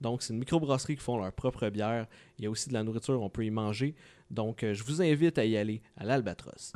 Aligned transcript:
Donc, 0.00 0.22
c'est 0.22 0.32
une 0.32 0.40
microbrasserie 0.40 0.96
qui 0.96 1.02
font 1.02 1.18
leur 1.18 1.32
propre 1.32 1.68
bière. 1.70 2.06
Il 2.38 2.44
y 2.44 2.46
a 2.46 2.50
aussi 2.50 2.68
de 2.68 2.74
la 2.74 2.82
nourriture, 2.82 3.20
on 3.22 3.30
peut 3.30 3.44
y 3.44 3.50
manger. 3.50 3.94
Donc, 4.30 4.62
euh, 4.62 4.74
je 4.74 4.84
vous 4.84 5.00
invite 5.00 5.38
à 5.38 5.44
y 5.44 5.56
aller 5.56 5.80
à 5.96 6.04
l'Albatros. 6.04 6.74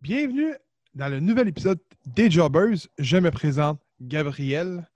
Bienvenue 0.00 0.54
dans 0.94 1.08
le 1.08 1.20
nouvel 1.20 1.48
épisode 1.48 1.80
des 2.06 2.30
Jobbers. 2.30 2.88
Je 2.98 3.16
me 3.16 3.30
présente 3.30 3.80
Gabriel. 4.00 4.88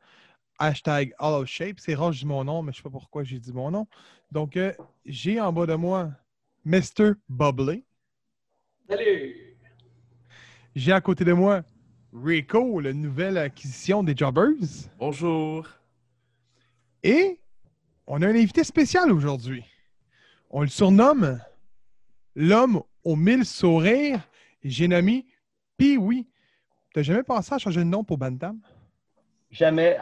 Hashtag 0.58 1.14
All 1.18 1.34
of 1.34 1.46
Shape. 1.46 1.78
C'est 1.78 1.94
rare, 1.94 2.12
je 2.12 2.20
dis 2.20 2.26
mon 2.26 2.42
nom, 2.42 2.62
mais 2.62 2.72
je 2.72 2.78
ne 2.78 2.82
sais 2.82 2.82
pas 2.82 2.90
pourquoi 2.90 3.22
j'ai 3.22 3.38
dit 3.38 3.52
mon 3.52 3.70
nom. 3.70 3.86
Donc, 4.32 4.56
euh, 4.56 4.72
j'ai 5.04 5.40
en 5.40 5.52
bas 5.52 5.66
de 5.66 5.74
moi 5.74 6.10
Mr. 6.64 7.12
Bubbly. 7.28 7.84
Salut! 8.88 9.56
J'ai 10.74 10.92
à 10.92 11.00
côté 11.00 11.24
de 11.24 11.32
moi 11.32 11.62
Rico, 12.12 12.80
la 12.80 12.92
nouvelle 12.92 13.38
acquisition 13.38 14.02
des 14.02 14.16
Jobbers. 14.16 14.88
Bonjour. 14.98 15.66
Et 17.02 17.40
on 18.06 18.22
a 18.22 18.26
un 18.26 18.34
invité 18.34 18.64
spécial 18.64 19.12
aujourd'hui. 19.12 19.64
On 20.50 20.62
le 20.62 20.68
surnomme 20.68 21.40
l'homme 22.34 22.82
aux 23.04 23.16
mille 23.16 23.44
sourires. 23.44 24.20
J'ai 24.64 24.88
nommé 24.88 25.26
Pee-Wee. 25.76 26.26
T'as 26.94 27.02
jamais 27.02 27.22
pensé 27.22 27.54
à 27.54 27.58
changer 27.58 27.80
de 27.80 27.84
nom 27.84 28.02
pour 28.02 28.18
Bantam? 28.18 28.58
Jamais. 29.50 29.98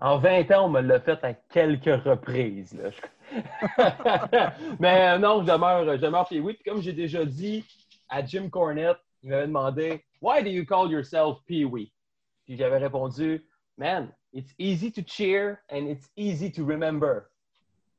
En 0.00 0.18
20 0.18 0.50
ans, 0.50 0.66
on 0.66 0.68
me 0.68 0.80
l'a 0.80 1.00
fait 1.00 1.22
à 1.24 1.32
quelques 1.32 2.04
reprises. 2.04 2.76
Mais 4.80 5.14
euh, 5.14 5.18
non, 5.18 5.42
je 5.42 5.52
demeure, 5.52 5.96
je 5.96 6.00
demeure 6.00 6.28
Pee-Wee. 6.28 6.58
Comme 6.64 6.82
j'ai 6.82 6.92
déjà 6.92 7.24
dit 7.24 7.64
à 8.08 8.24
Jim 8.24 8.48
Cornette, 8.50 8.98
il 9.22 9.30
m'avait 9.30 9.46
demandé 9.46 10.04
Why 10.20 10.42
do 10.42 10.50
you 10.50 10.64
call 10.66 10.90
yourself 10.90 11.38
Pee-Wee? 11.46 11.92
Puis 12.44 12.56
j'avais 12.56 12.78
répondu 12.78 13.44
Man, 13.76 14.12
it's 14.32 14.52
easy 14.58 14.90
to 14.92 15.02
cheer 15.02 15.60
and 15.70 15.88
it's 15.88 16.08
easy 16.16 16.50
to 16.52 16.64
remember. 16.64 17.30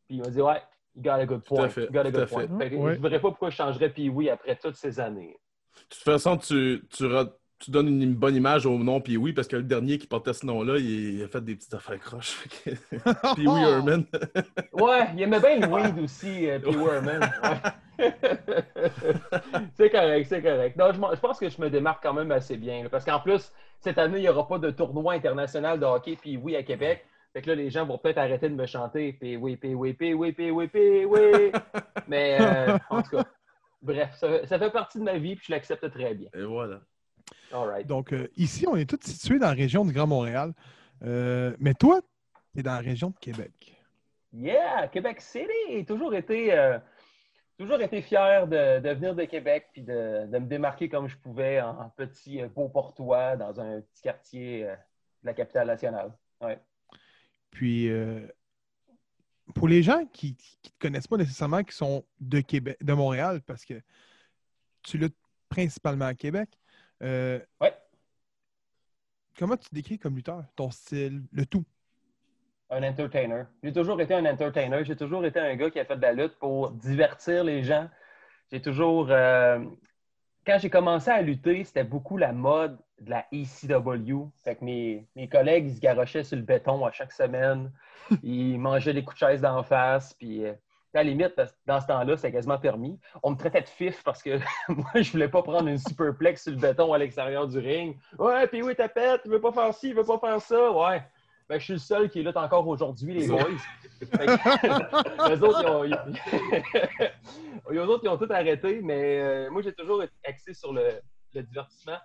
Puis 0.07 0.17
il 0.17 0.21
m'a 0.21 0.29
dit 0.29 0.41
Ouais, 0.41 0.61
you 0.95 1.01
got 1.01 1.19
a 1.19 1.25
good 1.25 1.43
Tout 1.43 1.55
à 1.55 1.57
point. 1.57 1.69
fait, 1.69 1.85
You 1.85 1.91
got 1.91 2.05
a 2.05 2.11
tout 2.11 2.17
à 2.17 2.19
good 2.21 2.29
point. 2.29 2.47
fait. 2.47 2.57
Fait 2.57 2.69
que 2.69 2.75
Ouais. 2.75 2.93
Je 2.93 2.97
ne 2.97 3.03
verrais 3.03 3.19
pas 3.19 3.29
pourquoi 3.29 3.49
je 3.49 3.55
changerais 3.55 3.89
Pee-Wee 3.89 4.29
après 4.29 4.55
toutes 4.55 4.75
ces 4.75 4.99
années. 4.99 5.37
De 5.75 5.81
toute 5.89 6.03
façon, 6.03 6.37
tu, 6.37 6.83
tu, 6.89 7.71
donnes 7.71 8.01
une 8.01 8.13
bonne 8.13 8.35
image 8.35 8.65
au 8.65 8.77
nom 8.77 9.01
puis 9.01 9.17
oui, 9.17 9.33
parce 9.33 9.47
que 9.47 9.57
le 9.57 9.63
dernier 9.63 9.97
qui 9.97 10.07
portait 10.07 10.33
ce 10.33 10.45
nom-là, 10.45 10.77
il, 10.77 11.21
a 11.23 11.27
fait 11.27 11.43
des 11.43 11.55
petites 11.55 11.73
affaires 11.73 11.99
croches. 11.99 12.47
puis 12.63 13.47
oui, 13.47 13.61
Herman. 13.67 14.05
Ouais, 14.71 15.07
il 15.15 15.21
aimait 15.23 15.39
bien 15.39 15.59
le 15.59 15.67
weed 15.67 15.99
aussi, 15.99 16.49
euh, 16.49 16.59
Pee-Wee 16.59 16.87
Herman. 16.87 17.19
Ouais. 17.21 17.71
c'est 19.73 19.89
correct, 19.89 20.25
c'est 20.27 20.41
correct. 20.41 20.77
Non, 20.77 20.91
je, 20.93 21.19
pense 21.19 21.39
que 21.39 21.49
je 21.49 21.61
me 21.61 21.69
démarque 21.69 22.03
quand 22.03 22.13
même 22.13 22.31
assez 22.31 22.57
bien. 22.57 22.83
là, 22.83 22.89
parce 22.89 23.05
qu'en 23.05 23.19
plus, 23.19 23.51
cette 23.79 23.97
année, 23.97 24.19
il 24.19 24.21
n'y 24.21 24.29
aura 24.29 24.47
pas 24.47 24.59
de 24.59 24.71
tournoi 24.71 25.13
international 25.13 25.79
de 25.79 25.85
hockey 25.85 26.17
Pee-Wee 26.21 26.55
à 26.55 26.63
Québec. 26.63 27.05
Fait 27.33 27.41
que 27.41 27.49
là, 27.49 27.55
les 27.55 27.69
gens 27.69 27.85
vont 27.85 27.97
peut-être 27.97 28.17
arrêter 28.17 28.49
de 28.49 28.55
me 28.55 28.65
chanter 28.65 29.13
Pee-Wee, 29.13 29.57
Pee-Wee, 29.57 29.93
Pee-Wee, 29.93 30.31
Pee-Wee, 30.31 30.67
Pee-Wee. 30.67 31.51
Mais 32.07 32.37
euh, 32.39 32.77
en 32.89 33.01
tout 33.01 33.17
cas, 33.17 33.25
bref, 33.81 34.15
ça, 34.15 34.45
ça 34.45 34.57
fait 34.57 34.71
partie 34.71 34.99
de 34.99 35.03
ma 35.03 35.17
vie 35.17 35.35
puis 35.35 35.45
je 35.47 35.51
l'accepte 35.51 35.89
très 35.91 36.13
bien. 36.13 36.29
Et 36.33 36.43
voilà. 36.43 36.79
All 37.51 37.67
right. 37.67 37.87
Donc, 37.87 38.13
euh, 38.13 38.27
ici, 38.37 38.65
on 38.67 38.75
est 38.75 38.89
tous 38.89 38.99
situés 39.01 39.39
dans 39.39 39.47
la 39.47 39.53
région 39.53 39.85
du 39.85 39.93
Grand 39.93 40.07
Montréal. 40.07 40.53
Euh, 41.03 41.55
mais 41.59 41.73
toi, 41.73 42.01
tu 42.53 42.59
es 42.59 42.63
dans 42.63 42.73
la 42.73 42.79
région 42.79 43.09
de 43.09 43.17
Québec. 43.19 43.75
Yeah, 44.33 44.87
Québec 44.89 45.21
City! 45.21 45.85
Toujours 45.85 46.13
été, 46.13 46.53
euh, 46.53 46.77
toujours 47.57 47.81
été 47.81 48.01
fier 48.01 48.47
de, 48.47 48.79
de 48.79 48.89
venir 48.89 49.15
de 49.15 49.23
Québec 49.25 49.67
puis 49.71 49.81
de, 49.81 50.25
de 50.27 50.37
me 50.37 50.45
démarquer 50.45 50.89
comme 50.89 51.07
je 51.07 51.17
pouvais 51.17 51.61
en 51.61 51.89
petit 51.89 52.41
euh, 52.41 52.49
beau 52.49 52.69
portois 52.69 53.35
dans 53.37 53.59
un 53.59 53.81
petit 53.81 54.01
quartier 54.01 54.65
euh, 54.67 54.75
de 54.75 55.27
la 55.27 55.33
capitale 55.33 55.67
nationale. 55.67 56.11
Ouais. 56.41 56.59
Puis, 57.51 57.89
euh, 57.89 58.27
pour 59.53 59.67
les 59.67 59.83
gens 59.83 60.05
qui 60.07 60.31
ne 60.31 60.69
te 60.69 60.75
connaissent 60.79 61.07
pas 61.07 61.17
nécessairement, 61.17 61.63
qui 61.63 61.75
sont 61.75 62.03
de 62.19 62.41
Québec, 62.41 62.77
de 62.81 62.93
Montréal, 62.93 63.41
parce 63.41 63.63
que 63.63 63.81
tu 64.83 64.97
luttes 64.97 65.17
principalement 65.49 66.05
à 66.05 66.13
Québec, 66.15 66.49
euh, 67.01 67.39
Ouais. 67.61 67.73
comment 69.37 69.55
tu 69.55 69.69
te 69.69 69.75
décris 69.75 69.97
comme 69.97 70.15
lutteur? 70.15 70.43
Ton 70.55 70.71
style, 70.71 71.23
le 71.31 71.45
tout? 71.45 71.63
Un 72.69 72.83
entertainer. 72.83 73.43
J'ai 73.63 73.71
toujours 73.73 74.01
été 74.01 74.13
un 74.15 74.25
entertainer. 74.25 74.83
J'ai 74.83 74.95
toujours 74.95 75.23
été 75.25 75.39
un 75.39 75.55
gars 75.55 75.69
qui 75.69 75.79
a 75.79 75.85
fait 75.85 75.97
de 75.97 76.01
la 76.01 76.13
lutte 76.13 76.37
pour 76.39 76.71
divertir 76.71 77.43
les 77.43 77.63
gens. 77.63 77.89
J'ai 78.51 78.61
toujours. 78.61 79.07
euh, 79.11 79.59
quand 80.45 80.57
j'ai 80.59 80.69
commencé 80.69 81.09
à 81.11 81.21
lutter, 81.21 81.63
c'était 81.63 81.83
beaucoup 81.83 82.17
la 82.17 82.33
mode 82.33 82.79
de 83.01 83.09
la 83.11 83.25
ECW. 83.31 84.29
Fait 84.43 84.55
que 84.55 84.63
mes, 84.65 85.07
mes 85.15 85.29
collègues, 85.29 85.67
ils 85.67 85.75
se 85.75 85.81
garochaient 85.81 86.23
sur 86.23 86.37
le 86.37 86.43
béton 86.43 86.85
à 86.85 86.91
chaque 86.91 87.11
semaine. 87.11 87.71
Ils 88.23 88.59
mangeaient 88.59 88.93
des 88.93 89.03
coups 89.03 89.15
de 89.21 89.27
chaise 89.27 89.41
d'en 89.41 89.63
face. 89.63 90.13
Puis, 90.13 90.45
euh, 90.45 90.53
à 90.93 90.99
la 90.99 91.03
limite, 91.03 91.35
dans 91.65 91.81
ce 91.81 91.87
temps-là, 91.87 92.15
c'était 92.17 92.31
quasiment 92.31 92.57
permis. 92.59 92.99
On 93.23 93.31
me 93.31 93.35
traitait 93.37 93.61
de 93.61 93.67
fif 93.69 94.03
parce 94.03 94.23
que 94.23 94.39
moi, 94.69 94.91
je 94.95 95.11
voulais 95.11 95.29
pas 95.29 95.43
prendre 95.43 95.67
une 95.67 95.77
superplex 95.77 96.43
sur 96.43 96.51
le 96.53 96.57
béton 96.59 96.93
à 96.93 96.97
l'extérieur 96.97 97.47
du 97.47 97.59
ring. 97.59 97.97
Ouais, 98.19 98.47
puis 98.47 98.61
oui, 98.63 98.75
tapette, 98.75 99.21
il 99.25 99.31
veut 99.31 99.41
pas 99.41 99.51
faire 99.51 99.73
ci, 99.73 99.89
il 99.89 99.95
veut 99.95 100.05
pas 100.05 100.19
faire 100.19 100.41
ça. 100.41 100.71
Ouais. 100.71 101.03
Ben, 101.47 101.59
je 101.59 101.63
suis 101.63 101.73
le 101.73 101.79
seul 101.79 102.09
qui 102.09 102.19
est 102.19 102.23
là 102.23 102.31
encore 102.35 102.67
aujourd'hui, 102.67 103.13
les 103.13 103.27
boys. 103.27 103.43
Que, 103.99 104.05
les 105.29 105.43
autres, 105.43 105.61
ils 105.61 105.67
ont, 105.69 105.83
ils- 105.83 107.71
les 107.71 107.79
autres, 107.79 108.01
ils 108.03 108.09
ont 108.09 108.17
tout 108.17 108.27
arrêté, 108.31 108.81
mais 108.81 109.19
euh, 109.21 109.51
moi, 109.51 109.61
j'ai 109.61 109.73
toujours 109.73 110.01
été 110.01 110.13
axé 110.27 110.53
sur 110.53 110.73
le, 110.73 110.99
le 111.33 111.43
divertissement. 111.43 111.97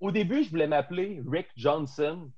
Au 0.00 0.10
début, 0.10 0.42
je 0.44 0.50
voulais 0.50 0.66
m'appeler 0.66 1.22
Rick 1.26 1.48
Johnson, 1.56 2.30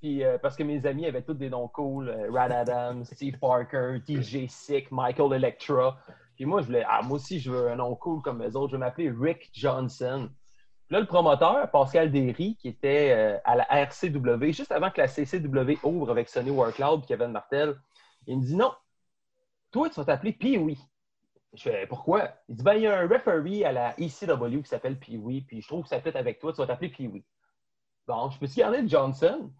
puis, 0.00 0.24
euh, 0.24 0.38
parce 0.38 0.56
que 0.56 0.62
mes 0.64 0.84
amis 0.86 1.06
avaient 1.06 1.22
tous 1.22 1.34
des 1.34 1.50
noms 1.50 1.68
cool. 1.68 2.08
euh, 2.08 2.30
Rad 2.32 2.50
Adams, 2.52 3.04
Steve 3.04 3.38
Parker, 3.38 3.98
DJ 4.06 4.46
Sick, 4.48 4.90
Michael 4.90 5.32
Electra. 5.34 5.98
Puis 6.36 6.44
moi, 6.44 6.60
je 6.60 6.66
voulais, 6.66 6.84
ah, 6.88 7.02
moi 7.02 7.16
aussi, 7.16 7.38
je 7.40 7.50
veux 7.52 7.68
un 7.70 7.76
nom 7.76 7.94
cool 7.96 8.22
comme 8.22 8.40
les 8.42 8.54
autres. 8.56 8.70
Je 8.72 8.76
vais 8.76 8.80
m'appeler 8.80 9.10
Rick 9.10 9.50
Johnson. 9.52 10.28
Là, 10.90 11.00
le 11.00 11.06
promoteur, 11.06 11.70
Pascal 11.70 12.10
Derry, 12.10 12.56
qui 12.56 12.68
était 12.68 13.10
euh, 13.10 13.38
à 13.44 13.56
la 13.56 13.64
RCW, 13.64 14.52
juste 14.52 14.72
avant 14.72 14.90
que 14.90 15.00
la 15.00 15.08
CCW 15.08 15.78
ouvre 15.82 16.10
avec 16.10 16.28
Sonny 16.28 16.50
Warcloud 16.50 17.04
et 17.04 17.06
Kevin 17.06 17.28
Martel, 17.28 17.78
il 18.26 18.38
me 18.38 18.42
dit 18.42 18.56
non, 18.56 18.72
toi, 19.70 19.90
tu 19.90 19.96
vas 19.96 20.06
t'appeler 20.06 20.32
Pee-Wee. 20.32 20.78
Je 21.54 21.62
fais 21.62 21.86
pourquoi? 21.86 22.30
Il 22.48 22.56
dit 22.56 22.62
ben, 22.62 22.74
il 22.74 22.82
y 22.82 22.86
a 22.86 22.98
un 23.00 23.08
referee 23.08 23.64
à 23.64 23.72
la 23.72 23.94
ECW 23.98 24.62
qui 24.62 24.68
s'appelle 24.68 24.98
Pee-Wee, 24.98 25.42
puis 25.42 25.60
je 25.60 25.68
trouve 25.68 25.82
que 25.82 25.88
ça 25.88 26.00
fait 26.00 26.16
avec 26.16 26.38
toi, 26.38 26.52
tu 26.52 26.58
vas 26.58 26.66
t'appeler 26.66 26.90
Pee-Wee. 26.90 27.24
Bon, 28.06 28.30
je 28.30 28.38
peux-tu 28.38 28.60
garder 28.60 28.88
Johnson? 28.88 29.50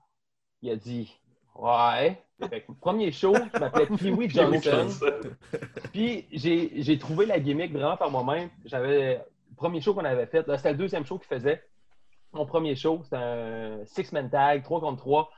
Il 0.62 0.71
a 0.71 0.77
dit 0.77 1.15
Ouais. 1.55 2.22
Fait 2.49 2.62
que, 2.62 2.72
premier 2.72 3.10
show, 3.10 3.34
je 3.34 3.59
m'appelais 3.59 3.87
Pee-Wee 3.87 4.31
Johnson. 4.31 4.89
Puis 5.93 6.27
j'ai 6.31 6.83
j'ai 6.83 6.99
trouvé 6.99 7.27
la 7.27 7.41
gimmick 7.41 7.72
vraiment 7.72 7.97
par 7.97 8.10
moi-même. 8.10 8.49
J'avais 8.65 9.22
premier 9.56 9.81
show 9.81 9.94
qu'on 9.94 10.04
avait 10.04 10.26
fait, 10.26 10.44
c'était 10.56 10.72
le 10.72 10.78
deuxième 10.78 11.04
show 11.04 11.19
qu'il 11.19 11.28
faisait. 11.28 11.62
Mon 12.32 12.47
premier 12.47 12.75
show, 12.76 13.00
c'était 13.04 13.16
un 13.16 13.84
six-man 13.86 14.28
tag, 14.31 14.62
3 14.62 14.81
contre 14.81 14.98
3. 14.98 15.31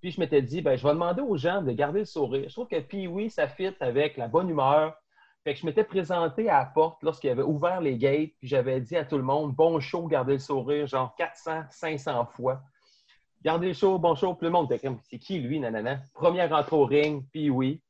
Puis 0.00 0.10
je 0.10 0.20
m'étais 0.20 0.42
dit, 0.42 0.60
ben, 0.60 0.76
je 0.76 0.86
vais 0.86 0.92
demander 0.92 1.22
aux 1.22 1.36
gens 1.36 1.62
de 1.62 1.72
garder 1.72 2.00
le 2.00 2.04
sourire. 2.04 2.48
Je 2.48 2.52
trouve 2.52 2.68
que 2.68 2.78
Pee-Wee, 2.78 3.30
ça 3.30 3.48
fit 3.48 3.74
avec 3.80 4.16
la 4.16 4.28
bonne 4.28 4.48
humeur. 4.48 4.94
Je 5.46 5.64
m'étais 5.64 5.84
présenté 5.84 6.50
à 6.50 6.58
la 6.58 6.64
porte 6.66 7.02
lorsqu'il 7.02 7.30
avait 7.30 7.42
ouvert 7.42 7.80
les 7.80 7.96
gates, 7.96 8.32
puis 8.38 8.48
j'avais 8.48 8.80
dit 8.80 8.96
à 8.96 9.04
tout 9.04 9.16
le 9.16 9.22
monde, 9.22 9.54
bon 9.54 9.78
show, 9.78 10.06
gardez 10.08 10.34
le 10.34 10.38
sourire, 10.40 10.88
genre 10.88 11.14
400, 11.16 11.62
500 11.70 12.26
fois. 12.26 12.62
Gardez 13.42 13.68
le 13.68 13.72
show, 13.72 13.96
bon 13.98 14.16
show, 14.16 14.34
puis 14.34 14.46
le 14.46 14.50
monde 14.50 14.70
était 14.72 14.84
comme, 14.84 14.98
c'est 15.04 15.18
qui 15.18 15.38
lui, 15.38 15.60
nanana? 15.60 16.00
Première 16.14 16.52
entrée 16.52 16.74
au 16.74 16.84
ring, 16.84 17.24
Pee-Wee. 17.32 17.80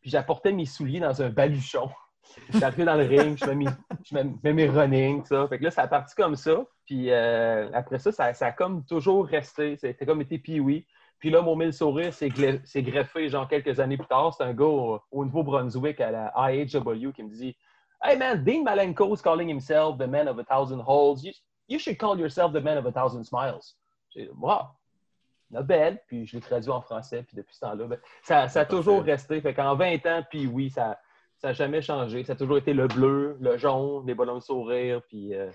Puis 0.00 0.10
j'apportais 0.10 0.52
mes 0.52 0.66
souliers 0.66 0.98
dans 0.98 1.22
un 1.22 1.30
baluchon. 1.30 1.88
J'arrivais 2.50 2.84
dans 2.84 2.94
le 2.94 3.04
ring, 3.04 3.36
je 3.36 3.50
mets 3.50 3.70
je 4.04 4.14
mets 4.14 4.52
mes 4.52 4.68
running, 4.68 5.24
ça. 5.24 5.46
Fait 5.48 5.58
que 5.58 5.64
là, 5.64 5.70
ça 5.70 5.82
a 5.82 5.88
parti 5.88 6.14
comme 6.14 6.36
ça. 6.36 6.64
Puis 6.84 7.10
euh, 7.10 7.68
après 7.72 7.98
ça, 7.98 8.12
ça, 8.12 8.32
ça 8.34 8.46
a 8.46 8.52
comme 8.52 8.84
toujours 8.84 9.26
resté. 9.26 9.76
C'était 9.76 10.06
comme 10.06 10.20
été 10.20 10.38
Pee-Wee. 10.38 10.86
Puis 11.18 11.30
là, 11.30 11.42
mon 11.42 11.56
mille 11.56 11.72
sourire 11.72 12.12
s'est 12.12 12.28
greffé, 12.28 13.28
genre 13.28 13.48
quelques 13.48 13.80
années 13.80 13.96
plus 13.96 14.06
tard. 14.06 14.34
C'est 14.34 14.44
un 14.44 14.52
gars 14.52 14.64
au, 14.64 15.00
au 15.10 15.24
Nouveau-Brunswick 15.24 16.00
à 16.00 16.10
la 16.10 16.52
IHW 16.52 17.12
qui 17.12 17.22
me 17.22 17.30
dit 17.30 17.56
Hey 18.02 18.16
man, 18.16 18.44
Dean 18.44 18.62
Malenko's 18.62 19.22
calling 19.22 19.48
himself 19.48 19.98
the 19.98 20.06
man 20.06 20.28
of 20.28 20.38
a 20.38 20.44
thousand 20.44 20.82
holes. 20.86 21.24
You, 21.24 21.32
you 21.68 21.78
should 21.78 21.98
call 21.98 22.18
yourself 22.18 22.52
the 22.52 22.62
man 22.62 22.78
of 22.78 22.86
a 22.86 22.92
thousand 22.92 23.24
smiles. 23.24 23.76
J'ai 24.14 24.26
dit, 24.26 24.30
Wow. 24.38 24.68
Nobel, 25.50 26.02
puis 26.08 26.26
je 26.26 26.36
l'ai 26.36 26.42
traduit 26.42 26.70
en 26.70 26.80
français, 26.80 27.22
puis 27.22 27.36
depuis 27.36 27.54
ce 27.54 27.60
temps-là, 27.60 27.86
ben, 27.86 27.98
ça, 28.22 28.48
ça 28.48 28.60
a 28.62 28.64
toujours 28.64 29.02
resté. 29.02 29.40
Fait 29.40 29.54
qu'en 29.54 29.76
20 29.76 30.04
ans, 30.06 30.24
puis 30.28 30.46
oui, 30.48 30.70
ça 30.70 30.98
n'a 31.44 31.52
jamais 31.52 31.82
changé. 31.82 32.24
Ça 32.24 32.32
a 32.32 32.36
toujours 32.36 32.58
été 32.58 32.72
le 32.72 32.86
bleu, 32.88 33.36
le 33.40 33.56
jaune, 33.58 34.06
les 34.06 34.14
bonhommes 34.14 34.40
sourires, 34.40 35.02
puis. 35.08 35.34
euh, 35.34 35.50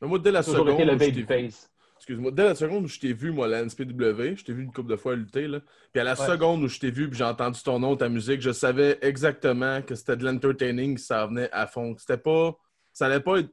Mais 0.00 0.08
moi, 0.08 0.18
dès 0.18 0.30
la 0.30 0.42
toujours 0.42 0.60
seconde. 0.66 0.74
été 0.74 0.84
le 0.84 0.94
où 0.94 0.98
je 0.98 1.04
t'ai 1.04 1.10
vu- 1.10 1.24
babyface. 1.24 1.68
Excuse-moi, 1.98 2.30
dès 2.32 2.42
la 2.44 2.54
seconde 2.56 2.84
où 2.84 2.88
je 2.88 2.98
t'ai 2.98 3.12
vu, 3.12 3.30
moi, 3.30 3.46
à 3.46 3.48
la 3.48 3.60
NSPW, 3.62 4.34
je 4.36 4.44
t'ai 4.44 4.52
vu 4.52 4.64
une 4.64 4.72
couple 4.72 4.90
de 4.90 4.96
fois 4.96 5.14
lutter, 5.14 5.46
là. 5.46 5.60
Puis 5.92 6.00
à 6.00 6.04
la 6.04 6.18
Ouais. 6.20 6.26
seconde 6.26 6.62
où 6.64 6.68
je 6.68 6.80
t'ai 6.80 6.90
vu, 6.90 7.08
puis 7.08 7.16
j'ai 7.16 7.24
entendu 7.24 7.62
ton 7.62 7.78
nom, 7.78 7.96
ta 7.96 8.08
musique, 8.08 8.40
je 8.40 8.50
savais 8.50 8.98
exactement 9.02 9.80
que 9.82 9.94
c'était 9.94 10.16
de 10.16 10.24
l'entertaining, 10.24 10.98
ça 10.98 11.26
venait 11.26 11.48
à 11.52 11.66
fond. 11.68 11.94
C'était 11.96 12.16
pas. 12.16 12.56
Ça 12.92 13.06
allait 13.06 13.20
pas 13.20 13.38
être 13.38 13.50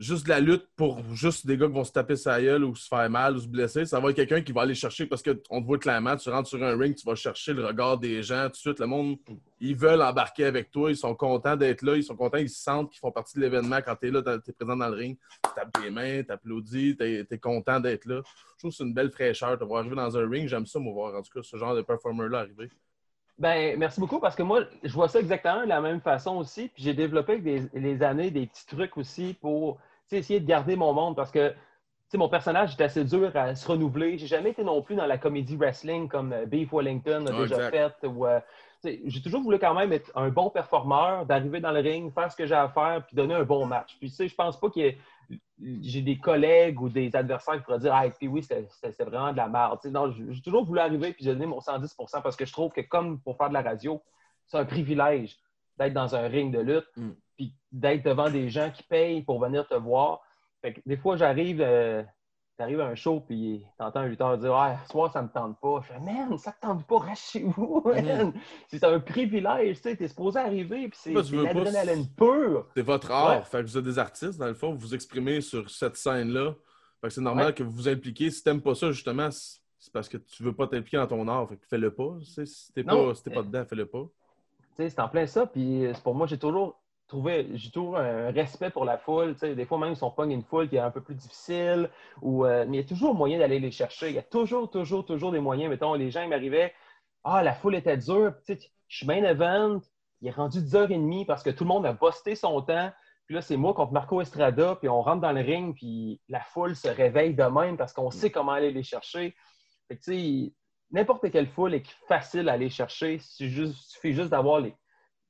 juste 0.00 0.24
de 0.24 0.30
la 0.30 0.40
lutte 0.40 0.66
pour 0.76 1.04
juste 1.14 1.46
des 1.46 1.58
gars 1.58 1.66
qui 1.66 1.74
vont 1.74 1.84
se 1.84 1.92
taper 1.92 2.16
sa 2.16 2.40
gueule 2.40 2.64
ou 2.64 2.74
se 2.74 2.88
faire 2.88 3.08
mal 3.10 3.36
ou 3.36 3.38
se 3.38 3.46
blesser. 3.46 3.84
Ça 3.84 4.00
va 4.00 4.08
être 4.10 4.16
quelqu'un 4.16 4.40
qui 4.40 4.50
va 4.50 4.62
aller 4.62 4.74
chercher 4.74 5.04
parce 5.04 5.22
qu'on 5.22 5.60
te 5.60 5.66
voit 5.66 5.78
clairement, 5.78 6.16
tu 6.16 6.30
rentres 6.30 6.48
sur 6.48 6.62
un 6.64 6.76
ring, 6.76 6.94
tu 6.96 7.06
vas 7.06 7.14
chercher 7.14 7.52
le 7.52 7.66
regard 7.66 7.98
des 7.98 8.22
gens. 8.22 8.44
Tout 8.44 8.52
de 8.52 8.56
suite, 8.56 8.80
le 8.80 8.86
monde, 8.86 9.18
ils 9.60 9.76
veulent 9.76 10.00
embarquer 10.00 10.46
avec 10.46 10.70
toi, 10.70 10.90
ils 10.90 10.96
sont 10.96 11.14
contents 11.14 11.54
d'être 11.54 11.82
là, 11.82 11.96
ils 11.96 12.02
sont 12.02 12.16
contents, 12.16 12.38
ils 12.38 12.48
se 12.48 12.62
sentent 12.62 12.90
qu'ils 12.90 13.00
font 13.00 13.12
partie 13.12 13.36
de 13.36 13.42
l'événement 13.42 13.76
quand 13.84 13.94
tu 13.96 14.08
es 14.08 14.10
là, 14.10 14.22
tu 14.22 14.50
es 14.50 14.52
présent 14.54 14.76
dans 14.76 14.88
le 14.88 14.96
ring. 14.96 15.18
Tu 15.44 15.50
tapes 15.54 15.72
tes 15.72 15.90
mains, 15.90 16.22
tu 16.22 16.32
applaudis, 16.32 16.96
tu 16.96 17.04
es, 17.04 17.38
content 17.38 17.78
d'être 17.78 18.06
là. 18.06 18.22
Je 18.24 18.58
trouve 18.58 18.70
que 18.70 18.76
c'est 18.78 18.84
une 18.84 18.94
belle 18.94 19.10
fraîcheur 19.10 19.58
de 19.58 19.64
voir 19.66 19.80
arriver 19.80 19.96
dans 19.96 20.16
un 20.16 20.26
ring. 20.26 20.48
J'aime 20.48 20.64
ça, 20.64 20.78
moi, 20.78 20.94
voir 20.94 21.14
en 21.14 21.22
tout 21.22 21.32
cas 21.32 21.42
ce 21.42 21.58
genre 21.58 21.74
de 21.74 21.82
performer-là 21.82 22.40
arriver. 22.40 22.70
Ben, 23.38 23.78
merci 23.78 24.00
beaucoup 24.00 24.20
parce 24.20 24.36
que 24.36 24.42
moi, 24.42 24.64
je 24.82 24.92
vois 24.92 25.08
ça 25.08 25.18
exactement 25.18 25.62
de 25.62 25.68
la 25.68 25.80
même 25.80 26.00
façon 26.00 26.36
aussi. 26.36 26.68
Puis 26.68 26.84
j'ai 26.84 26.94
développé 26.94 27.32
avec 27.32 27.44
des, 27.44 27.62
les 27.74 28.02
années 28.02 28.30
des 28.30 28.46
petits 28.46 28.66
trucs 28.66 28.96
aussi 28.96 29.34
pour 29.40 29.78
essayer 30.18 30.40
de 30.40 30.46
garder 30.46 30.76
mon 30.76 30.92
monde 30.92 31.16
parce 31.16 31.30
que 31.30 31.54
mon 32.14 32.28
personnage 32.28 32.74
est 32.78 32.82
assez 32.82 33.04
dur 33.04 33.30
à 33.36 33.54
se 33.54 33.66
renouveler. 33.68 34.18
J'ai 34.18 34.26
jamais 34.26 34.50
été 34.50 34.64
non 34.64 34.82
plus 34.82 34.96
dans 34.96 35.06
la 35.06 35.18
comédie 35.18 35.56
wrestling 35.56 36.08
comme 36.08 36.32
euh, 36.32 36.46
Beef 36.46 36.72
Wellington 36.72 37.26
a 37.26 37.32
Ouais, 37.32 37.46
déjà 37.46 37.70
fait. 37.70 37.94
Ou, 38.04 38.26
euh, 38.26 38.40
j'ai 38.82 39.22
toujours 39.22 39.42
voulu 39.42 39.58
quand 39.58 39.74
même 39.74 39.92
être 39.92 40.10
un 40.16 40.30
bon 40.30 40.50
performeur, 40.50 41.26
d'arriver 41.26 41.60
dans 41.60 41.70
le 41.70 41.80
ring, 41.80 42.12
faire 42.12 42.32
ce 42.32 42.36
que 42.36 42.46
j'ai 42.46 42.54
à 42.54 42.68
faire, 42.68 43.04
puis 43.06 43.14
donner 43.14 43.34
un 43.34 43.44
bon 43.44 43.66
match. 43.66 43.96
Puis 44.00 44.08
tu 44.08 44.16
sais, 44.16 44.28
je 44.28 44.34
pense 44.34 44.58
pas 44.58 44.70
que 44.70 44.80
j'ai 45.82 46.00
des 46.02 46.18
collègues 46.18 46.80
ou 46.80 46.88
des 46.88 47.14
adversaires 47.14 47.56
qui 47.56 47.62
pourraient 47.62 47.78
dire 47.78 47.94
Ah, 47.94 48.08
puis 48.10 48.26
oui, 48.26 48.42
c'était 48.42 49.04
vraiment 49.04 49.32
de 49.32 49.36
la 49.36 49.48
merde. 49.48 49.78
Non, 49.84 50.10
j'ai 50.10 50.42
toujours 50.42 50.64
voulu 50.64 50.80
arriver 50.80 51.12
puis 51.12 51.24
donné 51.26 51.46
mon 51.46 51.58
110% 51.60 52.22
parce 52.22 52.36
que 52.36 52.44
je 52.46 52.52
trouve 52.52 52.72
que 52.72 52.80
comme 52.80 53.20
pour 53.20 53.36
faire 53.36 53.50
de 53.50 53.54
la 53.54 53.62
radio, 53.62 54.02
c'est 54.46 54.58
un 54.58 54.64
privilège 54.64 55.38
d'être 55.78 55.92
dans 55.92 56.16
un 56.16 56.26
ring 56.26 56.52
de 56.52 56.60
lutte, 56.60 56.86
Mm. 56.96 57.10
Puis 57.40 57.54
d'être 57.72 58.04
devant 58.04 58.28
des 58.28 58.50
gens 58.50 58.70
qui 58.70 58.82
payent 58.82 59.22
pour 59.22 59.40
venir 59.40 59.66
te 59.66 59.74
voir. 59.74 60.20
Fait 60.60 60.74
que 60.74 60.80
des 60.84 60.98
fois, 60.98 61.16
j'arrive, 61.16 61.62
euh, 61.62 62.02
t'arrives 62.58 62.80
à 62.82 62.86
un 62.86 62.94
show, 62.94 63.20
puis 63.20 63.64
t'entends 63.78 64.00
un 64.00 64.08
lutteur 64.08 64.36
dire 64.36 64.54
Ah, 64.54 64.76
ce 64.84 64.90
soir, 64.90 65.10
ça 65.10 65.22
me 65.22 65.28
tente 65.28 65.58
pas. 65.58 65.80
Je 65.82 65.86
fais 65.94 66.00
Man, 66.00 66.36
ça 66.36 66.52
te 66.52 66.60
tente 66.60 66.86
pas, 66.86 66.98
reste 66.98 67.30
chez 67.30 67.42
vous, 67.44 67.82
man. 67.86 68.34
C'est 68.68 68.84
un 68.84 69.00
privilège, 69.00 69.76
tu 69.76 69.82
sais, 69.84 69.96
t'es 69.96 70.06
supposé 70.08 70.38
arriver, 70.38 70.88
puis 70.88 70.98
c'est 71.00 71.14
l'adrénaline 71.14 72.06
pure. 72.14 72.66
C'est 72.76 72.82
votre 72.82 73.10
art. 73.10 73.38
Ouais. 73.38 73.44
Fait 73.46 73.62
que 73.62 73.68
vous 73.68 73.78
êtes 73.78 73.84
des 73.84 73.98
artistes, 73.98 74.38
dans 74.38 74.46
le 74.48 74.54
fond, 74.54 74.72
vous 74.72 74.78
vous 74.80 74.94
exprimez 74.94 75.40
sur 75.40 75.70
cette 75.70 75.96
scène-là. 75.96 76.52
Fait 77.00 77.08
que 77.08 77.14
c'est 77.14 77.22
normal 77.22 77.46
Ouais. 77.46 77.54
que 77.54 77.62
vous 77.62 77.70
vous 77.70 77.88
impliquiez. 77.88 78.30
Si 78.30 78.44
t'aimes 78.44 78.60
pas 78.60 78.74
ça, 78.74 78.92
justement, 78.92 79.30
c'est 79.30 79.92
parce 79.94 80.10
que 80.10 80.18
tu 80.18 80.42
veux 80.42 80.52
pas 80.52 80.66
t'impliquer 80.66 80.98
dans 80.98 81.06
ton 81.06 81.26
art. 81.26 81.48
Fait 81.48 81.56
que 81.56 81.66
fais-le 81.66 81.94
pas. 81.94 82.18
Si 82.22 82.70
t'es 82.74 82.84
pas, 82.84 83.14
si 83.14 83.30
pas 83.30 83.42
dedans, 83.42 83.64
fais-le 83.64 83.86
pas. 83.86 84.02
Tu 84.76 84.82
sais, 84.84 84.90
c'est 84.90 85.00
en 85.00 85.08
plein 85.08 85.26
ça. 85.26 85.46
Puis 85.46 85.86
euh, 85.86 85.94
pour 86.04 86.14
moi, 86.14 86.26
j'ai 86.26 86.38
toujours 86.38 86.79
trouvé, 87.10 87.46
toujours 87.72 87.98
un 87.98 88.30
respect 88.30 88.70
pour 88.70 88.84
la 88.84 88.96
foule. 88.96 89.34
Des 89.34 89.66
fois, 89.66 89.78
même, 89.78 89.94
si 89.94 90.02
on 90.02 90.10
pogne 90.10 90.30
une 90.32 90.42
foule 90.42 90.68
qui 90.68 90.76
est 90.76 90.80
un 90.80 90.90
peu 90.90 91.02
plus 91.02 91.14
difficile, 91.14 91.90
ou, 92.22 92.46
euh, 92.46 92.64
mais 92.66 92.78
il 92.78 92.80
y 92.80 92.84
a 92.84 92.88
toujours 92.88 93.14
moyen 93.14 93.38
d'aller 93.38 93.58
les 93.60 93.70
chercher. 93.70 94.08
Il 94.08 94.14
y 94.14 94.18
a 94.18 94.22
toujours, 94.22 94.70
toujours, 94.70 95.04
toujours 95.04 95.32
des 95.32 95.40
moyens. 95.40 95.68
Mettons, 95.70 95.94
les 95.94 96.10
gens 96.10 96.26
m'arrivaient, 96.28 96.72
ah, 97.24 97.42
la 97.42 97.52
foule 97.52 97.74
était 97.74 97.96
dure. 97.96 98.34
Je 98.48 98.56
suis 98.88 99.06
main 99.06 99.22
event, 99.24 99.80
il 100.20 100.28
est 100.28 100.32
rendu 100.32 100.60
10h30 100.60 101.26
parce 101.26 101.42
que 101.42 101.50
tout 101.50 101.64
le 101.64 101.68
monde 101.68 101.84
a 101.86 101.92
busté 101.92 102.34
son 102.34 102.62
temps. 102.62 102.90
Puis 103.26 103.34
là, 103.34 103.42
c'est 103.42 103.56
moi 103.56 103.74
contre 103.74 103.92
Marco 103.92 104.20
Estrada, 104.20 104.76
puis 104.76 104.88
on 104.88 105.02
rentre 105.02 105.20
dans 105.20 105.32
le 105.32 105.40
ring, 105.40 105.74
puis 105.74 106.20
la 106.28 106.40
foule 106.40 106.74
se 106.74 106.88
réveille 106.88 107.34
de 107.34 107.44
même 107.44 107.76
parce 107.76 107.92
qu'on 107.92 108.10
sait 108.10 108.30
comment 108.30 108.52
aller 108.52 108.72
les 108.72 108.82
chercher. 108.82 109.34
Fait 109.88 109.96
que, 109.96 110.02
tu 110.02 110.12
sais, 110.46 110.52
n'importe 110.90 111.30
quelle 111.30 111.46
foule 111.46 111.74
est 111.74 111.88
facile 112.08 112.48
à 112.48 112.52
aller 112.54 112.70
chercher. 112.70 113.20
Il 113.38 113.72
suffit 113.74 114.12
juste 114.12 114.30
d'avoir 114.30 114.60
les- 114.60 114.74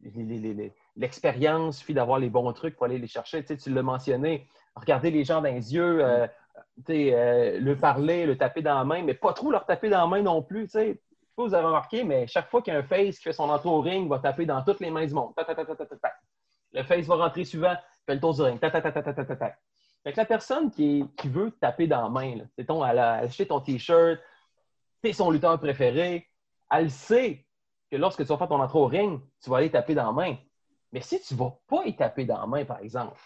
les- 0.02 0.38
les- 0.38 0.74
l'expérience, 1.00 1.76
il 1.76 1.78
suffit 1.80 1.94
d'avoir 1.94 2.18
les 2.18 2.28
bons 2.28 2.52
trucs 2.52 2.76
pour 2.76 2.84
aller 2.84 2.98
les 2.98 3.06
chercher. 3.08 3.40
Tu, 3.40 3.48
sais, 3.48 3.56
tu 3.56 3.70
l'as 3.70 3.82
mentionné, 3.82 4.46
regarder 4.76 5.10
les 5.10 5.24
gens 5.24 5.40
dans 5.40 5.48
les 5.48 5.74
yeux, 5.74 6.04
euh, 6.04 6.26
euh, 6.90 7.58
le 7.58 7.76
parler, 7.76 8.26
le 8.26 8.36
taper 8.36 8.62
dans 8.62 8.74
la 8.74 8.84
main, 8.84 9.02
mais 9.02 9.14
pas 9.14 9.32
trop 9.32 9.50
leur 9.50 9.64
taper 9.66 9.88
dans 9.88 10.00
la 10.00 10.06
main 10.06 10.22
non 10.22 10.42
plus. 10.42 10.64
tu 10.64 10.72
sais. 10.72 10.86
Sais 10.88 11.36
pas 11.36 11.44
vous 11.44 11.54
avez 11.54 11.66
remarqué, 11.66 12.04
mais 12.04 12.26
chaque 12.26 12.50
fois 12.50 12.60
qu'il 12.60 12.74
y 12.74 12.76
a 12.76 12.80
un 12.80 12.82
face 12.82 13.16
qui 13.16 13.22
fait 13.22 13.32
son 13.32 13.48
entrée 13.48 13.68
au 13.68 13.80
ring, 13.80 14.08
va 14.08 14.18
taper 14.18 14.44
dans 14.44 14.62
toutes 14.62 14.80
les 14.80 14.90
mains 14.90 15.06
du 15.06 15.14
monde. 15.14 15.32
Le 16.72 16.82
face 16.82 17.06
va 17.06 17.16
rentrer 17.16 17.44
suivant, 17.44 17.74
fait 18.04 18.14
le 18.14 18.20
tour 18.20 18.34
du 18.34 18.42
ring. 18.42 18.58
Fait 18.60 18.70
que 20.12 20.16
la 20.16 20.24
personne 20.26 20.70
qui, 20.70 21.04
qui 21.16 21.28
veut 21.28 21.50
taper 21.52 21.86
dans 21.86 22.02
la 22.02 22.08
main, 22.08 22.44
mettons, 22.58 22.84
elle 22.84 22.98
a 22.98 23.14
acheté 23.14 23.46
ton 23.46 23.60
T-shirt, 23.60 24.18
t'es 25.02 25.12
son 25.12 25.30
lutteur 25.30 25.58
préféré, 25.58 26.28
elle 26.70 26.90
sait 26.90 27.46
que 27.90 27.96
lorsque 27.96 28.22
tu 28.22 28.28
vas 28.28 28.36
faire 28.36 28.48
ton 28.48 28.60
entrée 28.60 28.78
au 28.78 28.86
ring, 28.86 29.20
tu 29.42 29.50
vas 29.50 29.58
aller 29.58 29.70
taper 29.70 29.94
dans 29.94 30.06
la 30.06 30.12
main. 30.12 30.36
Mais 30.92 31.00
si 31.00 31.20
tu 31.20 31.34
ne 31.34 31.38
vas 31.38 31.56
pas 31.68 31.84
y 31.84 31.94
taper 31.94 32.24
dans 32.24 32.40
la 32.40 32.46
main, 32.46 32.64
par 32.64 32.80
exemple, 32.80 33.16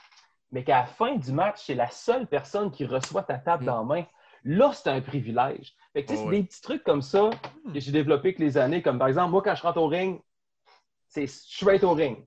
mais 0.52 0.62
qu'à 0.64 0.80
la 0.80 0.86
fin 0.86 1.16
du 1.16 1.32
match, 1.32 1.62
c'est 1.64 1.74
la 1.74 1.88
seule 1.90 2.26
personne 2.26 2.70
qui 2.70 2.84
reçoit 2.84 3.22
ta 3.22 3.38
tape 3.38 3.62
Mm. 3.62 3.64
dans 3.66 3.78
la 3.78 3.84
main, 3.84 4.04
là, 4.44 4.72
c'est 4.74 4.90
un 4.90 5.00
privilège. 5.00 5.74
Fait 5.92 6.04
que, 6.04 6.08
tu 6.10 6.14
sais, 6.14 6.20
Oh, 6.20 6.24
c'est 6.24 6.30
ouais. 6.30 6.40
des 6.42 6.44
petits 6.46 6.60
trucs 6.62 6.84
comme 6.84 7.02
ça 7.02 7.30
que 7.72 7.80
j'ai 7.80 7.92
développé 7.92 8.28
avec 8.28 8.38
les 8.38 8.58
années. 8.58 8.82
Comme 8.82 8.98
par 8.98 9.08
exemple, 9.08 9.30
moi, 9.30 9.42
quand 9.42 9.54
je 9.54 9.62
rentre 9.62 9.78
au 9.80 9.86
ring, 9.88 10.20
c'est 11.08 11.26
straight 11.26 11.82
au 11.84 11.92
ring. 11.94 12.24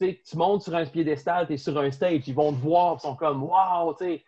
Tu 0.00 0.36
montes 0.36 0.62
sur 0.62 0.74
un 0.74 0.84
piédestal, 0.84 1.46
tu 1.46 1.54
es 1.54 1.56
sur 1.56 1.78
un 1.78 1.90
stage, 1.90 2.26
ils 2.26 2.34
vont 2.34 2.52
te 2.52 2.58
voir, 2.58 2.96
ils 2.98 3.00
sont 3.00 3.16
comme 3.16 3.42
Waouh, 3.44 3.94
tu 3.94 4.04
sais, 4.04 4.24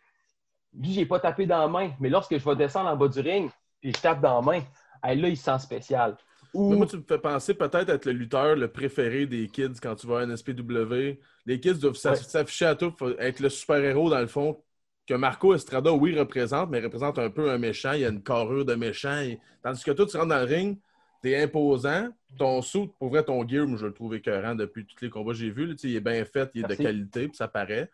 lui, 0.73 0.93
j'ai 0.93 1.06
pas 1.06 1.20
tapé 1.20 1.44
dans 1.47 1.58
la 1.58 1.69
main, 1.69 1.91
mais 2.00 2.08
lorsque 2.08 2.38
je 2.38 2.44
vais 2.44 2.56
descendre 2.56 2.88
en 2.88 2.97
bas 2.97 3.08
du 3.08 3.20
ring, 3.20 3.50
puis 3.81 3.93
je 3.94 4.00
tape 4.00 4.20
dans 4.20 4.37
la 4.37 4.41
main, 4.43 4.61
là, 5.03 5.12
il 5.29 5.37
se 5.37 5.44
sent 5.44 5.58
spécial. 5.58 6.17
Ou, 6.56 6.70
Mais 6.70 6.76
moi, 6.76 6.87
tu 6.87 6.97
me 6.97 7.03
fais 7.06 7.19
penser 7.19 7.55
peut-être 7.55 7.88
être 7.91 8.06
le 8.06 8.12
lutteur 8.12 8.56
le 8.56 8.69
préféré 8.69 9.26
des 9.26 9.47
kids 9.49 9.75
quand 9.82 9.94
tu 9.94 10.06
vas 10.06 10.20
à 10.20 10.23
un 10.23 10.35
SPW. 10.37 11.19
Les 11.44 11.61
kids 11.61 11.75
doivent 11.75 11.99
Ouais. 12.05 12.17
s'afficher 12.17 12.64
à 12.67 12.75
tout, 12.75 12.93
être 13.19 13.41
le 13.41 13.49
super-héros 13.49 14.08
dans 14.11 14.20
le 14.20 14.26
fond. 14.26 14.58
Que 15.06 15.14
Marco 15.14 15.55
Estrada, 15.55 15.93
oui, 15.93 16.19
représente, 16.19 16.70
mais 16.70 16.81
représente 16.81 17.19
un 17.19 17.31
peu 17.31 17.50
un 17.50 17.58
méchant. 17.58 17.93
Il 17.93 18.00
y 18.00 18.05
a 18.05 18.08
une 18.08 18.23
carrure 18.23 18.64
de 18.64 18.75
méchant. 18.75 19.19
Et- 19.20 19.38
Tandis 19.62 19.85
que 19.85 19.91
toi, 19.93 20.06
tu 20.06 20.17
rentres 20.17 20.31
dans 20.31 20.38
le 20.38 20.44
ring, 20.44 20.79
t'es 21.23 21.41
imposant. 21.43 22.08
Ton 22.38 22.61
suit, 22.62 22.91
pour 22.99 23.08
vrai, 23.10 23.22
ton 23.22 23.46
gear, 23.46 23.67
moi, 23.69 23.79
je 23.79 23.86
le 23.86 23.93
trouve 23.93 24.15
écœurant 24.17 24.55
depuis 24.55 24.84
tous 24.84 24.96
les 25.05 25.10
combats 25.10 25.32
que 25.32 25.39
j'ai 25.39 25.51
vus. 25.51 25.67
là. 25.67 25.75
Il 25.84 25.94
est 25.96 26.01
bien 26.01 26.25
fait, 26.25 26.51
il 26.55 26.60
est 26.60 26.63
Merci. 26.69 26.79
de 26.79 26.82
qualité, 26.82 27.29
puis 27.29 27.36
ça 27.36 27.46
paraît. 27.48 27.89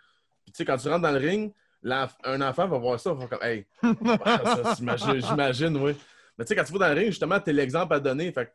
Puis 0.44 0.52
tu 0.52 0.56
sais, 0.58 0.64
quand 0.64 0.76
tu 0.78 0.88
rentres 0.88 1.02
dans 1.02 1.10
le 1.12 1.18
ring, 1.18 1.52
un 1.84 2.40
enfant 2.40 2.66
va 2.68 2.78
voir 2.78 2.98
ça, 2.98 3.12
va 3.12 3.26
faire 3.26 3.38
comme 3.38 3.42
Hey, 3.48 3.66
j'imagine, 5.20 5.76
oui. 5.76 5.92
Mais 6.38 6.44
tu 6.44 6.48
sais, 6.50 6.56
quand 6.56 6.64
tu 6.64 6.72
vas 6.72 6.78
dans 6.88 6.94
le 6.94 7.00
ring, 7.00 7.06
justement, 7.10 7.38
t'es 7.40 7.52
l'exemple 7.52 7.94
à 7.94 8.00
donner. 8.00 8.32
Fait 8.32 8.52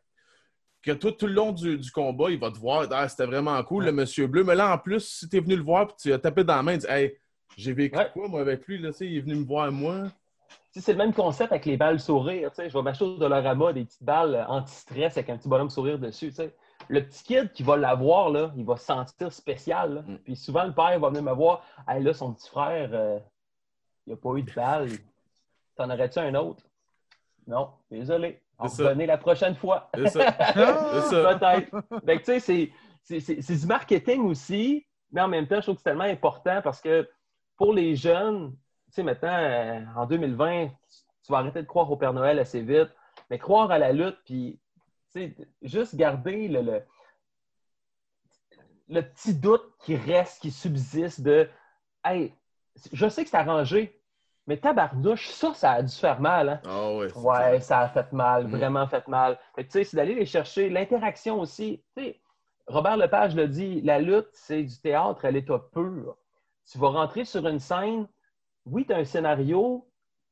que 0.82 0.92
toi, 0.92 1.12
tout 1.12 1.26
le 1.26 1.32
long 1.32 1.52
du, 1.52 1.78
du 1.78 1.90
combat, 1.90 2.30
il 2.30 2.38
va 2.38 2.50
te 2.50 2.58
voir, 2.58 2.86
ah, 2.90 3.08
c'était 3.08 3.26
vraiment 3.26 3.62
cool, 3.64 3.84
le 3.84 3.92
monsieur 3.92 4.26
bleu. 4.26 4.44
Mais 4.44 4.54
là, 4.54 4.72
en 4.74 4.78
plus, 4.78 5.00
si 5.00 5.28
t'es 5.28 5.40
venu 5.40 5.56
le 5.56 5.62
voir 5.62 5.84
et 5.88 5.94
tu 6.00 6.12
as 6.12 6.18
tapé 6.18 6.44
dans 6.44 6.56
la 6.56 6.62
main, 6.62 6.72
tu 6.74 6.86
dis, 6.86 6.92
hey, 6.92 7.16
j'ai 7.56 7.72
vécu 7.72 7.96
Ouais. 7.98 8.10
quoi, 8.12 8.28
moi, 8.28 8.40
avec 8.40 8.66
lui, 8.66 8.78
là, 8.78 8.92
tu 8.92 9.06
il 9.06 9.16
est 9.18 9.20
venu 9.20 9.34
me 9.36 9.44
voir, 9.44 9.70
moi? 9.72 10.04
tu 10.72 10.80
c'est 10.80 10.92
le 10.92 10.98
même 10.98 11.12
concept 11.14 11.50
avec 11.52 11.64
les 11.66 11.76
balles 11.76 11.98
sourire. 11.98 12.50
tu 12.50 12.56
sais. 12.56 12.68
Je 12.68 12.76
vais 12.76 12.82
m'acheter 12.82 13.04
au 13.04 13.16
Dollarama 13.16 13.72
des 13.72 13.84
petites 13.84 14.02
balles 14.02 14.44
anti-stress 14.48 15.16
avec 15.16 15.30
un 15.30 15.36
petit 15.38 15.48
bonhomme 15.48 15.70
sourire 15.70 15.98
dessus. 15.98 16.32
tu. 16.32 16.42
Le 16.88 17.04
petit 17.04 17.24
kid 17.24 17.52
qui 17.52 17.62
va 17.62 17.76
l'avoir, 17.76 18.30
là, 18.30 18.52
il 18.56 18.64
va 18.64 18.76
se 18.76 18.84
sentir 18.84 19.32
spécial. 19.32 19.94
là. 19.94 20.02
Mm. 20.02 20.18
Puis 20.24 20.36
souvent, 20.36 20.64
le 20.64 20.72
père 20.74 20.98
va 21.00 21.08
venir 21.08 21.22
me 21.22 21.32
voir. 21.32 21.64
Hey, 21.88 22.02
là, 22.02 22.12
son 22.14 22.32
petit 22.34 22.48
frère, 22.48 22.90
euh, 22.92 23.18
il 24.06 24.10
n'a 24.10 24.16
pas 24.16 24.34
eu 24.36 24.42
de 24.42 24.52
balle. 24.52 24.88
T'en 25.74 25.90
aurais-tu 25.90 26.18
un 26.18 26.34
autre? 26.34 26.62
Non, 27.48 27.70
désolé. 27.90 28.40
On 28.58 28.64
va 28.64 28.88
revenir 28.90 29.06
la 29.08 29.18
prochaine 29.18 29.54
fois. 29.56 29.88
C'est 29.94 30.08
ça. 30.10 30.32
Peut-être. 31.38 31.70
Tu 32.18 32.24
sais, 32.24 32.40
c'est- 32.40 32.72
c'est- 33.02 33.20
c'est 33.20 33.42
c'est 33.42 33.56
du 33.56 33.66
marketing 33.66 34.20
aussi, 34.22 34.86
mais 35.10 35.20
en 35.22 35.28
même 35.28 35.46
temps, 35.48 35.56
je 35.56 35.62
trouve 35.62 35.74
que 35.76 35.80
c'est 35.80 35.90
tellement 35.90 36.04
important 36.04 36.60
parce 36.62 36.80
que 36.80 37.08
pour 37.56 37.72
les 37.72 37.96
jeunes, 37.96 38.52
tu 38.52 38.92
sais, 38.92 39.02
maintenant, 39.02 39.34
euh, 39.36 39.80
en 39.96 40.06
2020, 40.06 40.66
tu, 40.68 40.74
tu 41.24 41.32
vas 41.32 41.38
arrêter 41.38 41.62
de 41.62 41.66
croire 41.66 41.90
au 41.90 41.96
Père 41.96 42.12
Noël 42.12 42.38
assez 42.38 42.60
vite, 42.60 42.88
mais 43.30 43.38
croire 43.38 43.70
à 43.70 43.78
la 43.78 43.92
lutte, 43.92 44.18
puis, 44.24 44.60
tu 45.12 45.20
sais, 45.20 45.36
juste 45.62 45.94
garder 45.96 46.48
le, 46.48 46.60
le, 46.62 46.82
le 48.88 49.02
petit 49.02 49.34
doute 49.34 49.64
qui 49.80 49.96
reste, 49.96 50.40
qui 50.42 50.50
subsiste 50.50 51.20
de 51.22 51.48
Hey, 52.04 52.32
je 52.92 53.08
sais 53.08 53.24
que 53.24 53.30
c'est 53.30 53.36
arrangé, 53.36 53.97
mais 54.48 54.56
tabarnouche, 54.58 55.28
ça, 55.30 55.54
ça 55.54 55.72
a 55.72 55.82
dû 55.82 55.94
faire 55.94 56.20
mal. 56.20 56.48
Hein? 56.48 56.60
Ah 56.64 56.92
ouais. 56.96 57.12
Ouais, 57.16 57.60
ça 57.60 57.80
a 57.80 57.88
fait 57.88 58.12
mal, 58.12 58.46
Mm. 58.48 58.56
vraiment 58.56 58.88
fait 58.88 59.06
mal. 59.08 59.38
Fait 59.54 59.64
tu 59.64 59.70
sais, 59.72 59.84
c'est 59.84 59.96
d'aller 59.96 60.14
les 60.16 60.26
chercher. 60.26 60.70
L'interaction 60.70 61.40
aussi. 61.40 61.82
Tu 61.96 62.02
sais, 62.04 62.20
Robert 62.66 62.96
Lepage 62.96 63.36
le 63.36 63.48
dit, 63.48 63.80
la 63.82 64.00
lutte, 64.00 64.28
c'est 64.32 64.62
du 64.64 64.76
théâtre 64.80 65.24
à 65.26 65.30
l'état 65.30 65.58
pur. 65.72 66.16
Tu 66.70 66.78
vas 66.78 66.88
rentrer 66.88 67.24
sur 67.24 67.46
une 67.46 67.60
scène, 67.60 68.08
oui, 68.66 68.84
tu 68.86 68.92
as 68.92 68.98
un 68.98 69.04
scénario, 69.04 69.86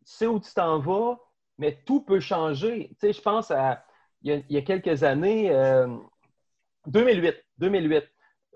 tu 0.06 0.12
sais 0.12 0.26
où 0.26 0.40
tu 0.40 0.52
t'en 0.54 0.78
vas, 0.80 1.18
mais 1.58 1.78
tout 1.86 2.00
peut 2.02 2.20
changer. 2.20 2.88
Tu 3.00 3.08
sais, 3.08 3.12
je 3.12 3.22
pense 3.22 3.50
à 3.50 3.84
il 4.22 4.30
y 4.32 4.34
a, 4.34 4.36
il 4.48 4.52
y 4.54 4.58
a 4.58 4.62
quelques 4.62 5.02
années, 5.04 5.50
euh, 5.50 5.86
2008, 6.86 7.36
2008. 7.58 8.04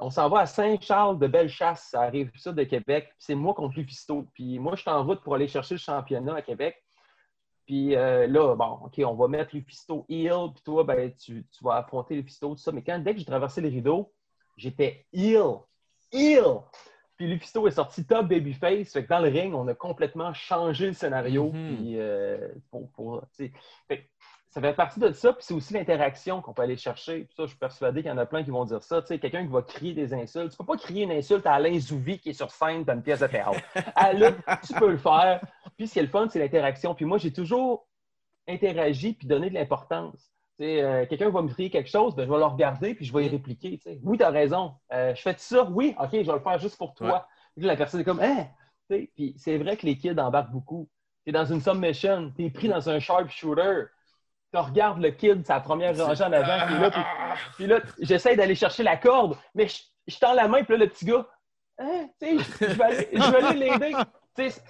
On 0.00 0.10
s'en 0.10 0.28
va 0.28 0.40
à 0.40 0.46
Saint-Charles 0.46 1.18
de 1.18 1.26
Bellechasse, 1.26 1.88
ça 1.90 2.02
arrive 2.02 2.30
ça 2.36 2.52
de 2.52 2.64
Québec. 2.64 3.06
puis 3.10 3.16
C'est 3.18 3.34
moi 3.34 3.54
contre 3.54 3.78
Lufisto. 3.78 4.26
Puis 4.34 4.58
moi, 4.58 4.74
je 4.76 4.82
suis 4.82 4.90
en 4.90 5.04
route 5.04 5.22
pour 5.22 5.34
aller 5.34 5.48
chercher 5.48 5.74
le 5.74 5.80
championnat 5.80 6.36
à 6.36 6.42
Québec. 6.42 6.82
Puis 7.66 7.94
euh, 7.94 8.26
là, 8.26 8.56
bon, 8.56 8.80
OK, 8.84 9.00
on 9.04 9.14
va 9.14 9.28
mettre 9.28 9.54
Lufisto 9.54 10.04
heel, 10.08 10.52
puis 10.52 10.62
toi, 10.64 10.82
ben, 10.82 11.12
tu, 11.14 11.46
tu 11.52 11.64
vas 11.64 11.76
affronter 11.76 12.16
Lufisto, 12.16 12.48
tout 12.48 12.56
ça. 12.56 12.72
Mais 12.72 12.82
quand, 12.82 12.98
dès 12.98 13.12
que 13.12 13.20
j'ai 13.20 13.24
traversé 13.24 13.60
le 13.60 13.68
rideau, 13.68 14.12
j'étais 14.56 15.06
heel. 15.12 15.58
Heel! 16.12 16.62
Puis 17.16 17.28
Lufisto 17.28 17.68
est 17.68 17.72
sorti 17.72 18.06
top 18.06 18.28
babyface. 18.28 18.92
Fait 18.92 19.04
que 19.04 19.08
dans 19.08 19.20
le 19.20 19.28
ring, 19.28 19.54
on 19.54 19.68
a 19.68 19.74
complètement 19.74 20.32
changé 20.32 20.86
le 20.86 20.94
scénario. 20.94 21.52
Mhm. 21.52 21.76
Puis, 21.76 22.00
euh, 22.00 22.48
pour, 22.70 22.90
pour, 22.92 23.22
fait 23.86 24.10
ça 24.50 24.60
fait 24.60 24.74
partie 24.74 24.98
de 24.98 25.12
ça. 25.12 25.32
Puis 25.32 25.44
c'est 25.44 25.54
aussi 25.54 25.74
l'interaction 25.74 26.42
qu'on 26.42 26.52
peut 26.52 26.62
aller 26.62 26.76
chercher. 26.76 27.20
Puis 27.24 27.34
ça, 27.36 27.44
je 27.44 27.50
suis 27.50 27.58
persuadé 27.58 28.02
qu'il 28.02 28.10
y 28.10 28.12
en 28.12 28.18
a 28.18 28.26
plein 28.26 28.42
qui 28.42 28.50
vont 28.50 28.64
dire 28.64 28.82
ça. 28.82 29.00
Tu 29.00 29.08
sais, 29.08 29.18
quelqu'un 29.18 29.42
qui 29.42 29.52
va 29.52 29.62
crier 29.62 29.94
des 29.94 30.12
insultes. 30.12 30.50
Tu 30.50 30.56
peux 30.56 30.64
pas 30.64 30.76
crier 30.76 31.04
une 31.04 31.12
insulte 31.12 31.46
à 31.46 31.54
Alain 31.54 31.78
Zouvi 31.78 32.18
qui 32.18 32.30
est 32.30 32.34
sur 32.34 32.50
scène 32.50 32.82
dans 32.82 32.94
une 32.94 33.02
pièce 33.02 33.20
de 33.20 33.28
théâtre. 33.28 33.60
À 33.94 34.12
tu 34.12 34.74
peux 34.74 34.90
le 34.90 34.98
faire. 34.98 35.40
Puis 35.76 35.86
ce 35.86 35.92
qui 35.92 35.98
est 36.00 36.02
le 36.02 36.08
fun, 36.08 36.28
c'est 36.28 36.40
l'interaction. 36.40 36.94
Puis 36.94 37.04
moi, 37.04 37.18
j'ai 37.18 37.32
toujours 37.32 37.86
interagi 38.48 39.12
puis 39.12 39.28
donné 39.28 39.50
de 39.50 39.54
l'importance. 39.54 40.32
Tu 40.58 40.64
sais, 40.64 40.82
euh, 40.82 41.06
quelqu'un 41.06 41.30
va 41.30 41.42
me 41.42 41.48
crier 41.48 41.70
quelque 41.70 41.88
chose, 41.88 42.16
ben, 42.16 42.26
je 42.26 42.30
vais 42.30 42.38
le 42.38 42.44
regarder 42.44 42.94
puis 42.94 43.04
je 43.04 43.12
vais 43.12 43.26
y 43.26 43.28
répliquer. 43.28 43.78
tu 43.78 43.84
sais. 43.84 44.00
Oui, 44.02 44.18
tu 44.18 44.24
as 44.24 44.30
raison. 44.30 44.74
Euh, 44.92 45.14
je 45.14 45.22
fais 45.22 45.34
ça? 45.38 45.64
Oui, 45.70 45.94
OK, 45.98 46.10
je 46.12 46.18
vais 46.18 46.32
le 46.32 46.40
faire 46.40 46.58
juste 46.58 46.76
pour 46.76 46.94
toi. 46.94 47.28
Puis 47.54 47.64
là, 47.64 47.72
la 47.72 47.76
personne 47.76 48.00
est 48.00 48.04
comme, 48.04 48.20
hein? 48.20 48.48
Tu 48.90 48.96
sais, 48.96 49.10
Puis 49.14 49.34
c'est 49.38 49.58
vrai 49.58 49.76
que 49.76 49.86
les 49.86 49.96
kids 49.96 50.18
embarquent 50.18 50.50
beaucoup. 50.50 50.88
Tu 51.24 51.30
es 51.30 51.32
dans 51.32 51.44
une 51.44 51.60
submission, 51.60 52.32
tu 52.34 52.46
es 52.46 52.50
pris 52.50 52.68
dans 52.68 52.88
un 52.88 52.98
sharpshooter. 52.98 53.84
Tu 54.52 54.58
regardes 54.58 55.00
le 55.00 55.10
kid, 55.10 55.46
sa 55.46 55.60
première 55.60 55.96
rangée 55.96 56.24
en 56.24 56.32
avant, 56.32 56.66
puis 56.66 56.78
là, 56.78 56.90
puis, 56.90 57.02
puis 57.56 57.66
là 57.66 57.80
j'essaie 58.00 58.34
d'aller 58.34 58.56
chercher 58.56 58.82
la 58.82 58.96
corde, 58.96 59.36
mais 59.54 59.68
je, 59.68 59.82
je 60.08 60.18
tends 60.18 60.34
la 60.34 60.48
main, 60.48 60.64
puis 60.64 60.76
là, 60.76 60.84
le 60.84 60.90
petit 60.90 61.04
gars, 61.04 61.26
hein, 61.78 62.08
tu 62.20 62.38
sais, 62.38 62.44
je 62.60 62.74
vais 62.74 62.84
aller, 62.84 63.08
je 63.12 63.30
vais 63.30 63.44
aller 63.44 63.58
l'aider. 63.58 63.96
Tu 64.36 64.50
sais, 64.50 64.62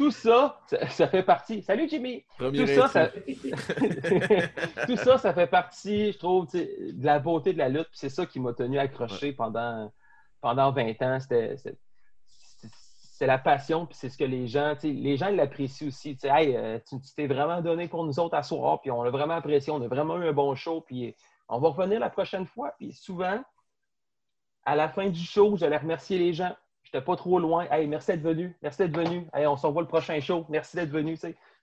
tout 0.00 0.10
ça, 0.10 0.58
ça, 0.66 0.88
ça 0.88 1.08
fait 1.08 1.22
partie. 1.22 1.62
Salut 1.62 1.86
Jimmy! 1.86 2.24
Premier 2.38 2.60
Tout 2.60 2.66
ça, 2.68 2.88
ça... 2.88 3.08
tout 4.86 4.96
ça, 4.96 5.18
ça 5.18 5.34
fait 5.34 5.46
partie, 5.46 6.12
je 6.12 6.18
trouve, 6.18 6.50
de 6.50 7.04
la 7.04 7.18
beauté 7.18 7.52
de 7.52 7.58
la 7.58 7.68
lutte. 7.68 7.88
Puis 7.90 7.98
c'est 7.98 8.08
ça 8.08 8.24
qui 8.24 8.40
m'a 8.40 8.54
tenu 8.54 8.78
accroché 8.78 9.32
pendant, 9.32 9.92
pendant 10.40 10.72
20 10.72 11.02
ans. 11.02 11.20
C'était 11.20 11.56
c'est- 13.20 13.26
la 13.26 13.38
passion, 13.38 13.84
puis 13.86 13.96
c'est 13.96 14.08
ce 14.08 14.16
que 14.16 14.24
les 14.24 14.46
gens, 14.48 14.74
les 14.82 15.16
gens 15.18 15.28
l'apprécient 15.28 15.88
aussi. 15.88 16.16
Hey, 16.24 16.56
euh, 16.56 16.78
tu 16.88 16.96
t'es 17.14 17.26
vraiment 17.26 17.60
donné 17.60 17.86
pour 17.86 18.04
nous 18.04 18.18
autres 18.18 18.34
à 18.34 18.42
soir, 18.42 18.80
puis 18.80 18.90
on 18.90 19.02
l'a 19.02 19.10
vraiment 19.10 19.34
apprécié, 19.34 19.70
on 19.72 19.82
a 19.82 19.88
vraiment 19.88 20.16
eu 20.16 20.26
un 20.28 20.32
bon 20.32 20.54
show, 20.54 20.80
puis 20.80 21.14
on 21.48 21.58
va 21.58 21.68
revenir 21.68 22.00
la 22.00 22.08
prochaine 22.08 22.46
fois. 22.46 22.74
Puis 22.78 22.92
souvent, 22.94 23.38
à 24.64 24.74
la 24.74 24.88
fin 24.88 25.08
du 25.10 25.20
show, 25.20 25.56
j'allais 25.56 25.76
remercier 25.76 26.18
les 26.18 26.32
gens. 26.32 26.56
J'étais 26.82 27.02
pas 27.02 27.14
trop 27.16 27.38
loin. 27.38 27.66
Hey, 27.70 27.86
merci 27.86 28.12
d'être 28.12 28.22
venu. 28.22 28.56
Merci 28.62 28.78
d'être 28.78 28.96
venu. 28.96 29.26
Hey, 29.34 29.46
on 29.46 29.56
se 29.56 29.66
revoit 29.66 29.82
le 29.82 29.88
prochain 29.88 30.18
show. 30.20 30.46
Merci 30.48 30.76
d'être 30.76 30.90
venu. 30.90 31.18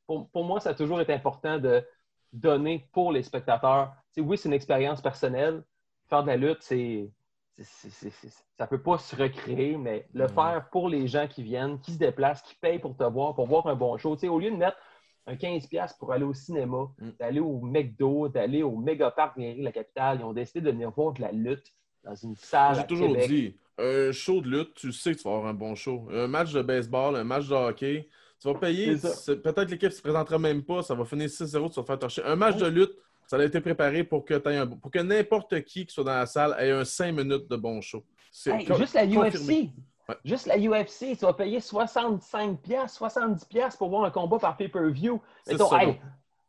Pour, 0.05 0.29
pour 0.29 0.43
moi, 0.43 0.59
ça 0.59 0.69
a 0.69 0.73
toujours 0.75 1.01
été 1.01 1.11
important 1.13 1.57
de 1.57 1.83
donner 2.33 2.87
pour 2.93 3.11
les 3.11 3.23
spectateurs. 3.23 3.93
Oui, 4.17 4.37
c'est 4.37 4.47
une 4.47 4.53
expérience 4.53 5.01
personnelle. 5.01 5.63
Faire 6.07 6.21
de 6.21 6.27
la 6.27 6.37
lutte, 6.37 6.61
c'est. 6.61 7.09
Ça 7.63 8.63
ne 8.63 8.65
peut 8.67 8.81
pas 8.81 8.97
se 8.97 9.15
recréer, 9.15 9.77
mais 9.77 10.07
le 10.13 10.27
faire 10.27 10.67
pour 10.71 10.89
les 10.89 11.07
gens 11.07 11.27
qui 11.27 11.43
viennent, 11.43 11.79
qui 11.79 11.93
se 11.93 11.97
déplacent, 11.97 12.41
qui 12.43 12.55
payent 12.55 12.79
pour 12.79 12.95
te 12.95 13.03
voir, 13.03 13.33
pour 13.35 13.47
voir 13.47 13.67
un 13.67 13.75
bon 13.75 13.97
show. 13.97 14.15
Au 14.23 14.39
lieu 14.39 14.51
de 14.51 14.55
mettre 14.55 14.77
un 15.25 15.35
15$ 15.35 15.97
pour 15.99 16.11
aller 16.13 16.23
au 16.23 16.33
cinéma, 16.33 16.87
Mm. 16.99 17.09
d'aller 17.19 17.39
au 17.39 17.59
McDo, 17.59 18.29
d'aller 18.29 18.63
au 18.63 18.75
Megapark 18.77 19.37
de 19.37 19.63
la 19.63 19.71
capitale, 19.71 20.19
ils 20.21 20.25
ont 20.25 20.33
décidé 20.33 20.61
de 20.61 20.71
venir 20.71 20.91
voir 20.91 21.13
de 21.13 21.21
la 21.21 21.31
lutte 21.31 21.73
dans 22.03 22.15
une 22.15 22.35
salle. 22.35 22.75
J'ai 22.77 22.87
toujours 22.87 23.07
Québec. 23.13 23.27
dit, 23.27 23.57
un 23.77 24.11
show 24.11 24.39
de 24.41 24.49
lutte, 24.49 24.73
tu 24.75 24.91
sais 24.93 25.13
que 25.13 25.17
tu 25.17 25.23
vas 25.27 25.35
avoir 25.35 25.47
un 25.49 25.53
bon 25.53 25.75
show. 25.75 26.07
Un 26.11 26.27
match 26.27 26.53
de 26.53 26.61
baseball, 26.61 27.15
un 27.15 27.23
match 27.23 27.47
de 27.47 27.53
hockey, 27.55 28.07
tu 28.39 28.47
vas 28.47 28.57
payer. 28.57 28.95
Peut-être 28.95 29.69
l'équipe 29.69 29.89
ne 29.89 29.95
se 29.95 30.01
présentera 30.01 30.37
même 30.39 30.63
pas, 30.63 30.81
ça 30.83 30.95
va 30.95 31.03
finir 31.05 31.27
6-0, 31.27 31.69
tu 31.73 31.79
vas 31.79 31.85
faire 31.85 31.99
torcher. 31.99 32.23
Un 32.23 32.35
match 32.35 32.55
de 32.57 32.67
lutte, 32.67 32.95
ça 33.27 33.37
a 33.37 33.43
été 33.43 33.61
préparé 33.61 34.03
pour 34.03 34.25
que, 34.25 34.33
t'aies 34.35 34.55
un- 34.55 34.65
pour 34.67 34.89
que 34.89 34.99
n'importe 34.99 35.61
qui 35.63 35.85
qui 35.85 35.93
soit 35.93 36.03
dans 36.03 36.15
la 36.15 36.25
salle 36.25 36.55
ait 36.59 36.71
un 36.71 36.83
5 36.85 37.11
minutes 37.11 37.47
de 37.49 37.55
bon 37.57 37.79
show. 37.81 38.03
C'est 38.31 38.51
Hey, 38.51 38.65
juste 38.77 38.93
la 38.95 39.05
confirmé. 39.05 39.29
UFC. 39.29 39.69
Ouais. 40.09 40.15
Juste 40.23 40.45
la 40.47 40.57
UFC, 40.57 41.17
tu 41.17 41.25
vas 41.25 41.33
payer 41.33 41.59
65$, 41.59 42.87
70$ 42.87 43.77
pour 43.77 43.89
voir 43.89 44.05
un 44.05 44.09
combat 44.11 44.39
par 44.39 44.55
pay-per-view. 44.57 45.21
C'est 45.43 45.53
Mettons, 45.53 45.67
ça, 45.69 45.83
hey, 45.83 45.99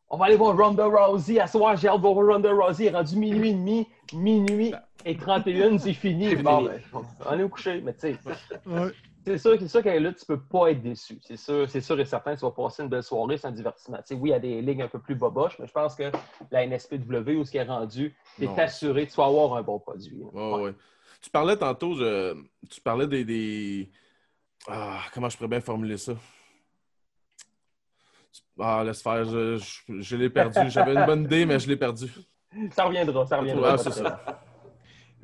on 0.09 0.17
va 0.17 0.25
aller 0.27 0.37
voir 0.37 0.55
Ronda 0.57 0.85
Rousey. 0.85 1.39
À 1.39 1.47
soir, 1.47 1.75
j'ai 1.75 1.89
hâte 1.89 1.97
de 1.97 2.01
voir 2.07 2.15
Ronda 2.15 2.51
Rousey. 2.51 2.85
Il 2.85 2.87
est 2.87 2.91
rendu 2.95 3.17
minuit 3.17 3.49
et 3.49 3.53
demi, 3.53 3.87
minuit 4.13 4.73
et 5.05 5.17
31, 5.17 5.77
c'est 5.77 5.93
fini. 5.93 6.29
C'est 6.29 6.35
Bon, 6.37 6.59
fini. 6.59 6.69
ben, 6.93 7.01
on 7.29 7.39
est 7.39 7.43
au 7.43 7.49
coucher, 7.49 7.81
mais 7.81 7.93
tu 7.93 7.99
sais, 7.99 8.17
Ouais. 8.65 8.91
C'est 9.29 9.37
sûr, 9.37 9.55
c'est 9.59 9.67
sûr 9.67 9.83
qu'à 9.83 9.93
la 9.93 9.99
lutte, 9.99 10.17
tu 10.19 10.25
peux 10.25 10.39
pas 10.41 10.71
être 10.71 10.81
déçu. 10.81 11.19
C'est 11.21 11.37
sûr, 11.37 11.69
c'est 11.69 11.81
sûr 11.81 11.99
et 11.99 12.05
certain 12.05 12.33
que 12.35 12.39
tu 12.39 12.45
vas 12.45 12.51
passer 12.51 12.81
une 12.83 12.89
belle 12.89 13.03
soirée, 13.03 13.37
c'est 13.37 13.47
un 13.47 13.51
divertissement. 13.51 13.97
Tu 13.97 14.03
sais, 14.05 14.15
oui, 14.15 14.29
il 14.29 14.31
y 14.31 14.35
a 14.35 14.39
des 14.39 14.61
ligues 14.61 14.81
un 14.81 14.87
peu 14.87 14.99
plus 14.99 15.15
boboches, 15.15 15.57
mais 15.59 15.67
je 15.67 15.71
pense 15.71 15.95
que 15.95 16.11
la 16.51 16.63
NSPW, 16.65 17.35
où 17.37 17.45
ce 17.45 17.51
qui 17.51 17.57
est 17.57 17.63
rendu, 17.63 18.15
tu 18.37 18.45
es 18.45 18.59
assuré 18.59 19.05
que 19.05 19.11
tu 19.11 19.17
vas 19.17 19.25
avoir 19.27 19.55
un 19.55 19.61
bon 19.61 19.79
produit. 19.79 20.17
Ouais, 20.33 20.61
ouais. 20.61 20.75
Tu 21.21 21.29
parlais 21.29 21.57
tantôt, 21.57 21.93
je- 21.95 22.35
tu 22.69 22.81
parlais 22.81 23.07
des, 23.07 23.23
des- 23.25 23.91
Ah, 24.67 25.01
comment 25.13 25.29
je 25.29 25.37
pourrais 25.37 25.49
bien 25.49 25.61
formuler 25.61 25.97
ça? 25.97 26.13
Ah, 28.59 28.83
laisse 28.85 29.01
faire, 29.01 29.23
je, 29.25 29.57
je- 29.57 30.01
je 30.01 30.15
l'ai 30.17 30.29
perdu. 30.29 30.69
J'avais 30.69 30.93
une 30.95 31.05
bonne 31.05 31.23
idée, 31.23 31.45
mais 31.45 31.59
je 31.59 31.67
l'ai 31.67 31.77
perdu. 31.77 32.07
Ça 32.71 32.85
reviendra, 32.85 33.25
ça 33.25 33.37
reviendra. 33.37 33.73
Ah, 33.73 33.77
c'est 33.77 33.91
ça. 33.91 34.19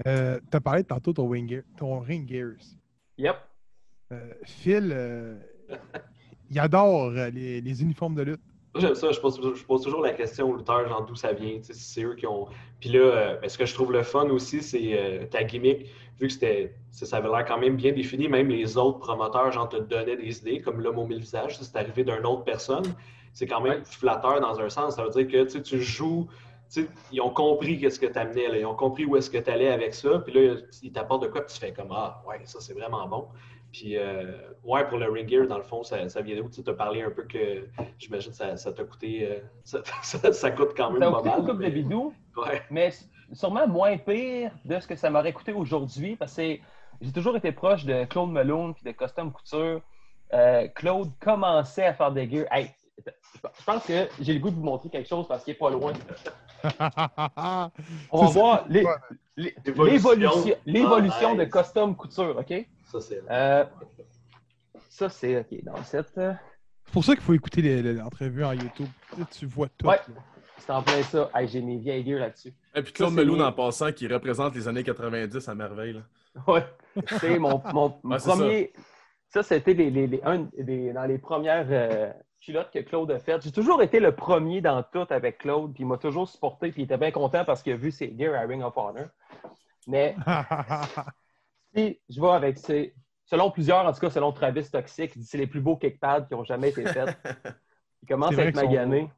Euh, 0.07 0.39
T'as 0.51 0.59
parlé 0.59 0.83
tantôt 0.83 1.11
de 1.11 1.15
ton, 1.15 1.33
gear- 1.33 1.63
ton 1.77 1.99
ring 1.99 2.27
gears. 2.27 2.63
Yep. 3.17 3.37
Euh, 4.11 4.33
Phil, 4.43 4.91
euh, 4.93 5.35
il 6.49 6.59
adore 6.59 7.05
euh, 7.05 7.29
les, 7.29 7.61
les 7.61 7.81
uniformes 7.81 8.15
de 8.15 8.21
lutte. 8.21 8.41
Moi, 8.73 8.81
j'aime 8.81 8.95
ça. 8.95 9.11
Je 9.11 9.19
pose, 9.21 9.39
je 9.55 9.63
pose 9.63 9.83
toujours 9.83 10.01
la 10.01 10.11
question 10.11 10.49
aux 10.49 10.55
lutteurs, 10.57 10.87
genre 10.89 11.05
d'où 11.05 11.15
ça 11.15 11.31
vient. 11.31 11.57
tu 11.57 11.63
sais, 11.63 11.73
si 11.73 11.83
c'est 11.93 12.03
eux 12.03 12.13
qui 12.15 12.27
ont. 12.27 12.47
Puis 12.81 12.89
là, 12.89 12.99
euh, 12.99 13.47
ce 13.47 13.57
que 13.57 13.65
je 13.65 13.73
trouve 13.73 13.93
le 13.93 14.03
fun 14.03 14.25
aussi, 14.29 14.61
c'est 14.61 14.99
euh, 14.99 15.25
ta 15.27 15.43
gimmick. 15.45 15.85
Vu 16.19 16.27
que 16.27 16.33
c'était, 16.33 16.75
ça, 16.91 17.17
avait 17.17 17.29
l'air 17.29 17.45
quand 17.45 17.57
même 17.57 17.77
bien 17.77 17.93
défini, 17.93 18.27
même 18.27 18.49
les 18.49 18.77
autres 18.77 18.99
promoteurs, 18.99 19.51
genre, 19.51 19.69
te 19.69 19.77
donnaient 19.77 20.17
des 20.17 20.39
idées, 20.39 20.59
comme 20.59 20.81
l'homme 20.81 20.97
au 20.97 21.05
mille 21.07 21.19
visages. 21.19 21.57
C'est 21.57 21.75
arrivé 21.77 22.03
d'une 22.03 22.25
autre 22.25 22.43
personne. 22.43 22.83
C'est 23.31 23.47
quand 23.47 23.61
même 23.61 23.83
flatteur 23.85 24.41
dans 24.41 24.59
un 24.59 24.69
sens. 24.69 24.95
Ça 24.95 25.03
veut 25.03 25.09
dire 25.09 25.27
que 25.27 25.43
tu 25.45 25.49
sais, 25.51 25.61
tu 25.61 25.81
joues. 25.81 26.27
ils 27.13 27.21
ont 27.21 27.29
compris 27.29 27.79
qu'est-ce 27.79 27.99
que 27.99 28.07
tu 28.07 28.19
amenais, 28.19 28.49
là. 28.49 28.57
ils 28.57 28.65
ont 28.65 28.75
compris 28.75 29.05
où 29.05 29.15
est-ce 29.15 29.29
que 29.29 29.37
tu 29.37 29.49
allais 29.49 29.69
avec 29.69 29.93
ça, 29.93 30.19
puis 30.19 30.33
là, 30.33 30.55
ils 30.83 30.91
t'apportent 30.91 31.23
de 31.23 31.27
quoi, 31.27 31.41
puis 31.45 31.53
tu 31.53 31.59
fais 31.59 31.71
comme 31.71 31.91
Ah, 31.91 32.21
ouais, 32.27 32.41
ça 32.43 32.59
c'est 32.59 32.73
vraiment 32.73 33.07
bon. 33.07 33.27
Puis, 33.77 33.97
euh, 33.97 34.31
ouais, 34.63 34.87
pour 34.87 34.97
le 34.97 35.09
ring 35.11 35.27
gear, 35.29 35.47
dans 35.47 35.57
le 35.57 35.63
fond, 35.63 35.83
ça, 35.83 36.07
ça 36.07 36.21
vient 36.21 36.37
d'où? 36.37 36.47
Tu 36.49 36.61
as 36.69 36.73
parlé 36.73 37.01
un 37.01 37.09
peu 37.11 37.23
que 37.23 37.67
j'imagine 37.99 38.31
que 38.31 38.37
ça 38.37 38.55
ça 38.55 38.71
t'a 38.71 38.83
coûté. 38.85 39.27
euh, 39.29 39.39
ça, 39.65 39.79
ça- 40.01 40.31
ça 40.31 40.51
coûte 40.51 40.71
quand 40.77 40.91
même 40.91 41.01
Ça 41.01 41.09
a 41.09 41.11
pas 41.11 41.21
mal. 41.23 41.45
couple 41.45 41.65
de 41.65 41.69
bidous, 41.69 42.13
Ouais. 42.37 42.61
mais 42.69 42.91
sûrement 43.33 43.67
moins 43.67 43.97
pire 43.97 44.51
de 44.63 44.79
ce 44.79 44.87
que 44.87 44.95
ça 44.95 45.09
m'aurait 45.09 45.33
coûté 45.33 45.51
aujourd'hui 45.51 46.15
parce 46.15 46.35
que 46.37 46.55
j'ai 47.01 47.11
toujours 47.11 47.35
été 47.35 47.51
proche 47.51 47.83
de 47.83 48.05
Claude 48.05 48.29
Malone 48.31 48.73
puis 48.75 48.83
de 48.85 48.91
Custom 48.91 49.33
Couture. 49.33 49.81
Euh, 50.33 50.67
Claude 50.69 51.11
commençait 51.19 51.85
à 51.85 51.93
faire 51.93 52.11
des 52.13 52.29
gears. 52.29 52.47
Hey, 52.51 52.69
je 53.05 53.63
pense 53.65 53.85
que 53.85 54.07
j'ai 54.21 54.31
le 54.33 54.39
goût 54.39 54.51
de 54.51 54.55
vous 54.55 54.63
montrer 54.63 54.89
quelque 54.89 55.09
chose 55.09 55.27
parce 55.27 55.43
qu'il 55.43 55.51
n'est 55.53 55.57
pas 55.57 55.69
loin. 55.69 55.91
On 58.11 58.21
va 58.21 58.27
ça. 58.27 58.33
voir 58.33 58.65
les- 58.69 58.85
Ouais. 58.85 58.91
les- 59.37 59.55
L'évolution. 60.65 61.29
Ah, 61.31 61.35
de. 61.35 61.43
Custom 61.45 61.95
Couture, 61.95 62.37
OK? 62.37 62.65
Ça, 62.99 63.01
c'est. 63.01 63.21
Euh, 63.29 63.65
ça, 64.89 65.09
c'est 65.09 65.37
OK. 65.39 65.63
Dans 65.63 65.83
cette. 65.83 66.17
euh, 66.17 66.33
C'est 66.85 66.93
pour 66.93 67.03
ça 67.03 67.13
qu'il 67.15 67.23
faut 67.23 67.33
écouter 67.33 67.61
les- 67.61 67.81
les- 67.81 67.93
l'entrevue 67.93 68.43
en 68.45 68.53
YouTube. 68.53 68.87
Tu 69.31 69.45
vois 69.45 69.67
tout. 69.69 69.87
Ouais. 69.87 69.99
C'est 70.59 70.71
en 70.71 70.81
plein 70.81 71.03
ça. 71.03 71.29
Hey, 71.35 71.47
j'ai 71.47 71.61
mes 71.61 71.77
vieilles 71.77 72.05
gears 72.05 72.19
là-dessus. 72.19 72.53
Et 72.73 72.81
puis 72.81 72.93
Claude 72.93 73.13
Meloun, 73.13 73.41
en 73.41 73.51
passant, 73.51 73.91
qui 73.91 74.07
représente 74.07 74.55
les 74.55 74.67
années 74.67 74.83
90 74.83 75.47
à 75.47 75.55
merveille. 75.55 75.93
là. 75.93 76.01
Ouais. 76.47 76.65
C'est 77.19 77.37
mon, 77.39 77.61
mon, 77.73 77.97
mon 78.03 78.11
Ouais, 78.15 78.19
c'est 78.19 78.29
premier. 78.29 78.73
Ça, 79.29 79.43
c'était 79.43 79.73
les, 79.73 79.89
les- 79.91 80.07
les- 80.07 80.21
un 80.23 80.47
des- 80.57 80.93
dans 80.93 81.05
les 81.05 81.17
premières 81.17 81.67
euh, 81.69 82.11
culottes 82.41 82.71
que 82.71 82.79
Claude 82.79 83.11
a 83.11 83.19
faites. 83.19 83.41
J'ai 83.43 83.51
toujours 83.51 83.81
été 83.81 83.99
le 83.99 84.13
premier 84.15 84.61
dans 84.61 84.81
tout 84.83 85.05
avec 85.09 85.39
Claude, 85.39 85.73
puis 85.73 85.83
il 85.83 85.87
m'a 85.87 85.97
toujours 85.97 86.27
supporté, 86.27 86.71
puis 86.71 86.83
il 86.83 86.85
était 86.85 86.97
bien 86.97 87.11
content 87.11 87.43
parce 87.45 87.61
qu'il 87.61 87.73
a 87.73 87.75
vu 87.77 87.91
ses 87.91 88.15
gears 88.17 88.35
à 88.35 88.45
Ring 88.47 88.63
of 88.63 88.73
Honor. 88.77 89.07
Mais 89.87 90.15
si 91.75 91.99
je 92.09 92.21
vais 92.21 92.29
avec 92.29 92.57
ces. 92.57 92.93
Selon 93.25 93.49
plusieurs, 93.49 93.85
en 93.85 93.91
tout 93.91 93.99
cas, 93.99 94.11
selon 94.11 94.31
Travis 94.31 94.69
Toxic, 94.69 95.11
c'est 95.23 95.37
les 95.37 95.47
plus 95.47 95.61
beaux 95.61 95.77
kickpads 95.77 96.27
qui 96.27 96.35
ont 96.35 96.43
jamais 96.43 96.69
été 96.69 96.85
faits. 96.85 97.17
Il 98.03 98.07
commence 98.07 98.35
C'est 98.35 98.41
à 98.41 98.45
être 98.45 98.51
qu'ils 98.53 98.59
sont 98.61 98.67
magané. 98.67 99.09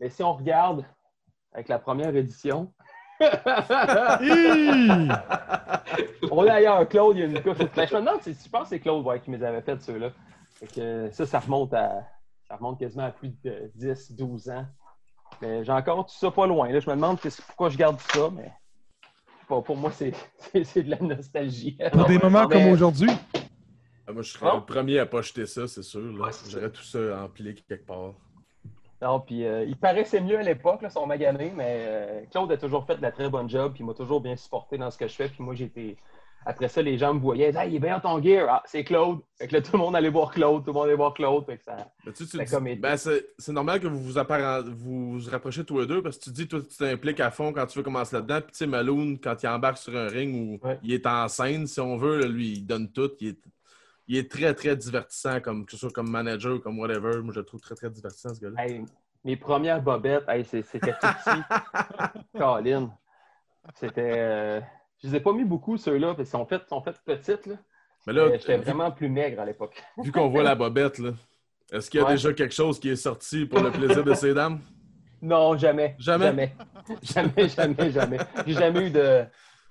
Mais 0.00 0.08
si 0.08 0.22
on 0.22 0.32
regarde 0.32 0.86
avec 1.52 1.68
la 1.68 1.78
première 1.78 2.16
édition! 2.16 2.72
On 6.30 6.46
a 6.46 6.52
ailleurs, 6.54 6.88
Claude, 6.88 7.16
il 7.16 7.20
y 7.20 7.22
a 7.24 7.26
une 7.26 7.42
couche. 7.42 7.58
Ben, 7.74 7.86
je 7.86 7.94
me 7.94 8.00
demande, 8.00 8.22
si- 8.22 8.32
je 8.32 8.48
pense 8.48 8.62
que 8.62 8.68
c'est 8.70 8.80
Claude 8.80 9.04
ouais, 9.04 9.20
qui 9.20 9.30
me 9.30 9.36
les 9.36 9.44
avait 9.44 9.60
fait 9.60 9.78
ceux-là. 9.80 10.10
Ça, 11.12 11.26
ça 11.26 11.40
remonte 11.40 11.74
à, 11.74 12.06
Ça 12.48 12.56
remonte 12.56 12.78
quasiment 12.78 13.04
à 13.04 13.10
plus 13.10 13.34
de 13.44 13.70
10, 13.74 14.12
12 14.12 14.48
ans. 14.48 14.66
Mais 15.40 15.64
j'ai 15.64 15.72
encore 15.72 16.06
tout 16.06 16.14
ça 16.14 16.30
pas 16.30 16.46
loin. 16.46 16.70
Là. 16.70 16.80
Je 16.80 16.88
me 16.88 16.94
demande 16.94 17.18
pourquoi 17.46 17.68
je 17.68 17.76
garde 17.76 18.00
ça, 18.00 18.30
mais 18.32 18.50
pour, 19.46 19.62
pour 19.64 19.76
moi, 19.76 19.90
c'est 19.92 20.12
c'est 20.64 20.82
de 20.82 20.90
la 20.90 20.98
nostalgie. 21.00 21.76
Pour 21.92 22.06
des 22.06 22.18
moments 22.18 22.46
Mais- 22.48 22.54
comme 22.54 22.66
aujourd'hui. 22.72 23.10
Ah, 24.06 24.12
Moi, 24.12 24.22
je 24.22 24.30
serais 24.32 24.50
Bon. 24.50 24.56
le 24.56 24.64
premier 24.64 24.98
à 24.98 25.06
pas 25.06 25.20
acheter 25.20 25.46
ça, 25.46 25.66
c'est 25.68 25.82
sûr. 25.82 26.00
Ouais, 26.20 26.30
J'aurais 26.48 26.70
tout 26.70 26.82
ça 26.82 27.22
empilé 27.24 27.54
quelque 27.54 27.86
part. 27.86 28.14
Non, 29.00 29.20
puis 29.20 29.44
euh, 29.44 29.64
il 29.64 29.76
paraissait 29.76 30.20
mieux 30.20 30.38
à 30.38 30.42
l'époque, 30.42 30.80
son 30.90 31.06
magané, 31.06 31.52
mais 31.56 31.84
euh, 31.88 32.20
Claude 32.30 32.50
a 32.52 32.56
toujours 32.56 32.84
fait 32.86 32.96
de 32.96 33.02
la 33.02 33.10
très 33.10 33.28
bonne 33.28 33.48
job, 33.50 33.72
puis 33.74 33.82
il 33.82 33.86
m'a 33.86 33.94
toujours 33.94 34.20
bien 34.20 34.36
supporté 34.36 34.78
dans 34.78 34.90
ce 34.90 34.98
que 34.98 35.08
je 35.08 35.14
fais. 35.14 35.28
Puis 35.28 35.42
moi, 35.42 35.54
j'étais. 35.54 35.96
Après 36.44 36.68
ça, 36.68 36.82
les 36.82 36.98
gens 36.98 37.14
me 37.14 37.20
voyaient, 37.20 37.52
ah, 37.56 37.64
il 37.66 37.76
est 37.76 37.78
bien 37.78 38.00
ton 38.00 38.20
gear. 38.22 38.46
Ah, 38.50 38.62
c'est 38.66 38.82
Claude. 38.84 39.20
Fait 39.38 39.46
que 39.46 39.54
là, 39.54 39.62
tout 39.62 39.72
le 39.74 39.78
monde 39.78 39.94
allait 39.94 40.08
voir 40.10 40.30
Claude, 40.32 40.62
tout 40.64 40.70
le 40.70 40.74
monde 40.74 40.84
allait 40.86 40.96
voir 40.96 41.14
Claude. 41.14 41.44
Fait 41.46 41.56
que 41.58 41.64
ça... 41.64 41.76
Tu, 42.04 42.12
tu 42.12 42.24
dis- 42.36 42.76
ben, 42.76 42.96
c'est 42.96 43.52
normal 43.52 43.78
que 43.80 43.86
vous 43.86 44.00
vous, 44.02 44.18
apparent- 44.18 44.62
vous 44.64 45.18
vous 45.20 45.30
rapprochez 45.30 45.64
tous 45.64 45.80
les 45.80 45.86
deux 45.86 46.02
parce 46.02 46.18
que 46.18 46.24
tu 46.24 46.30
dis, 46.30 46.48
toi, 46.48 46.60
tu 46.60 46.76
t'impliques 46.76 47.20
à 47.20 47.30
fond 47.30 47.52
quand 47.52 47.66
tu 47.66 47.78
veux 47.78 47.84
commencer 47.84 48.16
là-dedans. 48.16 48.40
Puis, 48.40 48.52
tu 48.52 48.58
sais, 48.58 48.66
Malone, 48.66 49.18
quand 49.20 49.40
il 49.42 49.46
embarque 49.48 49.78
sur 49.78 49.96
un 49.96 50.08
ring 50.08 50.34
où 50.62 50.66
Ouais. 50.66 50.78
il 50.82 50.92
est 50.92 51.06
en 51.06 51.28
scène, 51.28 51.66
si 51.66 51.80
on 51.80 51.96
veut, 51.96 52.18
là, 52.18 52.26
lui, 52.26 52.52
il 52.54 52.66
donne 52.66 52.90
tout. 52.90 53.10
Il 53.20 53.28
est, 53.28 53.38
il 54.08 54.16
est 54.16 54.30
très, 54.30 54.52
très 54.54 54.74
divertissant, 54.76 55.40
comme, 55.40 55.64
que 55.64 55.70
ce 55.72 55.78
soit 55.78 55.90
comme 55.92 56.10
manager 56.10 56.56
ou 56.56 56.58
comme 56.58 56.78
whatever. 56.80 57.20
Moi, 57.22 57.32
je 57.32 57.38
le 57.40 57.46
trouve 57.46 57.60
très, 57.60 57.76
très 57.76 57.88
divertissant, 57.88 58.34
ce 58.34 58.40
gars-là. 58.40 58.66
Hey, 58.66 58.84
mes 59.24 59.36
premières 59.36 59.80
bobettes, 59.80 60.24
hey, 60.28 60.44
c'était 60.44 60.92
tout 60.92 61.06
petit. 61.24 61.40
Colin. 62.36 62.90
C'était. 63.76 64.14
euh, 64.16 64.60
Je 65.02 65.08
les 65.08 65.16
ai 65.16 65.20
pas 65.20 65.32
mis 65.32 65.44
beaucoup, 65.44 65.76
ceux-là, 65.76 66.08
parce 66.14 66.28
qu'ils 66.28 66.38
sont 66.38 66.46
faits 66.46 66.62
sont 66.68 66.80
petites. 67.04 67.46
Là. 67.46 67.54
Mais 68.06 68.12
là, 68.12 68.26
Mais 68.30 68.38
J'étais 68.38 68.56
vraiment 68.56 68.90
plus 68.90 69.08
maigre 69.08 69.40
à 69.40 69.44
l'époque. 69.44 69.82
vu 69.98 70.12
qu'on 70.12 70.28
voit 70.28 70.42
la 70.42 70.54
bobette, 70.54 70.98
là, 70.98 71.10
est-ce 71.72 71.90
qu'il 71.90 72.00
y 72.00 72.02
a 72.02 72.06
Ouais. 72.06 72.12
déjà 72.12 72.32
quelque 72.32 72.54
chose 72.54 72.78
qui 72.78 72.88
est 72.90 72.96
sorti 72.96 73.46
pour 73.46 73.60
le 73.60 73.70
plaisir 73.70 74.04
de 74.04 74.14
ces 74.14 74.34
dames? 74.34 74.60
Non, 75.24 75.56
jamais. 75.56 75.94
Jamais? 76.00 76.24
Jamais, 76.26 76.52
jamais, 77.02 77.48
jamais. 77.48 77.90
jamais. 77.92 78.18
J'ai 78.44 78.54
jamais 78.54 78.86
eu 78.88 78.90
de. 78.90 79.24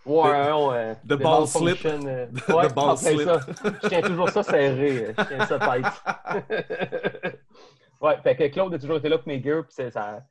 Ouais, 0.06 0.32
euh, 0.34 0.94
de 1.04 1.16
ball 1.18 1.46
slip. 1.46 1.78
euh, 1.86 2.26
De 2.48 2.54
ouais, 2.54 2.70
ball 2.70 2.72
plein 2.74 2.96
slip. 2.96 3.22
ça. 3.24 3.40
Je 3.84 3.88
tiens 3.90 4.02
toujours 4.02 4.30
ça 4.30 4.44
serré. 4.44 5.08
euh, 5.08 5.14
Je 5.18 5.24
tiens 5.26 5.46
ça 5.46 5.60
tight. 5.60 5.86
ouais, 8.02 8.18
fait 8.24 8.36
que 8.38 8.48
Claude 8.48 8.74
a 8.74 8.80
toujours 8.80 8.98
été 8.98 9.10
là 9.10 9.18
pour 9.18 9.28
mes 9.28 9.44
gears. 9.44 9.66
Puis 9.66 9.76
ça, 9.92 10.22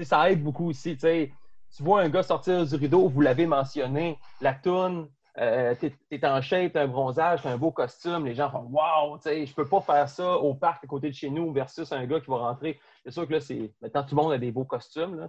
ça 0.00 0.30
aide 0.30 0.42
beaucoup 0.44 0.68
aussi. 0.70 0.94
Tu 0.94 1.00
sais, 1.00 1.32
tu 1.76 1.82
vois 1.82 2.02
un 2.02 2.08
gars 2.08 2.22
sortir 2.22 2.64
du 2.64 2.74
rideau, 2.74 3.08
vous 3.08 3.20
l'avez 3.20 3.46
mentionné, 3.46 4.18
la 4.40 4.54
toune, 4.54 5.08
euh, 5.38 5.74
t'es 5.78 5.94
es 6.10 6.26
en 6.26 6.40
shape, 6.40 6.72
t'as 6.72 6.82
un 6.82 6.88
bronzage, 6.88 7.42
t'as 7.42 7.52
un 7.52 7.56
beau 7.56 7.70
costume, 7.70 8.26
les 8.26 8.34
gens 8.34 8.50
font 8.50 8.68
Wow, 8.70 9.18
tu 9.18 9.24
sais, 9.24 9.46
je 9.46 9.54
peux 9.54 9.66
pas 9.66 9.80
faire 9.80 10.08
ça 10.08 10.32
au 10.36 10.54
parc 10.54 10.82
à 10.82 10.86
côté 10.88 11.08
de 11.10 11.14
chez 11.14 11.30
nous 11.30 11.52
versus 11.52 11.92
un 11.92 12.04
gars 12.06 12.20
qui 12.20 12.28
va 12.28 12.38
rentrer. 12.38 12.80
C'est 13.04 13.12
sûr 13.12 13.26
que 13.26 13.34
là, 13.34 13.40
c'est. 13.40 13.72
Maintenant, 13.80 14.02
tout 14.02 14.16
le 14.16 14.22
monde 14.22 14.32
a 14.32 14.38
des 14.38 14.50
beaux 14.50 14.64
costumes. 14.64 15.16
Là, 15.16 15.28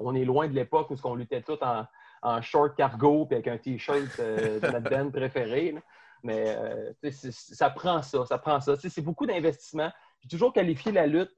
on 0.00 0.14
est 0.14 0.24
loin 0.24 0.48
de 0.48 0.52
l'époque 0.52 0.90
où 0.90 0.96
on 1.04 1.14
luttait 1.14 1.40
tous 1.40 1.58
en, 1.62 1.86
en 2.22 2.42
short 2.42 2.76
cargo 2.76 3.24
puis 3.24 3.36
avec 3.36 3.48
un 3.48 3.56
t-shirt 3.56 4.18
euh, 4.18 4.60
de 4.60 4.66
notre 4.66 4.90
band 4.90 5.10
préféré. 5.12 5.72
là. 5.72 5.80
Mais 6.22 6.54
euh, 6.56 6.92
ça 7.10 7.70
prend 7.70 8.02
ça, 8.02 8.26
ça 8.26 8.38
prend 8.38 8.60
ça. 8.60 8.76
C'est 8.76 9.02
beaucoup 9.02 9.26
d'investissement. 9.26 9.90
J'ai 10.20 10.28
toujours 10.28 10.52
qualifié 10.52 10.92
la 10.92 11.06
lutte 11.06 11.34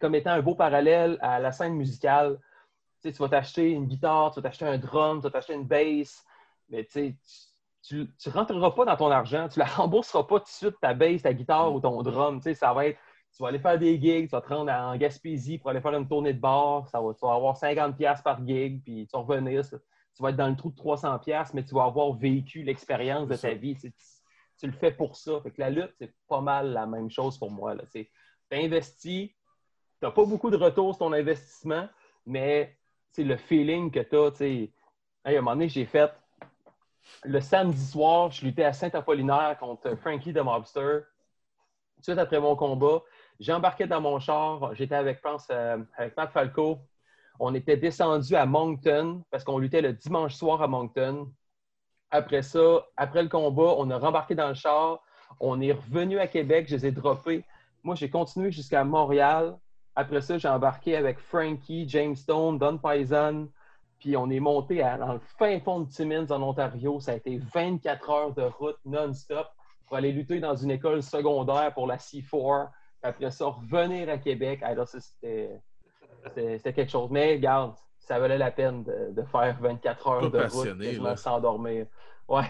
comme 0.00 0.14
étant 0.14 0.30
un 0.30 0.40
beau 0.40 0.54
parallèle 0.54 1.18
à 1.20 1.38
la 1.38 1.52
scène 1.52 1.74
musicale. 1.74 2.38
Tu 3.02 3.10
vas 3.12 3.28
t'acheter 3.28 3.70
une 3.70 3.86
guitare, 3.86 4.30
tu 4.32 4.40
vas 4.40 4.48
t'acheter 4.48 4.64
un 4.64 4.78
drum, 4.78 5.18
tu 5.18 5.24
vas 5.24 5.30
t'acheter 5.30 5.54
une 5.54 5.66
bass, 5.66 6.24
mais 6.68 6.84
tu 6.84 6.92
sais, 6.92 7.16
tu 7.82 7.96
ne 8.26 8.32
rentreras 8.32 8.70
pas 8.70 8.84
dans 8.84 8.96
ton 8.96 9.10
argent, 9.10 9.48
tu 9.48 9.58
la 9.58 9.64
rembourseras 9.76 10.24
pas 10.24 10.38
tout 10.38 10.46
de 10.46 10.50
suite 10.50 10.76
ta 10.80 10.94
bass, 10.94 11.22
ta 11.22 11.34
guitare 11.34 11.72
ou 11.74 11.80
ton 11.80 12.02
drum. 12.02 12.38
Tu 12.38 12.44
sais, 12.44 12.54
ça 12.54 12.72
va 12.72 12.86
être, 12.86 12.98
tu 13.34 13.42
vas 13.42 13.48
aller 13.48 13.58
faire 13.58 13.78
des 13.78 14.00
gigs, 14.00 14.28
tu 14.28 14.32
vas 14.32 14.40
te 14.40 14.48
rendre 14.48 14.70
en 14.70 14.96
Gaspésie 14.96 15.58
pour 15.58 15.70
aller 15.70 15.80
faire 15.80 15.94
une 15.94 16.06
tournée 16.06 16.32
de 16.32 16.40
bar, 16.40 16.88
ça 16.88 17.00
va, 17.00 17.12
tu 17.14 17.26
vas 17.26 17.34
avoir 17.34 17.56
50$ 17.56 18.22
par 18.22 18.46
gig, 18.46 18.82
puis 18.84 19.06
tu 19.06 19.16
vas 19.16 19.22
revenir, 19.22 19.62
tu 20.14 20.22
vas 20.22 20.30
être 20.30 20.36
dans 20.36 20.48
le 20.48 20.56
trou 20.56 20.70
de 20.70 20.76
300$, 20.76 21.50
mais 21.54 21.64
tu 21.64 21.74
vas 21.74 21.84
avoir 21.84 22.12
vécu 22.12 22.62
l'expérience 22.62 23.28
de 23.28 23.36
ta 23.36 23.54
vie. 23.54 23.76
Tu, 23.76 24.66
le 24.66 24.72
fais 24.72 24.92
pour 24.92 25.16
ça. 25.16 25.40
Fait 25.42 25.50
que 25.50 25.60
la 25.60 25.70
lutte, 25.70 25.94
c'est 25.98 26.14
pas 26.28 26.40
mal 26.40 26.72
la 26.72 26.86
même 26.86 27.10
chose 27.10 27.38
pour 27.38 27.50
moi. 27.50 27.74
Tu 27.90 28.08
as 28.52 28.56
investi, 28.56 29.34
tu 29.98 30.06
n'as 30.06 30.12
pas 30.12 30.24
beaucoup 30.24 30.50
de 30.50 30.56
retour 30.56 30.94
sur 30.94 31.06
ton 31.06 31.12
investissement, 31.12 31.88
mais 32.26 32.76
le 33.18 33.36
feeling 33.36 33.90
que 33.90 34.00
tu 34.00 34.16
as. 34.16 34.68
À 35.24 35.30
un 35.30 35.34
moment 35.36 35.52
donné, 35.52 35.68
j'ai 35.68 35.84
fait 35.84 36.12
le 37.24 37.40
samedi 37.40 37.84
soir, 37.84 38.30
je 38.30 38.44
luttais 38.44 38.64
à 38.64 38.72
Saint-Apollinaire 38.72 39.56
contre 39.58 39.94
Frankie 39.96 40.32
de 40.32 40.40
Mobster. 40.40 41.00
Tout 42.04 42.12
après 42.12 42.40
mon 42.40 42.56
combat, 42.56 43.02
j'embarquais 43.38 43.86
dans 43.86 44.00
mon 44.00 44.18
char. 44.18 44.74
J'étais 44.74 44.96
avec, 44.96 45.20
euh, 45.50 45.78
avec 45.96 46.16
Matt 46.16 46.32
Falco. 46.32 46.78
On 47.38 47.54
était 47.54 47.76
descendu 47.76 48.34
à 48.34 48.46
Moncton 48.46 49.22
parce 49.30 49.44
qu'on 49.44 49.58
luttait 49.58 49.82
le 49.82 49.92
dimanche 49.92 50.34
soir 50.34 50.62
à 50.62 50.66
Moncton. 50.66 51.32
Après 52.10 52.42
ça, 52.42 52.86
après 52.96 53.22
le 53.22 53.28
combat, 53.28 53.74
on 53.78 53.90
a 53.90 53.98
rembarqué 53.98 54.34
dans 54.34 54.48
le 54.48 54.54
char. 54.54 55.00
On 55.40 55.60
est 55.60 55.72
revenu 55.72 56.18
à 56.18 56.26
Québec. 56.26 56.66
Je 56.68 56.76
les 56.76 56.86
ai 56.86 56.92
droppés. 56.92 57.44
Moi, 57.82 57.94
j'ai 57.94 58.10
continué 58.10 58.50
jusqu'à 58.50 58.84
Montréal. 58.84 59.56
Après 59.94 60.20
ça, 60.20 60.38
j'ai 60.38 60.48
embarqué 60.48 60.96
avec 60.96 61.18
Frankie, 61.18 61.88
James 61.88 62.16
Stone, 62.16 62.58
Don 62.58 62.78
Paisan. 62.78 63.46
Puis 63.98 64.16
on 64.16 64.28
est 64.30 64.40
monté 64.40 64.82
à- 64.82 64.96
dans 64.98 65.12
le 65.12 65.20
fin 65.38 65.60
fond 65.60 65.80
de 65.80 65.88
Timmins, 65.90 66.26
en 66.30 66.42
Ontario. 66.42 66.98
Ça 67.00 67.12
a 67.12 67.14
été 67.16 67.38
24 67.54 68.10
heures 68.10 68.34
de 68.34 68.42
route 68.42 68.78
non-stop 68.84 69.46
pour 69.86 69.96
aller 69.96 70.10
lutter 70.12 70.40
dans 70.40 70.56
une 70.56 70.70
école 70.72 71.02
secondaire 71.02 71.72
pour 71.74 71.86
la 71.86 71.98
C4. 71.98 72.68
Puis 73.00 73.08
après 73.10 73.30
ça, 73.30 73.46
revenir 73.46 74.08
à 74.08 74.18
Québec. 74.18 74.60
Alors, 74.62 74.88
ça, 74.88 74.98
c'était 75.00 76.72
quelque 76.72 76.90
chose. 76.90 77.10
Mais 77.10 77.34
regarde, 77.34 77.74
ça 77.98 78.18
valait 78.18 78.38
la 78.38 78.50
peine 78.50 78.82
de, 78.84 79.12
de 79.12 79.22
faire 79.22 79.56
24 79.60 80.08
heures 80.08 80.20
Pas 80.20 80.26
de 80.28 80.32
route 80.38 80.42
passionné, 80.42 80.92
là. 80.94 81.16
sans 81.16 81.40
dormir. 81.40 81.86
Ouais. 82.28 82.44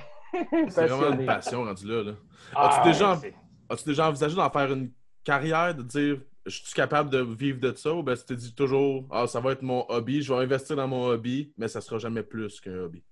C'est 0.69 0.87
vraiment 0.87 1.13
une 1.19 1.27
passion 1.27 1.65
rendu 1.65 1.87
là. 1.87 2.03
là. 2.03 2.13
Ah, 2.55 2.69
As-tu 2.81 2.89
déjà, 2.89 3.11
ouais, 3.13 3.17
c'est- 3.21 3.35
as-tu 3.69 3.85
déjà 3.89 4.09
envisagé 4.09 4.37
d'en 4.37 4.49
faire 4.51 4.73
une 4.73 4.91
carrière, 5.25 5.75
de 5.75 5.83
dire 5.83 6.19
je 6.47 6.63
suis 6.63 6.75
capable 6.75 7.11
de 7.11 7.21
vivre 7.21 7.61
de 7.61 7.73
ça 7.75 7.93
ou 7.93 8.03
ben 8.03 8.17
tu 8.17 8.25
t'es 8.25 8.37
dit 8.37 8.55
toujours 8.55 9.07
ah, 9.11 9.27
ça 9.27 9.41
va 9.41 9.53
être 9.53 9.63
mon 9.63 9.85
hobby, 9.89 10.23
je 10.23 10.33
vais 10.33 10.41
investir 10.41 10.77
dans 10.77 10.89
mon 10.89 11.07
hobby, 11.07 11.53
mais 11.57 11.69
ça 11.69 11.81
sera 11.81 11.99
jamais 11.99 12.23
plus 12.23 12.61
qu'un 12.61 12.79
hobby. 12.79 13.03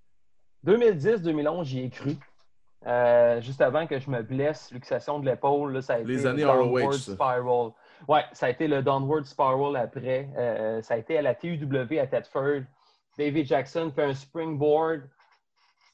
2010-2011, 0.67 1.65
j'y 1.65 1.81
ai 1.81 1.91
cru. 1.91 2.17
Euh, 2.87 3.41
juste 3.43 3.61
avant 3.61 3.87
que 3.87 3.99
je 3.99 4.11
me 4.11 4.23
blesse, 4.23 4.71
luxation 4.73 5.21
de 5.21 5.27
l'épaule, 5.29 5.73
là, 5.73 5.83
ça 5.83 5.95
a 5.95 5.99
été 6.01 6.15
le 6.15 6.35
downward 6.35 6.87
ROH, 6.87 6.93
ça. 6.93 7.13
spiral. 7.13 7.71
Ouais, 8.09 8.25
ça 8.33 8.47
a 8.47 8.51
été 8.51 8.69
le 8.69 8.83
downward 8.83 9.25
spiral 9.25 9.77
après. 9.77 10.31
Euh, 10.37 10.81
ça 10.83 10.95
a 10.95 10.97
été 10.97 11.19
à 11.19 11.23
la 11.23 11.35
TUW 11.35 11.99
à 11.99 12.07
Thetford. 12.07 12.63
David 13.19 13.47
Jackson 13.47 13.93
fait 13.95 14.05
un 14.05 14.15
springboard. 14.15 15.03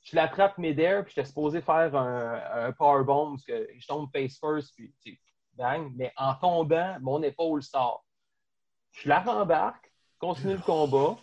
Je 0.05 0.15
l'attrape 0.15 0.57
mid-air, 0.59 1.05
puis 1.05 1.15
j'étais 1.17 1.27
supposé 1.27 1.61
faire 1.61 1.95
un, 1.97 2.41
un 2.69 2.73
powerbomb, 2.73 3.33
parce 3.33 3.45
que 3.45 3.69
je 3.77 3.87
tombe 3.89 4.09
face 4.13 4.39
first, 4.39 4.73
puis 4.77 5.21
Mais 5.95 6.13
en 6.17 6.35
tombant, 6.35 6.97
mon 7.01 7.23
épaule 7.23 7.63
sort. 7.63 8.05
Je 8.93 9.09
la 9.09 9.21
rembarque, 9.21 9.93
continue 10.19 10.55
le 10.55 10.61
combat. 10.61 11.17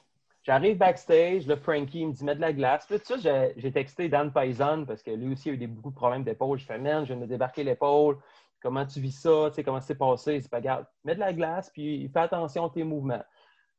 J'arrive 0.43 0.77
backstage, 0.77 1.47
le 1.47 1.55
Frankie 1.55 2.05
me 2.05 2.11
dit 2.11 2.23
mets 2.25 2.35
de 2.35 2.41
la 2.41 2.51
glace. 2.51 2.85
Puis 2.85 2.99
tout 2.99 3.17
ça, 3.17 3.53
j'ai- 3.55 3.71
texté 3.71 4.09
Dan 4.09 4.31
Paisan 4.31 4.85
parce 4.85 5.01
que 5.01 5.11
lui 5.11 5.33
aussi 5.33 5.49
a 5.49 5.53
eu 5.53 5.57
des, 5.57 5.67
beaucoup 5.67 5.89
de 5.89 5.95
problèmes 5.95 6.23
d'épaule. 6.23 6.59
Je 6.59 6.65
fais 6.65 6.77
man, 6.77 7.03
je 7.03 7.07
viens 7.07 7.15
de 7.15 7.21
me 7.21 7.27
débarquer 7.27 7.63
l'épaule. 7.63 8.17
Comment 8.61 8.85
tu 8.85 8.99
vis 8.99 9.11
ça? 9.11 9.45
Tu 9.49 9.55
sais, 9.55 9.63
comment 9.63 9.79
c'est 9.79 9.95
passé? 9.95 10.41
C'est 10.41 10.51
pas 10.51 10.61
grave. 10.61 10.85
Mets 11.05 11.15
de 11.15 11.19
la 11.21 11.33
glace, 11.33 11.69
puis 11.69 12.09
fais 12.09 12.19
attention 12.19 12.65
à 12.65 12.69
tes 12.69 12.83
mouvements. 12.83 13.23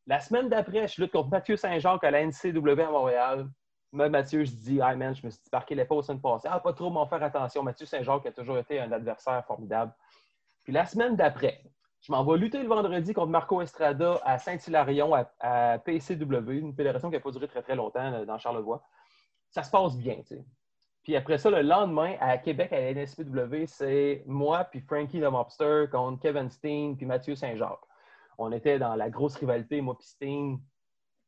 La 0.07 0.21
semaine 0.21 0.49
d'après, 0.49 0.89
je 0.89 1.01
lutte 1.01 1.13
contre 1.13 1.31
Mathieu 1.31 1.57
Saint-Jacques 1.57 2.05
à 2.05 2.11
la 2.11 2.23
NCW 2.23 2.81
à 2.81 2.91
Montréal. 2.91 3.49
Moi, 3.93 4.09
Mathieu, 4.09 4.45
je 4.45 4.51
dis, 4.51 4.81
hey 4.81 4.97
man, 4.97 5.15
je 5.15 5.25
me 5.25 5.31
suis 5.31 5.41
débarqué 5.45 5.75
l'épaule 5.75 5.99
la 5.99 6.03
semaine 6.03 6.21
passée. 6.21 6.49
Ah, 6.51 6.61
pas 6.61 6.73
trop, 6.73 6.91
m'en 6.91 7.07
faire 7.07 7.23
attention. 7.23 7.63
Mathieu 7.63 7.87
Saint-Jacques 7.87 8.27
a 8.27 8.33
toujours 8.33 8.59
été 8.59 8.81
un 8.81 8.91
adversaire 8.91 9.45
formidable. 9.47 9.93
Puis 10.65 10.73
la 10.73 10.87
semaine 10.87 11.15
d'après, 11.15 11.63
je 12.01 12.13
m'en 12.13 12.25
vais 12.25 12.39
lutter 12.39 12.63
le 12.63 12.69
vendredi 12.69 13.15
contre 13.15 13.31
Marco 13.31 13.63
Estrada 13.63 14.21
à 14.25 14.39
Saint-Hilarion, 14.39 15.13
à, 15.41 15.79
PCW, 15.79 16.59
une 16.59 16.75
fédération 16.75 17.09
qui 17.09 17.17
n'a 17.17 17.21
pas 17.21 17.31
duré 17.31 17.49
très 17.49 17.63
très 17.63 17.77
longtemps 17.77 18.11
là, 18.11 18.25
dans 18.25 18.39
Charlevoix. 18.39 18.83
Ça 19.51 19.63
se 19.63 19.71
passe 19.71 19.97
bien, 19.97 20.17
tu 20.17 20.37
sais. 20.37 20.45
Puis 21.03 21.17
après 21.17 21.37
ça, 21.37 21.51
le 21.51 21.61
lendemain, 21.61 22.17
à 22.19 22.39
Québec, 22.39 22.73
à 22.73 22.81
la 22.81 22.95
NSPW, 22.95 23.67
c'est 23.67 24.25
moi 24.27 24.65
puis 24.65 24.81
Frankie 24.81 25.21
the 25.21 25.25
Mobster 25.25 25.85
contre 25.93 26.21
Kevin 26.21 26.51
Steen 26.51 26.97
puis 26.97 27.05
Mathieu 27.05 27.37
Saint-Jacques. 27.37 27.85
On 28.39 28.51
était 28.53 28.79
dans 28.79 28.97
la 28.97 29.11
grosse 29.11 29.37
rivalité, 29.37 29.83
moi 29.83 29.97
puis 29.99 30.09
Steen. 30.09 30.59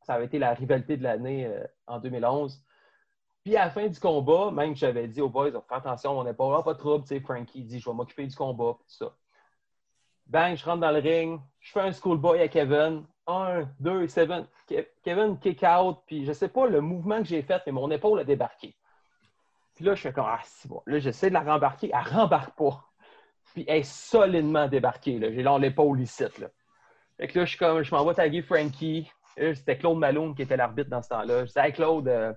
Ça 0.02 0.14
avait 0.14 0.24
été 0.24 0.38
la 0.38 0.54
rivalité 0.54 0.96
de 0.96 1.02
l'année 1.02 1.46
euh, 1.46 1.64
en 1.86 1.98
2011. 1.98 2.62
Puis 3.44 3.56
à 3.56 3.66
la 3.66 3.70
fin 3.70 3.86
du 3.86 4.00
combat, 4.00 4.50
même 4.50 4.74
j'avais 4.74 5.08
dit 5.08 5.20
aux 5.20 5.28
boys, 5.28 5.50
fais 5.50 5.74
attention, 5.74 6.18
on 6.18 6.24
n'est 6.24 6.34
pas 6.34 6.50
là, 6.50 6.62
de 6.66 6.78
trouble. 6.78 7.04
Tu 7.04 7.08
sais, 7.08 7.20
Frankie 7.20 7.62
dit, 7.62 7.78
je 7.78 7.88
vais 7.88 7.94
m'occuper 7.94 8.26
du 8.26 8.34
combat, 8.34 8.72
tout 8.72 8.84
ça. 8.86 9.14
Bang, 10.26 10.56
je 10.56 10.64
rentre 10.64 10.80
dans 10.80 10.90
le 10.90 10.98
ring, 10.98 11.40
je 11.60 11.70
fais 11.72 11.80
un 11.80 11.92
schoolboy 11.92 12.40
à 12.40 12.48
Kevin. 12.48 13.04
Un, 13.28 13.64
deux, 13.80 14.06
seven. 14.08 14.46
Ke- 14.68 14.86
Kevin 15.02 15.38
kick 15.38 15.62
out, 15.64 15.98
puis 16.06 16.24
je 16.24 16.32
sais 16.32 16.48
pas 16.48 16.66
le 16.66 16.80
mouvement 16.80 17.18
que 17.18 17.24
j'ai 17.28 17.42
fait, 17.42 17.62
mais 17.66 17.72
mon 17.72 17.90
épaule 17.90 18.20
a 18.20 18.24
débarqué. 18.24 18.76
Puis 19.74 19.84
là, 19.84 19.94
je 19.94 20.02
fais 20.02 20.12
comme, 20.12 20.26
ah, 20.26 20.40
c'est 20.44 20.68
bon. 20.68 20.82
Là, 20.86 20.98
j'essaie 20.98 21.28
de 21.28 21.34
la 21.34 21.40
rembarquer, 21.40 21.90
elle 21.92 22.14
rembarque 22.14 22.56
pas. 22.56 22.84
Puis 23.52 23.64
elle 23.68 23.78
est 23.78 23.82
solidement 23.82 24.68
débarquée. 24.68 25.18
J'ai 25.20 25.42
l'épaule 25.60 26.00
ici. 26.00 26.24
Là. 26.38 26.48
Fait 27.16 27.28
que 27.28 27.38
là, 27.38 27.44
je 27.44 27.50
suis 27.50 27.58
comme, 27.58 27.82
je 27.82 27.94
m'envoie 27.94 28.14
taguer 28.14 28.42
Frankie. 28.42 29.10
Là, 29.36 29.54
C'était 29.54 29.76
Claude 29.78 29.98
Malone 29.98 30.34
qui 30.34 30.42
était 30.42 30.56
l'arbitre 30.56 30.90
dans 30.90 31.02
ce 31.02 31.08
temps-là. 31.08 31.44
Je 31.46 31.52
dis, 31.52 31.58
hey 31.58 31.72
Claude, 31.72 32.08
euh, 32.08 32.32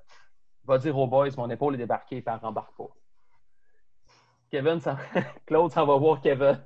va 0.65 0.77
dire 0.77 0.97
aux 0.97 1.07
boys, 1.07 1.29
mon 1.37 1.49
épaule 1.49 1.75
est 1.75 1.79
débarquée, 1.79 2.21
puis 2.21 2.33
elle 2.33 2.39
rembarque 2.41 2.75
pas. 2.75 2.87
Kevin, 4.51 4.79
Claude 5.45 5.71
s'en 5.71 5.85
va 5.85 5.95
voir 5.97 6.21
Kevin. 6.21 6.63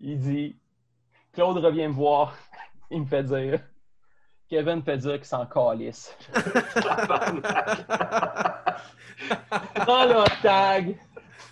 Il 0.00 0.18
dit, 0.18 0.56
Claude 1.32 1.58
revient 1.58 1.88
me 1.88 1.92
voir. 1.92 2.34
Il 2.90 3.00
me 3.00 3.06
fait 3.06 3.24
dire, 3.24 3.60
Kevin 4.48 4.82
fait 4.82 4.98
dire 4.98 5.14
qu'il 5.14 5.24
s'en 5.24 5.44
calisse. 5.46 6.16
Prends 9.74 10.04
le 10.04 10.42
tag, 10.42 10.96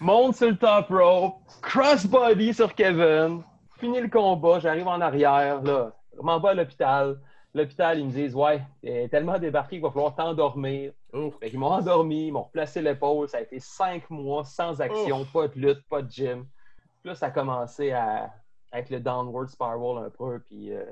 monte 0.00 0.36
sur 0.36 0.48
le 0.48 0.56
top 0.56 0.88
rope, 0.90 1.36
crossbody 1.60 2.54
sur 2.54 2.72
Kevin, 2.74 3.42
finis 3.78 4.00
le 4.00 4.08
combat, 4.08 4.60
j'arrive 4.60 4.86
en 4.86 5.00
arrière, 5.00 5.60
là, 5.62 5.92
je 6.16 6.22
m'en 6.22 6.38
vais 6.38 6.50
à 6.50 6.54
l'hôpital. 6.54 7.18
L'hôpital, 7.52 7.98
ils 8.00 8.06
me 8.06 8.10
disent 8.10 8.34
Ouais, 8.34 8.62
t'es 8.82 9.08
tellement 9.08 9.38
débarqué 9.38 9.76
qu'il 9.76 9.82
va 9.82 9.90
falloir 9.90 10.14
t'endormir. 10.14 10.92
Qu'ils 11.40 11.58
m'ont 11.58 11.68
endormi, 11.68 12.26
ils 12.26 12.32
m'ont 12.32 12.42
replacé 12.42 12.82
l'épaule. 12.82 13.28
Ça 13.28 13.38
a 13.38 13.40
été 13.42 13.60
cinq 13.60 14.10
mois 14.10 14.44
sans 14.44 14.80
action, 14.80 15.24
pas 15.32 15.46
de 15.46 15.54
lutte, 15.60 15.82
pas 15.88 16.02
de 16.02 16.10
gym. 16.10 16.46
Puis 17.04 17.10
là, 17.10 17.14
ça 17.16 17.26
a 17.26 17.30
commencé 17.30 17.92
à 17.92 18.34
avec 18.72 18.90
le 18.90 18.98
downward 19.00 19.48
spiral 19.50 19.98
un 20.06 20.10
peu. 20.10 20.40
Puis 20.40 20.72
euh, 20.72 20.84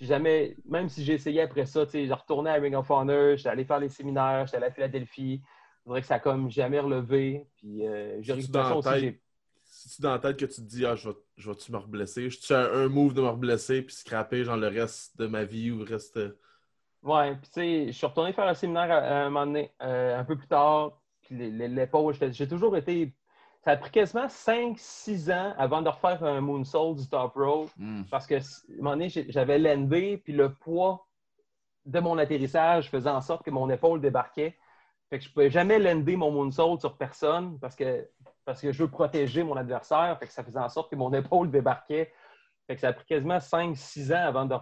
jamais, 0.00 0.56
même 0.64 0.88
si 0.88 1.04
j'ai 1.04 1.14
essayé 1.14 1.42
après 1.42 1.66
ça, 1.66 1.84
tu 1.86 1.92
sais, 1.92 2.06
j'ai 2.06 2.12
retourné 2.14 2.50
à 2.50 2.54
Ring 2.54 2.74
of 2.74 2.90
Honor, 2.90 3.36
j'étais 3.36 3.50
allé 3.50 3.64
faire 3.66 3.78
les 3.80 3.90
séminaires, 3.90 4.46
j'étais 4.46 4.56
allé 4.56 4.66
à 4.66 4.72
Philadelphie. 4.72 5.42
Je 5.86 5.90
dirais 5.90 6.00
que 6.00 6.06
ça 6.08 6.16
a 6.16 6.20
comme 6.20 6.50
jamais 6.50 6.80
relevé. 6.80 7.46
Puis 7.56 7.86
euh, 7.86 8.22
j'ai 8.22 8.38
toute 8.38 8.52
dans 8.52 8.70
la 8.70 8.76
aussi, 8.76 8.96
tête? 9.00 9.12
j'ai- 9.12 9.20
Si-tu 9.64 10.02
dans 10.02 10.12
la 10.12 10.18
tête 10.18 10.38
que 10.38 10.46
tu 10.46 10.56
te 10.56 10.60
dis, 10.62 10.86
ah, 10.86 10.96
je 10.96 11.10
vais- 11.10 11.16
je 11.36 11.50
vais-tu 11.50 11.72
me 11.72 11.78
reblesser? 11.78 12.30
Je 12.30 12.38
suis 12.40 12.54
un, 12.54 12.60
un 12.72 12.88
move 12.88 13.14
de 13.14 13.22
me 13.22 13.28
reblesser 13.28 13.82
puis 13.82 13.94
scraper 13.94 14.44
genre 14.44 14.56
le 14.56 14.68
reste 14.68 15.16
de 15.18 15.26
ma 15.26 15.44
vie 15.44 15.70
ou 15.70 15.78
le 15.78 15.84
reste. 15.84 16.18
Ouais, 17.02 17.34
puis 17.36 17.46
tu 17.48 17.52
sais, 17.54 17.86
je 17.86 17.92
suis 17.92 18.06
retourné 18.06 18.32
faire 18.34 18.46
un 18.46 18.54
séminaire 18.54 18.90
à, 18.90 18.96
à 18.98 19.14
un 19.24 19.30
moment 19.30 19.46
donné, 19.46 19.72
euh, 19.82 20.18
un 20.18 20.24
peu 20.24 20.36
plus 20.36 20.48
tard. 20.48 21.00
Puis 21.22 21.34
l'épaule, 21.50 22.14
j'ai 22.32 22.48
toujours 22.48 22.76
été. 22.76 23.14
Ça 23.62 23.72
a 23.72 23.76
pris 23.76 23.90
quasiment 23.90 24.26
5-6 24.26 25.30
ans 25.32 25.54
avant 25.58 25.82
de 25.82 25.88
refaire 25.90 26.22
un 26.24 26.40
moonsault 26.40 26.94
du 26.94 27.06
top 27.08 27.34
rope. 27.34 27.70
Hmm. 27.76 28.04
Parce 28.10 28.26
que, 28.26 28.36
à 28.36 28.38
un 28.38 28.76
moment 28.78 28.90
donné, 28.92 29.08
j'avais 29.10 29.58
l'endé, 29.58 30.16
puis 30.16 30.32
le 30.32 30.54
poids 30.54 31.06
de 31.84 32.00
mon 32.00 32.16
atterrissage 32.18 32.88
faisait 32.90 33.10
en 33.10 33.20
sorte 33.20 33.44
que 33.44 33.50
mon 33.50 33.68
épaule 33.68 34.00
débarquait. 34.00 34.56
Fait 35.10 35.18
que 35.18 35.24
je 35.24 35.28
ne 35.28 35.34
pouvais 35.34 35.50
jamais 35.50 35.78
l'ender 35.78 36.16
mon 36.16 36.30
moonsault 36.30 36.78
sur 36.78 36.96
personne 36.96 37.58
parce 37.58 37.74
que, 37.74 38.08
parce 38.44 38.60
que 38.60 38.72
je 38.72 38.82
veux 38.82 38.90
protéger 38.90 39.42
mon 39.42 39.56
adversaire. 39.56 40.16
Fait 40.18 40.26
que 40.26 40.32
ça 40.32 40.44
faisait 40.44 40.58
en 40.58 40.68
sorte 40.68 40.90
que 40.90 40.96
mon 40.96 41.12
épaule 41.12 41.50
débarquait. 41.50 42.12
Fait 42.66 42.76
que 42.76 42.80
ça 42.80 42.88
a 42.88 42.92
pris 42.92 43.04
quasiment 43.06 43.40
5-6 43.40 44.12
ans 44.14 44.24
avant 44.26 44.44
de 44.46 44.54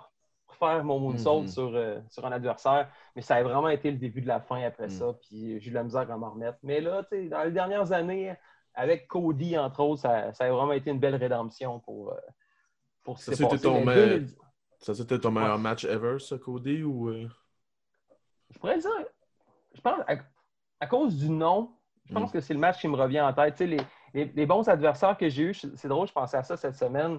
refaire 0.49 0.83
mon 0.85 0.99
moonsault 0.99 1.43
Mhm. 1.43 1.49
sur, 1.49 1.71
euh, 1.75 2.01
sur 2.09 2.25
un 2.25 2.33
adversaire. 2.33 2.89
Mais 3.15 3.23
ça 3.23 3.37
a 3.37 3.43
vraiment 3.43 3.69
été 3.69 3.91
le 3.91 3.99
début 3.99 4.23
de 4.23 4.29
la 4.29 4.41
fin 4.41 4.63
après 4.63 4.85
Mhm. 4.87 4.91
ça. 4.91 5.07
Puis 5.21 5.61
j'ai 5.61 5.67
eu 5.67 5.71
de 5.71 5.75
la 5.75 5.85
misère 5.85 6.11
à 6.11 6.17
m'en 6.17 6.31
remettre. 6.31 6.59
Mais 6.63 6.81
là, 6.81 7.03
tu 7.05 7.11
sais, 7.11 7.29
dans 7.29 7.43
les 7.45 7.53
dernières 7.53 7.93
années, 7.93 8.35
avec 8.79 9.09
Cody, 9.09 9.59
entre 9.59 9.81
autres, 9.81 10.03
ça, 10.03 10.33
ça 10.33 10.45
a 10.45 10.51
vraiment 10.51 10.73
été 10.73 10.91
une 10.91 11.01
belle 11.01 11.17
rédemption 11.17 11.81
pour, 11.81 12.13
euh, 12.13 12.17
pour 13.05 13.19
ce 13.19 13.27
Ça, 13.27 13.33
qui 13.33 13.37
s'est 13.39 13.45
c'était 13.45 13.57
passé. 13.57 13.69
ton 13.69 13.85
Mais 13.85 13.85
me- 13.85 13.95
2010 13.95 14.37
Ça, 14.81 14.95
c'était 14.95 15.19
ton 15.19 15.33
meilleur 15.33 15.59
match 15.59 15.85
ever, 15.85 16.19
ça, 16.21 16.39
Cody? 16.39 16.83
Ou, 16.85 17.09
euh? 17.09 17.29
Je 18.51 18.59
pourrais 18.59 18.79
dire, 18.79 18.91
je 19.75 19.81
pense, 19.81 20.01
à, 20.07 20.15
à 20.81 20.87
cause 20.87 21.17
du 21.17 21.29
nom, 21.29 21.73
je 22.07 22.15
pense 22.15 22.31
Mm. 22.31 22.33
que 22.35 22.41
c'est 22.41 22.55
le 22.55 22.61
match 22.61 22.81
qui 22.81 22.89
me 22.89 22.97
revient 22.97 23.21
en 23.21 23.33
tête. 23.33 23.55
Tu 23.57 23.65
sais, 23.65 23.67
les, 23.67 23.81
les- 24.15 24.33
les 24.35 24.47
bons 24.47 24.69
adversaires 24.69 25.17
que 25.19 25.29
j'ai 25.29 25.43
eus, 25.43 25.55
c'est 25.75 25.89
drôle, 25.89 26.07
je 26.09 26.13
pensais 26.13 26.37
à 26.37 26.43
ça 26.43 26.57
cette 26.57 26.77
semaine. 26.77 27.19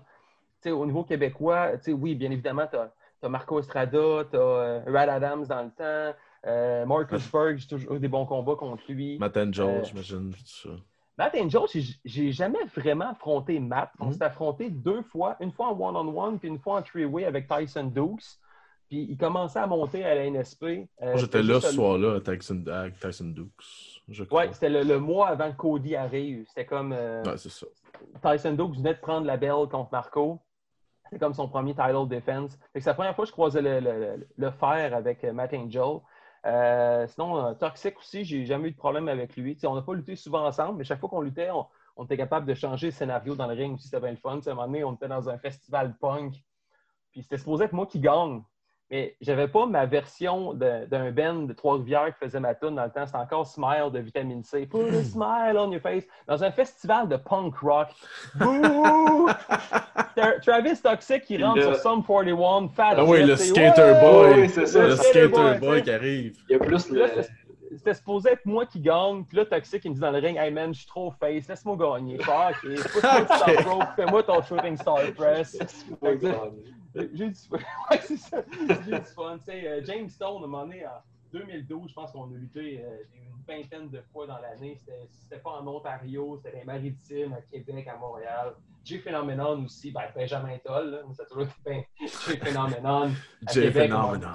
Tu 0.62 0.70
sais, 0.70 0.72
au 0.72 0.86
niveau 0.86 1.04
québécois, 1.04 1.78
tu 1.78 1.84
sais, 1.84 1.94
oui, 1.94 2.16
bien 2.16 2.32
évidemment, 2.32 2.68
tu 2.68 2.78
as, 2.78 3.30
Marco 3.30 3.60
Estrada, 3.60 4.24
tu 4.32 4.38
as 4.38 4.84
Rad 4.88 5.10
Adams 5.10 5.46
dans 5.46 5.64
le 5.64 5.72
temps, 5.72 6.18
euh, 6.48 6.86
Marcus 6.86 7.30
Berg, 7.32 7.58
j'ai 7.58 7.68
toujours 7.68 7.96
eu 7.96 8.00
des 8.00 8.08
bons 8.08 8.26
combats 8.26 8.56
contre 8.56 8.84
lui. 8.90 9.18
Matt 9.20 9.36
Angel, 9.38 9.66
Euh, 9.66 9.84
j'imagine. 9.84 10.34
Matt 11.20 11.36
Angel, 11.36 11.62
j'ai- 12.06 12.32
jamais 12.32 12.64
vraiment 12.76 13.10
affronté 13.12 13.60
Matt. 13.60 13.92
On 14.00 14.06
Mhm. 14.06 14.14
s'est 14.14 14.24
affronté 14.24 14.70
deux 14.70 15.02
fois, 15.04 15.36
une 15.42 15.52
fois 15.52 15.68
en 15.68 15.80
one-on-one, 15.80 16.40
puis 16.40 16.48
une 16.48 16.58
fois 16.60 16.80
en 16.80 16.82
three-way 16.82 17.26
avec 17.26 17.48
Tyson 17.48 17.84
Dukes. 17.94 18.38
Puis 18.88 19.06
il 19.08 19.18
commençait 19.18 19.60
à 19.60 19.68
monter 19.68 20.04
à 20.04 20.16
la 20.16 20.26
NSP. 20.26 20.64
Euh, 20.64 21.12
Moi, 21.12 21.16
J'étais 21.18 21.44
là 21.44 21.60
ce 21.62 21.74
soir-là 21.74 22.16
à 22.16 22.20
Tyson, 22.22 22.56
Dukes. 23.36 24.02
Oui, 24.32 24.44
c'était 24.54 24.70
le, 24.70 24.82
le 24.84 24.98
mois 24.98 25.28
avant 25.28 25.52
que 25.52 25.58
Cody 25.58 25.96
arrive. 25.96 26.46
C'était 26.48 26.66
comme 26.66 26.94
euh, 26.94 27.22
Ouais, 27.24 27.38
c'est 27.38 27.50
ça. 27.52 27.68
Tyson 28.24 28.54
Dukes 28.54 28.78
venait 28.78 28.94
de 28.96 29.00
prendre 29.00 29.28
la 29.28 29.38
belle 29.38 29.68
contre 29.70 29.90
Marco. 29.92 30.40
C'était 31.06 31.20
comme 31.20 31.34
son 31.34 31.48
premier 31.50 31.74
title 31.76 32.08
defense. 32.08 32.58
C'est 32.74 32.86
la 32.86 32.94
première 32.94 33.16
fois 33.16 33.26
que 33.26 33.30
je 33.30 33.34
croisais 33.34 33.62
le, 33.62 33.80
le- 33.80 34.28
le 34.38 34.52
fer 34.52 34.96
avec 34.96 35.24
euh, 35.24 35.34
Matt 35.34 35.54
Angel. 35.54 35.98
Euh, 36.46 37.08
sinon, 37.08 37.46
euh, 37.46 37.54
Toxic 37.54 37.98
aussi, 37.98 38.24
j'ai 38.24 38.46
jamais 38.46 38.70
eu 38.70 38.72
de 38.72 38.78
problème 38.78 39.08
avec 39.08 39.36
lui. 39.36 39.58
On 39.64 39.76
n'a 39.76 39.82
pas 39.82 39.94
lutté 39.94 40.16
souvent 40.16 40.46
ensemble, 40.46 40.78
mais 40.78 40.84
chaque 40.84 41.00
fois 41.00 41.10
qu'on 41.10 41.22
luttait, 41.22 41.50
on, 41.52 42.06
était 42.06 42.18
capable 42.18 42.46
de 42.46 42.54
changer 42.54 42.88
le 42.88 42.92
scénario 42.92 43.36
dans 43.36 43.48
le 43.48 43.54
ring 43.54 43.76
aussi. 43.76 43.88
C'était 43.90 44.00
bien 44.00 44.12
le 44.12 44.18
fun. 44.18 44.40
À 44.40 44.50
un 44.50 44.54
moment 44.54 44.68
donné, 44.68 44.84
on 44.84 44.94
était 44.94 45.10
dans 45.10 45.30
un 45.30 45.38
festival 45.38 45.98
punk. 45.98 46.42
Puis 47.12 47.24
c'était 47.24 47.38
supposé 47.38 47.66
être 47.66 47.74
moi 47.74 47.88
qui 47.88 48.00
gagne. 48.00 48.42
Mais 48.92 49.16
j'avais 49.22 49.48
pas 49.48 49.68
ma 49.68 49.86
version 49.86 50.54
d'un 50.56 51.12
band 51.12 51.44
de 51.44 51.54
Trois-Rivières 51.54 52.08
qui 52.18 52.26
faisait 52.26 52.40
ma 52.40 52.56
tune 52.56 52.76
dans 52.76 52.86
le 52.86 52.90
temps. 52.90 53.06
C'était 53.06 53.20
encore 53.20 53.46
Smile 53.46 53.90
de 53.94 54.00
Vitamine 54.00 54.44
C. 54.44 54.66
Put 54.66 54.78
a 54.90 55.04
smile 55.04 55.58
on 55.58 55.72
your 55.72 55.80
face. 55.82 56.06
Dans 56.28 56.44
un 56.44 56.50
festival 56.52 57.08
de 57.08 57.16
punk 57.18 57.56
rock. 57.58 57.90
Bouh! 58.36 59.30
Travis 60.42 60.82
Toxic 60.82 61.24
qui 61.24 61.42
rentre 61.42 61.58
Le- 61.58 61.64
sur 61.74 61.76
Sum 61.76 62.04
41. 62.04 62.70
Fat 62.70 62.96
Ah 62.98 63.06
oui, 63.06 63.24
le 63.24 63.36
skater 63.36 63.82
Ouais! 63.82 64.00
boy. 64.02 64.42
Oui, 64.42 64.50
c'est 64.50 64.66
ça. 64.66 64.82
Le 64.82 64.88
Le 64.90 64.96
skater 64.96 65.60
boy, 65.60 65.84
qui 65.84 65.92
arrive. 65.92 66.38
Il 66.50 66.54
y 66.54 66.56
a 66.56 66.60
plus 66.60 66.84
Puis 66.86 66.96
là, 66.96 67.08
le. 67.16 67.22
c'était- 67.22 67.94
supposé 67.94 68.32
être 68.32 68.46
moi 68.46 68.66
qui 68.66 68.80
gagne. 68.80 69.24
Puis 69.24 69.38
là, 69.38 69.46
Toxic, 69.46 69.86
il 69.86 69.90
me 69.92 69.94
dit 69.96 70.02
dans 70.02 70.10
le 70.12 70.18
ring, 70.18 70.36
Hey 70.38 70.52
man, 70.52 70.74
je 70.74 70.80
suis 70.80 70.88
trop 70.88 71.12
face, 71.12 71.48
laisse-moi 71.48 71.78
gagner. 71.78 72.18
Je 72.20 72.24
fais, 72.24 72.32
ok, 72.80 72.92
pousse-moi 72.92 73.22
du 73.22 73.28
top 73.28 73.66
rope, 73.68 73.84
fais-moi 73.96 74.24
ton 74.24 74.42
shooting 74.42 74.76
star 74.78 74.98
press. 75.16 75.56
Que, 76.94 77.10
J'ai 77.14 77.30
du 77.30 77.36
fun. 77.36 77.58
Ouais, 77.92 78.00
c'est 78.04 78.18
ça. 78.18 78.44
J'ai 78.86 79.00
du 79.00 79.06
fun. 79.16 79.38
Euh, 79.50 79.82
James 79.86 80.10
Stone, 80.10 80.34
à 80.42 80.46
un 80.46 80.48
moment 80.48 80.66
donné, 80.66 80.86
en 80.86 81.02
2012, 81.32 81.90
je 81.90 81.94
pense 81.94 82.12
qu'on 82.12 82.26
a 82.34 82.38
lutté 82.38 82.84
euh, 82.84 82.98
une 83.16 83.44
vingtaine 83.48 83.90
de 83.90 84.02
fois 84.12 84.26
dans 84.28 84.40
l'année. 84.40 84.76
C'était- 84.80 85.08
C'était 85.12 85.42
pas 85.42 85.52
en 85.62 85.68
Ontario, 85.68 86.38
c'était 86.38 86.52
dans 86.54 86.60
les 86.60 86.66
Maritimes, 86.66 87.34
à 87.34 87.42
Québec, 87.42 87.88
à 87.88 87.98
Montréal. 87.98 88.54
Jay 88.86 89.00
Phenomenon 89.00 89.66
aussi, 89.66 89.92
ben, 89.92 90.04
Benjamin 90.16 90.58
Toll, 90.66 90.90
là, 90.92 91.00
ça 91.14 91.24
a 91.24 91.26
toujours 91.26 91.44
été 91.44 91.54
ben, 91.66 91.84
Jay 92.00 92.38
Phenomenon. 92.38 93.12
Québec, 93.52 93.74
Phenomenon. 93.92 94.30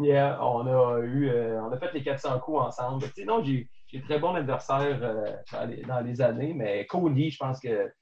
Yeah, 0.00 0.38
on 0.44 0.66
a 0.66 0.98
eu, 1.00 1.28
euh, 1.28 1.62
on 1.62 1.70
a 1.70 1.78
fait 1.78 1.92
les 1.92 2.02
400 2.02 2.40
coups 2.40 2.58
ensemble. 2.58 3.02
Fait 3.02 3.08
que, 3.10 3.14
tu 3.14 3.20
sais, 3.20 3.26
non, 3.26 3.42
j'ai 3.44 3.68
j'ai 3.86 4.02
très 4.02 4.18
bons 4.18 4.34
adversaires 4.34 4.98
euh, 5.02 5.36
dans, 5.52 5.64
les, 5.70 5.82
dans 5.82 6.00
les 6.00 6.20
années, 6.20 6.52
mais 6.52 6.84
Cody, 6.86 7.30
je 7.30 7.38
pense 7.38 7.60
que 7.60 7.92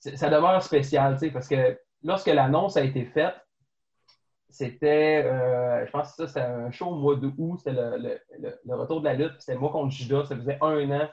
ça 0.00 0.28
demeure 0.28 0.60
spécial, 0.60 1.16
parce 1.32 1.46
que 1.46 1.78
lorsque 2.04 2.28
l'annonce 2.28 2.76
a 2.76 2.84
été 2.84 3.04
faite, 3.06 3.34
c'était, 4.50 5.24
euh, 5.24 5.84
je 5.84 5.90
pense 5.90 6.10
que 6.10 6.16
ça, 6.16 6.26
c'était 6.28 6.46
un 6.46 6.70
show 6.70 6.86
au 6.86 6.94
mois 6.94 7.16
d'août, 7.16 7.58
c'était 7.58 7.72
le, 7.72 8.20
le- 8.38 8.74
retour 8.76 9.00
de 9.00 9.06
la 9.06 9.14
lutte, 9.14 9.34
c'était 9.40 9.58
moi 9.58 9.72
contre 9.72 9.90
Judas, 9.90 10.26
ça 10.26 10.36
faisait 10.36 10.58
un 10.60 10.90
an 10.92 11.08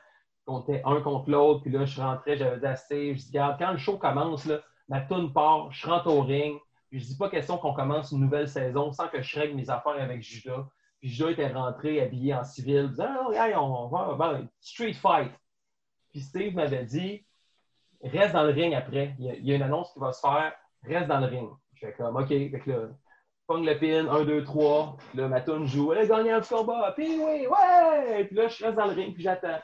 qu'on 0.46 0.62
était 0.62 0.82
un 0.86 1.02
contre 1.02 1.30
l'autre, 1.32 1.62
puis 1.62 1.72
là, 1.72 1.86
je 1.86 2.00
rentrais, 2.00 2.38
j'avais 2.38 2.60
dit 2.60 2.78
Steve, 2.78 3.16
je 3.16 3.22
dis, 3.22 3.28
regarde, 3.30 3.58
quand 3.58 3.72
le 3.72 3.78
show 3.78 3.98
commence, 3.98 4.46
là, 4.46 4.60
ma 4.90 5.02
toune 5.02 5.34
part, 5.34 5.72
je 5.72 5.88
rentre 5.88 6.08
au 6.08 6.22
ring, 6.22 6.60
puis 6.90 7.00
je 7.00 7.06
dis 7.06 7.18
pas 7.18 7.30
question 7.30 7.58
qu'on 7.58 7.74
commence 7.74 8.12
une 8.12 8.20
nouvelle 8.20 8.50
saison 8.50 8.92
sans 8.92 9.08
que 9.08 9.22
je 9.22 9.40
règle 9.40 9.56
mes 9.56 9.70
affaires 9.70 9.94
avec 9.94 10.22
Judas. 10.22 10.68
Puis 11.00 11.10
Judas 11.10 11.32
était 11.32 11.48
rentré 11.48 12.02
habillé 12.02 12.36
en 12.36 12.44
civil, 12.44 12.90
disant, 12.90 13.08
ah, 13.36 13.48
hey, 13.48 13.56
on 13.56 13.88
va, 13.88 14.42
street 14.60 14.94
fight. 14.94 15.32
Puis 16.12 16.22
Steve 16.22 16.54
m'avait 16.54 16.84
dit, 16.84 17.26
reste 18.04 18.34
dans 18.34 18.44
le 18.44 18.52
ring 18.52 18.74
après. 18.74 19.16
Il 19.20 19.46
y 19.46 19.54
a 19.54 19.56
une 19.56 19.62
annonce 19.62 19.94
qui 19.94 20.00
va 20.00 20.12
se 20.12 20.20
faire, 20.20 20.54
reste 20.84 21.08
dans 21.08 21.20
le 21.20 21.28
ring. 21.28 21.50
Je 21.76 21.88
fais 21.88 21.94
comme, 21.94 22.16
OK, 22.16 22.28
fait 22.28 22.62
que 22.64 22.72
là, 22.72 22.88
pogne 23.48 23.66
le 23.66 23.78
pin, 23.78 24.08
1, 24.08 24.26
2, 24.26 24.44
3. 24.44 24.98
Là, 25.16 25.28
ma 25.28 25.44
joue, 25.66 25.94
elle 25.94 26.00
a 26.00 26.06
gagné 26.06 26.32
un 26.32 26.42
combat, 26.42 26.94
puis 26.96 27.20
oui, 27.20 27.48
ouais! 27.48 28.26
Puis 28.26 28.36
là, 28.36 28.48
je 28.48 28.64
reste 28.64 28.78
dans 28.78 28.86
le 28.86 28.94
ring, 28.94 29.14
puis 29.14 29.24
j'attends. 29.24 29.60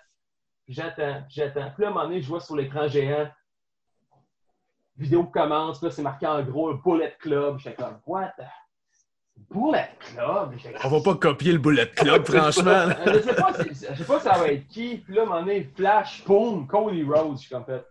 Puis 0.65 0.73
j'attends, 0.73 1.23
puis 1.27 1.35
j'attends. 1.35 1.71
Puis 1.71 1.81
là, 1.83 1.87
à 1.87 1.91
un 1.91 1.93
moment 1.93 2.05
donné, 2.07 2.21
je 2.21 2.27
vois 2.27 2.41
sur 2.41 2.55
l'écran 2.55 2.87
géant, 2.87 3.29
vidéo 4.97 5.23
commence, 5.25 5.77
puis 5.77 5.87
là, 5.87 5.91
c'est 5.91 6.01
marqué 6.01 6.27
en 6.27 6.41
gros 6.43 6.73
Bullet 6.73 7.15
Club. 7.19 7.59
J'étais 7.59 7.75
comme, 7.81 7.99
what 8.05 8.33
the... 8.37 8.43
Bullet 9.51 9.89
Club? 9.99 10.57
On 10.83 10.89
va 10.89 11.01
pas 11.01 11.15
copier 11.15 11.53
le 11.53 11.59
Bullet 11.59 11.89
Club, 11.91 12.25
franchement. 12.25 12.89
je 13.05 13.19
sais 13.19 13.35
pas, 13.35 13.53
je 13.63 13.73
sais 13.73 14.03
pas 14.03 14.19
ça 14.19 14.37
va 14.37 14.47
être 14.47 14.67
qui. 14.67 14.97
Puis 14.97 15.13
là, 15.13 15.21
à 15.21 15.25
un 15.25 15.27
moment 15.27 15.41
donné, 15.41 15.71
flash, 15.75 16.25
boom, 16.25 16.67
Cody 16.67 17.03
Rhodes. 17.03 17.37
Je 17.37 17.41
suis 17.41 17.49
comme 17.49 17.65
fait, 17.65 17.85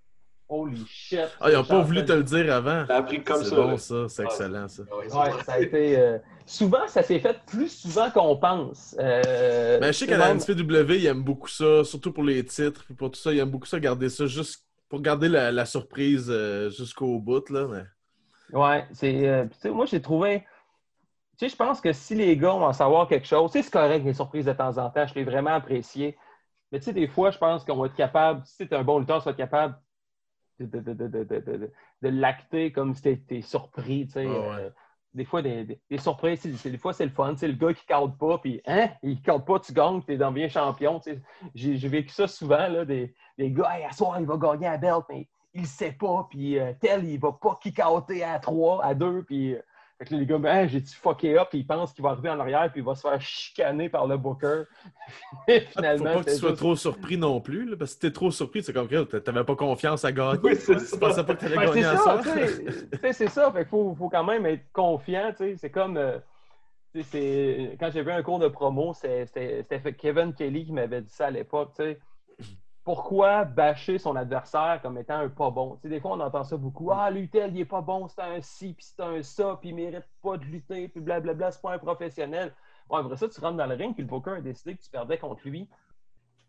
holy 0.49 0.85
shit. 0.87 1.21
Ah, 1.41 1.51
ils 1.51 1.57
ont 1.57 1.65
pas 1.65 1.83
voulu 1.83 2.05
te 2.05 2.13
le 2.13 2.23
dire 2.23 2.53
avant. 2.55 2.85
T'as 2.87 2.97
appris 2.99 3.23
comme 3.25 3.43
C'est 3.43 3.51
ça. 3.51 3.57
bon, 3.57 3.71
là. 3.73 3.79
ça. 3.79 4.09
C'est 4.09 4.25
excellent, 4.25 4.69
ça. 4.69 4.83
Ouais, 4.85 5.09
c'est 5.09 5.27
bon. 5.31 5.39
ça 5.45 5.53
a 5.55 5.61
été. 5.61 5.99
euh, 5.99 6.19
Souvent, 6.49 6.87
ça 6.87 7.03
s'est 7.03 7.19
fait 7.19 7.41
plus 7.47 7.69
souvent 7.69 8.11
qu'on 8.11 8.37
pense. 8.37 8.95
Euh, 9.01 9.79
Mais 9.81 9.81
Ben, 9.81 9.93
je 9.93 9.99
sais 9.99 10.07
c'est 10.07 10.07
qu'à 10.07 10.19
la 10.19 10.33
NSPW, 10.35 10.93
ils 10.99 11.07
aiment 11.07 11.25
beaucoup 11.25 11.49
ça, 11.49 11.83
surtout 11.85 12.13
pour 12.13 12.23
les 12.25 12.45
titres, 12.45 12.85
puis 12.85 12.95
pour 12.95 13.11
tout 13.11 13.19
ça, 13.19 13.33
ils 13.33 13.39
aiment 13.41 13.51
beaucoup 13.51 13.67
ça, 13.67 13.81
garder 13.81 14.09
ça 14.09 14.27
juste 14.27 14.65
pour 14.89 15.01
garder 15.01 15.29
la, 15.29 15.51
la 15.51 15.67
surprise 15.67 16.27
euh, 16.31 16.71
jusqu'au 16.71 17.19
bout. 17.19 17.51
Là, 17.51 17.67
mais... 17.67 17.85
Ouais, 18.53 18.87
c'est. 18.93 19.29
euh, 19.29 19.47
moi, 19.73 19.87
j'ai 19.87 20.01
trouvé. 20.01 20.47
Tu 21.39 21.47
sais, 21.47 21.49
je 21.51 21.57
pense 21.57 21.81
que 21.81 21.93
si 21.93 22.15
les 22.15 22.37
gars 22.37 22.51
vont 22.53 22.65
en 22.65 22.73
savoir 22.73 23.09
quelque 23.09 23.27
chose, 23.27 23.51
tu 23.53 23.59
sais, 23.59 23.65
c'est 23.65 23.71
correct 23.73 24.05
les 24.05 24.15
surprises 24.15 24.47
de 24.47 24.53
temps 24.53 24.79
en 24.79 24.89
temps, 24.91 25.07
je 25.07 25.15
l'ai 25.15 25.25
vraiment 25.25 25.51
apprécié. 25.55 26.17
Mais 26.73 26.79
tu 26.79 26.87
sais, 26.87 26.93
des 26.93 27.09
fois, 27.09 27.31
je 27.31 27.39
pense 27.39 27.65
qu'on 27.65 27.77
va 27.77 27.87
être 27.87 27.95
capable, 27.97 28.43
si 28.47 28.57
tu 28.67 28.73
es 28.73 28.77
un 28.77 28.85
bon 28.85 29.01
lutteur, 29.01 29.19
tu 29.19 29.25
vas 29.27 29.33
être 29.33 29.37
capable 29.37 29.75
de, 30.61 30.67
de, 30.67 30.81
de, 30.81 30.93
de, 30.95 31.09
de, 31.09 31.25
de, 31.25 31.41
de- 31.57 31.73
de 32.03 32.09
l'acter 32.09 32.73
comme 32.73 32.95
si 32.95 33.03
tu 33.03 33.09
étais 33.11 33.41
surpris. 33.43 34.07
Tu 34.07 34.13
sais. 34.15 34.27
Ouais. 34.27 34.35
Euh, 34.37 34.71
des 35.15 35.25
fois, 35.25 35.41
des, 35.43 35.65
des, 35.65 35.81
des 35.91 35.99
surprises, 35.99 36.41
c'est- 36.41 36.53
c'est- 36.57 36.71
des 36.71 36.79
fois, 36.79 36.93
c'est 36.93 37.05
le 37.07 37.11
fun. 37.13 37.35
Sais, 37.37 37.49
le 37.49 37.55
gars 37.55 37.73
qui 37.73 37.83
ne 37.85 37.87
cadre 37.89 38.17
pas, 38.19 38.39
puis 38.39 38.61
hein, 38.67 38.91
il 39.03 39.11
ne 39.17 39.21
cadre 39.23 39.45
pas, 39.45 39.59
tu 39.61 39.73
gagnes, 39.73 40.03
tu 40.03 40.13
es 40.13 40.17
dans 40.19 40.33
bien 40.33 40.49
champion. 40.49 41.01
J'ai 41.55 41.77
j'ai 41.77 41.89
vécu 41.89 42.11
ça 42.11 42.27
souvent, 42.29 42.69
là, 42.69 42.85
des, 42.85 43.15
des 43.39 43.51
gars, 43.51 43.77
hey, 43.79 43.85
à 43.85 43.93
soir, 43.93 44.19
il 44.21 44.27
va 44.27 44.37
gagner 44.37 44.67
à 44.67 44.77
belt, 44.77 45.05
mais 45.09 45.29
il 45.55 45.63
ne 45.63 45.67
sait 45.67 45.93
pas, 45.93 46.27
puis 46.31 46.59
euh, 46.59 46.73
tel, 46.81 47.05
il 47.05 47.19
va 47.19 47.33
pas 47.33 47.59
kick-outer 47.63 48.23
à 48.25 48.39
3, 48.39 48.85
à 48.85 48.95
2, 48.95 49.23
puis. 49.25 49.55
euh, 49.55 49.63
fait 49.99 50.05
que 50.05 50.15
là, 50.15 50.21
les 50.21 50.27
gars, 50.27 50.39
ben, 50.39 50.69
j'ai-tu 50.69 50.95
fucké 50.95 51.39
up, 51.39 51.49
puis 51.49 51.61
il 51.61 51.67
pense 51.67 51.93
qu'il 51.93 52.03
va 52.03 52.11
arriver 52.11 52.29
en 52.29 52.39
arrière, 52.39 52.71
puis 52.71 52.81
il 52.81 52.85
va 52.85 52.95
se 52.95 53.01
faire 53.01 53.21
chicaner 53.21 53.89
par 53.89 54.07
le 54.07 54.17
booker. 54.19 54.65
Et 55.49 55.61
Faut 55.61 55.71
finalement, 55.77 56.05
pas 56.15 56.25
que 56.25 56.31
tu 56.31 56.37
sois 56.37 56.53
trop 56.55 56.77
surpris 56.77 57.17
non 57.17 57.41
plus. 57.41 57.65
là, 57.65 57.77
parce 57.79 57.93
que 57.93 57.95
si 57.95 58.01
t'es 58.01 58.11
trop 58.13 58.31
surpris, 58.31 58.63
c'est 58.63 58.73
comme 58.73 58.89
que 58.89 59.17
t'avais 59.19 59.45
pas 59.45 59.57
confiance 59.57 60.05
à 60.05 60.13
gagner. 60.13 60.39
Oui, 60.43 60.57
c'est 60.57 60.75
Tu 60.77 60.81
ça. 60.85 60.99
pensais 60.99 61.25
pas 61.25 61.35
que 61.35 61.41
t'allais 61.41 61.57
Ben, 61.57 61.73
c'est 61.73 61.81
gagner 61.81 61.85
à 61.87 61.97
ça, 61.97 62.21
tu. 62.23 62.99
Tu 62.99 63.13
c'est 63.13 63.29
ça. 63.29 63.51
Fait 63.53 63.61
qu'il 63.61 63.69
faut, 63.69 63.95
faut 63.95 64.09
quand 64.09 64.25
même 64.25 64.45
être 64.47 64.65
confiant, 64.73 65.31
tu 65.31 65.45
sais. 65.45 65.57
C'est 65.57 65.71
comme... 65.71 65.97
euh, 65.97 66.19
tu 66.95 67.03
c'est- 67.03 67.77
quand 67.81 67.91
j'ai 67.91 68.03
vu 68.03 68.11
un 68.11 68.23
cours 68.23 68.39
de 68.39 68.49
promo, 68.49 68.93
c'est- 68.95 69.27
c'était 69.27 69.65
c'était 69.69 69.93
Kevin 69.95 70.33
Kelly 70.35 70.67
qui 70.67 70.73
m'avait 70.73 71.01
dit 71.03 71.13
ça 71.13 71.27
à 71.27 71.31
l'époque, 71.31 71.71
tu 71.77 71.83
sais. 71.83 71.99
Pourquoi 72.87 73.45
bâcher 73.45 73.99
son 73.99 74.15
adversaire 74.15 74.79
comme 74.81 74.97
étant 74.97 75.17
un 75.17 75.29
pas 75.29 75.51
bon? 75.51 75.75
Tu 75.75 75.83
sais, 75.83 75.89
des 75.89 75.99
fois, 76.01 76.13
on 76.13 76.21
entend 76.21 76.45
ça 76.45 76.57
beaucoup. 76.57 76.93
Ah, 76.93 77.11
lui, 77.11 77.29
tel, 77.29 77.53
il 77.53 77.63
est 77.63 77.65
pas 77.65 77.81
bon, 77.81 78.07
c'est 78.07 78.21
un 78.23 78.41
ci, 78.41 78.75
puis 78.75 78.87
c'est 78.87 79.03
un 79.03 79.21
ça, 79.25 79.59
puis 79.61 79.71
il 79.71 79.75
mérite 79.75 80.05
pas 80.23 80.37
de 80.37 80.45
lutter, 80.45 80.87
puis 80.87 81.01
blablabla, 81.01 81.51
c'est 81.51 81.61
pas 81.61 81.73
un 81.73 81.79
professionnel. 81.79 82.55
Bon, 82.89 82.99
après 82.99 83.17
ça, 83.17 83.29
tu 83.29 83.41
rentres 83.41 83.57
dans 83.57 83.67
le 83.67 83.75
ring, 83.75 83.93
puis 83.93 84.05
le 84.05 84.09
Booker 84.09 84.37
a 84.37 84.41
décidé 84.41 84.77
que 84.77 84.83
tu 84.85 84.89
perdais 84.89 85.19
contre 85.19 85.41
lui. 85.49 85.69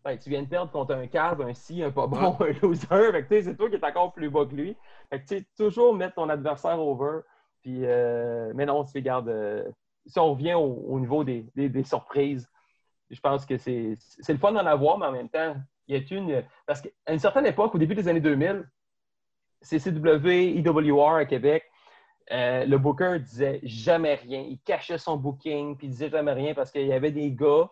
Ben, 0.04 0.16
tu 0.16 0.30
viens 0.30 0.44
de 0.44 0.48
perdre 0.48 0.70
contre 0.70 0.94
un 0.94 1.08
cave, 1.08 1.40
un 1.40 1.52
si, 1.54 1.82
un 1.82 1.90
pas 1.90 2.06
bon, 2.06 2.36
un 2.38 2.52
loser. 2.62 3.42
C'est 3.42 3.56
toi 3.56 3.68
qui 3.68 3.74
es 3.74 3.84
encore 3.84 4.12
plus 4.12 4.30
bas 4.30 4.46
que 4.46 4.54
lui. 4.54 4.76
Fait 5.10 5.20
que, 5.20 5.26
tu 5.26 5.38
sais, 5.38 5.46
toujours 5.56 5.92
mettre 5.92 6.14
ton 6.14 6.28
adversaire 6.28 6.80
over. 6.80 7.22
Puis, 7.62 7.80
euh, 7.84 8.52
mais 8.54 8.64
non, 8.64 8.84
tu 8.84 8.92
sais, 8.92 9.00
regarde, 9.00 9.28
euh, 9.28 9.64
si 10.06 10.20
on 10.20 10.34
revient 10.34 10.54
au, 10.54 10.84
au 10.86 11.00
niveau 11.00 11.24
des, 11.24 11.44
des- 11.56 11.68
des 11.68 11.82
surprises, 11.82 12.48
je 13.10 13.18
pense 13.18 13.44
que 13.44 13.58
c'est 13.58 13.96
le 14.28 14.38
fun 14.38 14.52
d'en 14.52 14.66
avoir, 14.66 14.98
mais 14.98 15.06
en 15.06 15.12
même 15.12 15.28
temps, 15.28 15.56
y 15.88 15.96
a 15.98 16.16
une. 16.16 16.44
Parce 16.66 16.80
qu'à 16.80 16.90
une 17.12 17.18
certaine 17.18 17.46
époque, 17.46 17.74
au 17.74 17.78
début 17.78 17.94
des 17.94 18.08
années 18.08 18.20
2000, 18.20 18.68
CCW, 19.62 20.58
IWR 20.58 21.14
à 21.16 21.24
Québec, 21.24 21.64
euh, 22.30 22.64
le 22.66 22.78
booker 22.78 23.18
disait 23.20 23.60
jamais 23.62 24.14
rien. 24.14 24.40
Il 24.40 24.60
cachait 24.60 24.98
son 24.98 25.16
booking, 25.16 25.76
puis 25.76 25.86
il 25.86 25.90
disait 25.90 26.10
jamais 26.10 26.32
rien 26.32 26.54
parce 26.54 26.70
qu'il 26.70 26.86
y 26.86 26.92
avait 26.92 27.10
des 27.10 27.32
gars 27.32 27.68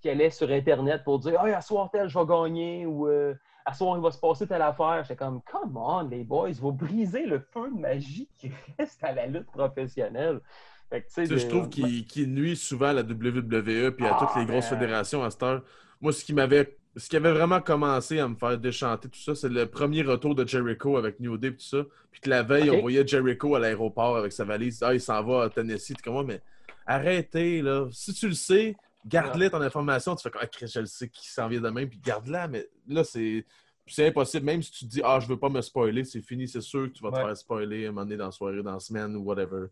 qui 0.00 0.08
allaient 0.08 0.30
sur 0.30 0.50
Internet 0.50 1.04
pour 1.04 1.18
dire 1.18 1.44
Hey, 1.44 1.52
à 1.52 1.60
soir 1.60 1.90
tel, 1.92 2.08
je 2.08 2.18
vais 2.18 2.26
gagner 2.26 2.86
ou 2.86 3.06
euh, 3.08 3.34
à 3.66 3.74
soir, 3.74 3.96
il 3.98 4.02
va 4.02 4.10
se 4.10 4.18
passer 4.18 4.46
telle 4.46 4.62
affaire. 4.62 5.02
J'étais 5.02 5.16
comme 5.16 5.42
Come 5.42 5.76
on, 5.76 6.08
les 6.08 6.24
boys, 6.24 6.50
vous 6.52 6.72
brisez 6.72 7.26
le 7.26 7.44
peu 7.44 7.68
de 7.70 7.78
magie 7.78 8.28
qui 8.38 8.50
reste 8.78 9.04
à 9.04 9.12
la 9.12 9.26
lutte 9.26 9.50
professionnelle. 9.52 10.40
Fait 10.88 11.02
que, 11.02 11.36
je 11.36 11.46
trouve 11.46 11.68
qu'il 11.68 12.32
nuit 12.34 12.56
souvent 12.56 12.86
à 12.88 12.92
la 12.94 13.02
WWE 13.02 13.90
puis 13.92 14.06
à 14.06 14.16
Ah, 14.16 14.18
toutes 14.18 14.36
les 14.40 14.46
grosses 14.46 14.68
man. 14.72 14.80
fédérations 14.80 15.22
à 15.22 15.30
cette 15.30 15.42
heure. 15.42 15.62
Moi, 16.00 16.12
ce 16.12 16.24
qui 16.24 16.32
m'avait 16.32 16.78
ce 16.96 17.08
qui 17.08 17.16
avait 17.16 17.32
vraiment 17.32 17.60
commencé 17.60 18.18
à 18.18 18.28
me 18.28 18.34
faire 18.34 18.58
déchanter 18.58 19.08
tout 19.08 19.20
ça, 19.20 19.34
c'est 19.34 19.48
le 19.48 19.66
premier 19.66 20.02
retour 20.02 20.34
de 20.34 20.46
Jericho 20.46 20.96
avec 20.96 21.20
New 21.20 21.36
Day 21.36 21.48
et 21.48 21.56
tout 21.56 21.60
ça. 21.60 21.84
Puis 22.10 22.20
que 22.20 22.30
la 22.30 22.42
veille, 22.42 22.70
on 22.70 22.80
voyait 22.80 23.06
Jericho 23.06 23.54
à 23.54 23.60
l'aéroport 23.60 24.16
avec 24.16 24.32
sa 24.32 24.44
valise. 24.44 24.82
Ah, 24.82 24.92
il 24.92 25.00
s'en 25.00 25.22
va 25.22 25.44
à 25.44 25.50
Tennessee. 25.50 25.94
T'es 25.94 26.02
comme, 26.02 26.26
mais 26.26 26.42
arrêtez, 26.86 27.62
là. 27.62 27.88
Si 27.92 28.12
tu 28.12 28.28
le 28.28 28.34
sais, 28.34 28.74
garde-la 29.06 29.50
ton 29.50 29.60
information. 29.60 30.16
Tu 30.16 30.22
fais 30.22 30.30
comme, 30.30 30.42
ah, 30.42 30.48
Chris, 30.48 30.70
je 30.74 30.80
le 30.80 30.86
sais 30.86 31.08
qui 31.08 31.30
s'en 31.30 31.48
vient 31.48 31.60
demain, 31.60 31.86
puis 31.86 32.00
garde-la. 32.02 32.48
Mais 32.48 32.68
là, 32.88 33.04
c'est. 33.04 33.44
C'est 33.86 34.06
impossible. 34.06 34.46
Même 34.46 34.62
si 34.62 34.70
tu 34.70 34.84
te 34.84 34.90
dis, 34.90 35.00
ah, 35.02 35.18
je 35.18 35.26
veux 35.26 35.38
pas 35.38 35.48
me 35.48 35.60
spoiler, 35.60 36.04
c'est 36.04 36.20
fini, 36.20 36.46
c'est 36.46 36.60
sûr 36.60 36.84
que 36.84 36.92
tu 36.92 37.02
vas 37.02 37.10
te 37.10 37.16
faire 37.16 37.36
spoiler 37.36 37.86
à 37.86 37.88
un 37.88 37.92
moment 37.92 38.04
donné 38.04 38.16
dans 38.16 38.26
la 38.26 38.30
soirée, 38.30 38.62
dans 38.62 38.74
la 38.74 38.78
semaine 38.78 39.16
ou 39.16 39.22
whatever. 39.24 39.66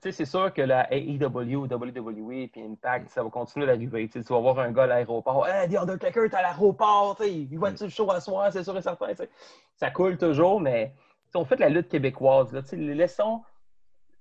C'est 0.00 0.24
sûr 0.24 0.52
que 0.52 0.62
la 0.62 0.92
AEW, 0.92 1.66
WWE 1.66 2.48
puis 2.48 2.62
Impact, 2.62 3.08
ça 3.10 3.22
va 3.22 3.30
continuer 3.30 3.66
d'arriver. 3.66 4.08
Tu 4.08 4.20
vas 4.20 4.38
voir 4.38 4.58
un 4.60 4.70
gars 4.70 4.84
à 4.84 4.86
l'aéroport. 4.86 5.48
Hey, 5.48 5.68
The 5.68 5.76
Undertaker 5.76 6.24
est 6.24 6.34
à 6.34 6.42
l'aéroport. 6.42 7.16
Il 7.24 7.58
va 7.58 7.70
être 7.70 7.78
sur 7.78 7.86
le 7.86 7.90
show 7.90 8.10
à 8.10 8.20
soir, 8.20 8.52
c'est 8.52 8.62
sûr 8.62 8.76
et 8.76 8.82
certain. 8.82 9.08
Ça 9.76 9.90
coule 9.90 10.16
toujours, 10.16 10.60
mais 10.60 10.92
on 11.34 11.44
fait 11.44 11.56
de 11.56 11.60
la 11.60 11.68
lutte 11.68 11.88
québécoise. 11.88 12.52
Là, 12.52 12.62
laissons 12.72 13.42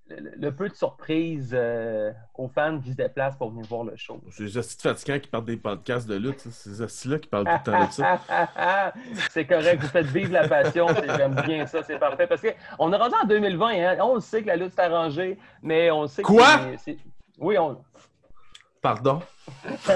le, 0.07 0.31
le 0.37 0.51
peu 0.55 0.69
de 0.69 0.75
surprise 0.75 1.51
euh, 1.53 2.11
aux 2.35 2.47
fans 2.47 2.79
qui 2.79 2.91
se 2.91 2.95
déplacent 2.97 3.35
pour 3.37 3.49
venir 3.51 3.65
voir 3.67 3.83
le 3.83 3.95
show. 3.95 4.21
C'est 4.31 4.43
les 4.43 4.57
hosties 4.57 4.77
de 4.77 4.81
fatigants 4.81 5.19
qui 5.19 5.27
parlent 5.29 5.45
des 5.45 5.57
podcasts 5.57 6.07
de 6.07 6.15
lutte. 6.15 6.39
C'est 6.41 6.51
ces 6.51 6.81
hosties-là 6.81 7.19
qui 7.19 7.27
parlent 7.27 7.45
tout 7.45 7.51
le 7.51 7.71
temps 7.71 7.85
de 7.87 7.91
ça. 7.91 8.19
c'est 9.29 9.45
correct, 9.45 9.81
vous 9.81 9.87
faites 9.87 10.05
vivre 10.07 10.31
la 10.33 10.47
passion, 10.47 10.87
j'aime 11.17 11.35
bien 11.45 11.65
ça, 11.65 11.81
c'est 11.83 11.97
parfait. 11.97 12.27
Parce 12.27 12.41
qu'on 12.41 12.93
est 12.93 12.97
rendu 12.97 13.15
en 13.23 13.25
2020, 13.27 13.67
hein, 13.69 13.97
on 14.01 14.15
le 14.15 14.21
sait 14.21 14.41
que 14.43 14.47
la 14.47 14.55
lutte 14.57 14.73
s'est 14.73 14.81
arrangée, 14.81 15.37
mais 15.61 15.89
on 15.91 16.05
sait 16.07 16.21
que. 16.21 16.27
Quoi? 16.27 16.45
c'est- 16.77 16.77
c'est- 16.93 16.97
Oui, 17.39 17.57
on, 17.57 17.77
Pardon? 18.81 19.19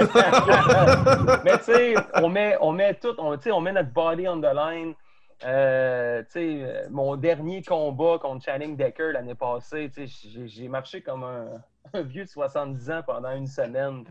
mais 1.44 1.58
tu 1.60 1.64
sais, 1.66 1.94
on 2.16 2.30
met, 2.30 2.58
on 2.60 2.72
met 2.72 2.96
tout, 2.96 3.14
on, 3.20 3.36
tu 3.38 3.44
sais, 3.44 3.52
on 3.52 3.62
met 3.62 3.72
notre 3.72 3.92
body 3.92 4.28
on 4.28 4.40
the 4.42 4.52
line. 4.54 4.94
Euh, 5.46 6.22
euh, 6.36 6.88
mon 6.90 7.16
dernier 7.16 7.62
combat 7.64 8.18
contre 8.20 8.44
Channing 8.46 8.76
Decker 8.76 9.14
l'année 9.14 9.36
passée, 9.36 9.90
j'ai- 10.46 10.68
marché 10.68 11.02
comme 11.02 11.24
un, 11.24 11.48
un 11.94 12.02
vieux 12.02 12.26
de 12.26 12.30
70 12.30 12.92
ans 12.92 13.02
pendant 13.06 13.32
une 13.32 13.48
semaine. 13.48 14.04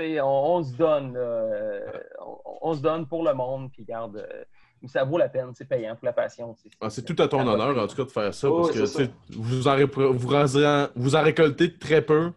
On, 0.00 0.22
on 0.22 0.62
se 0.62 0.76
donne, 0.76 1.14
euh, 1.16 1.80
on, 2.24 2.36
on 2.70 2.74
se 2.74 2.80
donne 2.80 3.06
pour 3.06 3.24
le 3.24 3.34
monde, 3.34 3.70
puis 3.72 3.82
garde, 3.84 4.16
euh, 4.16 4.44
ça 4.86 5.02
vaut 5.02 5.18
la 5.18 5.28
peine, 5.28 5.50
c'est 5.54 5.64
payant 5.68 5.96
pour 5.96 6.06
la 6.06 6.12
passion. 6.12 6.54
sais. 6.62 6.68
Ah, 6.80 6.88
c'est 6.88 7.02
tout 7.02 7.20
à 7.20 7.26
ton 7.26 7.44
honneur, 7.44 7.76
en 7.76 7.86
tout 7.88 7.96
cas, 7.96 8.04
de 8.04 8.10
faire 8.10 8.32
ça. 8.32 8.48
Oh, 8.48 8.60
parce 8.62 8.72
que 8.72 8.86
c'est 8.86 9.10
vous 9.30 9.66
en, 9.66 9.76
vous, 10.12 10.34
en, 10.34 10.86
vous 10.94 11.16
en 11.16 11.22
récoltez 11.22 11.76
très 11.76 12.00
peu 12.02 12.30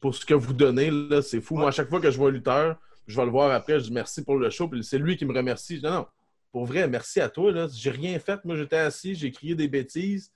pour 0.00 0.14
ce 0.14 0.26
que 0.26 0.34
vous 0.34 0.52
donnez. 0.54 0.90
C'est 1.22 1.40
fou. 1.40 1.54
Moi, 1.56 1.68
à 1.68 1.70
chaque 1.70 1.88
fois 1.88 2.00
que 2.00 2.10
je 2.10 2.18
vois 2.18 2.30
un 2.30 2.32
lutteur, 2.32 2.76
je 3.06 3.16
vais 3.16 3.24
le 3.26 3.30
voir 3.30 3.52
après, 3.52 3.78
je 3.78 3.84
dis 3.84 3.92
merci 3.92 4.24
pour 4.24 4.36
le 4.36 4.50
show. 4.50 4.66
Puis 4.66 4.82
c'est 4.82 4.98
lui 4.98 5.16
qui 5.16 5.24
me 5.24 5.32
remercie. 5.36 5.76
Je 5.76 5.80
dis 5.82 5.86
non, 5.86 6.06
pour 6.54 6.66
vrai, 6.66 6.86
merci 6.86 7.20
à 7.20 7.28
toi. 7.28 7.50
là. 7.50 7.66
J'ai 7.68 7.90
rien 7.90 8.16
fait. 8.20 8.44
Moi, 8.44 8.54
j'étais 8.54 8.76
assis, 8.76 9.16
j'ai 9.16 9.32
crié 9.32 9.56
des 9.56 9.66
bêtises. 9.66 10.30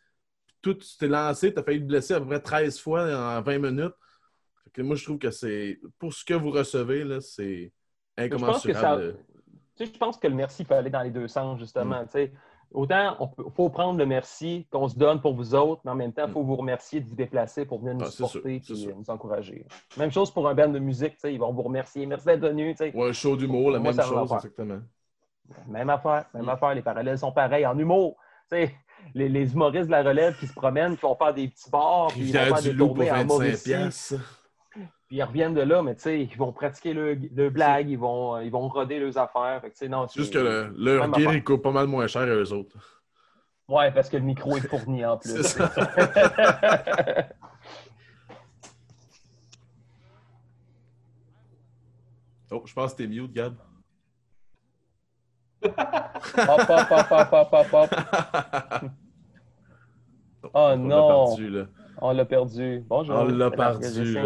Tout, 0.60 0.74
tu 0.74 0.96
t'es 0.98 1.06
lancé, 1.06 1.54
tu 1.54 1.60
as 1.60 1.62
failli 1.62 1.78
te 1.78 1.84
blesser 1.84 2.14
à 2.14 2.18
peu 2.18 2.26
près 2.26 2.40
13 2.40 2.80
fois 2.80 3.04
en 3.04 3.40
20 3.40 3.58
minutes. 3.58 3.94
Fait 4.64 4.70
que 4.72 4.82
moi, 4.82 4.96
je 4.96 5.04
trouve 5.04 5.18
que 5.18 5.30
c'est. 5.30 5.78
Pour 5.96 6.12
ce 6.12 6.24
que 6.24 6.34
vous 6.34 6.50
recevez, 6.50 7.04
là, 7.04 7.20
c'est 7.20 7.72
pense 8.16 8.26
que 8.26 8.34
incommensurable. 8.34 9.16
Tu 9.76 9.86
sais, 9.86 9.92
je 9.92 9.96
pense 9.96 10.16
que 10.16 10.26
le 10.26 10.34
merci 10.34 10.64
peut 10.64 10.74
aller 10.74 10.90
dans 10.90 11.02
les 11.02 11.12
deux 11.12 11.28
sens, 11.28 11.60
justement. 11.60 12.04
sais. 12.08 12.32
Autant, 12.72 13.30
il 13.38 13.52
faut 13.54 13.70
prendre 13.70 13.96
le 13.96 14.04
merci 14.04 14.66
qu'on 14.72 14.88
se 14.88 14.98
donne 14.98 15.20
pour 15.20 15.34
vous 15.34 15.54
autres, 15.54 15.82
mais 15.84 15.92
en 15.92 15.94
même 15.94 16.12
temps, 16.12 16.26
il 16.26 16.32
faut 16.32 16.42
vous 16.42 16.56
remercier 16.56 17.00
de 17.00 17.08
vous 17.08 17.14
déplacer 17.14 17.64
pour 17.64 17.78
venir 17.78 17.94
nous 17.94 18.06
Ah, 18.06 18.10
supporter 18.10 18.56
et 18.56 18.92
nous 18.92 19.08
encourager. 19.08 19.64
Même 19.96 20.10
chose 20.10 20.32
pour 20.32 20.48
un 20.48 20.54
band 20.56 20.68
de 20.68 20.80
musique, 20.80 21.14
ils 21.22 21.38
vont 21.38 21.52
vous 21.52 21.62
remercier. 21.62 22.04
Merci 22.06 22.26
d'être 22.26 22.40
venu. 22.40 22.74
Ouais, 22.80 23.08
un 23.08 23.12
show 23.12 23.36
d'humour, 23.36 23.70
la 23.70 23.78
Moi, 23.78 23.92
même 23.92 24.04
chose, 24.04 24.32
exactement. 24.32 24.80
Même 25.66 25.90
affaire, 25.90 26.24
même 26.34 26.44
Mm. 26.44 26.48
affaire. 26.50 26.74
Les 26.74 26.82
parallèles 26.82 27.18
sont 27.18 27.32
pareils. 27.32 27.66
En 27.66 27.78
humour, 27.78 28.16
les, 28.50 28.70
les 29.14 29.52
humoristes 29.52 29.86
de 29.86 29.90
la 29.92 30.02
relève 30.02 30.36
qui 30.38 30.46
se 30.46 30.52
promènent, 30.54 30.94
qui 30.96 31.02
vont 31.02 31.16
faire 31.16 31.32
des 31.34 31.48
petits 31.48 31.70
bars, 31.70 32.08
puis 32.08 32.20
ils 32.20 32.32
vont 32.32 32.44
faire 32.44 32.62
du 32.62 32.68
des 32.68 32.72
Loup 32.74 32.86
pour 32.88 32.94
tournées 32.96 33.10
en 33.10 33.14
25 33.14 33.26
Mauricie, 33.28 33.64
piastres. 33.70 34.14
puis 35.06 35.16
ils 35.16 35.22
reviennent 35.22 35.54
de 35.54 35.60
là, 35.62 35.82
mais 35.82 35.94
tu 35.94 36.02
sais, 36.02 36.20
ils 36.20 36.36
vont 36.36 36.52
pratiquer 36.52 36.92
le, 36.92 37.14
le 37.14 37.50
blague, 37.50 37.88
ils 37.88 37.98
vont, 37.98 38.40
ils 38.40 38.50
vont 38.50 38.68
roder 38.68 38.98
leurs 39.00 39.16
affaires. 39.18 39.60
Fait 39.62 39.70
que, 39.70 39.86
non, 39.86 40.06
juste 40.14 40.32
que 40.32 40.38
le- 40.38 40.74
leur 40.76 41.14
gear, 41.14 41.34
il 41.34 41.42
coûte 41.44 41.62
pas 41.62 41.72
mal 41.72 41.86
moins 41.86 42.06
cher 42.06 42.22
à 42.22 42.26
eux 42.26 42.52
autres. 42.52 42.76
Ouais, 43.68 43.90
parce 43.92 44.08
que 44.08 44.16
le 44.16 44.22
micro 44.22 44.56
est 44.56 44.66
fourni 44.66 45.04
en 45.04 45.16
plus. 45.18 45.42
Ça. 45.42 45.70
Oh, 52.50 52.62
je 52.64 52.72
pense 52.72 52.92
que 52.92 52.98
t'es 52.98 53.06
mute, 53.06 53.32
Gab. 53.32 53.54
Hop, 55.68 56.60
hop, 56.68 56.86
hop, 56.90 57.06
hop, 57.10 57.28
hop, 57.32 57.48
hop, 57.52 57.66
hop. 57.72 57.90
Oh 60.44 60.50
On 60.54 60.68
l'a 60.70 60.76
non, 60.76 61.26
perdu, 61.26 61.48
là. 61.50 61.66
on 62.00 62.12
l'a 62.12 62.24
perdu. 62.24 62.84
Bonjour. 62.88 63.14
On 63.16 63.24
l'a 63.24 63.50
perdu, 63.50 64.14
là. 64.14 64.22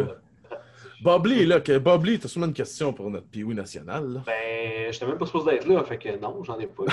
Bobly 1.03 1.47
là. 1.47 1.61
Que... 1.61 1.79
Bobly, 1.79 2.19
t'as 2.19 2.29
sûrement 2.29 2.47
une 2.47 2.53
question 2.53 2.93
pour 2.93 3.11
notre 3.11 3.27
Pee-Wee 3.29 3.55
national, 3.55 4.07
là. 4.13 4.21
Ben, 4.27 4.93
j'étais 4.93 5.07
même 5.07 5.19
pas 5.19 5.27
supposé 5.27 5.51
d'être 5.53 5.67
là, 5.67 5.83
fait 5.83 5.99
que 5.99 6.17
non, 6.21 6.45
j'en 6.45 6.59
ai 6.61 6.67
pas. 6.67 6.85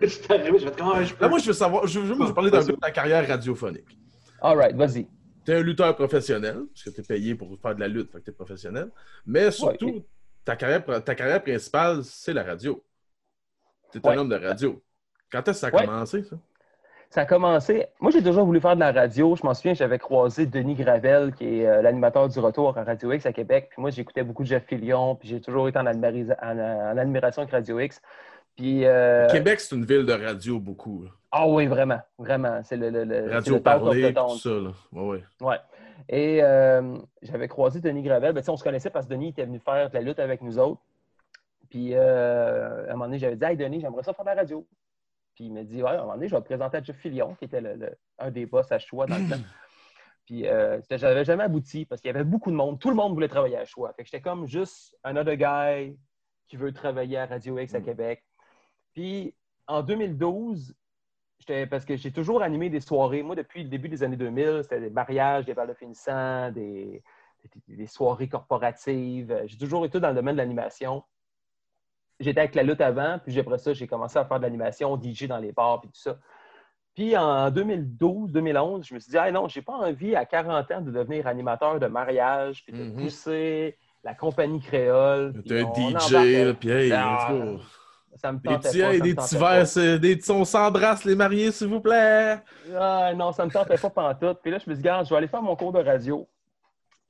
Je 0.00 0.08
suis 0.08 0.20
arrivé, 0.30 0.58
je 0.58 0.64
vais 0.64 0.70
être 0.70 0.76
comme, 0.76 0.92
ah, 0.94 1.02
je 1.04 1.14
peux. 1.14 1.22
Là, 1.24 1.28
moi, 1.30 1.38
je 1.38 1.46
veux 1.46 1.52
savoir, 1.52 1.86
je 1.86 2.00
veux, 2.00 2.06
je 2.08 2.12
veux 2.28 2.34
parler 2.34 2.50
d'un 2.50 2.64
peu 2.64 2.72
de 2.72 2.76
ta 2.78 2.90
carrière 2.90 3.26
radiophonique. 3.26 3.96
All 4.42 4.58
right, 4.58 4.74
vas-y. 4.76 5.06
T'es 5.44 5.54
un 5.54 5.62
lutteur 5.62 5.94
professionnel, 5.96 6.64
parce 6.74 6.84
que 6.84 6.90
t'es 6.90 7.02
payé 7.02 7.34
pour 7.34 7.56
faire 7.60 7.74
de 7.74 7.80
la 7.80 7.88
lutte, 7.88 8.10
fait 8.12 8.18
que 8.18 8.24
t'es 8.24 8.32
professionnel. 8.32 8.90
Mais 9.24 9.50
surtout, 9.50 9.86
Ouais. 9.86 10.04
Ta, 10.44 10.56
carrière, 10.56 10.84
ta 11.04 11.14
carrière 11.14 11.42
principale, 11.42 12.02
c'est 12.04 12.32
la 12.32 12.42
radio. 12.42 12.82
T'es 13.92 14.00
un 14.06 14.10
Ouais. 14.10 14.18
homme 14.18 14.28
de 14.28 14.36
radio. 14.36 14.80
Quand 15.30 15.40
est-ce 15.48 15.48
que 15.48 15.52
ça 15.54 15.66
a 15.68 15.70
Ouais. 15.80 15.86
commencé, 15.86 16.22
ça? 16.22 16.36
Ça 17.10 17.20
a 17.22 17.26
commencé. 17.26 17.86
Moi, 18.00 18.10
j'ai 18.10 18.22
toujours 18.22 18.46
voulu 18.46 18.58
faire 18.58 18.74
de 18.74 18.80
la 18.80 18.90
radio. 18.90 19.36
Je 19.36 19.44
m'en 19.44 19.52
souviens, 19.52 19.74
j'avais 19.74 19.98
croisé 19.98 20.46
Denis 20.46 20.74
Gravel, 20.74 21.34
qui 21.34 21.60
est 21.60 21.66
euh, 21.66 21.82
l'animateur 21.82 22.26
du 22.28 22.38
retour 22.38 22.76
à 22.78 22.84
Radio 22.84 23.12
X 23.12 23.26
à 23.26 23.34
Québec. 23.34 23.68
Puis 23.70 23.82
moi, 23.82 23.90
j'écoutais 23.90 24.22
beaucoup 24.22 24.44
Jeff 24.46 24.64
Fillion. 24.66 25.14
Puis 25.16 25.28
j'ai 25.28 25.40
toujours 25.40 25.68
été 25.68 25.78
en, 25.78 25.84
admira- 25.84 26.36
en- 26.42 26.58
en 26.58 26.96
admiration 26.96 27.42
avec 27.42 27.52
Radio 27.52 27.78
X. 27.80 28.00
Puis. 28.56 28.86
euh, 28.86 29.28
Québec, 29.28 29.60
c'est 29.60 29.76
une 29.76 29.84
ville 29.84 30.06
de 30.06 30.12
radio 30.14 30.58
beaucoup. 30.58 31.04
Ah 31.30 31.46
oui, 31.46 31.66
vraiment. 31.66 32.00
Vraiment. 32.18 32.62
C'est 32.64 32.78
le, 32.78 32.88
le, 32.88 33.04
le- 33.04 33.28
c'est 33.28 33.34
Radio 33.34 33.54
le 33.56 34.12
tout 34.14 34.38
ça. 34.38 34.48
Là. 34.50 34.70
Ouais, 34.92 35.02
ouais. 35.08 35.24
Ouais. 35.42 35.56
Et 36.08 36.42
euh, 36.42 36.96
j'avais 37.22 37.48
croisé 37.48 37.80
Denis 37.80 38.02
Gravel. 38.02 38.32
Ben, 38.32 38.42
on 38.48 38.56
se 38.56 38.64
connaissait 38.64 38.90
parce 38.90 39.06
que 39.06 39.10
Denis 39.12 39.28
était 39.28 39.44
venu 39.44 39.58
faire 39.58 39.88
de 39.90 39.94
la 39.94 40.00
lutte 40.00 40.18
avec 40.18 40.42
nous 40.42 40.58
autres. 40.58 40.80
Puis 41.70 41.94
euh, 41.94 42.86
à 42.86 42.90
un 42.90 42.92
moment 42.92 43.06
donné, 43.06 43.18
j'avais 43.18 43.36
dit 43.36 43.44
Hey 43.44 43.56
Denis, 43.56 43.80
j'aimerais 43.80 44.02
ça 44.02 44.12
faire 44.12 44.24
de 44.24 44.30
la 44.30 44.36
radio. 44.36 44.66
Puis 45.34 45.44
il 45.44 45.52
m'a 45.52 45.62
dit 45.64 45.82
Ouais, 45.82 45.90
à 45.90 45.94
un 45.94 46.02
moment 46.02 46.14
donné, 46.14 46.28
je 46.28 46.34
vais 46.34 46.40
te 46.40 46.46
présenter 46.46 46.76
à 46.78 46.82
Jeff 46.82 46.96
Fillion, 46.96 47.34
qui 47.36 47.46
était 47.46 47.60
le- 47.60 47.74
le- 47.76 47.96
un 48.18 48.30
des 48.30 48.46
boss 48.46 48.70
à 48.72 48.78
choix 48.78 49.06
dans 49.06 49.16
le 49.16 49.28
temps. 49.28 49.42
Puis 50.26 50.46
euh, 50.46 50.80
j'avais 50.90 51.24
jamais 51.24 51.44
abouti 51.44 51.84
parce 51.84 52.00
qu'il 52.00 52.08
y 52.10 52.14
avait 52.14 52.24
beaucoup 52.24 52.50
de 52.50 52.56
monde. 52.56 52.78
Tout 52.78 52.90
le 52.90 52.94
monde 52.96 53.12
voulait 53.14 53.28
travailler 53.28 53.56
à 53.56 53.64
choix. 53.64 53.92
Fait 53.94 54.02
que 54.04 54.08
j'étais 54.10 54.22
comme 54.22 54.46
juste 54.46 54.96
un 55.04 55.16
other 55.16 55.36
guy 55.36 55.98
qui 56.46 56.56
veut 56.56 56.72
travailler 56.72 57.18
à 57.18 57.26
Radio 57.26 57.58
X 57.58 57.74
à 57.74 57.80
Mm. 57.80 57.84
Québec. 57.84 58.24
Puis 58.94 59.34
en 59.66 59.82
2012, 59.82 60.68
j'étais 60.68 60.81
parce 61.70 61.84
que 61.84 61.96
j'ai 61.96 62.12
toujours 62.12 62.42
animé 62.42 62.70
des 62.70 62.80
soirées. 62.80 63.22
Moi, 63.22 63.34
depuis 63.36 63.62
le 63.62 63.68
début 63.68 63.88
des 63.88 64.02
années 64.02 64.16
2000, 64.16 64.60
c'était 64.62 64.80
des 64.80 64.90
mariages, 64.90 65.44
des 65.44 65.54
balles 65.54 65.68
de 65.68 65.74
finissant, 65.74 66.50
des, 66.50 67.02
des- 67.68 67.76
des 67.76 67.86
soirées 67.86 68.28
corporatives. 68.28 69.42
J'ai 69.46 69.58
toujours 69.58 69.84
été 69.84 70.00
dans 70.00 70.08
le 70.08 70.14
domaine 70.14 70.34
de 70.36 70.40
l'animation. 70.40 71.02
J'étais 72.20 72.40
avec 72.40 72.54
la 72.54 72.62
lutte 72.62 72.80
avant, 72.80 73.18
puis 73.18 73.38
après 73.38 73.58
ça, 73.58 73.72
j'ai 73.72 73.86
commencé 73.86 74.18
à 74.18 74.24
faire 74.24 74.38
de 74.38 74.44
l'animation, 74.44 74.96
DJ 74.96 75.24
dans 75.26 75.38
les 75.38 75.50
bars, 75.52 75.80
puis 75.80 75.90
tout 75.90 76.00
ça. 76.00 76.18
Puis 76.94 77.16
en 77.16 77.50
2012-2011, 77.50 78.86
je 78.86 78.94
me 78.94 79.00
suis 79.00 79.10
dit, 79.10 79.18
ah 79.18 79.30
non, 79.32 79.48
j'ai 79.48 79.62
pas 79.62 79.72
envie 79.72 80.14
à 80.14 80.24
40 80.26 80.70
ans 80.70 80.80
de 80.82 80.90
devenir 80.90 81.26
animateur 81.26 81.80
de 81.80 81.86
mariage, 81.86 82.62
puis 82.64 82.72
de 82.72 82.84
Mhm. 82.84 83.00
pousser 83.00 83.78
la 84.04 84.14
compagnie 84.14 84.60
créole. 84.60 85.32
T'es 85.42 85.62
un 85.62 85.72
DJ, 85.72 86.54
puis 86.60 86.68
hey, 86.70 86.92
Ah, 86.92 87.14
let's 87.14 87.26
go. 87.28 87.60
Ça 88.16 88.32
me 88.32 88.38
Des 88.38 88.48
tentait 88.48 88.68
petits, 88.68 88.80
pas, 88.80 88.98
des 88.98 89.14
petits 89.14 89.36
verres, 89.36 89.98
des 90.00 90.16
petits, 90.16 90.30
on 90.30 90.44
s'embrasse 90.44 91.04
les 91.04 91.14
mariés, 91.14 91.50
s'il 91.50 91.68
vous 91.68 91.80
plaît. 91.80 92.38
Ah, 92.78 93.12
non, 93.14 93.32
ça 93.32 93.44
ne 93.44 93.48
me 93.48 93.52
tentait 93.52 93.78
pas 93.78 93.90
pantoute. 93.90 94.40
Puis 94.42 94.50
là, 94.50 94.58
je 94.58 94.68
me 94.68 94.74
suis 94.74 94.82
dit, 94.82 94.82
Garde, 94.82 95.06
je 95.06 95.10
vais 95.10 95.16
aller 95.16 95.28
faire 95.28 95.42
mon 95.42 95.56
cours 95.56 95.72
de 95.72 95.80
radio. 95.80 96.28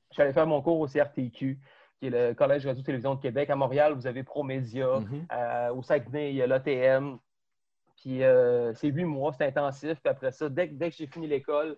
Je 0.09 0.15
suis 0.15 0.23
allé 0.23 0.33
faire 0.33 0.47
mon 0.47 0.61
cours 0.61 0.79
au 0.79 0.87
CRTQ, 0.87 1.59
qui 1.99 2.07
est 2.07 2.09
le 2.09 2.33
Collège 2.33 2.65
Radio-Télévision 2.65 3.15
de 3.15 3.21
Québec. 3.21 3.49
À 3.49 3.55
Montréal, 3.55 3.93
vous 3.93 4.07
avez 4.07 4.23
Promédia. 4.23 4.99
Mhm. 4.99 5.27
Euh, 5.33 5.73
au 5.73 5.81
Saguenay, 5.81 6.31
il 6.31 6.35
y 6.37 6.41
a 6.41 6.47
l'ATM. 6.47 7.17
Puis 7.97 8.23
euh, 8.23 8.73
c'est 8.73 8.89
huit 8.89 9.05
mois, 9.05 9.33
c'est 9.33 9.45
intensif. 9.45 9.99
Puis 10.01 10.09
après 10.09 10.31
ça, 10.31 10.49
dès, 10.49 10.67
dès 10.67 10.89
que 10.89 10.95
j'ai 10.95 11.07
fini 11.07 11.27
l'école, 11.27 11.77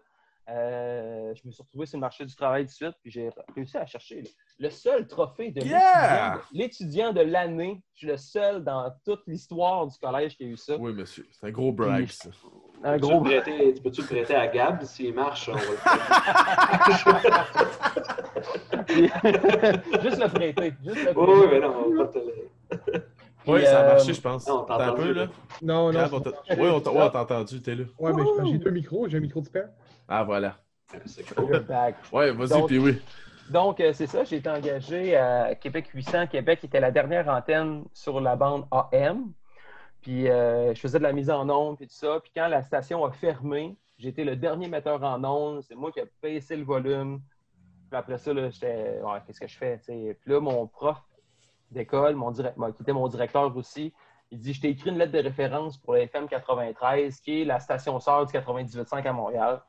euh, 0.49 1.33
je 1.35 1.41
me 1.47 1.51
suis 1.51 1.63
retrouvé 1.63 1.85
sur 1.85 1.97
le 1.97 2.01
marché 2.01 2.25
du 2.25 2.35
travail 2.35 2.63
tout 2.63 2.69
de 2.69 2.73
suite. 2.73 2.95
Puis 3.01 3.11
j'ai 3.11 3.29
réussi 3.55 3.77
à 3.77 3.85
chercher 3.85 4.21
le, 4.21 4.29
le 4.65 4.69
seul 4.69 5.07
trophée 5.07 5.51
de 5.51 5.61
Yeah! 5.61 5.71
l'étudiant 5.71 6.35
de- 6.35 6.57
l'étudiant 6.57 7.13
de 7.13 7.21
l'année. 7.21 7.81
Je 7.93 7.97
suis 7.99 8.07
le 8.07 8.17
seul 8.17 8.63
dans 8.63 8.91
toute 9.05 9.21
l'histoire 9.27 9.87
du 9.87 9.97
collège 9.97 10.35
qui 10.37 10.43
a 10.43 10.47
eu 10.47 10.57
ça. 10.57 10.75
Oui, 10.77 10.93
monsieur. 10.93 11.25
C'est 11.31 11.47
un 11.47 11.51
gros 11.51 11.71
brag, 11.71 12.07
ça. 12.09 12.29
Un 12.83 12.97
gros 12.97 13.21
prêter- 13.21 13.73
tu 13.73 13.81
peux-tu 13.81 14.01
le 14.01 14.07
prêter 14.07 14.35
à 14.35 14.47
Gab 14.47 14.83
s'il 14.83 15.13
marche? 15.13 15.49
On 15.49 15.53
va 15.53 15.61
le. 15.61 15.77
Juste 20.03 20.19
le 20.21 20.27
prêter. 20.29 20.73
Juste 20.83 21.03
le 21.05 21.09
Oui, 21.09 21.25
prêter. 21.25 21.39
oui, 21.39 21.47
mais 21.51 21.59
non, 21.59 21.85
on 21.87 21.95
va 21.95 22.05
pas 22.05 22.11
te 22.13 22.19
le. 22.19 23.05
Oui, 23.47 23.59
Puis, 23.59 23.65
ça 23.67 23.79
a 23.79 23.83
euh, 23.83 23.87
marché, 23.93 24.13
je 24.13 24.21
pense. 24.21 24.47
non, 24.47 24.63
t'as 24.63 24.73
un 24.75 24.89
entendu, 24.89 25.07
peu, 25.07 25.13
là. 25.13 25.27
Non, 25.61 25.91
non. 25.91 25.99
Gab, 25.99 26.13
on 26.13 26.19
t'a- 26.19 26.31
Oui, 26.57 26.67
on 26.69 26.79
t'a 26.81 27.21
entendu, 27.21 27.61
t'es 27.61 27.75
là. 27.75 27.83
Ouais, 27.99 28.11
mais 28.13 28.23
j'ai- 28.45 28.57
deux 28.57 28.71
micros. 28.71 29.07
J'ai 29.07 29.17
un 29.17 29.21
micro 29.21 29.41
d'hyper. 29.41 29.69
Ah, 30.07 30.23
voilà. 30.23 30.57
Ouais, 32.11 32.31
vas-y, 32.31 32.49
Donc- 32.49 32.67
puis 32.67 32.77
oui. 32.79 33.01
Donc, 33.49 33.79
euh, 33.79 33.93
c'est 33.93 34.07
ça, 34.07 34.23
j'ai 34.23 34.37
été 34.37 34.49
engagé 34.49 35.15
à 35.15 35.53
Québec 35.55 35.87
800. 35.93 36.27
Québec 36.27 36.63
était 36.63 36.79
la 36.79 36.89
dernière 36.91 37.27
antenne 37.27 37.83
sur 37.93 38.19
la 38.19 38.35
bande 38.35 38.65
AM. 38.71 39.31
Puis, 40.01 40.27
euh, 40.29 40.73
je 40.73 40.79
faisais 40.79 40.97
de 40.97 41.03
la 41.03 41.13
mise 41.13 41.29
en 41.29 41.47
onde 41.49 41.77
et 41.81 41.87
tout 41.87 41.93
ça. 41.93 42.19
Puis, 42.21 42.31
quand 42.35 42.47
la 42.47 42.63
station 42.63 43.05
a 43.05 43.11
fermé, 43.11 43.75
j'étais 43.97 44.23
le 44.23 44.35
dernier 44.35 44.67
metteur 44.67 45.03
en 45.03 45.23
onde. 45.23 45.61
C'est 45.63 45.75
moi 45.75 45.91
qui 45.91 45.99
ai 45.99 46.05
baissé 46.21 46.55
le 46.55 46.63
volume. 46.63 47.21
Puis 47.89 47.97
après 47.99 48.17
ça, 48.17 48.33
là, 48.33 48.49
j'étais, 48.49 48.99
ouais, 49.03 49.19
qu'est-ce 49.25 49.39
que 49.39 49.47
je 49.47 49.57
fais? 49.57 49.79
Puis 49.85 50.15
là, 50.25 50.39
mon 50.39 50.65
prof 50.67 50.97
d'école, 51.71 52.15
mon 52.15 52.31
qui 52.31 52.81
était 52.81 52.93
mon 52.93 53.07
directeur 53.07 53.55
aussi, 53.55 53.93
il 54.31 54.39
dit 54.39 54.53
Je 54.53 54.61
t'ai 54.61 54.69
écrit 54.69 54.89
une 54.89 54.97
lettre 54.97 55.11
de 55.11 55.19
référence 55.19 55.77
pour 55.77 55.93
la 55.93 56.01
FM 56.01 56.27
93, 56.27 57.19
qui 57.19 57.41
est 57.41 57.45
la 57.45 57.59
station 57.59 57.99
sœur 57.99 58.25
du 58.25 58.33
98.5 58.33 59.05
à 59.05 59.13
Montréal. 59.13 59.61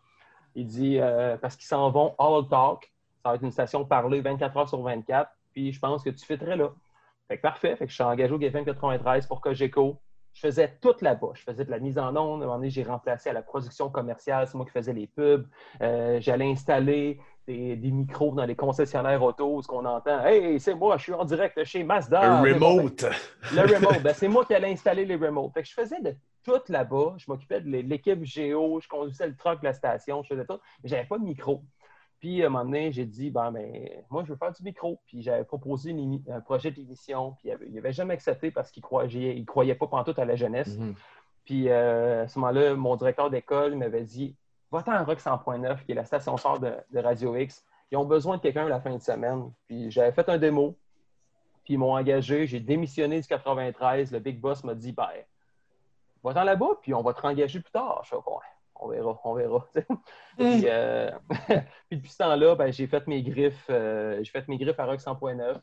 Il 0.55 0.67
dit 0.67 0.99
euh, 0.99 1.37
Parce 1.37 1.57
qu'ils 1.57 1.67
s'en 1.67 1.91
vont 1.91 2.15
all 2.19 2.49
talk. 2.49 2.93
Ça 3.23 3.31
va 3.31 3.35
être 3.37 3.43
une 3.43 3.53
station 3.53 3.85
parlée 3.85 4.21
24 4.21 4.57
heures 4.57 4.69
sur 4.69 4.83
24. 4.83 5.31
Puis 5.53 5.73
je 5.73 5.81
pense 5.81 6.03
que 6.03 6.11
tu 6.11 6.25
fitterais 6.25 6.57
là. 6.57 6.71
Fait 7.29 7.37
que 7.37 7.43
parfait. 7.43 7.77
Je 7.81 7.93
suis 7.93 8.03
engagé 8.03 8.33
au 8.33 8.39
GFM 8.39 8.65
93 8.65 9.27
pour 9.27 9.41
Cogeco. 9.41 10.01
Je 10.33 10.41
faisais 10.41 10.77
tout 10.81 10.95
là-bas. 11.01 11.31
Je 11.35 11.43
faisais 11.43 11.65
de 11.65 11.71
la 11.71 11.79
mise 11.79 11.99
en 11.99 12.15
onde. 12.15 12.43
À 12.43 12.45
un 12.45 12.47
moment 12.47 12.57
donné, 12.57 12.71
j'ai 12.71 12.83
remplacé 12.83 13.31
à 13.31 13.33
la 13.33 13.43
production 13.43 13.91
commerciale. 13.91 14.47
C'est 14.47 14.55
moi 14.55 14.67
qui 14.67 14.73
faisais 14.73 14.93
les 14.93 15.07
pubs. 15.07 15.47
Euh, 15.81 16.21
J'allais 16.21 16.51
installer 16.51 17.19
des, 17.47 17.77
des 17.77 17.91
micros 17.91 18.35
dans 18.35 18.45
les 18.45 18.57
concessionnaires 18.57 19.23
auto, 19.23 19.63
ce 19.63 19.69
qu'on 19.69 19.85
entend. 19.85 20.25
Hey, 20.25 20.59
c'est 20.59 20.75
moi, 20.75 20.97
je 20.97 21.05
suis 21.05 21.13
en 21.13 21.25
direct 21.25 21.63
chez 21.65 21.85
Mazda. 21.85 22.39
Bon, 22.39 22.43
ben, 22.43 22.55
remote. 22.55 23.05
le 23.55 23.61
remote, 23.75 24.03
ben, 24.03 24.15
c'est 24.15 24.29
moi 24.29 24.45
qui 24.45 24.55
allais 24.55 24.73
installer 24.73 25.05
les 25.05 25.17
remotes. 25.17 25.53
Fait 25.55 25.63
que 25.63 25.69
je 25.69 25.75
faisais 25.75 26.01
de 26.01 26.15
tout 26.43 26.61
là-bas. 26.69 27.15
Je 27.19 27.25
m'occupais 27.29 27.61
de 27.61 27.71
l'équipe 27.71 28.23
géo, 28.25 28.81
je 28.81 28.89
conduisais 28.89 29.27
le 29.27 29.37
truck 29.37 29.61
de 29.61 29.65
la 29.65 29.73
station, 29.73 30.23
je 30.23 30.29
faisais 30.29 30.45
tout, 30.45 30.59
mais 30.83 30.89
j'avais 30.89 31.07
pas 31.07 31.19
de 31.19 31.25
micro. 31.25 31.63
Puis 32.19 32.43
à 32.43 32.47
un 32.47 32.49
moment 32.49 32.65
donné, 32.65 32.93
j'ai 32.93 33.05
dit, 33.05 33.31
ben, 33.31 33.53
ben, 33.53 33.89
moi, 34.11 34.25
je 34.25 34.33
veux 34.33 34.39
faire 34.39 34.53
du 34.53 34.63
micro. 34.63 35.01
Puis 35.07 35.23
j'avais 35.23 35.45
proposé 35.45 35.91
une 35.91 36.23
un 36.29 36.41
projet 36.41 36.71
d'émission, 36.71 37.37
puis 37.39 37.51
il 37.67 37.75
n'avait 37.75 37.93
jamais 37.93 38.15
accepté 38.15 38.51
parce 38.51 38.71
qu'il 38.71 38.83
croyait, 38.83 39.37
il 39.37 39.45
croyait 39.45 39.75
pas 39.75 39.87
pantoute 39.87 40.19
à 40.19 40.25
la 40.25 40.35
jeunesse. 40.35 40.79
Mhm. 40.79 40.95
Puis 41.45 41.69
euh, 41.69 42.25
à 42.25 42.29
ce 42.29 42.39
moment-là, 42.41 42.75
mon 42.75 42.97
directeur 42.97 43.31
d'école 43.31 43.77
m'avait 43.77 44.03
dit 44.03 44.35
Va-t'en 44.71 44.93
à 44.93 45.05
Rock 45.05 45.19
100.9, 45.19 45.85
qui 45.85 45.93
est 45.93 45.95
la 45.95 46.05
station 46.05 46.37
sœur 46.37 46.59
de, 46.59 46.75
de 46.91 46.99
Radio 46.99 47.37
X. 47.37 47.65
Ils 47.91 47.97
ont 47.97 48.05
besoin 48.05 48.37
de 48.37 48.43
quelqu'un 48.43 48.69
la 48.69 48.81
fin 48.81 48.95
de 48.95 49.03
semaine. 49.03 49.53
Puis 49.67 49.91
j'avais 49.91 50.13
fait 50.13 50.29
un 50.29 50.39
démo. 50.39 50.77
Puis 51.65 51.75
ils 51.75 51.79
m'ont 51.79 51.95
engagé. 51.95 52.47
J'ai 52.47 52.61
démissionné 52.61 53.21
du 53.21 53.27
93. 53.27 54.13
Le 54.13 54.19
big 54.19 54.41
boss 54.41 54.65
m'a 54.65 54.75
dit 54.75 54.93
ben, 54.93 55.09
Va-t'en 56.25 56.45
là-bas, 56.45 56.79
puis 56.83 56.95
on 56.95 57.03
va 57.03 57.15
te 57.15 57.21
rengager 57.21 57.61
plus 57.61 57.71
tard. 57.71 58.03
Je 58.05 58.17
Ouais, 58.17 58.23
on 58.75 58.89
verra, 58.89 59.21
on 59.25 59.35
verra. 59.35 59.67
puis, 60.37 60.63
euh, 60.67 61.11
puis 61.89 61.99
depuis 61.99 62.11
ce 62.11 62.19
temps-là, 62.19 62.57
ben, 62.57 62.73
j'ai 62.73 62.87
fait 62.87 63.07
mes 63.07 63.23
griffes. 63.23 63.67
euh, 63.71 64.19
j'ai 64.23 64.31
fait 64.31 64.47
mes 64.49 64.59
griffes 64.59 64.79
à 64.81 64.87
Rock 64.87 65.01
100.9 65.01 65.61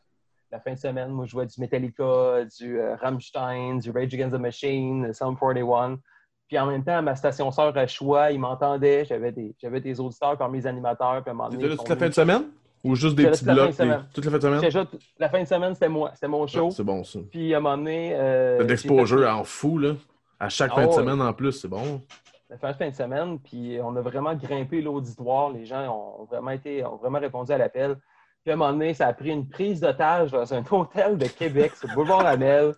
la 0.54 0.60
fin 0.60 0.72
de 0.72 0.78
semaine, 0.78 1.10
moi, 1.10 1.26
je 1.26 1.32
jouais 1.32 1.46
du 1.46 1.60
Metallica, 1.60 2.44
du 2.44 2.78
euh, 2.78 2.94
Rammstein, 2.94 3.78
du 3.78 3.90
Rage 3.90 4.14
Against 4.14 4.36
the 4.36 4.38
Machine, 4.38 5.12
Sound 5.12 5.36
41. 5.36 5.98
Puis 6.48 6.58
en 6.58 6.66
même 6.66 6.84
temps, 6.84 7.00
ma 7.02 7.16
station 7.16 7.50
sœur 7.50 7.76
à 7.76 7.86
choix, 7.86 8.30
ils 8.30 8.38
m'entendaient. 8.38 9.04
J'avais 9.04 9.32
des, 9.32 9.54
j'avais 9.60 9.80
des 9.80 9.98
auditeurs 10.00 10.36
par 10.36 10.48
mes 10.50 10.66
animateurs. 10.66 11.22
Puis 11.22 11.30
à 11.30 11.32
un 11.32 11.34
moment 11.34 11.48
donné, 11.48 11.62
T'étais 11.62 11.70
là 11.70 11.76
toute 11.78 11.88
la 11.88 11.96
fin 11.96 12.08
de 12.08 12.14
semaine? 12.14 12.42
Ou 12.84 12.94
juste 12.96 13.16
des 13.16 13.26
petits 13.26 13.44
blocs? 13.46 13.76
des-. 13.76 13.94
Toute 14.12 14.24
la 14.26 14.30
fin 14.30 14.36
de 14.36 14.42
semaine? 14.42 14.62
Juste- 14.70 14.98
La 15.18 15.28
fin 15.30 15.40
de 15.42 15.48
semaine, 15.48 15.72
c'était 15.74 15.88
moi. 15.88 16.10
C'était 16.14 16.28
mon 16.28 16.46
show. 16.46 16.68
Ah, 16.70 16.74
C'est 16.76 16.84
bon, 16.84 17.02
ça. 17.02 17.18
Puis 17.30 17.54
à 17.54 17.56
un 17.56 17.60
moment 17.60 17.78
donné. 17.78 18.12
Euh, 18.14 18.58
T'as 18.58 18.64
de 18.64 18.68
j'ai 18.68 18.74
l'exposure 18.74 19.20
fait- 19.20 19.26
en 19.26 19.42
fou, 19.44 19.78
là. 19.78 19.94
À 20.38 20.48
chaque 20.50 20.72
Ah 20.74 20.82
fin 20.82 20.86
de 20.88 20.92
semaine 20.92 21.22
en 21.22 21.32
plus, 21.32 21.52
c'est 21.52 21.68
bon. 21.68 22.02
la 22.50 22.58
fin 22.58 22.72
de 22.72 22.76
fin 22.76 22.90
de 22.90 22.94
semaine, 22.94 23.38
puis 23.38 23.78
on 23.82 23.96
a 23.96 24.00
vraiment 24.02 24.34
grimpé 24.34 24.82
l'auditoire. 24.82 25.50
Les 25.50 25.64
gens 25.64 26.18
ont 26.20 26.24
vraiment 26.24 26.50
été, 26.50 26.84
ont 26.84 26.96
vraiment 26.96 27.18
répondu 27.20 27.50
à 27.52 27.56
l'appel. 27.58 27.96
Puis 28.44 28.50
à 28.50 28.54
un 28.54 28.56
moment 28.58 28.72
donné, 28.72 28.92
ça 28.92 29.06
a 29.06 29.12
pris 29.14 29.30
une 29.30 29.48
prise 29.48 29.80
d'otage 29.80 30.30
dans 30.32 30.52
un 30.52 30.62
hôtel 30.70 31.16
de 31.16 31.26
Québec, 31.26 31.74
sur 31.74 31.88
le 31.88 31.94
boulevard 31.94 32.22
Lamel. 32.22 32.74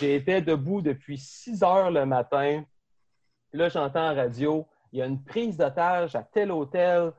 J'ai 0.00 0.16
été 0.16 0.40
debout 0.40 0.82
depuis 0.82 1.16
6 1.18 1.62
heures 1.62 1.92
le 1.92 2.04
matin. 2.04 2.64
Puis 3.50 3.58
là, 3.58 3.68
j'entends 3.68 4.10
en 4.10 4.14
radio, 4.14 4.66
il 4.92 4.98
y 5.00 5.02
a 5.02 5.06
une 5.06 5.22
prise 5.22 5.56
d'otage 5.56 6.14
à 6.14 6.22
tel 6.22 6.50
hôtel. 6.52 7.12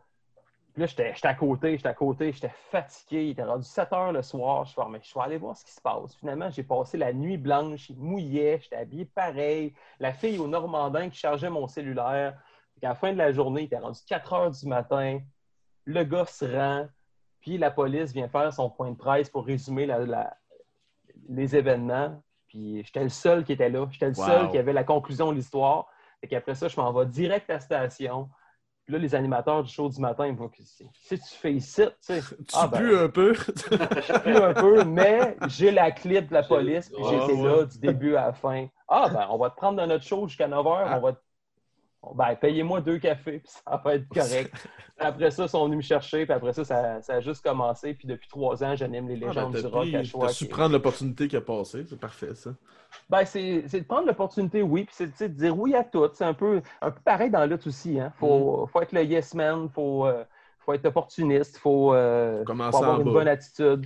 Puis 0.74 0.82
là, 0.82 0.88
j'étais 0.88 1.14
à 1.28 1.34
côté, 1.34 1.76
j'étais 1.76 1.90
à 1.90 1.94
côté, 1.94 2.32
j'étais 2.32 2.54
fatigué. 2.72 3.26
Il 3.26 3.30
était 3.32 3.44
rendu 3.44 3.66
7 3.66 3.92
heures 3.92 4.14
le 4.14 4.22
soir. 4.22 4.64
Je 4.66 4.72
suis 4.72 4.82
mais 4.90 5.02
je 5.04 5.14
vais 5.14 5.20
aller 5.22 5.38
voir 5.38 5.58
ce 5.58 5.66
qui 5.66 5.72
se 5.72 5.82
passe. 5.82 6.16
Finalement, 6.16 6.50
j'ai 6.50 6.64
passé 6.64 6.98
la 6.98 7.12
nuit 7.12 7.38
blanche, 7.38 7.90
il 7.90 7.98
mouillait, 7.98 8.60
j'étais 8.62 8.78
habillé 8.78 9.04
pareil. 9.06 9.74
La 10.00 10.14
fille 10.14 10.40
au 10.40 10.48
Normandin 10.48 11.10
qui 11.10 11.18
chargeait 11.18 11.50
mon 11.50 11.68
cellulaire. 11.68 12.38
Puis 12.78 12.86
à 12.86 12.90
la 12.90 12.96
fin 12.96 13.12
de 13.12 13.18
la 13.18 13.34
journée, 13.34 13.64
il 13.64 13.66
était 13.66 13.78
rendu 13.80 14.00
4 14.08 14.32
heures 14.34 14.52
du 14.52 14.66
matin. 14.66 15.20
Le 15.84 16.04
gars 16.06 16.26
se 16.26 16.46
rend, 16.46 16.88
puis 17.42 17.58
la 17.58 17.70
police 17.72 18.14
vient 18.14 18.30
faire 18.30 18.54
son 18.54 18.70
point 18.70 18.92
de 18.92 18.96
presse 18.98 19.30
pour 19.30 19.46
résumer 19.46 19.86
la- 19.86 20.00
la- 20.06 20.38
les 21.28 21.54
événements. 21.56 22.22
Puis 22.48 22.82
j'étais 22.86 23.04
le 23.04 23.10
seul 23.10 23.44
qui 23.44 23.52
était 23.54 23.70
là. 23.70 23.88
J'étais 23.92 24.10
le 24.10 24.18
Wow. 24.18 24.26
seul 24.26 24.50
qui 24.52 24.58
avait 24.58 24.74
la 24.74 24.84
conclusion 24.86 25.32
de 25.32 25.36
l'histoire. 25.36 25.88
Et 26.24 26.28
qu'après 26.28 26.56
ça, 26.56 26.68
je 26.68 26.80
m'en 26.80 26.92
vais 26.94 27.06
direct 27.06 27.50
à 27.50 27.54
la 27.54 27.60
station. 27.60 28.30
Puis 28.86 28.94
là, 28.94 29.00
les 29.00 29.14
animateurs 29.14 29.64
du 29.64 29.72
show 29.72 29.90
du 29.90 30.00
matin, 30.00 30.26
ils 30.26 30.34
me 30.34 30.38
voient 30.38 30.50
que 30.50 30.64
si 30.64 30.88
si 30.92 31.20
tu 31.20 31.36
fais 31.36 31.54
ici, 31.54 31.84
tu 31.86 31.92
sais, 32.02 32.22
Tu 32.22 32.46
Ah, 32.54 32.68
ben. 32.68 32.80
pues 32.80 32.96
un 33.04 33.10
peu? 33.10 33.34
je 33.34 34.20
pue 34.20 34.36
un 34.38 34.54
peu, 34.54 34.84
mais 34.84 35.38
j'ai 35.48 35.72
la 35.72 35.92
clip 35.92 36.28
de 36.30 36.34
la 36.34 36.44
police, 36.44 36.90
puis 36.90 37.04
j'étais 37.10 37.34
ouais. 37.34 37.58
là 37.58 37.66
du 37.66 37.78
début 37.80 38.16
à 38.16 38.28
la 38.28 38.34
fin. 38.34 38.68
Ah, 38.88 39.08
ben, 39.14 39.28
on 39.30 39.38
va 39.38 39.50
te 39.52 39.56
prendre 39.56 39.78
dans 39.78 39.88
notre 39.88 40.04
show 40.04 40.28
jusqu'à 40.28 40.48
9 40.48 40.66
h. 40.66 40.84
Ah. 40.88 40.98
On 40.98 41.02
va 41.02 41.14
te- 41.14 41.20
Ben, 42.16 42.36
payez-moi 42.36 42.82
deux 42.82 42.98
cafés, 42.98 43.40
puis 43.44 43.52
ça 43.52 43.80
va 43.84 43.96
être 43.96 44.08
correct. 44.10 44.54
après 45.00 45.30
ça, 45.30 45.44
ils 45.44 45.50
sont 45.50 45.66
venus 45.66 45.78
me 45.78 45.82
chercher, 45.84 46.26
puis 46.26 46.34
après 46.34 46.52
ça, 46.54 46.66
ça, 46.66 47.02
ça 47.02 47.14
a 47.16 47.20
juste 47.20 47.44
commencé. 47.44 47.94
Puis 47.94 48.08
depuis 48.08 48.28
trois 48.28 48.64
ans, 48.64 48.76
j'anime 48.76 49.08
les 49.08 49.16
Ah, 49.16 49.20
ben, 49.20 49.28
légendes 49.28 49.56
du 49.56 49.66
rock 49.68 49.94
à 49.94 50.04
choix. 50.04 50.30
su 50.30 50.48
prendre 50.48 50.72
l'opportunité 50.74 51.28
qui 51.28 51.38
a 51.38 51.42
passé. 51.42 51.84
C'est 51.88 52.00
parfait, 52.00 52.34
ça. 52.34 52.52
Ben, 53.10 53.24
c'est 53.26 53.62
de 53.72 53.84
prendre 53.86 54.08
l'opportunité, 54.08 54.62
oui, 54.64 54.86
puis 54.86 54.96
c'est 54.98 55.14
tu 55.16 55.30
de 55.30 55.34
dire 55.36 55.58
oui 55.58 55.76
à 55.76 55.84
tout. 55.84 56.10
C'est 56.14 56.26
un 56.26 56.34
peu, 56.34 56.62
un 56.82 56.90
peu 56.92 57.00
pareil 57.06 57.30
dans 57.30 57.46
l'autre 57.46 57.68
aussi. 57.68 58.00
Hein. 58.00 58.12
Faut, 58.20 58.64
Mm. 58.66 58.68
faut 58.70 58.82
être 58.82 58.92
le 58.94 59.04
yes 59.04 59.34
man, 59.36 59.70
faut, 59.70 60.06
euh, 60.08 60.24
faut 60.60 60.74
être 60.74 60.86
opportuniste, 60.88 61.58
faut, 61.58 61.94
euh, 61.94 62.44
faut 62.46 62.52
avoir 62.78 63.00
une 63.00 63.06
bas. 63.06 63.12
bonne 63.12 63.28
attitude. 63.28 63.86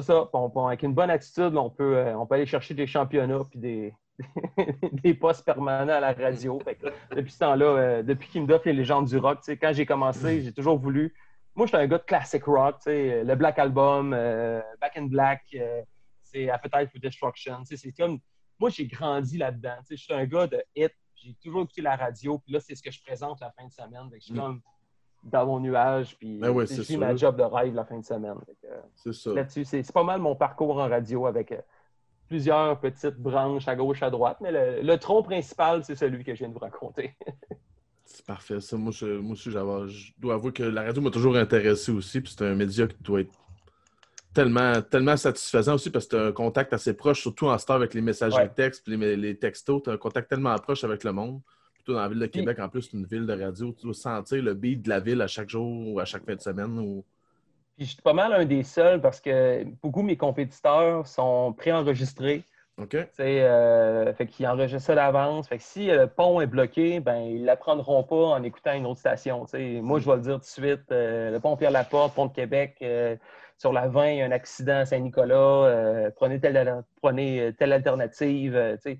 Ça. 0.00 0.28
On- 0.32 0.66
avec 0.68 0.82
une 0.84 0.94
bonne 0.94 1.10
attitude, 1.10 1.56
on 1.56 1.68
peut, 1.68 1.96
euh, 1.96 2.16
on 2.16 2.24
peut 2.24 2.36
aller 2.36 2.46
chercher 2.46 2.74
des 2.74 2.86
championnats 2.86 3.44
puis 3.50 3.58
des, 3.58 3.94
des 5.02 5.14
postes 5.14 5.44
permanents 5.44 5.92
à 5.94 6.00
la 6.00 6.12
radio. 6.12 6.58
Fait 6.60 6.74
que 6.74 6.86
depuis 7.14 7.32
ce 7.32 7.38
temps-là, 7.38 7.66
euh, 7.66 8.02
depuis 8.02 8.28
qu'il 8.28 8.42
me 8.42 8.46
donne 8.46 8.60
les 8.64 8.72
légendes 8.72 9.06
du 9.06 9.16
rock, 9.16 9.38
quand 9.60 9.72
j'ai 9.72 9.86
commencé, 9.86 10.42
j'ai 10.42 10.52
toujours 10.52 10.78
voulu. 10.78 11.14
Moi, 11.54 11.66
j'étais 11.66 11.78
un 11.78 11.86
gars 11.86 11.98
de 11.98 12.04
classic 12.04 12.44
rock, 12.44 12.76
sais, 12.80 13.24
le 13.24 13.34
Black 13.34 13.58
Album, 13.58 14.12
euh, 14.14 14.60
Back 14.80 14.96
in 14.96 15.06
Black, 15.06 15.42
euh, 15.54 15.82
c'est 16.22 16.48
Appetite 16.48 16.90
for 16.90 17.00
Destruction. 17.00 17.62
C'est 17.64 17.92
comme. 17.92 18.18
Moi, 18.58 18.70
j'ai 18.70 18.86
grandi 18.86 19.38
là-dedans. 19.38 19.76
Je 19.90 19.96
suis 19.96 20.12
un 20.12 20.26
gars 20.26 20.46
de 20.46 20.62
hit. 20.76 20.92
J'ai 21.14 21.34
toujours 21.42 21.62
écouté 21.62 21.82
la 21.82 21.96
radio. 21.96 22.38
Puis 22.38 22.52
là, 22.52 22.60
c'est 22.60 22.74
ce 22.74 22.82
que 22.82 22.90
je 22.90 23.02
présente 23.02 23.40
la 23.40 23.50
fin 23.50 23.66
de 23.66 23.72
semaine. 23.72 24.08
Je 24.14 24.20
suis 24.20 24.34
Mm. 24.34 24.36
comme 24.38 24.60
dans 25.22 25.46
mon 25.46 25.60
nuage. 25.60 26.16
Puis 26.18 26.38
Ben 26.38 26.50
ouais, 26.50 26.66
c'est 26.66 26.96
ma 26.96 27.14
job 27.14 27.36
de 27.36 27.42
rêve 27.42 27.74
la 27.74 27.84
fin 27.84 27.98
de 27.98 28.04
semaine. 28.04 28.36
Euh, 28.64 28.80
C'est 28.94 29.12
ça. 29.12 29.32
Là-dessus, 29.32 29.64
c'est 29.64 29.82
c'est 29.82 29.92
pas 29.92 30.04
mal 30.04 30.20
mon 30.20 30.34
parcours 30.34 30.78
en 30.78 30.88
radio 30.88 31.26
avec 31.26 31.52
euh, 31.52 31.60
plusieurs 32.30 32.78
petites 32.78 33.16
branches 33.16 33.66
à 33.66 33.74
gauche, 33.74 34.02
à 34.02 34.08
droite. 34.08 34.38
Mais 34.40 34.52
le, 34.52 34.82
le 34.86 34.96
tronc 34.98 35.24
principal, 35.24 35.84
c'est 35.84 35.96
celui 35.96 36.22
que 36.24 36.32
je 36.32 36.38
viens 36.38 36.48
de 36.48 36.54
vous 36.54 36.60
raconter. 36.60 37.16
C'est 38.04 38.24
parfait. 38.24 38.60
Ça, 38.60 38.76
moi, 38.76 38.92
je, 38.92 39.06
moi 39.18 39.32
aussi, 39.32 39.50
je 39.50 39.58
dois 40.18 40.34
avouer 40.34 40.52
que 40.52 40.62
la 40.62 40.82
radio 40.84 41.02
m'a 41.02 41.10
toujours 41.10 41.36
intéressé 41.36 41.90
aussi. 41.90 42.20
Puis 42.20 42.32
c'est 42.36 42.44
un 42.46 42.54
média 42.54 42.86
qui 42.86 42.96
doit 43.02 43.20
être 43.22 43.32
tellement, 44.32 44.80
tellement 44.80 45.16
satisfaisant 45.16 45.74
aussi 45.74 45.90
parce 45.90 46.06
que 46.06 46.16
tu 46.16 46.22
as 46.22 46.26
un 46.26 46.32
contact 46.32 46.72
assez 46.72 46.94
proche, 46.94 47.20
surtout 47.20 47.48
en 47.48 47.58
star 47.58 47.76
avec 47.76 47.94
les 47.94 48.00
messageries 48.00 48.42
Ouais. 48.44 48.54
textes 48.54 48.84
puis 48.84 48.96
les, 48.96 49.16
les 49.16 49.36
textos. 49.36 49.82
Tu 49.82 49.90
as 49.90 49.94
un 49.94 49.96
contact 49.96 50.28
tellement 50.30 50.54
proche 50.58 50.84
avec 50.84 51.02
le 51.02 51.12
monde. 51.12 51.40
Plutôt 51.74 51.94
dans 51.94 52.00
la 52.02 52.08
ville 52.08 52.20
de 52.20 52.26
Québec, 52.26 52.58
en 52.60 52.68
plus, 52.68 52.82
c'est 52.82 52.92
une 52.96 53.06
ville 53.06 53.26
de 53.26 53.32
radio. 53.42 53.72
Tu 53.72 53.86
dois 53.86 53.94
sentir 53.94 54.40
le 54.42 54.54
beat 54.54 54.82
de 54.82 54.88
la 54.88 55.00
ville 55.00 55.20
à 55.20 55.26
chaque 55.26 55.48
jour 55.50 55.88
ou 55.88 55.98
à 55.98 56.04
chaque 56.04 56.24
fin 56.24 56.36
de 56.36 56.40
semaine. 56.40 56.78
Ou... 56.78 57.04
Puis 57.80 57.86
je 57.86 57.92
suis 57.94 58.02
pas 58.02 58.12
mal 58.12 58.34
un 58.34 58.44
des 58.44 58.62
seuls 58.62 59.00
parce 59.00 59.22
que 59.22 59.64
beaucoup 59.82 60.02
de 60.02 60.06
mes 60.08 60.18
compétiteurs 60.18 61.06
sont 61.06 61.54
préenregistrés. 61.54 62.44
OK? 62.76 62.94
Euh, 63.20 64.12
fait 64.12 64.26
qu'ils 64.26 64.46
enregistrent 64.46 64.82
ça 64.82 64.94
d'avance. 64.94 65.48
Fait 65.48 65.56
que 65.56 65.62
si 65.62 65.86
le 65.86 66.06
pont 66.06 66.42
est 66.42 66.46
bloqué, 66.46 67.00
ben 67.00 67.20
ils 67.20 67.46
l'apprendront 67.46 68.02
pas 68.02 68.16
en 68.16 68.42
écoutant 68.42 68.74
une 68.74 68.84
autre 68.84 69.00
station. 69.00 69.46
tu 69.46 69.52
sais. 69.52 69.80
Moi, 69.80 69.98
je 69.98 70.04
vais 70.10 70.16
le 70.16 70.20
dire 70.20 70.34
tout 70.34 70.40
de 70.40 70.44
suite. 70.44 70.92
euh, 70.92 71.30
le 71.30 71.40
pont 71.40 71.56
Pierre-Laporte, 71.56 72.14
pont 72.14 72.26
de 72.26 72.34
Québec, 72.34 72.76
euh, 72.82 73.16
sur 73.56 73.72
la 73.72 73.88
20, 73.88 74.08
il 74.10 74.18
y 74.18 74.20
a 74.20 74.26
un 74.26 74.30
accident 74.30 74.80
à 74.80 74.84
Saint-Nicolas. 74.84 75.34
euh, 75.64 76.10
prenez, 76.14 76.38
telle, 76.38 76.84
prenez 77.00 77.54
telle 77.58 77.72
alternative. 77.72 78.76
tu 78.82 78.90
sais. 78.90 78.98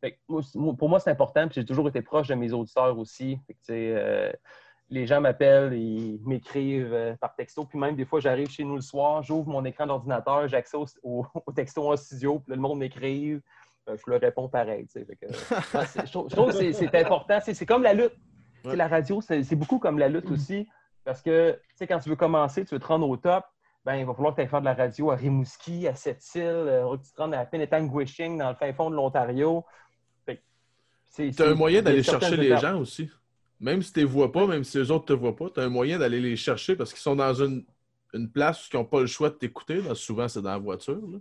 Fait 0.00 0.12
que 0.14 0.16
moi, 0.26 0.74
pour 0.76 0.88
moi, 0.88 0.98
c'est 0.98 1.10
important. 1.10 1.46
Puis 1.46 1.60
j'ai 1.60 1.64
toujours 1.64 1.86
été 1.86 2.02
proche 2.02 2.26
de 2.26 2.34
mes 2.34 2.52
auditeurs 2.52 2.98
aussi. 2.98 3.38
Fait 3.46 3.54
que, 3.68 4.32
les 4.88 5.06
gens 5.06 5.20
m'appellent, 5.20 5.72
ils 5.74 6.20
m'écrivent 6.24 6.92
euh, 6.92 7.16
par 7.16 7.34
texto. 7.34 7.64
Puis 7.64 7.78
même 7.78 7.96
des 7.96 8.04
fois, 8.04 8.20
j'arrive 8.20 8.48
chez 8.50 8.62
nous 8.64 8.76
le 8.76 8.80
soir, 8.82 9.22
j'ouvre 9.22 9.48
mon 9.48 9.64
écran 9.64 9.86
d'ordinateur, 9.86 10.46
j'ai 10.48 10.56
accès 10.56 10.76
au, 10.76 10.86
au- 11.02 11.26
au 11.46 11.52
texto 11.52 11.90
en 11.90 11.96
studio, 11.96 12.38
puis 12.38 12.50
là, 12.50 12.56
le 12.56 12.62
monde 12.62 12.78
m'écrive. 12.78 13.40
Euh, 13.88 13.96
je 13.96 14.10
leur 14.10 14.20
réponds 14.20 14.48
pareil. 14.48 14.86
que, 14.86 15.00
je, 15.32 16.10
trouve, 16.10 16.28
je 16.30 16.34
trouve 16.36 16.52
que 16.52 16.72
c'est- 16.72 16.94
important. 16.96 17.38
C'est 17.44 17.54
c'est 17.54 17.66
comme 17.66 17.82
la 17.82 17.94
lutte. 17.94 18.14
Ouais. 18.64 18.74
La 18.76 18.88
radio, 18.88 19.20
c'est 19.20 19.54
beaucoup 19.54 19.78
comme 19.78 19.98
la 19.98 20.08
lutte 20.08 20.30
aussi. 20.30 20.68
Parce 21.04 21.22
que 21.22 21.52
tu 21.52 21.76
sais, 21.76 21.86
quand 21.86 22.00
tu 22.00 22.08
veux 22.08 22.16
commencer, 22.16 22.64
tu 22.64 22.74
veux 22.74 22.80
te 22.80 22.86
rendre 22.86 23.08
au 23.08 23.16
top, 23.16 23.44
ben, 23.84 23.94
il 23.94 24.04
va 24.04 24.12
falloir 24.14 24.32
que 24.34 24.36
tu 24.36 24.42
ailles 24.42 24.48
faire 24.48 24.60
de 24.60 24.64
la 24.64 24.74
radio 24.74 25.12
à 25.12 25.14
Rimouski, 25.16 25.86
à 25.86 25.94
Sept-Îles, 25.94 26.42
euh, 26.42 26.96
que 26.96 27.04
tu 27.06 27.12
te 27.12 27.22
rendes 27.22 27.34
à 27.34 27.44
Penetanguishing, 27.46 28.38
dans 28.38 28.48
le 28.48 28.56
fin 28.56 28.72
fond 28.72 28.90
de 28.90 28.96
l'Ontario. 28.96 29.64
Tu 31.14 31.32
as 31.38 31.46
un 31.48 31.54
moyen 31.54 31.80
d'aller 31.82 32.02
chercher 32.02 32.36
les 32.36 32.56
gens 32.56 32.78
aussi. 32.80 33.08
Même 33.60 33.82
si 33.82 33.92
tu 33.92 34.00
les 34.00 34.04
vois 34.04 34.30
pas, 34.32 34.46
même 34.46 34.64
si 34.64 34.78
les 34.78 34.90
autres 34.90 35.06
te 35.06 35.12
voient 35.12 35.36
pas, 35.36 35.48
tu 35.50 35.60
as 35.60 35.64
un 35.64 35.68
moyen 35.68 35.98
d'aller 35.98 36.20
les 36.20 36.36
chercher 36.36 36.76
parce 36.76 36.92
qu'ils 36.92 37.00
sont 37.00 37.16
dans 37.16 37.34
une, 37.34 37.64
une 38.12 38.30
place 38.30 38.66
où 38.66 38.68
ils 38.72 38.76
n'ont 38.76 38.84
pas 38.84 39.00
le 39.00 39.06
choix 39.06 39.30
de 39.30 39.34
t'écouter. 39.34 39.80
Souvent, 39.94 40.28
c'est 40.28 40.42
dans 40.42 40.50
la 40.50 40.58
voiture. 40.58 41.00
là. 41.08 41.18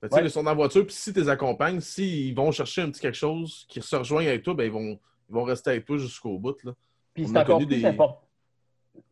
Fait 0.00 0.12
Ouais. 0.14 0.24
Ils 0.24 0.30
sont 0.30 0.42
dans 0.42 0.50
la 0.50 0.56
voiture, 0.56 0.84
puis 0.84 0.94
si 0.94 1.12
tu 1.12 1.20
les 1.20 1.28
accompagnes, 1.28 1.80
s'ils 1.80 2.34
vont 2.34 2.50
chercher 2.52 2.82
un 2.82 2.90
petit 2.90 3.00
quelque 3.00 3.16
chose 3.16 3.64
qui 3.68 3.80
se 3.80 3.96
rejoigne 3.96 4.28
avec 4.28 4.42
toi, 4.42 4.54
ben, 4.54 4.64
ils, 4.64 4.70
vont, 4.70 4.98
ils 5.28 5.34
vont 5.34 5.44
rester 5.44 5.70
avec 5.70 5.84
toi 5.86 5.96
jusqu'au 5.96 6.38
bout. 6.38 6.62
Là. 6.64 6.72
Puis 7.14 7.26
c'est 7.26 7.38
encore 7.38 7.64
des-. 7.64 7.96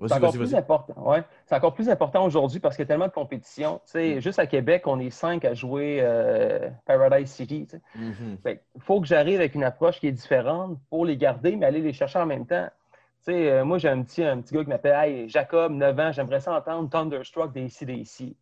C'est 0.06 0.14
encore 0.14 0.32
plus 0.32 0.54
important. 0.54 0.94
Ouais. 0.96 1.22
C'est 1.46 1.54
encore 1.54 1.74
plus 1.74 1.88
important 1.88 2.24
aujourd'hui 2.24 2.60
parce 2.60 2.76
qu'il 2.76 2.82
y 2.82 2.86
a 2.86 2.88
tellement 2.88 3.06
de 3.06 3.12
compétition. 3.12 3.80
Tu 3.90 3.98
Mm. 3.98 4.20
Juste 4.20 4.38
à 4.38 4.46
Québec, 4.46 4.86
on 4.86 4.98
est 5.00 5.10
cinq 5.10 5.44
à 5.44 5.54
jouer 5.54 5.98
euh, 6.02 6.68
Paradise 6.86 7.30
City. 7.30 7.66
tu 7.66 7.76
sais. 7.76 7.82
Fait 8.42 8.64
qu'il 8.72 8.82
faut 8.82 9.00
que 9.00 9.06
j'arrive 9.06 9.40
avec 9.40 9.54
une 9.54 9.64
approche 9.64 10.00
qui 10.00 10.08
est 10.08 10.12
différente 10.12 10.78
pour 10.90 11.04
les 11.04 11.16
garder, 11.16 11.56
mais 11.56 11.66
aller 11.66 11.80
les 11.80 11.92
chercher 11.92 12.18
en 12.18 12.26
même 12.26 12.46
temps. 12.46 12.68
Tu 13.24 13.32
sais, 13.32 13.50
euh, 13.50 13.64
moi, 13.64 13.78
j'ai 13.78 13.88
un 13.88 14.02
petit, 14.02 14.22
un 14.22 14.40
petit 14.40 14.54
gars 14.54 14.62
qui 14.64 14.68
m'appelle 14.68 14.96
Hey, 14.96 15.28
Jacob, 15.28 15.72
9 15.72 15.98
ans, 15.98 16.12
j'aimerais 16.12 16.40
ça 16.40 16.54
entendre 16.54 16.90
Thunderstruck 16.90 17.52
des 17.52 17.68
CDC. 17.68 18.36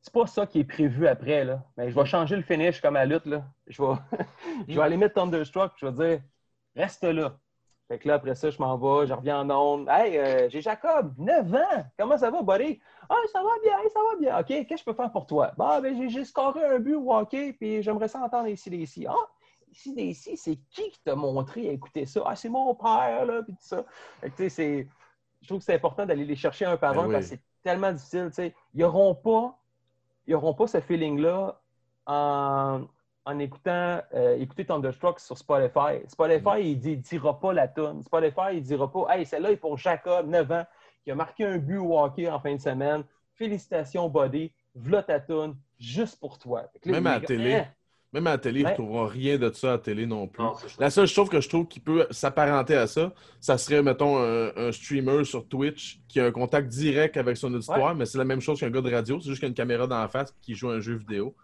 C'est 0.00 0.12
pas 0.12 0.26
ça 0.26 0.46
qui 0.46 0.60
est 0.60 0.64
prévu 0.64 1.06
après. 1.06 1.44
Là. 1.44 1.62
Mais 1.76 1.90
je 1.90 1.94
vais 1.94 2.06
changer 2.06 2.36
le 2.36 2.42
finish 2.42 2.80
comme 2.80 2.96
à 2.96 3.04
la 3.04 3.14
lutte. 3.14 3.26
Là. 3.26 3.44
Je, 3.66 3.82
vais... 3.82 3.94
je 4.68 4.76
vais 4.76 4.82
aller 4.82 4.96
mettre 4.96 5.14
Thunderstruck 5.14 5.72
je 5.76 5.86
vais 5.86 5.92
dire 5.92 6.20
reste 6.76 7.04
là. 7.04 7.36
Fait 7.88 7.98
que 7.98 8.06
là, 8.06 8.14
après 8.14 8.34
ça, 8.34 8.50
je 8.50 8.58
m'en 8.60 8.76
vais, 8.76 9.06
je 9.06 9.14
reviens 9.14 9.40
en 9.40 9.50
onde. 9.50 9.88
Hey, 9.88 10.18
euh, 10.18 10.48
j'ai 10.50 10.60
Jacob, 10.60 11.14
9 11.16 11.54
ans. 11.54 11.84
Comment 11.98 12.18
ça 12.18 12.30
va, 12.30 12.42
buddy? 12.42 12.78
Ah, 13.08 13.14
ça 13.32 13.42
va 13.42 13.48
bien, 13.62 13.76
ça 13.92 14.00
va 14.10 14.16
bien. 14.20 14.38
OK, 14.38 14.46
qu'est-ce 14.46 14.66
que 14.68 14.76
je 14.78 14.84
peux 14.84 14.92
faire 14.92 15.10
pour 15.10 15.26
toi? 15.26 15.52
Bah, 15.56 15.80
ben, 15.80 16.08
j'ai- 16.10 16.24
scoré 16.24 16.62
un 16.66 16.78
but 16.80 16.94
au 16.96 17.10
hockey, 17.14 17.54
puis 17.54 17.82
j'aimerais 17.82 18.08
ça 18.08 18.20
entendre 18.20 18.48
ici, 18.48 18.68
ici. 18.70 19.06
Ah, 19.08 19.14
ici, 19.70 19.94
ici, 19.96 20.36
c'est 20.36 20.56
qui 20.70 20.90
qui 20.90 21.00
t'a 21.02 21.14
montré 21.16 21.68
à 21.70 21.72
écouter 21.72 22.04
ça? 22.04 22.22
Ah, 22.26 22.36
c'est 22.36 22.50
mon 22.50 22.74
père, 22.74 23.24
là, 23.24 23.42
puis 23.42 23.54
tout 23.54 23.62
ça. 23.62 23.82
Fait 24.20 24.30
que, 24.30 24.36
tu 24.36 24.42
sais, 24.44 24.48
c'est. 24.50 24.88
Je 25.40 25.46
trouve 25.48 25.60
que 25.60 25.64
c'est 25.64 25.74
important 25.74 26.04
d'aller 26.04 26.24
les 26.26 26.36
chercher 26.36 26.66
un 26.66 26.76
par 26.76 26.92
Ben 26.92 26.98
un 26.98 27.08
oui. 27.08 27.12
parce 27.12 27.24
que 27.30 27.36
c'est 27.36 27.42
tellement 27.62 27.92
difficile. 27.92 28.26
tu 28.28 28.34
sais. 28.34 28.54
Ils 28.74 28.80
n'auront 28.80 29.14
pas, 29.14 29.56
ils 30.26 30.34
auront 30.34 30.54
pas 30.54 30.66
ce 30.66 30.80
feeling-là 30.80 31.60
en, 32.06 32.82
en 33.28 33.38
écoutant 33.38 34.00
euh, 34.14 34.38
écouter 34.38 34.64
Thunderstruck 34.64 35.20
sur 35.20 35.36
Spotify. 35.36 36.00
Spotify, 36.08 36.62
il 36.62 36.78
ne 36.78 36.94
dira 36.96 37.38
pas 37.38 37.52
la 37.52 37.68
tune. 37.68 38.02
Spotify, 38.02 38.52
il 38.52 38.60
ne 38.60 38.66
dira 38.66 38.90
pas 38.90 39.06
Hey, 39.10 39.26
celle-là 39.26 39.52
est 39.52 39.56
pour 39.56 39.76
Jacob, 39.76 40.28
9 40.28 40.50
ans, 40.50 40.66
qui 41.04 41.10
a 41.10 41.14
marqué 41.14 41.44
un 41.44 41.58
but 41.58 41.76
au 41.76 41.98
hockey 41.98 42.28
en 42.30 42.40
fin 42.40 42.54
de 42.54 42.60
semaine. 42.60 43.04
Félicitations, 43.34 44.08
buddy. 44.08 44.50
V'là 44.74 45.02
ta 45.02 45.20
tune, 45.20 45.56
juste 45.78 46.18
pour 46.18 46.38
toi. 46.38 46.62
Là, 46.84 46.92
Même 46.92 47.06
à 47.06 47.14
la 47.14 47.20
gars, 47.20 47.26
télé. 47.26 47.54
Hein? 47.54 47.66
Même 48.14 48.26
à 48.26 48.30
la 48.30 48.38
télé, 48.38 48.60
ils 48.60 48.82
ne 48.82 49.06
rien 49.06 49.36
de 49.36 49.52
ça 49.52 49.68
à 49.68 49.70
la 49.72 49.78
télé 49.78 50.06
non 50.06 50.26
plus. 50.26 50.42
Non. 50.42 50.54
La 50.78 50.88
seule 50.88 51.06
chose 51.06 51.28
que 51.28 51.42
je 51.42 51.48
trouve 51.50 51.66
qui 51.66 51.80
peut 51.80 52.06
s'apparenter 52.10 52.76
à 52.76 52.86
ça, 52.86 53.12
ça 53.40 53.58
serait, 53.58 53.82
mettons, 53.82 54.16
un, 54.16 54.56
un 54.56 54.72
streamer 54.72 55.24
sur 55.24 55.46
Twitch 55.46 56.00
qui 56.08 56.18
a 56.18 56.24
un 56.24 56.32
contact 56.32 56.68
direct 56.68 57.18
avec 57.18 57.36
son 57.36 57.52
auditoire, 57.52 57.94
mais 57.94 58.06
c'est 58.06 58.16
la 58.16 58.24
même 58.24 58.40
chose 58.40 58.58
qu'un 58.58 58.70
gars 58.70 58.80
de 58.80 58.90
radio, 58.90 59.20
c'est 59.20 59.28
juste 59.28 59.40
qu'il 59.40 59.48
y 59.48 59.50
a 59.50 59.50
une 59.50 59.54
caméra 59.54 59.86
dans 59.86 60.00
la 60.00 60.08
face 60.08 60.34
qui 60.40 60.54
joue 60.54 60.70
à 60.70 60.76
un 60.76 60.80
jeu 60.80 60.94
vidéo. 60.94 61.34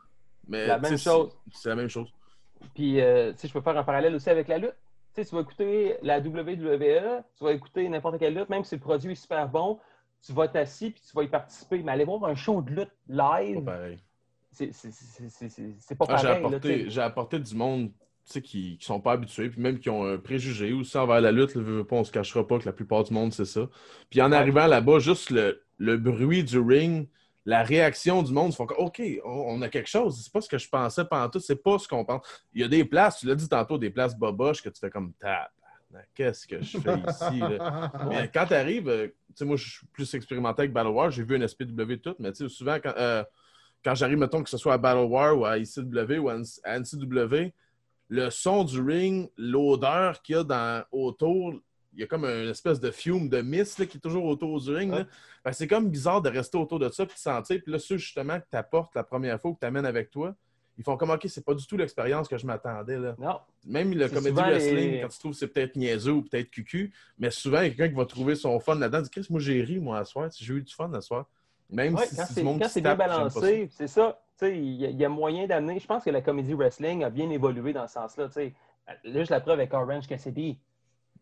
Mais, 0.49 0.67
La 0.67 0.79
même 0.79 0.97
c'est- 0.97 1.05
chose. 1.11 1.33
C'est 1.53 1.69
la 1.69 1.77
même 1.77 1.89
chose. 1.89 2.13
Puis, 2.75 3.01
euh, 3.01 3.33
tu 3.33 3.39
sais, 3.39 3.49
je 3.49 3.53
peux 3.53 3.61
faire 3.61 3.77
un 3.77 3.85
parallèle 3.85 4.15
aussi 4.15 4.31
avec 4.31 4.49
la 4.49 4.59
lutte. 4.59 4.75
Tu 5.15 5.23
sais, 5.23 5.29
tu 5.29 5.35
vas 5.35 5.43
écouter 5.43 5.97
la 6.03 6.21
WWE, 6.21 7.23
tu 7.37 7.45
vas 7.45 7.53
écouter 7.53 7.89
n'importe 7.89 8.19
quelle 8.19 8.35
lutte, 8.35 8.49
même 8.49 8.65
si 8.65 8.75
le 8.75 8.81
produit 8.81 9.13
est 9.13 9.17
super 9.17 9.49
bon, 9.49 9.79
tu 10.25 10.33
vas 10.33 10.49
t'assis 10.49 10.91
puis 10.91 11.03
tu 11.09 11.15
vas 11.15 11.23
y 11.23 11.29
participer. 11.29 11.79
Mais 11.83 11.93
aller 11.93 12.05
voir 12.05 12.25
un 12.25 12.35
show 12.35 12.63
de 12.63 12.71
lutte 12.71 12.91
Pas 13.17 13.41
live, 13.43 13.63
pareil. 13.65 13.99
c'est 14.51 14.67
pas 15.99 16.07
Ah, 16.09 16.17
j'ai, 16.17 16.27
pareil. 16.27 16.27
là, 16.27 16.37
tu 16.39 16.45
apporté, 16.47 16.91
j'ai 16.91 17.01
apporté 17.01 17.39
du 17.39 17.55
monde 17.55 17.91
tu 18.27 18.33
sais, 18.33 18.41
qui, 18.43 18.79
qui 18.79 18.87
sont 18.87 19.01
pas 19.01 19.13
habitués, 19.13 19.51
puis 19.51 19.61
même 19.61 19.79
qui 19.79 19.91
ont 19.91 20.05
un 20.07 20.17
préjugé 20.17 20.73
aussi 20.73 20.97
envers 20.97 21.21
la 21.21 21.31
lutte. 21.31 21.55
Le 21.55 21.85
pas, 21.85 21.97
on 21.97 22.05
se 22.05 22.11
cachera 22.11 22.47
pas 22.47 22.59
que 22.59 22.65
la 22.65 22.73
plupart 22.73 23.05
du 23.05 23.13
monde, 23.13 23.35
c'est 23.35 23.45
ça. 23.45 23.69
Puis 24.09 24.23
en 24.23 24.31
Ouais. 24.31 24.37
arrivant 24.39 24.67
là-bas, 24.67 24.99
juste 24.99 25.29
le, 25.31 25.63
le 25.77 25.99
bruit 25.99 26.43
du 26.43 26.59
ring, 26.59 27.07
la 27.45 27.63
réaction 27.63 28.23
du 28.23 28.33
monde, 28.33 28.53
ils 28.53 28.57
font 28.57 28.67
que, 28.67 28.75
OK, 28.75 29.03
on, 29.25 29.61
a 29.63 29.69
quelque 29.69 29.89
chose. 29.89 30.21
C'est 30.23 30.33
pas 30.33 30.41
ce 30.41 30.49
que 30.49 30.59
je 30.59 30.69
pensais 30.69 31.05
pendant 31.05 31.29
tout, 31.29 31.41
c'est 31.41 31.63
pas 31.63 31.79
ce 31.79 31.87
qu'on 31.87 32.05
pense. 32.05 32.27
Il 32.55 32.63
y 32.63 32.65
a 32.65 32.69
des 32.69 32.85
places, 32.85 33.19
tu 33.19 33.27
l'as 33.27 33.35
dit 33.35 33.49
tantôt, 33.49 33.77
des 33.77 33.91
places 33.91 34.17
boboches 34.17 34.63
que 34.63 34.71
tu 34.71 34.81
fais 34.81 34.91
comme 34.91 35.13
tape. 35.15 35.53
Qu'est-ce 36.15 36.47
que 36.47 36.61
je 36.61 36.79
fais 36.79 36.99
ici? 37.09 37.39
là? 37.39 37.93
Mais 38.09 38.31
quand 38.33 38.47
tu 38.47 38.55
arrives, 38.55 38.91
tu 38.91 39.13
sais, 39.35 39.45
moi, 39.45 39.57
je 39.57 39.69
suis 39.69 39.87
plus 39.93 40.13
expérimenté 40.15 40.63
avec 40.63 40.73
Battle 40.73 40.89
War, 40.89 41.11
j'ai 41.11 41.23
vu 41.23 41.41
un 41.41 41.47
SPW 41.47 41.95
tout, 42.03 42.17
mais 42.19 42.33
tu 42.33 42.49
sais, 42.49 42.49
souvent, 42.49 42.79
quand, 42.83 42.95
euh, 42.97 43.23
quand 43.85 43.95
j'arrive, 43.95 44.19
mettons, 44.19 44.43
que 44.43 44.51
ce 44.51 44.57
soit 44.57 44.75
à 44.75 44.79
Battle 44.79 45.07
War 45.07 45.39
ou 45.39 45.45
à 45.45 45.59
ICW 45.59 46.19
ou 46.19 46.29
à 46.29 46.37
à 46.65 46.79
NCW, 46.79 47.53
le 48.09 48.31
son 48.31 48.65
du 48.65 48.81
ring, 48.81 49.31
l'odeur 49.37 50.23
qu'il 50.23 50.37
y 50.37 50.39
a 50.39 50.45
dans, 50.45 50.85
autour, 50.93 51.55
il 51.95 52.01
y 52.01 52.03
a 52.03 52.07
comme 52.07 52.25
une 52.25 52.49
espèce 52.51 52.81
de 52.81 52.91
fume, 52.91 53.29
de 53.29 53.41
mist 53.41 53.79
là, 53.79 53.87
qui 53.87 53.99
est 53.99 54.01
toujours 54.01 54.25
autour 54.25 54.61
du 54.61 54.75
ring. 54.75 54.93
là. 54.93 55.53
C'est 55.53 55.69
comme 55.69 55.89
bizarre 55.89 56.21
de 56.23 56.29
rester 56.29 56.59
autour 56.59 56.79
de 56.79 56.89
ça 56.91 57.07
puis 57.07 57.15
de 57.15 57.21
sentir. 57.21 57.61
Puis 57.63 57.73
là, 57.73 57.79
ceux 57.79 57.97
justement 57.99 58.39
que 58.41 58.47
tu 58.51 58.57
apportes 58.57 58.95
la 58.95 59.05
première 59.05 59.41
fois 59.41 59.51
ou 59.53 59.55
que 59.55 59.61
tu 59.61 59.67
amènes 59.67 59.87
avec 59.87 60.11
toi, 60.11 60.35
ils 60.77 60.83
font 60.83 60.97
comme 60.97 61.11
OK, 61.11 61.25
c'est 61.29 61.45
pas 61.45 61.55
du 61.55 61.65
tout 61.69 61.77
l'expérience 61.77 62.27
que 62.27 62.37
je 62.37 62.47
m'attendais. 62.47 62.99
là. 62.99 63.15
Non. 63.19 63.39
Même 63.65 63.93
le 63.95 64.09
comédie 64.09 64.41
wrestling, 64.41 64.91
les- 64.93 65.01
quand 65.03 65.09
tu 65.09 65.19
trouves 65.21 65.33
que 65.33 65.39
c'est 65.39 65.47
peut-être 65.47 65.77
niaiseux 65.77 66.13
ou 66.13 66.23
peut-être 66.23 66.51
cucu, 66.51 66.93
mais 67.19 67.31
souvent, 67.31 67.61
il 67.61 67.65
y 67.65 67.67
a 67.67 67.69
quelqu'un 67.71 67.89
qui 67.91 67.95
va 67.95 68.07
trouver 68.07 68.35
son 68.35 68.59
fun 68.59 68.75
là-dedans. 68.75 69.01
Dit, 69.03 69.11
Chris, 69.11 69.27
moi, 69.31 69.39
j'ai 69.41 69.63
ri, 69.63 69.79
moi, 69.79 69.99
à 69.99 70.05
soir. 70.05 70.29
J'ai 70.37 70.53
eu 70.55 70.63
du 70.63 70.75
fun 70.75 70.93
à 70.93 71.01
soir. 71.01 71.27
Même 71.71 71.95
Ouais, 71.95 72.07
si 72.07 72.17
quand 72.17 72.25
c'est 72.29 72.43
monde 72.43 72.59
quand 72.59 72.67
qui 72.67 72.73
c'est 72.73 72.81
bien 72.81 72.95
balancé, 72.97 73.69
c'est 73.73 73.87
ça. 73.87 74.21
Tu 74.39 74.47
sais, 74.47 74.59
Il 74.59 74.65
y, 74.83 74.93
y 74.97 75.05
a 75.05 75.09
moyen 75.09 75.47
d'amener. 75.47 75.79
Je 75.79 75.87
pense 75.87 76.03
que 76.05 76.11
la 76.11 76.21
comédie 76.21 76.55
wrestling 76.55 77.05
a 77.05 77.11
bien 77.11 77.31
évolué 77.31 77.73
dans 77.73 77.87
ce 77.87 77.95
sens-là. 77.95 78.27
tu 78.27 78.33
sais. 78.33 78.53
Là, 79.05 79.23
je 79.25 79.31
la 79.31 79.41
preuve 79.41 79.61
avec 79.61 79.73
Orange 79.73 80.07
Cassidy. 80.09 80.59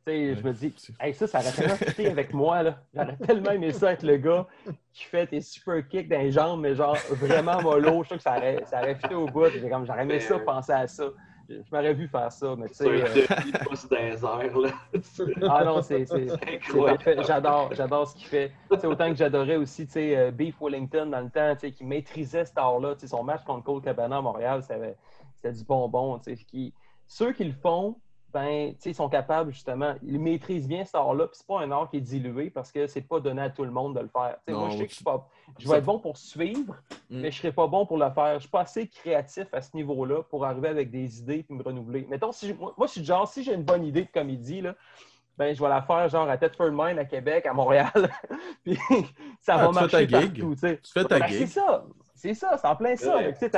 Tu 0.04 0.12
sais, 0.12 0.34
Je 0.36 0.42
me 0.42 0.52
dis, 0.52 0.74
hey, 1.00 1.14
ça, 1.14 1.26
ça 1.28 1.38
aurait 1.38 1.52
tellement 1.52 1.76
fité 1.76 2.08
avec 2.08 2.32
moi. 2.34 2.62
là. 2.62 2.78
J'aurais 2.92 3.16
tellement 3.18 3.50
aimé 3.52 3.72
ça 3.72 3.92
être 3.92 4.02
le 4.02 4.16
gars 4.16 4.46
qui 4.92 5.04
fait 5.04 5.26
tes 5.28 5.40
super 5.40 5.86
kicks 5.88 6.08
dans 6.08 6.18
les 6.18 6.32
jambes, 6.32 6.60
mais 6.60 6.74
genre 6.74 6.96
vraiment 7.12 7.62
mollo. 7.62 8.02
Je 8.02 8.08
sûr 8.08 8.16
que 8.16 8.22
ça 8.22 8.36
aurait, 8.36 8.62
ça 8.66 8.80
aurait 8.80 8.96
fité 8.96 9.14
au 9.14 9.26
bout. 9.26 9.46
J'ai 9.50 9.68
comme, 9.68 9.86
J'aurais 9.86 10.02
aimé 10.02 10.18
ça, 10.20 10.38
penser 10.40 10.72
à 10.72 10.86
ça. 10.88 11.04
Je 11.48 11.56
m'aurais 11.70 11.92
vu 11.92 12.08
faire 12.08 12.32
ça, 12.32 12.54
mais 12.56 12.68
tu 12.68 12.74
sais. 12.74 12.84
Euh. 12.88 13.04
Ah 15.48 15.64
non, 15.64 15.82
c'est 15.82 16.06
c'est- 16.06 16.28
c'est 16.28 16.54
incroyable. 16.54 16.98
parfait. 17.04 17.22
J'adore, 17.26 17.74
j'adore 17.74 18.06
ce 18.08 18.14
qu'il 18.16 18.26
fait. 18.26 18.52
Tu 18.72 18.78
sais, 18.80 18.86
autant 18.86 19.08
que 19.10 19.16
j'adorais 19.16 19.56
aussi 19.56 19.86
tu 19.86 19.92
sais, 19.92 20.16
euh, 20.16 20.30
Beef 20.30 20.56
Wellington 20.60 21.06
dans 21.06 21.20
le 21.20 21.30
temps, 21.30 21.52
tu 21.54 21.60
sais, 21.60 21.72
qui 21.72 21.84
maîtrisait 21.84 22.44
cet 22.44 22.56
art-là. 22.58 22.94
Tu 22.94 23.00
sais, 23.02 23.06
Son 23.08 23.22
match 23.22 23.44
contre 23.44 23.64
Cole 23.64 23.82
Cabana 23.82 24.18
à 24.18 24.20
Montréal, 24.22 24.62
c'était 24.62 24.96
c'était 25.36 25.52
du 25.52 25.64
bonbon. 25.64 26.18
tu 26.20 26.34
sais, 26.36 26.42
Qui, 26.44 26.72
ceux 27.06 27.32
qui 27.32 27.44
le 27.44 27.52
font, 27.52 27.96
ben, 28.32 28.72
tu 28.74 28.80
sais, 28.80 28.90
ils 28.90 28.94
sont 28.94 29.08
capables 29.08 29.52
justement, 29.52 29.94
ils 30.02 30.18
maîtrisent 30.18 30.66
bien 30.66 30.84
cet 30.84 30.94
art-là. 30.94 31.26
Puis 31.26 31.36
c'est 31.38 31.46
pas 31.46 31.60
un 31.60 31.70
art 31.70 31.90
qui 31.90 31.98
est 31.98 32.00
dilué 32.00 32.50
parce 32.50 32.72
que 32.72 32.86
c'est 32.86 33.02
pas 33.02 33.20
donné 33.20 33.42
à 33.42 33.50
tout 33.50 33.64
le 33.64 33.70
monde 33.70 33.94
de 33.94 34.00
le 34.00 34.08
faire. 34.08 34.36
Tu 34.46 34.52
sais, 34.52 34.58
moi, 34.58 34.68
Non, 34.68 34.70
je 34.70 34.78
sais 34.78 34.84
que 34.84 34.90
je, 34.90 34.94
suis 34.96 35.04
pas, 35.04 35.28
je 35.58 35.68
vais 35.68 35.78
être 35.78 35.84
bon 35.84 35.98
pour 35.98 36.16
suivre, 36.16 36.74
Mm. 37.10 37.20
mais 37.20 37.30
je 37.30 37.38
serai 37.38 37.52
pas 37.52 37.66
bon 37.66 37.84
pour 37.84 37.98
le 37.98 38.10
faire. 38.10 38.34
Je 38.36 38.40
suis 38.40 38.48
pas 38.50 38.60
assez 38.62 38.88
créatif 38.88 39.46
à 39.52 39.60
ce 39.60 39.76
niveau-là 39.76 40.22
pour 40.22 40.44
arriver 40.46 40.68
avec 40.68 40.90
des 40.90 41.20
idées 41.20 41.44
et 41.48 41.52
me 41.52 41.62
renouveler. 41.62 42.06
Mettons, 42.08 42.32
si 42.32 42.48
je- 42.48 42.54
moi, 42.54 42.72
je 42.82 42.86
suis 42.86 43.00
du 43.02 43.06
genre, 43.06 43.28
si 43.28 43.42
j'ai 43.42 43.52
une 43.54 43.64
bonne 43.64 43.84
idée 43.84 44.02
de 44.02 44.10
comédie, 44.10 44.62
là, 44.62 44.74
ben, 45.36 45.54
je 45.54 45.62
vais 45.62 45.68
la 45.68 45.82
faire 45.82 46.08
genre 46.08 46.28
à 46.28 46.36
Thetford 46.38 46.70
Mine 46.72 46.98
à 46.98 47.04
Québec, 47.04 47.44
à 47.46 47.52
Montréal. 47.52 47.90
Puis 48.64 48.78
ça 49.40 49.56
Ah, 49.56 49.66
va 49.66 49.68
tu 49.68 49.74
fais 49.74 49.80
marcher 49.80 50.06
ta 50.08 50.20
gig? 50.20 50.38
partout. 50.38 50.54
tu 50.54 50.92
fais 50.92 51.04
ta 51.04 51.18
Ben, 51.18 51.26
gig? 51.28 51.38
c'est 51.40 51.46
ça. 51.60 51.84
C'est 52.14 52.34
ça, 52.34 52.56
c'est 52.56 52.68
en 52.68 52.76
plein 52.76 52.94
ça. 52.94 53.16
Ouais. 53.16 53.34
Tu 53.36 53.50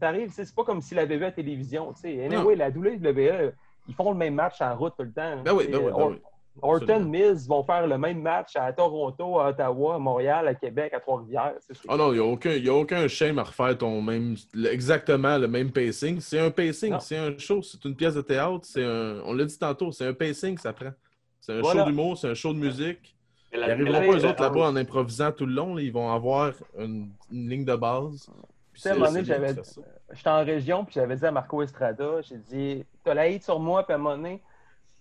T'arrives, 0.00 0.32
c'est 0.32 0.52
pas 0.54 0.64
comme 0.64 0.80
si 0.80 0.94
la 0.94 1.04
VV 1.04 1.26
à 1.26 1.28
la 1.28 1.32
télévision. 1.32 1.92
tu 1.92 2.00
sais. 2.00 2.24
Anyway, 2.24 2.56
la 2.56 2.68
WWE, 2.70 3.52
ils 3.88 3.94
font 3.94 4.10
le 4.12 4.16
même 4.18 4.34
match 4.34 4.60
en 4.60 4.76
route 4.76 4.94
tout 4.96 5.04
le 5.04 5.12
temps. 5.12 5.42
Ben 5.44 5.52
oui, 5.54 5.64
Tu 5.66 5.72
ben 5.72 5.78
oui, 5.78 5.84
ben 5.86 5.92
Or- 5.92 6.08
oui. 6.10 6.16
Orton. 6.60 7.04
Miz 7.04 7.46
vont 7.46 7.62
faire 7.62 7.86
le 7.86 7.96
même 7.98 8.20
match 8.20 8.56
à 8.56 8.72
Toronto, 8.72 9.38
à 9.38 9.50
Ottawa, 9.50 9.94
à 9.94 9.98
Montréal, 9.98 10.48
à 10.48 10.54
Québec, 10.54 10.92
à 10.92 10.98
Trois-Rivières. 10.98 11.54
C'est- 11.60 11.74
c'est- 11.74 11.86
Ah 11.88 11.96
non, 11.96 12.12
il 12.12 12.14
n'y 12.16 12.18
a, 12.20 12.24
aucun- 12.24 12.50
y 12.56 12.68
a 12.68 12.74
aucun 12.74 13.06
shame 13.06 13.38
à 13.38 13.44
refaire 13.44 13.78
ton 13.78 14.02
même, 14.02 14.34
exactement 14.68 15.38
le 15.38 15.46
même 15.46 15.70
pacing. 15.70 16.18
C'est 16.20 16.40
un 16.40 16.50
pacing, 16.50 16.96
c'est 16.98 17.16
un 17.16 17.38
show, 17.38 17.62
c'est 17.62 17.84
une 17.84 17.94
pièce 17.94 18.14
de 18.14 18.22
théâtre, 18.22 18.60
c'est 18.64 18.82
un, 18.84 19.20
on 19.24 19.34
l'a 19.34 19.44
dit 19.44 19.56
tantôt, 19.58 19.92
c'est 19.92 20.06
un 20.06 20.12
pacing 20.14 20.56
que 20.56 20.60
ça 20.60 20.72
prend. 20.72 20.90
C'est 21.40 21.52
un 21.52 21.60
Voilà. 21.60 21.84
show 21.84 21.90
d'humour, 21.90 22.18
c'est 22.18 22.28
un 22.28 22.34
show 22.34 22.52
de 22.52 22.58
musique. 22.58 23.14
Mais 23.52 23.58
Ils 23.58 23.60
n'arriveront 23.60 23.92
pas, 24.12 24.18
eux 24.18 24.26
autres, 24.28 24.42
là-bas, 24.42 24.60
en 24.68 24.76
improvisant 24.76 25.30
tout 25.32 25.46
le 25.46 25.52
long. 25.54 25.76
là. 25.76 25.80
Ils 25.82 25.92
vont 25.92 26.12
avoir 26.12 26.52
une, 26.76 27.08
une 27.30 27.48
ligne 27.48 27.64
de 27.64 27.76
base. 27.76 28.28
Puis 28.72 28.82
sais, 28.82 28.88
à 28.88 28.92
un 28.92 28.94
c'est- 28.94 29.00
moment 29.00 29.12
donné, 29.12 29.24
c'est 29.24 29.38
bien 29.38 29.46
j'avais-. 29.48 29.62
J'étais 30.12 30.30
en 30.30 30.44
région, 30.44 30.84
puis 30.84 30.94
j'avais 30.94 31.16
dit 31.16 31.26
à 31.26 31.30
Marco 31.30 31.62
Estrada, 31.62 32.22
j'ai 32.22 32.38
dit, 32.38 32.84
t'as 33.04 33.14
la 33.14 33.22
hate 33.22 33.42
sur 33.42 33.60
moi, 33.60 33.84
puis 33.84 33.92
à 33.92 33.96
un 33.96 33.98
moment 33.98 34.16
donné, 34.16 34.42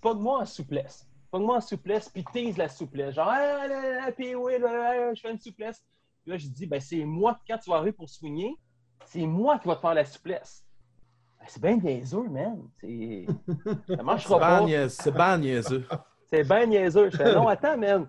pas 0.01 0.13
de 0.13 0.19
moi 0.19 0.39
en 0.39 0.45
souplesse. 0.45 1.07
Pas 1.31 1.39
de 1.39 1.43
moi 1.43 1.57
en 1.57 1.61
souplesse, 1.61 2.09
puis 2.09 2.23
tease 2.25 2.57
la 2.57 2.67
souplesse. 2.67 3.15
Genre, 3.15 3.27
ah, 3.29 3.67
là, 3.67 4.05
là, 4.05 4.11
puis 4.11 4.35
oui, 4.35 4.59
là, 4.59 5.13
je 5.13 5.21
fais 5.21 5.31
une 5.31 5.39
souplesse. 5.39 5.81
Puis 6.23 6.31
là, 6.31 6.37
je 6.37 6.47
dis, 6.47 6.65
ben, 6.65 6.79
c'est 6.79 7.03
moi, 7.05 7.39
quand 7.47 7.57
tu 7.57 7.69
vas 7.69 7.77
arriver 7.77 7.93
pour 7.93 8.09
soigner, 8.09 8.57
c'est 9.05 9.25
moi 9.25 9.59
qui 9.59 9.67
va 9.67 9.75
te 9.75 9.81
faire 9.81 9.93
la 9.93 10.05
souplesse. 10.05 10.65
Ben, 11.39 11.45
c'est 11.47 11.61
bien 11.61 11.77
niaiseux, 11.77 12.27
man. 12.29 12.67
C'est... 12.81 13.25
Ça 13.95 14.03
marchera 14.03 14.35
C'est 14.35 14.71
pas. 14.71 14.89
C'est 14.89 15.11
ban 15.11 15.37
niaiseux. 15.37 15.87
C'est 16.29 16.43
bien 16.43 16.65
niaiseux. 16.65 17.09
Je 17.11 17.17
fais, 17.17 17.33
non, 17.33 17.47
attends, 17.47 17.77
man. 17.77 18.07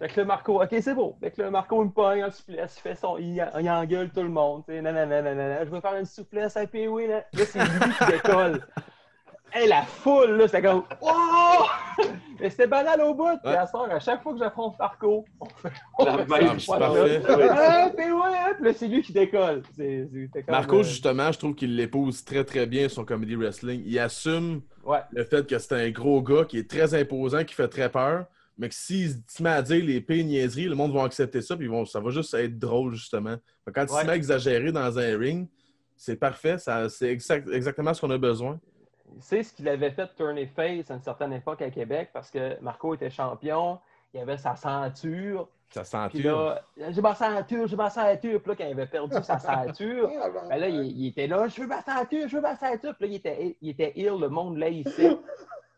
Fait 0.00 0.08
que 0.08 0.20
le 0.20 0.26
Marco, 0.26 0.62
OK, 0.62 0.68
c'est 0.80 0.94
beau. 0.94 1.14
Fait 1.20 1.30
que 1.30 1.42
le 1.42 1.50
Marco, 1.50 1.82
il 1.82 1.88
me 1.88 1.92
pogne 1.92 2.24
en 2.24 2.30
souplesse, 2.30 2.74
il 2.78 2.80
fait 2.80 2.94
son, 2.94 3.18
il, 3.18 3.46
il 3.60 3.70
engueule 3.70 4.08
tout 4.10 4.22
le 4.22 4.30
monde. 4.30 4.64
tu 4.66 4.72
sais, 4.72 4.80
nanana, 4.80 5.20
nanana. 5.20 5.64
Je 5.66 5.70
veux 5.70 5.80
faire 5.80 5.96
une 5.96 6.06
souplesse 6.06 6.56
à 6.56 6.66
puis 6.66 6.88
oui, 6.88 7.06
là. 7.06 7.24
Là, 7.34 7.44
c'est 7.44 7.58
lui 7.58 7.94
qui 7.98 8.12
décolle. 8.12 8.66
Hey, 9.52 9.66
la 9.68 9.82
foule, 9.82 10.36
là, 10.36 10.46
c'était 10.46 10.62
comme, 10.62 10.84
oh! 11.00 11.64
Mais 12.40 12.50
c'était 12.50 12.68
banal 12.68 13.00
au 13.00 13.14
bout. 13.14 13.36
Puis 13.42 13.52
à 13.52 13.66
chaque 13.98 14.22
fois 14.22 14.32
que 14.32 14.38
j'affronte 14.38 14.78
Marco, 14.78 15.24
on 15.40 15.46
fait, 15.46 15.72
La 16.04 16.12
on 16.14 16.24
même 16.24 16.60
chose. 16.60 16.76
Ah, 16.80 16.92
ouais, 16.92 17.18
là, 18.60 18.72
c'est 18.72 18.86
lui 18.86 19.02
qui 19.02 19.12
décolle. 19.12 19.62
Comme, 19.76 20.42
Marco, 20.48 20.78
euh, 20.78 20.82
justement, 20.84 21.32
je 21.32 21.38
trouve 21.40 21.56
qu'il 21.56 21.74
l'épouse 21.74 22.24
très 22.24 22.44
très 22.44 22.66
bien 22.66 22.88
son 22.88 23.04
comedy 23.04 23.34
wrestling. 23.34 23.82
Il 23.84 23.98
assume 23.98 24.60
Ouais. 24.84 25.00
le 25.10 25.24
fait 25.24 25.44
que 25.46 25.58
c'est 25.58 25.74
un 25.74 25.90
gros 25.90 26.22
gars 26.22 26.44
qui 26.44 26.58
est 26.58 26.70
très 26.70 26.94
imposant, 26.94 27.42
qui 27.44 27.54
fait 27.54 27.68
très 27.68 27.90
peur, 27.90 28.26
mais 28.60 28.68
que 28.68 28.74
s'il 28.74 29.14
se 29.26 29.42
met 29.42 29.50
à 29.50 29.62
dire 29.62 29.82
les 29.84 30.00
pires 30.02 30.24
niaiseries, 30.24 30.66
le 30.66 30.74
monde 30.74 30.92
va 30.92 31.02
accepter 31.04 31.40
ça, 31.40 31.56
puis 31.56 31.64
ils 31.64 31.70
vont, 31.70 31.86
ça 31.86 31.98
va 31.98 32.10
juste 32.10 32.34
être 32.34 32.58
drôle, 32.58 32.94
justement. 32.94 33.36
Fait 33.64 33.72
Quand 33.72 33.86
il 33.88 33.92
Ouais. 33.92 34.00
se 34.02 34.06
met 34.06 34.12
à 34.12 34.16
exagérer 34.16 34.70
dans 34.70 34.98
un 34.98 35.18
ring, 35.18 35.48
c'est 35.96 36.16
parfait, 36.16 36.56
c'est 36.58 37.08
exact- 37.10 37.48
exactement 37.50 37.94
ce 37.94 38.00
qu'on 38.02 38.10
a 38.10 38.18
besoin. 38.18 38.60
C'est 39.18 39.42
ce 39.42 39.52
qu'il 39.54 39.66
avait 39.68 39.90
fait 39.90 40.08
tourner 40.14 40.46
face 40.46 40.90
à 40.90 40.94
une 40.94 41.02
certaine 41.02 41.32
époque 41.32 41.62
à 41.62 41.70
Québec 41.70 42.10
parce 42.12 42.30
que 42.30 42.60
Marco 42.60 42.94
était 42.94 43.10
champion, 43.10 43.78
il 44.14 44.20
avait 44.20 44.36
sa 44.36 44.54
ceinture. 44.56 45.48
Sentir. 45.72 46.36
là, 46.36 46.62
j'ai 46.90 47.00
ma 47.00 47.14
ceinture, 47.14 47.66
j'ai 47.68 47.76
ma 47.76 47.90
ceinture. 47.90 48.40
Puis 48.42 48.50
là, 48.50 48.56
quand 48.56 48.64
il 48.64 48.72
avait 48.72 48.86
perdu 48.86 49.14
sa 49.22 49.38
ceinture, 49.38 50.08
ben 50.50 50.56
là, 50.58 50.68
il, 50.68 50.84
il 51.00 51.06
était 51.08 51.28
là, 51.28 51.46
je 51.48 51.60
veux 51.60 51.66
ma 51.68 51.80
ceinture, 51.82 52.26
je 52.28 52.36
veux 52.36 52.42
ma 52.42 52.56
ceinture. 52.56 52.94
Puis 52.96 53.06
là, 53.06 53.12
il 53.12 53.14
était, 53.16 53.56
il 53.62 53.68
était 53.70 53.92
ill, 53.96 54.16
le 54.20 54.28
monde 54.28 54.58
là 54.58 54.68
ici. 54.68 55.08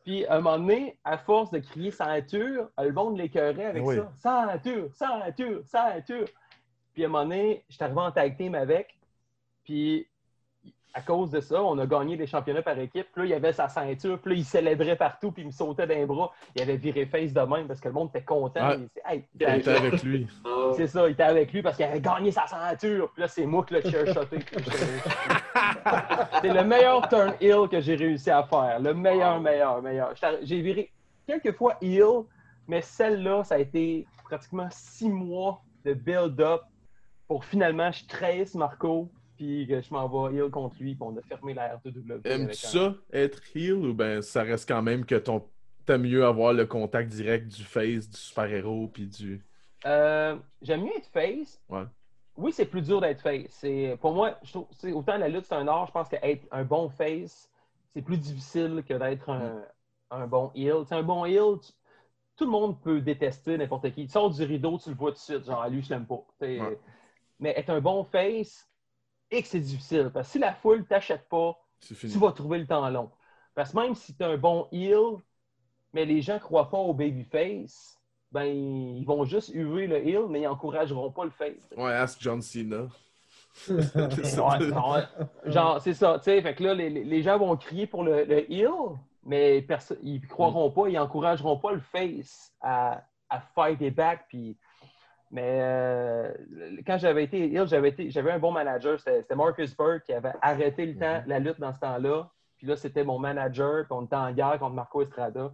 Puis 0.04 0.26
à 0.26 0.34
un 0.36 0.40
moment 0.40 0.58
donné, 0.58 0.98
à 1.04 1.16
force 1.18 1.50
de 1.50 1.58
crier 1.58 1.90
ceinture, 1.90 2.68
le 2.78 2.92
monde 2.92 3.16
l'écœurait 3.18 3.66
avec 3.66 3.84
Oui. 3.84 3.96
ça. 3.96 4.48
Ceinture, 4.56 4.88
ceinture, 4.94 5.60
ceinture. 5.66 6.24
Puis 6.92 7.04
à 7.04 7.06
un 7.06 7.10
moment 7.10 7.24
donné, 7.24 7.64
j'étais 7.68 7.84
arrivé 7.84 8.00
en 8.00 8.10
tag 8.10 8.36
team 8.36 8.54
avec. 8.54 8.96
Puis 9.64 10.06
à 10.94 11.00
cause 11.00 11.30
de 11.30 11.40
ça, 11.40 11.62
on 11.62 11.78
a 11.78 11.86
gagné 11.86 12.18
des 12.18 12.26
championnats 12.26 12.60
par 12.60 12.78
équipe. 12.78 13.06
Puis 13.14 13.22
là, 13.22 13.24
il 13.28 13.32
avait 13.34 13.52
sa 13.54 13.66
ceinture. 13.68 14.18
Puis 14.18 14.32
là, 14.32 14.36
il 14.40 14.44
célébrait 14.44 14.96
partout. 14.96 15.32
Puis 15.32 15.42
il 15.42 15.46
me 15.46 15.50
sautait 15.52 15.86
d'un 15.86 16.04
bras. 16.04 16.32
Il 16.54 16.60
avait 16.62 16.76
viré 16.76 17.06
face 17.06 17.32
de 17.32 17.40
même 17.40 17.66
parce 17.66 17.80
que 17.80 17.88
le 17.88 17.94
monde 17.94 18.10
était 18.10 18.24
content. 18.24 18.72
Il 18.72 18.78
disait, 18.80 19.02
Hey, 19.06 19.24
Il 19.34 19.42
était 19.42 19.70
avec 19.70 20.02
lui. 20.02 20.26
C'est 20.76 20.88
ça, 20.88 21.08
il 21.08 21.12
était 21.12 21.22
avec 21.22 21.50
lui 21.52 21.62
parce 21.62 21.76
qu'il 21.76 21.86
avait 21.86 22.00
gagné 22.00 22.30
sa 22.30 22.46
ceinture. 22.46 23.10
Puis 23.12 23.22
là, 23.22 23.28
c'est 23.28 23.46
moi 23.46 23.64
qui 23.64 23.74
l'ai 23.74 23.82
shoté. 23.90 24.38
c'est 26.42 26.52
le 26.52 26.64
meilleur 26.64 27.08
turn 27.08 27.34
heel 27.40 27.68
que 27.70 27.80
j'ai 27.80 27.94
réussi 27.96 28.30
à 28.30 28.42
faire. 28.44 28.80
Le 28.80 28.94
meilleur, 28.94 29.40
meilleur, 29.40 29.82
meilleur. 29.82 30.14
J'ai 30.42 30.60
viré 30.62 30.92
quelques 31.26 31.52
fois 31.56 31.76
heel, 31.80 32.24
mais 32.68 32.80
celle-là, 32.82 33.44
ça 33.44 33.56
a 33.56 33.58
été 33.58 34.06
pratiquement 34.24 34.68
six 34.70 35.08
mois 35.08 35.62
de 35.84 35.94
build-up 35.94 36.62
pour 37.28 37.44
finalement 37.44 37.90
je 37.92 38.06
trahisse 38.06 38.54
Marco, 38.54 39.10
puis 39.36 39.66
que 39.66 39.80
je 39.80 39.92
m'en 39.92 40.08
vais 40.28 40.36
heel 40.36 40.50
contre 40.50 40.76
lui, 40.80 40.94
puis 40.94 41.02
on 41.02 41.16
a 41.16 41.22
fermé 41.22 41.54
la 41.54 41.76
R2W. 41.76 42.12
avec 42.12 42.26
Aimes-tu 42.26 42.66
un- 42.66 42.70
ça, 42.70 42.94
être 43.12 43.40
heel, 43.54 43.72
ou 43.74 43.94
ben 43.94 44.22
ça 44.22 44.42
reste 44.42 44.68
quand 44.68 44.82
même 44.82 45.04
que 45.04 45.14
ton... 45.16 45.44
t'aimes 45.86 46.02
mieux 46.02 46.24
avoir 46.24 46.52
le 46.52 46.66
contact 46.66 47.10
direct 47.10 47.48
du 47.48 47.64
face, 47.64 48.08
du 48.08 48.16
super-héros, 48.16 48.88
puis 48.92 49.06
du... 49.06 49.44
Euh, 49.86 50.36
J'aime 50.60 50.82
mieux 50.82 50.96
être 50.96 51.08
face. 51.12 51.60
Ouais. 51.68 51.84
Oui, 52.36 52.52
c'est 52.52 52.66
plus 52.66 52.82
dur 52.82 53.00
d'être 53.00 53.20
face. 53.20 53.50
C'est- 53.50 53.96
Pour 54.00 54.12
moi, 54.14 54.38
je 54.42 54.52
trouve, 54.52 54.66
c'est- 54.72 54.92
autant 54.92 55.16
la 55.18 55.28
lutte, 55.28 55.44
c'est 55.46 55.54
un 55.54 55.68
art, 55.68 55.86
je 55.86 55.92
pense 55.92 56.08
qu'être 56.08 56.46
un 56.50 56.64
bon 56.64 56.88
face, 56.88 57.50
c'est 57.90 58.02
plus 58.02 58.18
difficile 58.18 58.82
que 58.86 58.94
d'être 58.94 59.28
un, 59.30 59.62
un 60.10 60.26
bon 60.26 60.50
heel. 60.54 60.84
C'est 60.86 60.94
un 60.94 61.02
bon 61.02 61.24
heel, 61.26 61.58
tu- 61.60 61.72
tout 62.36 62.44
le 62.46 62.50
monde 62.50 62.80
peut 62.82 63.00
détester 63.02 63.58
n'importe 63.58 63.92
qui. 63.92 64.06
Tu 64.06 64.12
sors 64.12 64.30
du 64.30 64.44
rideau, 64.44 64.78
tu 64.78 64.90
le 64.90 64.96
vois 64.96 65.10
tout 65.12 65.16
de 65.16 65.20
suite, 65.20 65.44
genre, 65.44 65.68
lui, 65.68 65.82
je 65.82 65.90
l'aime 65.90 66.06
pas. 66.06 66.24
T'sais. 66.38 66.80
Mais 67.40 67.54
être 67.58 67.70
un 67.70 67.80
bon 67.80 68.04
face, 68.04 68.68
et 69.30 69.42
que 69.42 69.48
c'est 69.48 69.60
difficile. 69.60 70.10
Parce 70.14 70.28
que 70.28 70.32
si 70.32 70.38
la 70.40 70.54
foule 70.54 70.86
t'achète 70.86 71.28
pas, 71.28 71.58
tu 72.08 72.18
vas 72.18 72.32
trouver 72.32 72.58
le 72.58 72.66
temps 72.66 72.88
long. 72.90 73.10
Parce 73.54 73.72
que 73.72 73.78
même 73.78 73.94
si 73.94 74.14
tu 74.16 74.22
es 74.22 74.26
un 74.26 74.38
bon 74.38 74.68
heel, 74.72 75.18
mais 75.94 76.04
les 76.06 76.22
gens 76.22 76.34
ne 76.34 76.38
croient 76.40 76.70
pas 76.70 76.78
au 76.78 76.94
babyface, 76.94 78.01
ben 78.32 78.44
ils 78.44 79.04
vont 79.04 79.24
juste 79.24 79.50
huer 79.54 79.86
le 79.86 79.96
heel, 80.06 80.22
mais 80.28 80.40
ils 80.40 80.44
n'encourageront 80.44 81.10
pas 81.10 81.24
le 81.24 81.30
face. 81.30 81.52
Ouais, 81.76 81.92
ask 81.92 82.20
John 82.20 82.40
Cena. 82.42 82.86
Ouais, 84.94 85.52
genre, 85.52 85.80
c'est 85.80 85.92
ça, 85.92 86.14
tu 86.18 86.24
sais. 86.24 86.40
Fait 86.40 86.54
que 86.54 86.62
là, 86.64 86.74
les, 86.74 86.88
les- 86.88 87.22
gens 87.22 87.38
vont 87.38 87.54
crier 87.56 87.86
pour 87.86 88.02
le, 88.02 88.24
le 88.24 88.50
heel, 88.50 88.70
mais 89.24 89.58
ils 90.02 90.20
ne 90.22 90.26
croiront 90.26 90.70
pas, 90.70 90.88
ils 90.88 90.94
n'encourageront 90.94 91.58
pas 91.58 91.72
le 91.72 91.80
face 91.80 92.52
à, 92.62 93.02
à 93.28 93.40
fight 93.54 93.80
it 93.80 93.94
back. 93.94 94.24
Puis... 94.28 94.56
Mais 95.30 95.58
euh, 95.62 96.32
quand 96.86 96.98
j'avais 96.98 97.24
été 97.24 97.52
heel, 97.52 97.66
j'avais 97.66 97.90
été- 97.90 98.10
j'avais 98.10 98.32
un 98.32 98.38
bon 98.38 98.52
manager. 98.52 98.98
C'était 99.00 99.34
Marcus 99.34 99.74
Burke 99.76 100.04
qui 100.04 100.12
avait 100.12 100.32
arrêté 100.42 100.86
le 100.86 100.98
temps, 100.98 101.22
la 101.26 101.38
lutte 101.38 101.60
dans 101.60 101.72
ce 101.72 101.80
temps-là. 101.80 102.30
Puis 102.58 102.66
là, 102.66 102.76
c'était 102.76 103.04
mon 103.04 103.18
manager, 103.18 103.84
puis 103.86 103.92
on 103.92 104.04
était 104.04 104.16
en 104.16 104.30
guerre 104.32 104.58
contre 104.58 104.74
Marco 104.74 105.02
Estrada. 105.02 105.50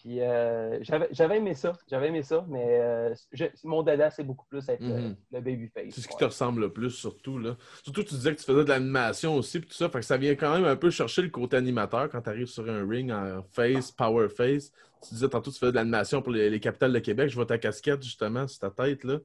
Puis 0.00 0.20
euh, 0.20 0.78
j'avais 0.82 1.08
j'avais 1.10 1.38
aimé 1.38 1.54
ça. 1.54 1.72
J'avais 1.90 2.06
aimé 2.08 2.22
ça, 2.22 2.44
mais 2.48 2.64
euh, 2.80 3.14
je- 3.32 3.46
mon 3.64 3.82
dada, 3.82 4.10
c'est 4.10 4.22
beaucoup 4.22 4.46
plus 4.46 4.68
être 4.68 4.80
euh, 4.82 5.08
Mhm. 5.08 5.16
le 5.32 5.40
babyface. 5.40 5.92
C'est 5.94 6.00
ce 6.02 6.06
qui 6.06 6.14
ouais. 6.14 6.20
te 6.20 6.24
ressemble 6.26 6.60
le 6.60 6.72
plus, 6.72 6.90
surtout. 6.90 7.38
Là. 7.38 7.56
Surtout, 7.82 8.04
tu 8.04 8.14
disais 8.14 8.32
que 8.32 8.38
tu 8.38 8.44
faisais 8.46 8.62
de 8.62 8.68
l'animation 8.68 9.34
aussi, 9.34 9.58
puis 9.58 9.68
tout 9.68 9.74
ça. 9.74 9.88
Fait 9.88 9.98
que 9.98 10.04
ça 10.04 10.16
vient 10.16 10.36
quand 10.36 10.54
même 10.54 10.64
un 10.66 10.76
peu 10.76 10.90
chercher 10.90 11.22
le 11.22 11.30
côté 11.30 11.56
animateur 11.56 12.08
quand 12.10 12.22
tu 12.22 12.28
arrives 12.30 12.46
sur 12.46 12.68
un 12.70 12.88
ring 12.88 13.10
en 13.10 13.42
face, 13.50 13.90
power 13.90 14.28
face. 14.28 14.70
Tu 15.02 15.14
disais 15.14 15.28
tantôt 15.28 15.50
tu 15.50 15.58
faisais 15.58 15.72
de 15.72 15.76
l'animation 15.76 16.22
pour 16.22 16.32
les, 16.32 16.48
les 16.48 16.60
capitales 16.60 16.92
de 16.92 16.98
Québec. 17.00 17.28
Je 17.28 17.34
vois 17.34 17.46
ta 17.46 17.58
casquette, 17.58 18.02
justement, 18.02 18.46
sur 18.46 18.60
ta 18.60 18.70
tête. 18.70 19.02
là. 19.04 19.18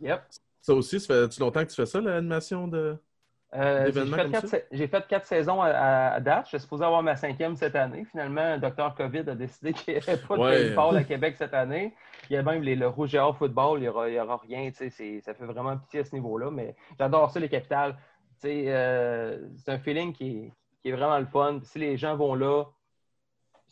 Yep. 0.00 0.22
Ça 0.60 0.74
aussi, 0.74 1.00
ça 1.00 1.06
fait-tu 1.24 1.40
longtemps 1.40 1.64
que 1.64 1.70
tu 1.70 1.74
fais 1.76 1.86
ça, 1.86 2.00
l'animation 2.00 2.68
de. 2.68 2.96
Euh, 3.52 3.90
j'ai 3.92 4.06
fait 4.06 4.30
quatre 4.30 4.56
J'ai 4.70 4.86
fait 4.86 5.06
quatre 5.08 5.26
saisons 5.26 5.60
à, 5.60 5.68
à- 5.70 6.20
date. 6.20 6.44
Je 6.44 6.50
suis 6.50 6.60
supposé 6.60 6.84
avoir 6.84 7.02
ma 7.02 7.16
cinquième 7.16 7.56
cette 7.56 7.74
année. 7.74 8.04
Finalement, 8.10 8.56
Dr 8.58 8.94
COVID 8.96 9.28
a 9.30 9.34
décidé 9.34 9.72
qu'il 9.72 9.94
n'y 9.94 10.00
avait 10.00 10.16
pas 10.18 10.36
de 10.36 10.40
Ouais. 10.40 10.50
baseball 10.64 10.96
à 10.96 11.02
Québec 11.04 11.34
cette 11.36 11.54
année. 11.54 11.92
Il 12.28 12.34
y 12.34 12.36
a 12.36 12.42
même 12.44 12.62
les, 12.62 12.76
le 12.76 12.86
Rouge 12.86 13.14
et 13.14 13.18
Or 13.18 13.36
football, 13.36 13.78
il 13.78 13.82
n'y 13.82 13.88
aura, 13.88 14.06
aura 14.08 14.36
rien. 14.48 14.70
c'est- 14.72 15.20
Ça 15.20 15.34
fait 15.34 15.46
vraiment 15.46 15.76
pitié 15.78 16.00
à 16.00 16.04
ce 16.04 16.14
niveau-là. 16.14 16.50
Mais 16.52 16.76
j'adore 16.98 17.30
ça, 17.30 17.40
les 17.40 17.48
capitales. 17.48 17.96
Euh, 18.44 19.38
c'est 19.56 19.72
un 19.72 19.78
feeling 19.78 20.12
qui 20.12 20.28
est, 20.30 20.52
qui 20.82 20.88
est 20.88 20.92
vraiment 20.92 21.18
le 21.18 21.26
fun. 21.26 21.58
Si 21.62 21.78
les 21.78 21.96
gens 21.96 22.16
vont 22.16 22.34
là, 22.34 22.64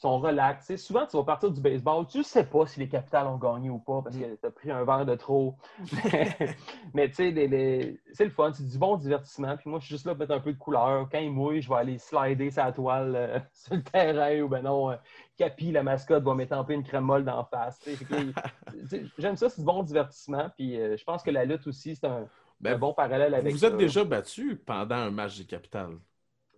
sont 0.00 0.18
relax. 0.20 0.74
Souvent, 0.76 1.06
tu 1.06 1.16
vas 1.16 1.24
partir 1.24 1.50
du 1.50 1.60
baseball, 1.60 2.06
tu 2.06 2.18
ne 2.18 2.22
sais 2.22 2.44
pas 2.44 2.66
si 2.66 2.80
les 2.80 2.88
capitales 2.88 3.26
ont 3.26 3.36
gagné 3.38 3.70
ou 3.70 3.78
pas 3.78 4.00
parce 4.02 4.16
que 4.16 4.24
tu 4.36 4.46
as 4.46 4.50
pris 4.50 4.70
un 4.70 4.84
verre 4.84 5.04
de 5.06 5.14
trop. 5.14 5.56
Mais, 6.94 7.08
tu 7.08 7.14
sais, 7.14 7.30
les- 7.30 7.48
les- 7.48 8.00
c'est 8.12 8.24
le 8.24 8.30
fun, 8.30 8.52
c'est 8.52 8.66
du 8.66 8.78
bon 8.78 8.96
divertissement. 8.96 9.56
Puis 9.56 9.68
moi, 9.70 9.78
je 9.80 9.86
suis 9.86 9.94
juste 9.94 10.06
là 10.06 10.12
pour 10.12 10.20
mettre 10.20 10.34
un 10.34 10.40
peu 10.40 10.52
de 10.52 10.58
couleur. 10.58 11.08
Quand 11.10 11.18
il 11.18 11.30
mouille, 11.30 11.60
je 11.62 11.68
vais 11.68 11.76
aller 11.76 11.98
slider 11.98 12.50
sa 12.50 12.72
toile 12.72 13.14
euh, 13.16 13.38
sur 13.52 13.74
le 13.74 13.82
terrain 13.82 14.40
ou 14.40 14.48
ben 14.48 14.62
non, 14.62 14.90
euh, 14.90 14.96
Capi, 15.36 15.72
la 15.72 15.82
mascotte, 15.82 16.24
va 16.24 16.34
m'étamper 16.34 16.74
une 16.74 16.82
crème 16.84 17.04
molle 17.04 17.24
d'en 17.24 17.44
face. 17.44 17.80
J'aime 19.18 19.36
ça, 19.36 19.48
c'est 19.48 19.60
du 19.60 19.66
bon 19.66 19.82
divertissement. 19.82 20.50
Puis 20.56 20.80
euh, 20.80 20.96
je 20.96 21.04
pense 21.04 21.22
que 21.22 21.30
la 21.30 21.44
lutte 21.44 21.66
aussi, 21.66 21.94
c'est 21.96 22.06
un, 22.06 22.26
Ben, 22.60 22.74
un 22.74 22.78
bon 22.78 22.92
parallèle 22.92 23.34
avec 23.34 23.52
vous 23.52 23.64
êtes 23.64 23.76
déjà 23.76 24.04
battu 24.04 24.56
pendant 24.56 24.96
un 24.96 25.10
match 25.10 25.38
des 25.38 25.44
capitales. 25.46 25.96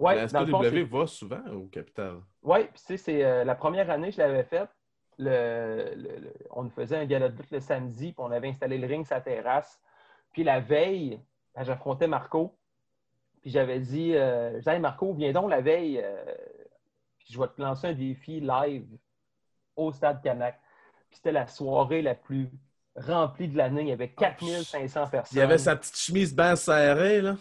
Ouais, 0.01 0.17
la 0.17 0.29
fond, 0.29 0.47
SPW 0.47 0.71
c'est- 0.71 0.83
va 0.85 1.07
souvent 1.07 1.43
au 1.53 1.67
capital. 1.67 2.17
Oui, 2.43 2.61
puis 2.65 2.81
tu 2.81 2.85
sais, 2.87 2.97
c'est 2.97 3.25
euh, 3.25 3.45
la 3.45 3.55
première 3.55 3.89
année 3.91 4.09
que 4.09 4.15
je 4.15 4.19
l'avais 4.21 4.45
faite. 4.45 4.69
Le, 5.19 5.93
le- 5.95 6.17
le- 6.21 6.33
on 6.51 6.69
faisait 6.71 6.97
un 6.97 7.05
gala 7.05 7.29
de 7.29 7.37
lutte 7.37 7.51
le 7.51 7.61
samedi, 7.61 8.13
puis 8.13 8.15
on 8.25 8.31
avait 8.33 8.49
installé 8.49 8.79
le 8.79 8.87
ring 8.87 9.07
la 9.11 9.21
terrasse. 9.21 9.79
Puis 10.33 10.43
la 10.45 10.61
veille, 10.61 11.21
ben, 11.55 11.63
j'affrontais 11.65 12.07
Marco. 12.07 12.57
Puis 13.43 13.51
j'avais 13.51 13.81
dit, 13.81 14.15
euh, 14.17 14.53
je 14.53 14.59
disais, 14.59 14.75
Hey, 14.75 14.81
Marco, 14.81 15.13
viens 15.13 15.33
donc 15.33 15.51
la 15.51 15.61
veille, 15.61 16.01
euh, 16.03 16.25
puis 17.19 17.35
je 17.35 17.39
vais 17.41 17.49
te 17.49 17.61
lancer 17.61 17.89
un 17.89 17.93
défi 17.93 18.41
live 18.41 18.87
au 19.77 19.93
Stade 19.93 20.23
Canac. 20.23 20.59
Puis 21.11 21.17
c'était 21.17 21.33
la 21.33 21.47
soirée 21.47 22.01
la 22.03 22.15
plus 22.15 22.49
remplie 22.97 23.49
de 23.49 23.57
l'année. 23.59 23.83
Il 23.83 23.89
y 23.89 23.93
avait 23.93 24.09
4500 24.11 25.07
personnes. 25.09 25.37
Il 25.37 25.41
y 25.41 25.43
avait 25.43 25.59
sa 25.59 25.77
petite 25.77 25.97
chemise 25.97 26.35
bien 26.35 26.57
serrée, 26.57 27.21
là. 27.21 27.37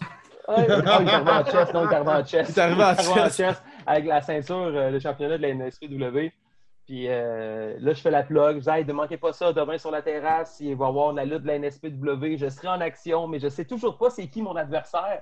Ah, 0.50 0.56
il 0.58 0.72
est 0.72 0.72
arrivé 0.72 1.32
en 1.32 1.46
chest, 1.46 1.74
non, 1.74 1.86
il 1.86 1.92
est 1.92 1.96
arrivé 1.96 2.12
en 2.12 2.26
chest. 2.26 2.50
Il 2.50 2.60
est 2.60 2.62
arrivé 2.62 2.84
en 2.84 3.30
chest. 3.30 3.64
avec 3.86 4.06
la 4.06 4.22
ceinture, 4.22 4.56
euh, 4.74 4.90
le 4.90 5.00
championnat 5.00 5.38
de 5.38 5.42
la 5.44 5.50
NSPW. 5.54 6.32
Puis 6.86 7.06
euh, 7.08 7.76
là, 7.80 7.94
je 7.94 8.02
fais 8.02 8.10
la 8.10 8.24
plug. 8.24 8.56
Je 8.58 8.62
dis, 8.64 8.70
hey, 8.70 8.84
ne 8.86 8.94
manquez 8.94 9.18
pas 9.18 9.32
ça 9.32 9.54
demain 9.54 9.78
sur 9.78 9.92
la 9.92 10.02
terrasse. 10.02 10.58
Il 10.60 10.76
va 10.76 10.86
y 10.86 10.90
avoir 10.90 11.14
la 11.14 11.24
lutte 11.24 11.44
de 11.44 11.48
la 11.48 11.60
NSPW. 11.60 12.38
Je 12.38 12.50
serai 12.50 12.68
en 12.70 12.82
action, 12.82 13.28
mais 13.28 13.40
je 13.40 13.48
sais 13.48 13.66
toujours 13.66 13.98
pas 13.98 14.10
c'est 14.10 14.28
qui 14.28 14.42
mon 14.42 14.56
adversaire. 14.56 15.22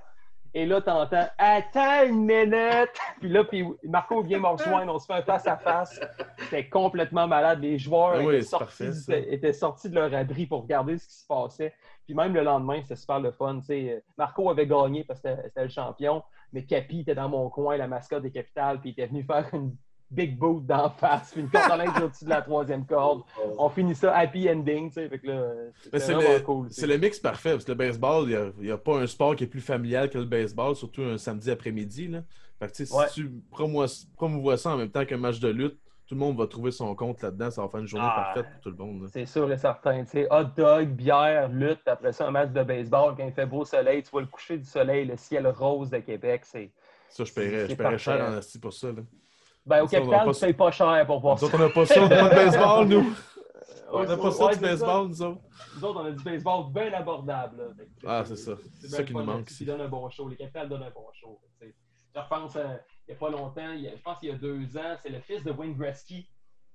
Et 0.53 0.65
là, 0.65 0.81
tu 0.81 0.89
entends 0.89 1.27
Attends 1.37 2.05
une 2.07 2.25
minute! 2.25 2.89
Puis 3.19 3.29
là, 3.29 3.43
puis 3.43 3.65
Marco 3.83 4.21
vient 4.23 4.39
me 4.39 4.47
rejoindre. 4.47 4.93
On 4.93 4.97
se 4.97 5.05
fait 5.05 5.13
un 5.13 5.21
face-à-face. 5.21 5.99
C'était 6.37 6.69
complètement 6.69 7.27
malade. 7.27 7.59
Les 7.61 7.77
joueurs 7.77 8.13
Ah 8.15 8.19
oui, 8.19 8.35
étaient, 8.35 8.41
c'est 8.43 8.49
sortis, 8.49 8.65
parfait, 8.65 8.91
ça. 8.93 9.17
étaient 9.17 9.53
sortis 9.53 9.89
de 9.89 9.95
leur 9.95 10.13
abri 10.13 10.45
pour 10.47 10.61
regarder 10.61 10.97
ce 10.97 11.07
qui 11.07 11.15
se 11.15 11.27
passait. 11.27 11.73
Puis 12.07 12.15
même 12.15 12.33
le 12.33 12.41
lendemain, 12.41 12.79
c'était 12.81 12.95
super 12.95 13.19
le 13.19 13.31
fun. 13.31 13.59
tu 13.59 13.65
sais. 13.65 14.03
Marco 14.17 14.49
avait 14.49 14.65
gagné 14.65 15.03
parce 15.03 15.19
que 15.21 15.27
c'était- 15.43 15.63
le 15.63 15.69
champion, 15.69 16.23
mais 16.53 16.63
Capi 16.65 17.01
était 17.01 17.13
dans 17.13 17.27
mon 17.29 17.49
coin, 17.49 17.75
la 17.77 17.87
mascotte 17.87 18.23
des 18.23 18.31
capitales, 18.31 18.79
puis 18.79 18.91
il 18.91 18.93
était 18.93 19.07
venu 19.07 19.23
faire 19.27 19.47
une 19.53 19.75
big 20.09 20.37
boot 20.39 20.65
d'en 20.65 20.89
face, 20.89 21.33
puis 21.33 21.41
une 21.41 21.49
corde 21.49 21.81
au-dessus 22.01 22.23
de 22.23 22.29
la 22.29 22.41
troisième 22.41 22.85
corde. 22.85 23.23
On 23.57 23.67
finit 23.67 23.93
ça 23.93 24.15
happy 24.15 24.49
ending, 24.49 24.87
tu 24.87 24.93
sais. 24.93 25.09
Fait 25.09 25.19
que 25.19 25.27
là, 25.27 25.51
Mais 25.53 25.71
c'était 25.83 25.99
c'est 25.99 26.13
vraiment 26.13 26.33
le, 26.33 26.39
cool. 26.39 26.67
c'est 26.71 26.87
le 26.87 26.97
mix 26.97 27.19
parfait, 27.19 27.51
parce 27.51 27.65
que 27.65 27.73
le 27.73 27.77
baseball, 27.77 28.25
il 28.57 28.63
n'y 28.65 28.71
a, 28.71 28.77
pas 28.77 28.99
un 29.01 29.05
sport 29.07 29.35
qui 29.35 29.43
est 29.43 29.47
plus 29.47 29.59
familial 29.59 30.09
que 30.09 30.17
le 30.17 30.23
baseball, 30.23 30.77
surtout 30.77 31.01
un 31.03 31.17
samedi 31.17 31.51
après-midi. 31.51 32.07
là. 32.07 32.23
Fait 32.57 32.67
que, 32.67 32.71
tu 32.71 32.85
sais, 32.85 32.95
Ouais. 32.95 33.07
si 33.09 33.15
tu 33.15 33.31
promouvois, 33.51 33.87
promouvois 34.15 34.55
ça 34.55 34.71
en 34.71 34.77
même 34.77 34.89
temps 34.89 35.03
qu'un 35.05 35.17
match 35.17 35.41
de 35.41 35.49
lutte, 35.49 35.77
tout 36.07 36.15
le 36.15 36.19
monde 36.19 36.37
va 36.37 36.47
trouver 36.47 36.71
son 36.71 36.95
compte 36.95 37.21
là-dedans. 37.21 37.51
Ça 37.51 37.61
va 37.61 37.67
faire 37.69 37.81
une 37.81 37.87
journée 37.87 38.07
Ah. 38.09 38.15
parfaite 38.33 38.51
pour 38.53 38.61
tout 38.61 38.69
le 38.71 38.77
monde. 38.77 39.07
C'est 39.11 39.25
sûr 39.25 39.51
et 39.51 39.57
certain. 39.57 40.03
Hot 40.31 40.43
dog, 40.55 40.87
bière, 40.89 41.49
lutte, 41.49 41.85
après 41.85 42.13
ça, 42.13 42.27
un 42.27 42.31
match 42.31 42.51
de 42.51 42.63
baseball, 42.63 43.13
quand 43.15 43.25
il 43.25 43.33
fait 43.33 43.45
beau 43.45 43.65
soleil, 43.65 44.01
tu 44.03 44.09
vois 44.11 44.21
le 44.21 44.27
coucher 44.27 44.57
du 44.57 44.65
soleil, 44.65 45.05
le 45.05 45.17
ciel 45.17 45.45
rose 45.47 45.89
de 45.89 45.97
Québec. 45.99 46.41
C'est... 46.45 46.71
Ça, 47.09 47.23
je 47.23 47.33
paierais, 47.33 47.67
je 47.69 47.75
paierais 47.75 47.97
cher 47.97 48.21
en 48.25 48.33
asti 48.37 48.59
pour 48.59 48.73
ça. 48.73 48.87
Là. 48.87 49.01
Ben, 49.65 49.83
au 49.83 49.87
Ça, 49.87 49.97
capital, 49.97 50.31
tu 50.33 50.39
payes 50.39 50.53
pas 50.53 50.71
cher 50.71 51.05
pour 51.05 51.19
voir 51.19 51.35
Nous 51.35 51.39
ça. 51.39 51.45
autres, 51.47 51.55
on 51.55 51.59
n'a 51.59 51.69
pas 51.69 51.85
ça, 51.85 51.99
de 52.07 52.29
baseball, 52.35 52.87
nous. 52.87 53.13
On 53.91 54.03
n'a 54.03 54.17
pas 54.17 54.31
ça 54.31 54.47
du 54.53 54.59
baseball, 54.59 55.07
nous 55.07 55.21
autres. 55.21 55.41
Nous 55.75 55.83
autres, 55.85 56.01
on 56.01 56.05
a 56.05 56.11
du 56.11 56.23
baseball 56.23 56.71
bien 56.73 56.93
abordable. 56.93 57.57
là. 57.57 57.85
Ah, 58.05 58.23
c'est 58.25 58.35
ça. 58.37 58.53
C'est 58.79 58.87
ça 58.87 59.03
qui 59.03 59.13
nous 59.13 59.23
manque. 59.23 59.45
Qui 59.45 59.65
donne 59.65 59.81
un 59.81 59.87
bon 59.87 60.09
show. 60.09 60.27
Les 60.29 60.35
capitales 60.37 60.67
donnent 60.69 60.83
un 60.83 60.89
bon 60.91 61.07
show. 61.13 61.39
Je 61.61 62.19
repense, 62.19 62.55
euh, 62.55 62.75
il 63.07 63.11
n'y 63.11 63.15
a 63.15 63.19
pas 63.19 63.29
longtemps, 63.29 63.71
il 63.73 63.81
y 63.81 63.87
a- 63.87 63.95
je 63.95 64.01
pense 64.01 64.19
qu'il 64.19 64.29
y 64.29 64.31
a 64.31 64.35
deux 64.35 64.77
ans, 64.77 64.95
c'est 65.01 65.09
le 65.09 65.19
fils 65.21 65.43
de 65.43 65.51
Wayne 65.51 65.75
Gretzky, 65.75 66.27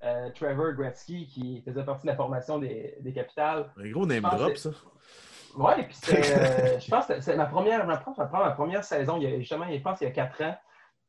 euh, 0.05 0.31
Trevor 0.35 0.73
Gretzky, 0.73 1.27
qui 1.27 1.63
faisait 1.63 1.85
partie 1.85 2.07
de 2.07 2.11
la 2.13 2.17
formation 2.17 2.59
des, 2.59 2.97
des 3.01 3.13
capitales. 3.13 3.71
Un 3.77 3.91
gros 3.91 4.07
name 4.07 4.23
drop, 4.23 4.57
ça. 4.57 4.71
Ouais, 5.57 5.83
puis 5.85 5.95
c'est, 6.01 6.13
euh, 6.77 6.81
je 6.81 6.91
pense 6.91 7.07
que 7.07 7.21
c'est 7.21 7.37
ma 7.37 7.45
première, 7.47 7.87
ma, 7.87 7.99
première- 7.99 8.31
ma 8.33 8.51
première 8.53 8.85
saison, 8.85 9.19
il 9.19 9.25
y 9.25 9.27
a, 9.35 9.39
justement, 9.39 9.67
je 9.71 9.81
pense 9.83 9.99
qu'il 9.99 10.09
y 10.09 10.11
a 10.11 10.15
quatre 10.15 10.43
ans. 10.43 10.57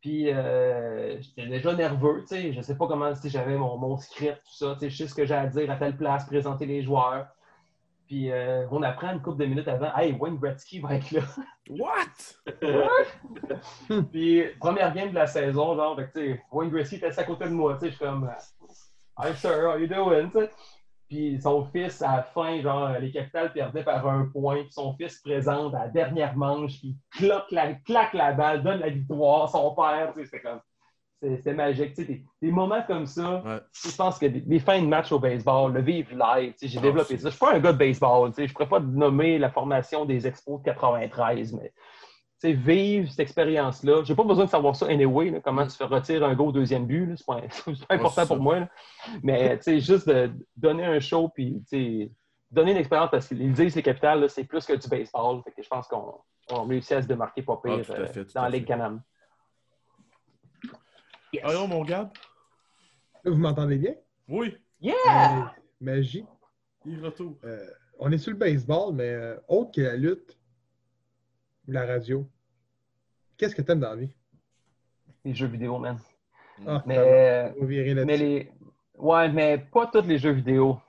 Puis 0.01 0.29
euh, 0.33 1.17
j'étais 1.21 1.47
déjà 1.47 1.73
nerveux, 1.73 2.25
tu 2.27 2.35
sais, 2.35 2.51
je 2.51 2.59
sais 2.59 2.75
pas 2.75 2.87
comment, 2.87 3.15
sais, 3.15 3.29
j'avais 3.29 3.55
mon, 3.55 3.77
mon 3.77 3.95
script, 3.95 4.41
tout 4.45 4.53
ça, 4.65 4.73
tu 4.73 4.79
sais, 4.81 4.89
je 4.89 4.97
sais 4.97 5.07
ce 5.07 5.15
que 5.15 5.25
j'ai 5.25 5.33
à 5.33 5.47
dire 5.47 5.71
à 5.71 5.77
telle 5.77 5.95
place, 5.95 6.25
présenter 6.25 6.65
les 6.65 6.83
joueurs. 6.83 7.27
Puis 8.07 8.31
euh, 8.31 8.67
on 8.71 8.83
apprend 8.83 9.13
une 9.13 9.21
couple 9.21 9.41
de 9.41 9.45
minutes 9.45 9.67
avant, 9.67 9.95
hey, 9.95 10.13
Wayne 10.19 10.37
Gretzky 10.37 10.79
va 10.79 10.95
être 10.95 11.11
là. 11.11 11.21
What? 11.69 12.43
Puis 14.11 14.43
première 14.59 14.93
game 14.93 15.09
de 15.09 15.15
la 15.15 15.27
saison, 15.27 15.75
genre, 15.75 15.95
fait 15.95 16.07
que, 16.07 16.19
tu 16.19 16.33
sais, 16.33 16.43
Wayne 16.51 16.69
Gretzky 16.69 16.95
était 16.95 17.17
à 17.17 17.23
côté 17.23 17.45
de 17.45 17.51
moi, 17.51 17.75
tu 17.75 17.79
sais, 17.79 17.91
je 17.91 17.95
suis 17.95 18.05
comme, 18.05 18.29
Hi 19.19 19.33
sir, 19.35 19.69
how 19.69 19.77
you 19.77 19.87
doing. 19.87 20.31
Puis 21.07 21.39
son 21.39 21.65
fils, 21.65 22.01
à 22.01 22.17
la 22.17 22.23
fin, 22.23 22.59
genre, 22.61 22.89
les 22.99 23.11
capitales 23.11 23.53
perdaient 23.53 23.83
par 23.83 24.07
un 24.07 24.25
point. 24.25 24.63
Puis 24.63 24.71
son 24.71 24.93
fils 24.95 25.19
présente 25.19 25.75
à 25.75 25.85
la 25.85 25.87
dernière 25.89 26.35
manche, 26.35 26.79
puis 26.79 26.97
claque 27.11 27.51
la, 27.51 27.73
claque 27.75 28.13
la 28.13 28.33
balle, 28.33 28.63
donne 28.63 28.79
la 28.79 28.89
victoire. 28.89 29.49
Son 29.49 29.75
père, 29.75 30.11
tu 30.13 30.21
sais, 30.21 30.25
c'était 30.25 30.41
comme. 30.41 30.59
C'est- 31.23 31.37
C'était 31.37 31.53
magique. 31.53 31.93
Tu 31.95 32.01
sais, 32.01 32.05
des, 32.05 32.23
des 32.41 32.51
moments 32.51 32.83
comme 32.85 33.05
ça, 33.05 33.41
Ouais. 33.45 33.59
je 33.71 33.95
pense 33.95 34.19
que 34.19 34.25
des, 34.25 34.41
des 34.41 34.59
fins 34.59 34.81
de 34.81 34.87
match 34.87 35.11
au 35.11 35.19
baseball, 35.19 35.71
le 35.73 35.81
vivre 35.81 36.11
live, 36.11 36.51
tu 36.53 36.59
sais, 36.59 36.67
j'ai 36.67 36.79
Ah, 36.79 36.81
développé 36.81 37.17
ça. 37.17 37.29
Je 37.29 37.35
suis 37.35 37.39
pas 37.39 37.53
un 37.55 37.59
gars 37.59 37.71
de 37.73 37.77
baseball, 37.77 38.29
tu 38.31 38.35
sais, 38.35 38.47
je 38.47 38.53
pourrais 38.53 38.67
pas 38.69 38.79
nommer 38.79 39.37
la 39.39 39.49
formation 39.49 40.05
des 40.05 40.27
Expos 40.27 40.59
de 40.59 40.65
93, 40.65 41.53
mais 41.53 41.69
tu 42.41 42.49
sais, 42.49 42.53
vivre 42.53 43.09
cette 43.09 43.21
expérience-là. 43.21 44.03
J'ai 44.03 44.15
pas 44.15 44.23
besoin 44.25 44.43
de 44.45 44.49
savoir 44.49 44.75
ça 44.75 44.87
anyway, 44.87 45.29
là, 45.29 45.39
comment 45.39 45.65
tu 45.65 45.77
fais 45.77 45.85
retirer 45.85 46.25
un 46.25 46.33
go 46.35 46.47
au 46.47 46.51
deuxième 46.51 46.85
but. 46.85 47.15
C'est 47.17 47.25
pas, 47.25 47.39
pas 47.87 47.95
important 47.95 48.27
pour 48.27 48.37
moi. 48.39 48.59
là. 48.59 48.69
Mais 49.23 49.57
tu 49.57 49.63
sais, 49.63 49.79
juste 49.79 50.09
de 50.09 50.29
donner 50.57 50.83
un 50.85 50.99
show 50.99 51.29
puis 51.29 51.63
tu 51.69 51.77
sais, 51.77 52.11
donner 52.51 52.71
une 52.71 52.77
expérience 52.77 53.09
parce 53.11 53.27
qu'ils 53.29 53.53
disent 53.53 53.75
les 53.75 53.81
capitales, 53.81 54.29
c'est 54.29 54.43
plus 54.43 54.65
que 54.65 54.73
du 54.73 54.87
baseball. 54.89 55.41
Fait 55.43 55.51
que 55.51 55.63
je 55.63 55.69
pense 55.69 55.87
qu'on 55.87 56.15
on 56.51 56.65
réussit 56.65 56.91
à 56.91 57.01
se 57.01 57.07
démarquer 57.07 57.41
pas 57.43 57.59
pire 57.63 57.85
Ah, 57.89 57.93
à 57.93 57.99
euh, 58.19 58.25
dans 58.35 58.41
la 58.43 58.49
Ligue. 58.49 58.65
Canam. 58.67 59.01
Yes. 61.33 61.43
Allons, 61.45 61.67
mon 61.67 61.83
gars. 61.83 62.11
Là, 63.23 63.31
vous 63.31 63.37
m'entendez 63.37 63.77
bien? 63.77 63.95
Oui, 64.27 64.55
Yeah! 64.79 64.93
Euh, 65.07 65.41
magie. 65.81 66.25
il 66.85 67.03
retourne. 67.03 67.35
Euh, 67.43 67.65
on 67.97 68.11
est 68.11 68.17
sur 68.17 68.31
le 68.31 68.37
baseball, 68.37 68.93
mais 68.93 69.09
euh, 69.09 69.37
autre 69.47 69.71
que 69.71 69.81
la 69.81 69.95
lutte 69.95 70.37
ou 71.67 71.71
la 71.71 71.85
radio, 71.85 72.27
qu'est-ce 73.37 73.55
que 73.55 73.61
t'aimes 73.61 73.79
dans 73.79 73.91
la 73.91 73.95
vie? 73.95 74.13
Les 75.25 75.33
jeux 75.33 75.47
vidéo, 75.47 75.79
man. 75.79 75.97
Ah, 76.67 76.83
Mais, 76.85 77.53
on 77.59 77.65
va 77.65 78.03
les. 78.03 78.51
Ouais, 78.97 79.29
mais 79.29 79.57
pas 79.57 79.87
tous 79.87 80.05
les 80.05 80.17
jeux 80.19 80.33
vidéo. 80.33 80.79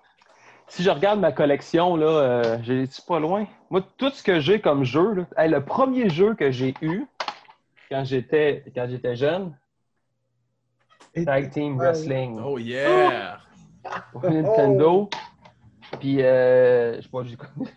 Si 0.67 0.83
je 0.83 0.91
regarde 0.91 1.21
ma 1.21 1.33
collection, 1.33 1.97
là, 1.97 2.07
euh, 2.07 2.59
j'ai-tu 2.63 3.01
pas 3.03 3.19
loin? 3.21 3.47
Moi, 3.71 3.87
tout 3.97 4.11
ce 4.11 4.23
que 4.23 4.41
j'ai 4.41 4.61
comme 4.61 4.85
jeu, 4.85 5.15
là, 5.15 5.27
hey, 5.39 5.51
le 5.51 5.65
premier 5.65 6.11
jeu 6.11 6.35
que 6.35 6.51
j'ai 6.51 6.75
eu 6.83 7.07
quand 7.91 8.05
j'étais 8.05 8.65
quand 8.75 8.89
j'étais 8.91 9.15
jeune, 9.15 9.57
Tag 11.25 11.51
Team 11.51 11.77
Wrestling. 11.79 12.41
Oh 12.45 12.59
yeah! 12.59 13.39
au 14.15 14.29
Nintendo. 14.29 15.09
Puis, 16.01 16.23
euh, 16.23 16.97
je 16.97 17.03
sais 17.03 17.09
pas, 17.09 17.23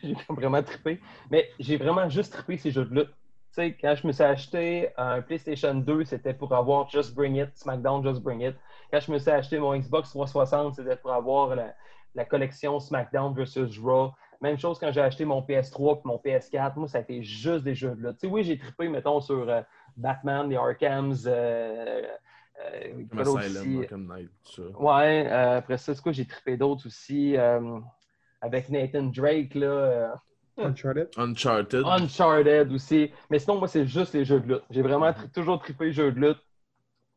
j'ai 0.01 0.15
vraiment 0.29 0.63
trippé. 0.63 0.99
Mais 1.29 1.49
j'ai 1.59 1.77
vraiment 1.77 2.09
juste 2.09 2.33
trippé 2.33 2.57
ces 2.57 2.71
jeux 2.71 2.85
de 2.85 2.95
lutte. 2.95 3.09
Tu 3.09 3.63
sais, 3.63 3.77
quand 3.79 3.95
je 3.95 4.07
me 4.07 4.11
suis 4.11 4.23
acheté 4.23 4.89
un 4.97 5.21
PlayStation 5.21 5.75
2, 5.75 6.05
c'était 6.05 6.33
pour 6.33 6.53
avoir 6.53 6.89
Just 6.89 7.13
Bring 7.13 7.35
It, 7.35 7.49
SmackDown 7.55 8.03
Just 8.03 8.21
Bring 8.21 8.41
It. 8.41 8.55
quand 8.91 8.99
je 8.99 9.11
me 9.11 9.19
suis 9.19 9.31
acheté 9.31 9.59
mon 9.59 9.75
Xbox 9.77 10.09
360, 10.09 10.75
c'était 10.75 10.95
pour 10.95 11.11
avoir 11.11 11.55
la, 11.55 11.73
la 12.15 12.25
collection 12.25 12.79
SmackDown 12.79 13.33
versus 13.33 13.79
Raw. 13.79 14.11
Même 14.41 14.57
chose 14.57 14.77
quand 14.79 14.91
j'ai 14.91 15.01
acheté 15.01 15.25
mon 15.25 15.41
PS3 15.41 15.97
et 15.97 16.01
mon 16.05 16.17
PS4. 16.17 16.73
Moi, 16.75 16.88
ça 16.88 16.99
a 16.99 17.01
été 17.01 17.23
juste 17.23 17.63
des 17.63 17.73
jeux 17.73 17.95
de 17.95 18.07
lutte. 18.07 18.19
Tu 18.19 18.27
sais, 18.27 18.33
oui, 18.33 18.43
j'ai 18.43 18.57
trippé, 18.57 18.88
mettons, 18.88 19.19
sur 19.19 19.49
euh, 19.49 19.61
Batman, 19.95 20.49
les 20.49 20.55
Arkhams. 20.55 21.15
Euh, 21.25 22.01
euh, 22.60 22.91
Comme 22.91 23.08
quoi 23.08 23.24
d'autre 23.24 23.39
Asylum, 23.39 23.62
aussi? 23.70 23.78
Arkham 23.84 24.08
Knight, 24.08 24.30
tout 24.43 24.51
ça. 24.53 24.80
Ouais, 24.80 25.28
euh, 25.32 25.58
après 25.58 25.78
ça, 25.78 25.93
c'est 25.95 26.01
quoi, 26.01 26.12
j'ai 26.12 26.26
trippé 26.26 26.58
d'autres 26.58 26.88
aussi. 26.88 27.36
euh, 27.38 27.80
avec 28.41 28.70
Nathan 28.70 29.03
Drake, 29.03 29.55
là. 29.55 30.14
Uncharted. 30.58 31.10
Uncharted. 31.18 31.84
Uncharted 31.86 32.72
aussi. 32.72 33.12
Mais 33.30 33.38
sinon, 33.39 33.60
moi, 33.60 33.68
c'est 33.68 33.86
juste 33.86 34.14
les 34.14 34.26
jeux 34.26 34.39
de 34.39 34.47
lutte. 34.55 34.64
J'ai 34.72 34.82
vraiment 34.82 35.14
tri- 35.14 35.30
toujours 35.30 35.60
trippé 35.60 35.86
les 35.86 35.91
jeux 35.93 36.12
de 36.12 36.20
lutte. 36.20 36.43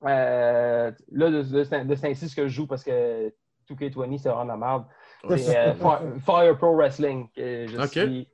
Euh, 0.05 0.91
là, 1.12 1.30
de, 1.30 1.43
de, 1.43 1.64
ce- 1.64 1.84
de 1.84 1.95
ce 1.95 2.03
temps-ci, 2.03 2.28
ce 2.28 2.36
que 2.36 2.49
je 2.49 2.55
joue, 2.55 2.66
parce 2.66 2.82
que 2.84 3.28
2K20, 3.70 4.18
c'est 4.18 4.28
vraiment 4.28 4.45
de 4.45 4.49
la 4.49 4.57
merde, 4.57 4.84
c'est 5.28 5.57
euh, 5.57 5.74
Fire, 5.74 6.03
Fire 6.24 6.57
Pro 6.59 6.74
Wrestling. 6.74 7.28
je 7.36 7.76
suis 7.91 8.28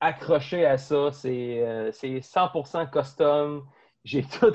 accroché 0.00 0.64
à 0.66 0.78
ça. 0.78 1.12
C'est 1.12 1.62
euh, 1.66 1.92
c'est 1.92 2.20
100% 2.20 2.90
custom. 2.90 3.64
J'ai 4.04 4.22
tout. 4.22 4.52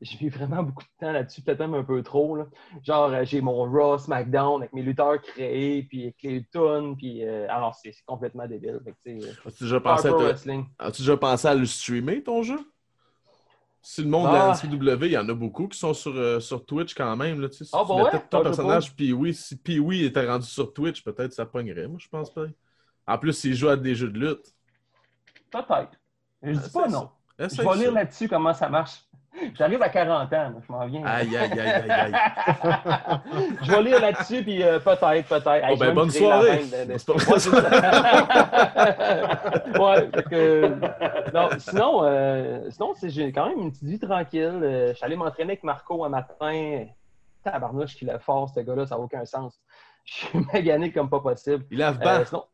J'ai 0.00 0.18
mis 0.24 0.28
vraiment 0.30 0.62
beaucoup 0.62 0.82
de 0.82 0.88
temps 0.98 1.12
là-dessus, 1.12 1.42
peut-être 1.42 1.60
même 1.60 1.74
un 1.74 1.84
peu 1.84 2.02
trop. 2.02 2.36
là. 2.36 2.46
Genre, 2.82 3.10
euh, 3.10 3.24
j'ai 3.24 3.40
mon 3.40 3.64
Raw, 3.70 3.98
SmackDown 3.98 4.62
avec 4.62 4.72
mes 4.72 4.82
lutteurs 4.82 5.20
créés, 5.20 5.82
puis 5.82 6.02
avec 6.04 6.22
les 6.22 6.44
tunes, 6.50 6.96
puis 6.96 7.24
euh, 7.24 7.46
alors 7.50 7.74
c'est 7.74 7.94
complètement 8.06 8.46
débile. 8.46 8.80
As-tu 9.46 9.64
déjà, 9.64 9.80
pensé 9.80 10.08
à 10.08 10.12
te-. 10.12 10.62
As-tu 10.78 11.02
déjà 11.02 11.16
pensé 11.16 11.48
à 11.48 11.54
le 11.54 11.66
streamer, 11.66 12.22
ton 12.22 12.42
jeu? 12.42 12.58
Si 13.86 14.02
le 14.02 14.08
monde 14.08 14.30
de 14.30 14.34
Ah. 14.34 14.46
la 14.48 14.52
NCW, 14.54 15.04
il 15.06 15.12
y 15.12 15.18
en 15.18 15.28
a 15.28 15.34
beaucoup 15.34 15.68
qui 15.68 15.78
sont 15.78 15.92
sur, 15.92 16.16
euh, 16.16 16.40
sur 16.40 16.64
Twitch 16.64 16.94
quand 16.94 17.14
même. 17.16 17.38
Là, 17.42 17.48
si 17.50 17.68
Ah, 17.70 17.82
tu 17.82 17.88
bah 17.88 18.02
ouais? 18.04 18.10
ton 18.30 18.38
Ah, 18.38 18.42
personnage, 18.42 18.96
puis 18.96 19.12
oui, 19.12 19.34
si 19.34 19.56
Pee-Wee 19.58 20.04
était 20.06 20.26
rendu 20.26 20.46
sur 20.46 20.72
Twitch, 20.72 21.04
peut-être 21.04 21.34
ça 21.34 21.44
pognerait, 21.44 21.86
moi, 21.86 21.98
je 22.00 22.08
pense 22.08 22.32
pas. 22.32 22.46
En 23.06 23.18
plus, 23.18 23.34
s'il 23.34 23.54
joue 23.54 23.68
à 23.68 23.76
des 23.76 23.94
jeux 23.94 24.08
de 24.08 24.18
lutte. 24.18 24.54
Peut-être. 25.50 25.92
Je 26.42 26.52
dis 26.52 26.58
Ah, 26.64 26.68
pas 26.72 26.88
non. 26.88 27.10
Je 27.38 27.44
vais 27.62 27.76
lire 27.76 27.92
là-dessus 27.92 28.26
comment 28.28 28.54
ça 28.54 28.70
marche. 28.70 29.03
J'arrive 29.54 29.82
à 29.82 29.88
40 29.88 30.32
ans, 30.32 30.52
je 30.66 30.72
m'en 30.72 30.86
viens. 30.86 31.04
Aïe, 31.04 31.36
aïe, 31.36 31.50
aïe, 31.58 31.60
aïe, 31.60 31.90
aïe. 31.90 32.12
je 33.62 33.70
vais 33.72 33.82
lire 33.82 34.00
là-dessus, 34.00 34.42
puis 34.42 34.62
euh, 34.62 34.78
peut-être, 34.78 35.26
peut-être. 35.28 35.74
Je 35.74 35.78
ben, 35.80 35.92
bonne 35.94 36.10
soirée. 36.10 36.58
de- 36.64 36.92
de- 36.92 37.04
pas 37.04 37.14
Ouais, 37.32 37.38
c'est 37.38 37.50
ça. 37.50 37.70
Ouais, 39.80 40.08
fait 40.14 40.22
que- 40.30 41.32
non, 41.34 41.48
sinon, 41.58 42.00
euh, 42.04 42.70
sinon 42.70 42.94
c'est- 42.94 43.10
j'ai 43.10 43.32
quand 43.32 43.48
même 43.48 43.58
une 43.58 43.70
petite 43.72 43.84
vie 43.88 43.98
tranquille. 43.98 44.60
Euh, 44.62 44.88
je 44.90 44.94
suis 44.94 45.04
allé 45.04 45.16
m'entraîner 45.16 45.52
avec 45.52 45.64
Marco 45.64 46.04
un 46.04 46.08
matin. 46.08 46.84
Tabarnouche 47.42 47.96
qu'il 47.96 48.08
est 48.08 48.18
fort, 48.20 48.48
ce 48.48 48.60
gars-là, 48.60 48.86
ça 48.86 48.94
n'a 48.94 49.00
aucun 49.00 49.24
sens. 49.24 49.60
Je 50.04 50.14
suis 50.14 50.28
magané 50.52 50.92
comme 50.92 51.10
pas 51.10 51.20
possible. 51.20 51.64
Il 51.70 51.78
lave 51.78 51.98
Euh, 52.00 52.04
bas. 52.04 52.24
sinon... 52.24 52.44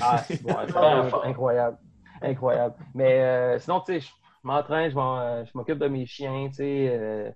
Ah, 0.00 0.18
c'est 0.18 0.42
bon, 0.42 0.56
incroyable. 1.24 1.78
Incroyable. 2.20 2.74
Mais 2.94 3.20
euh, 3.20 3.58
sinon, 3.60 3.80
tu 3.80 4.00
sais, 4.00 4.06
je 4.44 4.48
m'entraîne, 4.48 4.90
je, 4.90 4.96
euh, 4.98 5.44
je 5.44 5.50
m'occupe 5.54 5.78
de 5.78 5.88
mes 5.88 6.06
chiens, 6.06 6.48
tu 6.48 6.56
sais. 6.56 6.88
euh, 6.92 7.30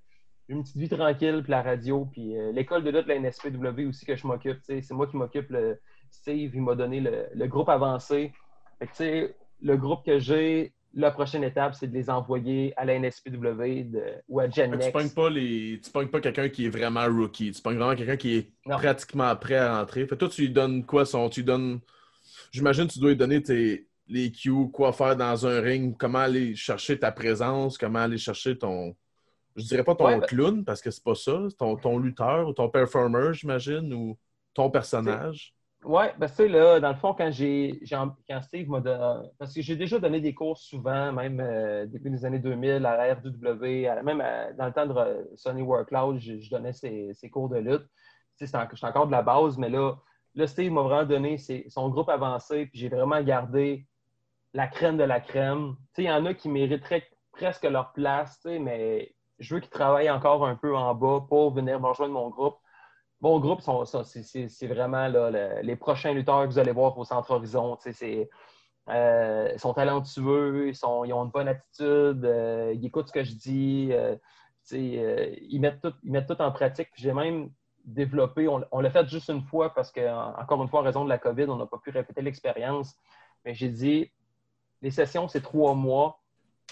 j'ai 0.48 0.54
une 0.54 0.62
petite 0.62 0.76
vie 0.76 0.88
tranquille, 0.88 1.40
puis 1.42 1.50
la 1.50 1.62
radio, 1.62 2.06
puis 2.12 2.36
euh, 2.36 2.52
l'école 2.52 2.84
de 2.84 2.90
lutte, 2.90 3.06
la 3.06 3.16
NSPW 3.18 3.86
aussi 3.88 4.06
que 4.06 4.14
je 4.16 4.26
m'occupe, 4.26 4.59
tu 4.59 4.64
sais. 4.74 4.82
C'est 4.82 4.94
moi 4.94 5.06
qui 5.06 5.16
m'occupe. 5.16 5.50
Le... 5.50 5.78
Steve, 6.11 6.52
il 6.54 6.62
m'a 6.62 6.74
donné 6.74 7.00
le, 7.00 7.26
le 7.34 7.46
groupe 7.46 7.68
avancé. 7.68 8.32
Fait 8.78 8.86
que, 8.86 8.90
tu 8.92 8.96
sais, 8.96 9.36
le 9.61 9.76
groupe 9.76 10.04
que 10.06 10.18
j'ai, 10.18 10.72
la 10.94 11.11
prochaine 11.11 11.44
étape, 11.44 11.74
c'est 11.74 11.86
de 11.88 11.92
les 11.94 12.09
envoyer 12.09 12.72
à 12.78 12.84
la 12.86 12.94
NSPW 12.98 13.84
de- 13.90 14.14
ou 14.28 14.40
à 14.40 14.48
Gen 14.48 14.78
Tu 14.78 14.90
pognes 14.90 15.11
pas 15.11 15.28
les. 15.28 15.80
Tu 15.82 15.90
pas 15.90 16.20
quelqu'un 16.20 16.48
qui 16.48 16.64
est 16.66 16.70
vraiment 16.70 17.04
rookie. 17.06 17.52
Tu 17.52 17.61
pognes 17.61 17.76
vraiment 17.76 17.94
quelqu'un 17.94 18.16
qui 18.16 18.36
est 18.36 18.52
Non. 18.66 18.76
pratiquement 18.76 19.34
prêt 19.36 19.56
à 19.56 19.78
rentrer. 19.80 20.02
Fait 20.02 20.14
que 20.14 20.14
toi, 20.14 20.28
tu 20.28 20.42
lui 20.42 20.50
donnes 20.50 20.84
quoi? 20.86 21.04
Son. 21.04 21.28
Tu 21.28 21.40
lui 21.40 21.46
donnes. 21.46 21.80
J'imagine 22.52 22.86
que 22.86 22.92
tu 22.92 23.00
dois 23.00 23.11
lui 23.11 23.16
donner 23.16 23.42
tes... 23.42 23.88
les 24.09 24.32
cues, 24.32 24.70
quoi 24.72 24.92
faire 24.92 25.16
dans 25.16 25.46
un 25.46 25.61
ring, 25.61 25.96
comment 25.98 26.18
aller 26.20 26.54
chercher 26.54 26.98
ta 26.98 27.12
présence, 27.12 27.76
comment 27.78 28.00
aller 28.00 28.18
chercher 28.18 28.56
ton. 28.56 28.96
Je 29.56 29.64
dirais 29.64 29.84
pas 29.84 29.94
ton 29.94 30.06
Ouais, 30.06 30.20
ben- 30.20 30.26
clown, 30.26 30.64
parce 30.64 30.80
que 30.80 30.90
c'est 30.90 31.02
pas 31.02 31.14
ça. 31.14 31.38
Ton, 31.59 31.76
ton 31.76 31.98
lutteur 31.98 32.48
ou 32.48 32.52
ton 32.52 32.68
performer, 32.68 33.32
j'imagine, 33.34 33.92
ou 33.92 34.16
ton 34.54 34.70
personnage. 34.70 35.52
Ouais, 35.84 36.12
ben 36.18 36.26
tu 36.28 36.34
sais, 36.34 36.48
là, 36.48 36.80
dans 36.80 36.88
le 36.88 36.96
fond, 36.96 37.14
quand 37.14 37.30
j'ai, 37.30 37.80
quand 37.88 38.42
Steve 38.42 38.68
m'a 38.68 38.80
donné, 38.80 39.28
parce 39.38 39.54
que 39.54 39.62
j'ai 39.62 39.76
déjà 39.76 39.98
donné 40.00 40.20
des 40.20 40.34
cours 40.34 40.59
souvent, 40.59 41.12
même 41.12 41.38
euh, 41.40 41.86
début 41.86 42.11
des 42.11 42.24
années 42.24 42.40
2000, 42.40 42.84
à 42.84 42.96
la 42.96 43.14
RW, 43.14 43.86
à- 43.86 44.02
même 44.02 44.20
à- 44.20 44.52
dans 44.54 44.66
le 44.66 44.72
temps 44.72 44.86
de 44.86 44.92
euh, 44.92 45.22
Sony 45.36 45.62
Workload, 45.62 46.18
je, 46.18 46.38
je 46.40 46.50
donnais 46.50 46.72
ces, 46.72 47.11
ces 47.14 47.30
cours 47.30 47.48
de 47.48 47.59
lutte. 47.59 47.86
Tu 48.36 48.46
sais, 48.46 48.46
c'est 48.48 48.56
en- 48.56 48.88
encore 48.88 49.06
de 49.06 49.12
la 49.12 49.22
base, 49.22 49.56
mais 49.56 49.68
là, 49.68 49.94
là 50.34 50.46
Steve 50.48 50.72
m'a 50.72 50.82
vraiment 50.82 51.04
donné 51.09 51.38
ses- 51.38 51.66
son 51.68 51.88
groupe 51.90 52.09
avancé, 52.09 52.66
puis 52.66 52.80
j'ai 52.80 52.88
vraiment 52.88 53.22
gardé 53.22 53.86
la 54.55 54.66
crème 54.68 54.96
de 54.96 55.05
la 55.05 55.20
crème. 55.20 55.76
Il 55.96 56.05
y 56.05 56.11
en 56.11 56.24
a 56.26 56.34
qui 56.34 56.49
mériteraient 56.49 57.09
presque 57.32 57.64
leur 57.64 57.92
place, 57.92 58.40
mais 58.44 59.14
je 59.38 59.55
veux 59.55 59.61
qu'ils 59.61 59.70
travaillent 59.70 60.11
encore 60.11 60.46
un 60.46 60.57
peu 60.57 60.76
en 60.76 60.94
bas 60.94 61.24
pour 61.28 61.53
venir 61.53 61.80
me 61.80 61.86
rejoindre 61.88 62.14
mon 62.14 62.28
groupe. 62.30 62.57
Mon 63.20 63.40
groupe, 63.40 63.61
c'est- 64.05 64.66
vraiment 64.66 65.09
là, 65.09 65.30
le- 65.30 65.62
les 65.62 65.76
prochains 65.76 66.12
lutteurs 66.12 66.42
que 66.44 66.49
vous 66.49 66.59
allez 66.59 66.72
voir 66.72 66.96
au 66.99 67.05
Centre 67.05 67.30
Horizon. 67.32 67.76
euh, 68.88 69.51
ils 69.53 69.59
sont 69.61 69.74
talentueux, 69.74 70.68
ils, 70.68 70.86
ont 70.86 71.05
une 71.05 71.30
bonne 71.30 71.49
attitude, 71.49 72.24
euh, 72.24 72.72
ils 72.74 72.86
écoutent 72.86 73.09
ce 73.09 73.12
que 73.12 73.22
je 73.24 73.34
dis, 73.34 73.90
euh, 73.92 74.16
ils, 74.72 75.61
mettent 75.61 75.80
tout, 75.82 75.92
ils 76.03 76.11
mettent 76.12 76.26
tout 76.28 76.40
en 76.40 76.51
pratique. 76.53 76.88
J'ai 76.96 77.12
même 77.12 77.51
développé, 77.84 78.49
on, 78.49 78.64
on 78.72 78.80
l'a 78.80 78.90
fait 78.90 79.07
juste 79.09 79.28
une 79.30 79.42
fois 79.42 79.74
parce 79.74 79.90
que, 79.92 80.01
en- 80.01 80.38
encore 80.40 80.62
une 80.62 80.68
fois, 80.68 80.80
en 80.80 80.84
raison 80.84 81.05
de 81.05 81.09
la 81.11 81.18
COVID, 81.18 81.44
on 81.49 81.57
n'a 81.57 81.66
pas 81.66 81.78
pu 81.78 81.90
répéter 81.90 82.22
l'expérience. 82.22 82.96
Mais 83.44 83.55
j'ai 83.55 83.68
dit, 83.68 84.11
les 84.83 84.91
sessions, 84.91 85.29
c'est 85.29 85.41
trois 85.43 85.74
mois. 85.74 86.20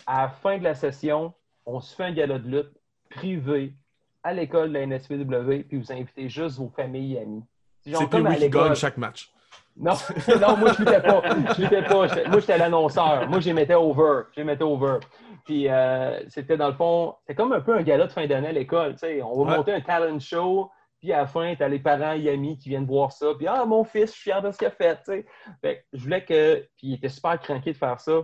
À 0.07 0.23
la 0.23 0.29
fin 0.29 0.59
de 0.59 0.65
la 0.65 0.75
session, 0.75 1.33
on 1.65 1.81
se 1.81 1.95
fait 1.95 2.05
un 2.05 2.13
gala 2.13 2.39
de 2.39 2.49
lutte 2.49 2.73
privé 3.11 3.75
à 4.23 4.33
l'école 4.33 4.69
de 4.73 4.75
la 4.75 4.87
NSPW, 4.87 5.65
puis 5.69 5.79
vous 5.79 5.93
invitez 5.93 6.29
juste 6.29 6.59
vos 6.59 6.69
familles 6.69 7.15
et 7.15 7.21
amis. 7.21 7.45
C'est 7.85 8.11
comme 8.11 8.27
à 8.27 8.37
l'école. 8.37 8.75
chaque 8.75 8.97
match. 8.97 9.33
Non, 9.77 9.93
non, 10.41 10.57
moi 10.57 10.73
je 10.73 10.79
luttais 10.81 11.03
pas. 11.03 11.23
Je 11.55 11.63
luttais 11.63 11.83
pas. 11.83 12.07
Moi 12.29 12.41
j'étais 12.41 12.59
l'annonceur. 12.59 13.29
Moi 13.29 13.41
je 13.41 13.47
les 13.47 13.53
mettais 13.53 13.75
over. 13.75 14.23
Je 14.33 14.41
les 14.41 14.45
mettais 14.45 14.65
over. 14.65 14.99
Puis 15.45 15.69
euh, 15.69 16.19
c'était 16.29 16.57
dans 16.57 16.69
le 16.69 16.75
fond, 16.75 17.15
c'était 17.21 17.35
comme 17.37 17.53
un 17.53 17.61
peu 17.61 17.77
un 17.77 17.83
gala 17.83 18.07
de 18.07 18.13
fin 18.13 18.27
d'année 18.27 18.49
à 18.49 18.53
l'école. 18.53 18.97
On 19.23 19.45
va 19.45 19.51
Ouais. 19.53 19.57
monter 19.59 19.73
un 19.75 19.81
talent 19.83 20.19
show. 20.19 20.71
Puis 21.07 21.13
à 21.13 21.19
la 21.19 21.27
fin, 21.29 21.55
tu 21.55 21.63
as 21.63 21.69
les 21.69 21.79
parents 21.79 22.15
et 22.15 22.29
amis 22.29 22.59
qui 22.59 22.69
viennent 22.71 22.85
voir 22.85 23.13
ça. 23.13 23.29
Puis 23.39 23.47
Ah, 23.47 23.65
mon 23.65 23.85
fils, 23.85 24.07
je 24.11 24.17
suis 24.17 24.23
fier 24.31 24.43
de 24.43 24.51
ce 24.51 24.59
qu'il 24.59 24.67
a 24.67 24.73
fait. 24.73 24.97
tu 24.97 25.03
sais. 25.05 25.27
Fait 25.61 25.77
que 25.77 25.83
je 25.93 26.03
voulais 26.03 26.25
que. 26.25 26.57
Puis 26.77 26.89
il 26.89 26.95
était 26.95 27.09
super 27.09 27.39
craqué 27.39 27.73
de 27.73 27.77
faire 27.79 28.01
ça. 28.01 28.23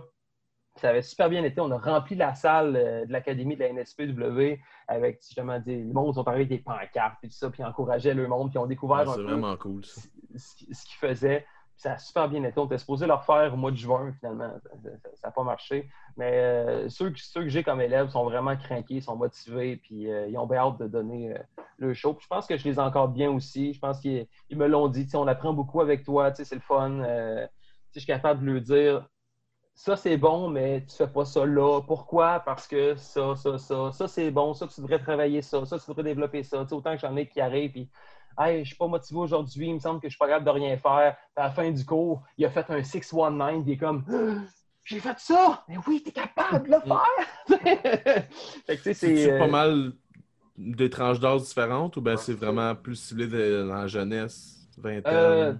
Ça 0.75 0.89
avait 0.89 1.01
super 1.01 1.29
bien 1.29 1.43
été. 1.45 1.61
On 1.61 1.71
a 1.71 1.77
rempli 1.77 2.15
la 2.17 2.33
salle 2.33 2.75
euh, 2.75 3.05
de 3.05 3.11
l'Académie 3.13 3.55
de 3.55 3.61
la 3.61 3.69
NSPW 3.71 4.59
avec 4.89 5.21
justement 5.21 5.59
des. 5.59 5.77
Le 5.81 5.93
monde 5.93 6.17
arrivés 6.17 6.31
avec 6.45 6.49
des 6.49 6.57
pancartes 6.59 7.23
et 7.23 7.27
tout 7.29 7.35
ça, 7.35 7.49
puis 7.49 7.61
ils 7.61 7.65
encourageaient 7.65 8.13
le 8.15 8.27
monde, 8.27 8.49
puis 8.49 8.57
ont 8.57 8.65
découvert 8.65 8.97
Ouais, 8.97 9.07
un 9.07 9.11
c'est 9.13 9.17
peu 9.17 9.23
vraiment 9.31 9.55
cool. 9.55 9.85
Ça. 9.85 10.01
ce 10.35 10.55
qui- 10.57 10.73
ce 10.75 10.85
qu'ils 10.85 10.97
faisaient. 10.97 11.45
Ça 11.83 11.93
a 11.93 11.97
super 11.97 12.29
bien 12.29 12.41
été. 12.45 12.57
On 12.59 12.65
était 12.65 12.77
supposé 12.77 13.05
leur 13.05 13.25
faire 13.25 13.53
au 13.53 13.57
mois 13.57 13.69
de 13.71 13.75
juin, 13.75 14.13
finalement. 14.13 14.53
Ça 15.15 15.27
n'a 15.27 15.31
pas 15.31 15.43
marché. 15.43 15.89
Mais 16.15 16.31
euh, 16.31 16.87
ceux, 16.89 17.09
que- 17.11 17.49
j'ai 17.49 17.61
comme 17.63 17.81
élèves 17.81 18.07
sont 18.09 18.23
vraiment 18.23 18.55
craqués, 18.55 19.01
sont 19.01 19.17
motivés, 19.17 19.75
puis 19.77 20.09
euh, 20.09 20.27
ils 20.29 20.37
ont 20.37 20.47
bien 20.47 20.59
hâte 20.59 20.79
de 20.79 20.87
donner 20.87 21.33
euh, 21.33 21.39
le 21.77 21.93
show. 21.93 22.17
Je 22.21 22.27
pense 22.27 22.47
que 22.47 22.55
je 22.55 22.63
les 22.63 22.79
encadre 22.79 23.09
bien 23.09 23.29
aussi. 23.31 23.73
Je 23.73 23.79
pense 23.79 23.99
qu'ils 23.99 24.27
ils 24.49 24.57
me 24.57 24.67
l'ont 24.67 24.87
dit. 24.87 25.07
On 25.13 25.27
apprend 25.27 25.51
beaucoup 25.53 25.81
avec 25.81 26.03
toi, 26.05 26.33
c'est 26.33 26.55
le 26.55 26.61
fun. 26.61 27.01
Je 27.93 27.99
suis 27.99 28.07
capable 28.07 28.45
de 28.45 28.51
leur 28.51 28.61
dire 28.61 29.09
ça 29.75 29.95
c'est 29.97 30.17
bon, 30.17 30.49
mais 30.49 30.85
tu 30.85 30.95
fais 30.95 31.07
pas 31.07 31.25
ça 31.25 31.45
là. 31.45 31.81
Pourquoi? 31.81 32.39
Parce 32.41 32.67
que 32.67 32.95
ça, 32.95 33.35
ça, 33.35 33.57
ça, 33.57 33.91
ça 33.91 34.07
c'est 34.07 34.31
bon, 34.31 34.53
ça 34.53 34.67
tu 34.67 34.81
devrais 34.81 34.99
travailler 34.99 35.41
ça, 35.41 35.65
ça 35.65 35.79
tu 35.79 35.85
devrais 35.89 36.03
développer 36.03 36.43
ça. 36.43 36.61
Autant 36.71 36.93
que 36.95 36.99
j'en 37.01 37.15
ai 37.17 37.27
qui 37.27 37.41
arrivent, 37.41 37.71
puis 37.71 37.89
Hey, 38.37 38.63
je 38.63 38.69
suis 38.69 38.77
pas 38.77 38.87
motivé 38.87 39.19
aujourd'hui, 39.19 39.67
il 39.67 39.75
me 39.75 39.79
semble 39.79 39.99
que 39.99 40.07
je 40.07 40.13
suis 40.13 40.17
pas 40.19 40.27
capable 40.27 40.45
de 40.45 40.51
rien 40.51 40.77
faire. 40.77 41.15
À 41.35 41.43
la 41.43 41.51
fin 41.51 41.69
du 41.71 41.85
cours, 41.85 42.23
il 42.37 42.45
a 42.45 42.49
fait 42.49 42.69
un 42.69 42.83
619, 42.83 43.63
il 43.65 43.73
est 43.73 43.77
comme 43.77 44.03
J'ai 44.85 44.99
fait 44.99 45.17
ça! 45.19 45.63
Mais 45.69 45.77
oui, 45.87 46.01
t'es 46.03 46.11
capable 46.11 46.67
de 46.67 46.73
le 46.75 46.81
faire! 46.81 48.27
fait 48.65 48.77
que, 48.77 48.83
tu 48.83 48.93
C'est 48.93 49.11
c'est. 49.11 49.31
pas 49.31 49.47
euh, 49.47 49.47
mal 49.47 49.93
des 50.57 50.89
tranches 50.89 51.19
d'âge 51.19 51.43
différentes 51.43 51.97
ou 51.97 52.01
ben 52.01 52.17
c'est 52.17 52.33
vraiment 52.33 52.75
plus 52.75 52.95
ciblé 52.95 53.27
de- 53.27 53.65
dans 53.67 53.75
la 53.75 53.87
jeunesse, 53.87 54.69
vingtaine? 54.77 55.11
Euh, 55.11 55.53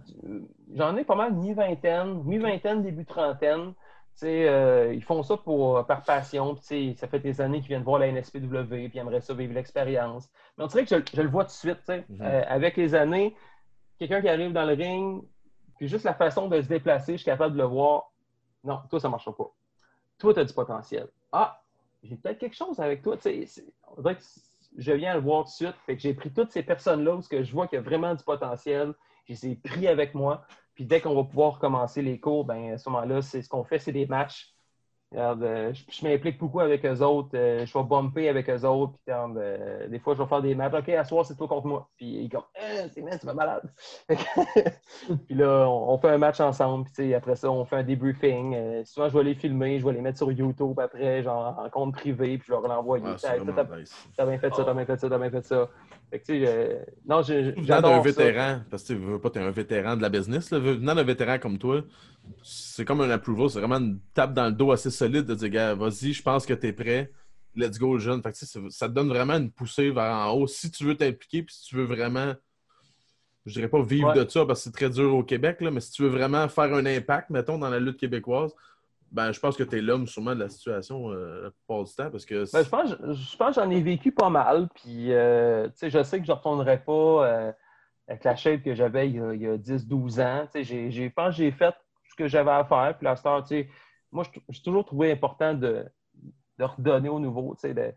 J'en 0.76 0.96
ai 0.98 1.04
pas 1.04 1.16
mal 1.16 1.34
mi-vingtaine, 1.34 2.24
mi-vingtaine, 2.24 2.82
début 2.82 3.06
trentaine. 3.06 3.74
Euh, 4.22 4.94
ils 4.94 5.04
font 5.04 5.24
ça 5.24 5.38
pour, 5.38 5.86
par 5.86 6.04
passion. 6.04 6.56
Ça 6.56 7.08
fait 7.08 7.20
des 7.20 7.42
années 7.42 7.60
qu'ils 7.60 7.70
viennent 7.70 7.84
voir 7.84 8.00
la 8.00 8.12
NSPW 8.12 8.66
puis 8.66 8.92
ils 8.94 8.98
aimeraient 8.98 9.22
ça 9.22 9.34
vivre 9.34 9.54
l'expérience. 9.54 10.30
Mais 10.58 10.64
on 10.64 10.68
dirait 10.68 10.86
que 10.86 10.96
je, 10.96 11.02
je 11.14 11.22
le 11.22 11.30
vois 11.30 11.46
tout 11.46 11.50
de 11.50 11.54
suite. 11.54 11.88
Mhm. 11.88 12.22
Euh, 12.22 12.44
avec 12.48 12.78
les 12.78 12.96
années, 12.96 13.36
quelqu'un 14.00 14.22
qui 14.22 14.30
arrive 14.30 14.54
dans 14.54 14.66
le 14.66 14.74
ring, 14.74 15.24
puis 15.78 15.88
juste 15.88 16.06
la 16.06 16.14
façon 16.14 16.48
de 16.48 16.62
se 16.62 16.68
déplacer, 16.68 17.14
je 17.14 17.18
suis 17.18 17.26
capable 17.26 17.56
de 17.56 17.62
le 17.62 17.68
voir. 17.68 18.12
Non, 18.64 18.80
toi, 18.90 19.00
ça 19.00 19.08
ne 19.08 19.12
marchera 19.12 19.36
pas. 19.36 19.52
Toi, 20.20 20.34
tu 20.34 20.40
as 20.40 20.46
du 20.46 20.54
potentiel. 20.54 21.08
Ah, 21.32 21.62
j'ai 22.04 22.16
peut-être 22.16 22.38
quelque 22.38 22.56
chose 22.56 22.80
avec 22.80 23.02
toi. 23.02 23.16
On 23.16 24.02
dirait 24.02 24.16
que 24.16 24.24
je 24.78 24.92
viens 24.92 25.16
le 25.16 25.22
voir 25.22 25.44
tout 25.44 25.50
de 25.50 25.56
suite. 25.56 25.76
Fait 25.86 25.96
que 25.96 26.02
j'ai 26.02 26.14
pris 26.14 26.32
toutes 26.32 26.52
ces 26.52 26.64
personnes-là 26.64 27.16
où 27.16 27.22
que 27.22 27.44
je 27.44 27.52
vois 27.52 27.68
qu'il 27.68 27.78
y 27.78 27.80
a 27.80 27.84
vraiment 27.84 28.14
du 28.14 28.24
potentiel. 28.24 28.94
Je 29.26 29.34
les 29.34 29.48
ai 29.48 29.56
pris 29.56 29.88
avec 29.88 30.14
moi. 30.14 30.46
Puis 30.76 30.86
dès 30.86 31.02
qu'on 31.02 31.16
va 31.16 31.24
pouvoir 31.24 31.60
commencer 31.60 32.02
les 32.02 32.20
cours, 32.20 32.46
ben, 32.46 32.74
à 32.74 32.78
ce 32.78 32.90
moment-là, 32.90 33.22
c'est 33.22 33.42
ce 33.42 33.50
qu'on 33.50 33.64
fait, 33.64 33.80
c'est 33.80 33.92
des 33.92 34.08
matchs. 34.08 34.53
Regarde, 35.14 35.44
euh, 35.44 35.72
je, 35.74 35.84
je 35.90 36.08
m'implique 36.08 36.40
beaucoup 36.40 36.60
avec 36.60 36.84
eux 36.86 37.02
autres. 37.02 37.30
euh, 37.36 37.66
je 37.68 37.78
vais 37.78 37.84
bumper 37.84 38.30
avec 38.30 38.50
eux 38.50 38.66
autres. 38.66 38.94
Puis, 38.94 39.14
regarde, 39.14 39.38
euh, 39.38 39.88
des 39.88 40.00
fois, 40.00 40.16
je 40.16 40.24
vais 40.24 40.28
faire 40.28 40.42
des 40.42 40.56
matchs. 40.56 40.74
OK, 40.74 40.90
à 40.90 41.04
soir, 41.06 41.24
c'est 41.24 41.36
toi 41.38 41.48
contre 41.48 41.68
moi. 41.68 41.88
Puis 41.98 42.06
il 42.08 42.26
est 42.26 42.30
comme, 42.30 42.42
Eh, 42.56 42.90
c'est 42.92 43.02
man, 43.04 43.18
tu 43.20 43.26
vas 43.28 43.34
malade. 43.36 43.72
Puis 45.28 45.36
là, 45.36 45.68
on, 45.70 45.94
on 45.94 45.98
fait 46.00 46.10
un 46.10 46.18
match 46.18 46.40
ensemble. 46.40 46.90
Puis 46.96 47.14
après 47.14 47.36
ça, 47.36 47.52
on 47.52 47.64
fait 47.66 47.76
un 47.78 47.84
debriefing. 47.84 48.84
Souvent, 48.86 49.10
je 49.10 49.18
vais 49.18 49.24
les 49.24 49.36
filmer, 49.36 49.80
je 49.80 49.86
vais 49.86 49.94
les 49.94 50.02
mettre 50.02 50.18
sur 50.18 50.32
YouTube 50.32 50.80
après, 50.80 51.22
genre 51.24 51.60
en 51.60 51.70
compte 51.70 51.94
privé. 51.94 52.38
Puis 52.38 52.48
je 52.48 52.54
vais 52.54 52.60
leur 52.62 52.68
l'envoyer. 52.68 53.06
Ouais, 53.06 53.16
t'as- 54.18 54.26
bien 54.26 54.40
fait 54.40 54.54
ça, 54.56 54.64
t'as 54.66 54.74
bien 54.74 54.86
fait 54.86 55.00
ça, 55.00 55.10
t'as 55.10 55.18
bien 55.18 55.30
fait 55.30 55.46
ça. 55.46 55.70
Fait 56.10 56.20
que, 56.20 56.26
tu 56.26 56.46
sais, 56.46 56.86
non, 57.08 57.22
d'un 57.22 57.54
j'adore 57.64 57.96
ça. 57.96 58.02
vétéran, 58.02 58.60
parce 58.70 58.84
que 58.84 58.94
tu 58.94 58.96
veux 59.00 59.20
pas, 59.20 59.30
t'es 59.32 59.40
un 59.40 59.50
vétéran 59.52 59.96
de 59.96 60.02
la 60.02 60.10
business, 60.10 60.52
là, 60.52 60.60
venant 60.60 60.94
d'un 60.96 61.04
vétéran 61.04 61.38
comme 61.40 61.58
toi, 61.58 61.82
c'est 62.44 62.86
comme 62.86 63.02
un 63.02 63.10
approval, 63.10 63.50
c'est 63.50 63.60
vraiment 63.60 63.78
une 63.78 64.00
tape 64.14 64.34
dans 64.34 64.46
le 64.46 64.52
dos 64.52 64.72
assez 64.72 64.90
solide 64.92 65.26
de 65.26 65.36
dire, 65.36 65.50
gars, 65.50 65.74
vas-y, 65.76 66.14
je 66.14 66.22
pense 66.24 66.46
que 66.46 66.54
t'es 66.54 66.74
prêt, 66.74 67.12
let's 67.56 67.78
go, 67.80 67.98
jeune. 67.98 68.22
Fait 68.22 68.32
que, 68.32 68.38
tu 68.38 68.46
ça- 68.72 68.88
te 68.88 68.94
donne 68.94 69.10
vraiment 69.10 69.34
une 69.36 69.52
poussée 69.52 69.92
vers 69.92 70.12
en 70.14 70.32
haut 70.32 70.48
si 70.48 70.72
tu 70.72 70.84
veux 70.86 70.96
t'impliquer, 70.96 71.44
puis 71.44 71.54
si 71.56 71.66
tu 71.66 71.76
veux 71.76 71.86
vraiment, 71.86 72.34
je 73.46 73.54
dirais 73.54 73.68
pas 73.68 73.82
vivre 73.82 74.10
Ouais. 74.16 74.24
de 74.26 74.30
ça 74.30 74.46
parce 74.46 74.60
que 74.60 74.64
c'est 74.66 74.72
très 74.72 74.90
dur 74.90 75.14
au 75.16 75.24
Québec, 75.24 75.60
là, 75.62 75.70
mais 75.72 75.82
si 75.82 75.92
tu 75.92 76.04
veux 76.04 76.10
vraiment 76.10 76.48
faire 76.48 76.74
un 76.74 76.86
impact, 76.86 77.30
mettons, 77.30 77.58
dans 77.58 77.70
la 77.70 77.80
lutte 77.80 77.98
québécoise, 77.98 78.54
ben, 79.12 79.32
je 79.32 79.40
pense 79.40 79.56
que 79.56 79.64
t'es 79.64 79.80
l'homme 79.82 80.08
sûrement 80.08 80.34
de 80.34 80.40
la 80.40 80.50
situation 80.50 81.12
euh, 81.12 81.44
la 81.44 81.52
plupart 81.52 81.84
du 81.84 81.94
temps 81.94 82.10
parce 82.10 82.26
que. 82.26 82.52
Ben, 82.52 82.64
je 82.64 82.70
pense, 82.70 82.90
je 82.90 83.38
pense 83.38 83.56
que 83.56 83.62
j'en 83.62 83.70
ai 83.70 83.80
vécu 83.82 84.12
pas 84.12 84.30
mal. 84.32 84.70
Puis, 84.74 85.14
euh, 85.14 85.68
tu 85.78 85.88
je 85.92 86.02
sais 86.04 86.20
que 86.20 86.26
je 86.26 86.32
ne 86.32 86.36
retournerai 86.38 86.84
pas 86.84 87.28
euh, 87.28 87.52
avec 88.08 88.24
la 88.24 88.36
shape 88.36 88.64
que 88.64 88.74
j'avais 88.74 89.10
il 89.10 89.18
y 89.18 89.20
a, 89.20 89.34
il 89.36 89.42
y 89.42 89.48
a 89.48 89.56
10-12 89.58 90.20
ans. 90.20 90.46
Tu 90.46 90.52
sais, 90.54 90.64
j'ai- 90.64 90.90
j'ai- 90.90 91.10
je 91.10 91.14
pense 91.14 91.36
que 91.36 91.44
j'ai 91.44 91.52
fait 91.52 91.76
ce 92.14 92.18
que 92.18 92.28
j'avais 92.28 92.52
à 92.52 92.64
faire. 92.66 92.96
Puis, 92.98 93.06
la 93.06 93.16
star, 93.16 93.42
tu 93.44 93.50
sais, 93.50 93.70
moi, 94.12 94.24
je- 94.24 94.40
j'ai 94.50 94.62
toujours 94.64 94.86
trouvé 94.86 95.12
important 95.12 95.54
de, 95.54 95.86
de 96.60 96.64
redonner 96.64 97.10
au 97.10 97.20
nouveau. 97.20 97.56
Tu 97.56 97.62
sais, 97.62 97.74
de, 97.74 97.94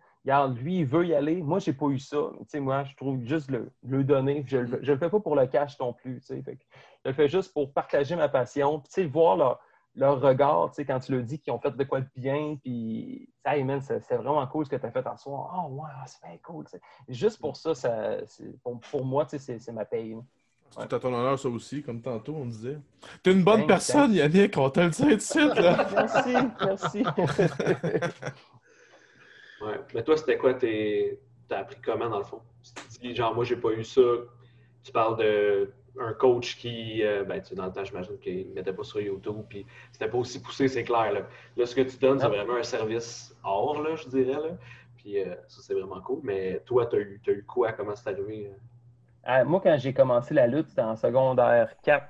lui, 0.54 0.80
il 0.80 0.86
veut 0.86 1.06
y 1.06 1.14
aller. 1.14 1.42
Moi, 1.42 1.58
j'ai 1.58 1.72
pas 1.72 1.86
eu 1.86 1.98
ça. 1.98 2.18
Tu 2.40 2.44
sais, 2.48 2.60
moi, 2.60 2.84
je 2.84 2.94
trouve 2.96 3.22
juste 3.24 3.50
le, 3.50 3.70
le 3.82 4.04
donner. 4.04 4.44
Je 4.46 4.58
ne 4.58 4.76
le 4.76 4.96
fais 4.98 5.10
pas 5.10 5.20
pour 5.20 5.36
le 5.36 5.46
cash 5.46 5.78
non 5.78 5.92
plus. 5.92 6.20
Tu 6.20 6.26
sais, 6.26 6.42
je 6.46 7.08
le 7.10 7.14
fais 7.14 7.28
juste 7.28 7.52
pour 7.52 7.72
partager 7.72 8.16
ma 8.16 8.28
passion. 8.28 8.80
Puis, 8.80 8.88
tu 8.88 9.02
sais, 9.02 9.06
voir 9.06 9.36
leur, 9.36 9.60
leur 9.94 10.20
regard, 10.20 10.70
tu 10.70 10.76
sais, 10.76 10.84
quand 10.86 11.00
tu 11.00 11.12
le 11.12 11.22
dis 11.22 11.38
qu'ils 11.40 11.52
ont 11.52 11.58
fait 11.60 11.70
de 11.76 11.84
quoi 11.84 12.00
de 12.00 12.08
bien, 12.16 12.56
puis, 12.62 13.30
hey 13.44 13.62
man, 13.64 13.80
c'est 13.82 14.16
vraiment 14.16 14.46
cool 14.46 14.64
ce 14.66 14.70
que 14.70 14.76
tu 14.76 14.86
as 14.86 14.90
fait 14.90 15.06
en 15.06 15.16
soir. 15.16 15.66
Oh, 15.70 15.82
ah, 15.86 16.04
c'est 16.06 16.22
bien 16.26 16.38
cool. 16.42 16.64
Juste 17.08 17.40
pour 17.40 17.56
ça, 17.56 17.74
ça 17.74 18.16
pour, 18.62 18.80
pour 18.80 19.04
moi, 19.04 19.26
tu 19.26 19.38
sais, 19.38 19.58
c'est 19.58 19.72
ma 19.72 19.84
paye. 19.84 20.16
C'est 20.78 20.88
tout 20.88 20.96
à 20.96 21.00
ton 21.00 21.14
honneur, 21.14 21.38
ça 21.38 21.48
aussi, 21.48 21.82
comme 21.82 22.02
tantôt, 22.02 22.34
on 22.34 22.46
disait. 22.46 22.78
T'es 23.22 23.32
une 23.32 23.42
bonne 23.44 23.66
personne, 23.66 24.12
Yannick, 24.12 24.56
on 24.58 24.68
te 24.68 24.80
le 24.80 24.90
dit 24.90 25.02
tout 25.02 25.14
de 25.14 25.18
suite, 25.18 25.54
là. 25.54 25.88
Merci, 25.94 26.34
merci. 26.60 27.04
Ouais. 29.60 29.80
Mais 29.94 30.02
toi, 30.02 30.18
c'était 30.18 30.36
quoi 30.36 30.52
tes. 30.52 31.18
T'as 31.48 31.60
appris 31.60 31.78
comment 31.82 32.10
dans 32.10 32.18
le 32.18 32.24
fond? 32.24 32.42
Tu 32.92 33.08
dis, 33.08 33.16
genre, 33.16 33.34
moi, 33.34 33.44
j'ai 33.44 33.56
pas 33.56 33.70
eu 33.70 33.84
ça. 33.84 34.02
Tu 34.82 34.92
parles 34.92 35.16
de 35.16 35.72
un 35.98 36.12
coach 36.12 36.58
qui, 36.58 37.02
euh, 37.02 37.24
ben, 37.24 37.40
tu 37.40 37.48
sais, 37.48 37.54
dans 37.54 37.66
le 37.66 37.72
temps, 37.72 37.84
j'imagine 37.84 38.18
qu'il 38.18 38.50
ne 38.50 38.54
mettait 38.54 38.72
pas 38.72 38.84
sur 38.84 39.00
YouTube, 39.00 39.44
puis 39.48 39.64
c'était 39.92 40.08
pas 40.08 40.18
aussi 40.18 40.42
poussé, 40.42 40.68
c'est 40.68 40.84
clair. 40.84 41.12
Là. 41.12 41.26
Là, 41.56 41.66
ce 41.66 41.74
que 41.74 41.80
tu 41.80 41.96
donnes, 41.96 42.20
c'est 42.20 42.26
vraiment 42.28 42.56
un 42.56 42.62
service 42.62 43.34
hors, 43.42 43.80
là, 43.80 43.96
je 43.96 44.08
dirais. 44.08 44.34
Là. 44.34 44.58
Puis 44.98 45.22
euh, 45.22 45.34
ça, 45.48 45.62
c'est 45.62 45.74
vraiment 45.74 46.00
cool. 46.02 46.20
Mais 46.22 46.60
toi, 46.66 46.86
tu 46.86 46.96
as 46.96 47.00
eu, 47.00 47.20
t'as 47.24 47.32
eu 47.32 47.44
quoi? 47.44 47.72
Comment 47.72 47.94
c'est 47.96 48.10
arrivé? 48.10 48.48
euh? 48.52 48.56
Ah, 49.28 49.42
moi, 49.42 49.60
quand 49.60 49.76
j'ai 49.76 49.92
commencé 49.92 50.34
la 50.34 50.46
lutte, 50.46 50.68
c'était 50.68 50.82
en 50.82 50.94
secondaire 50.94 51.74
4. 51.82 52.06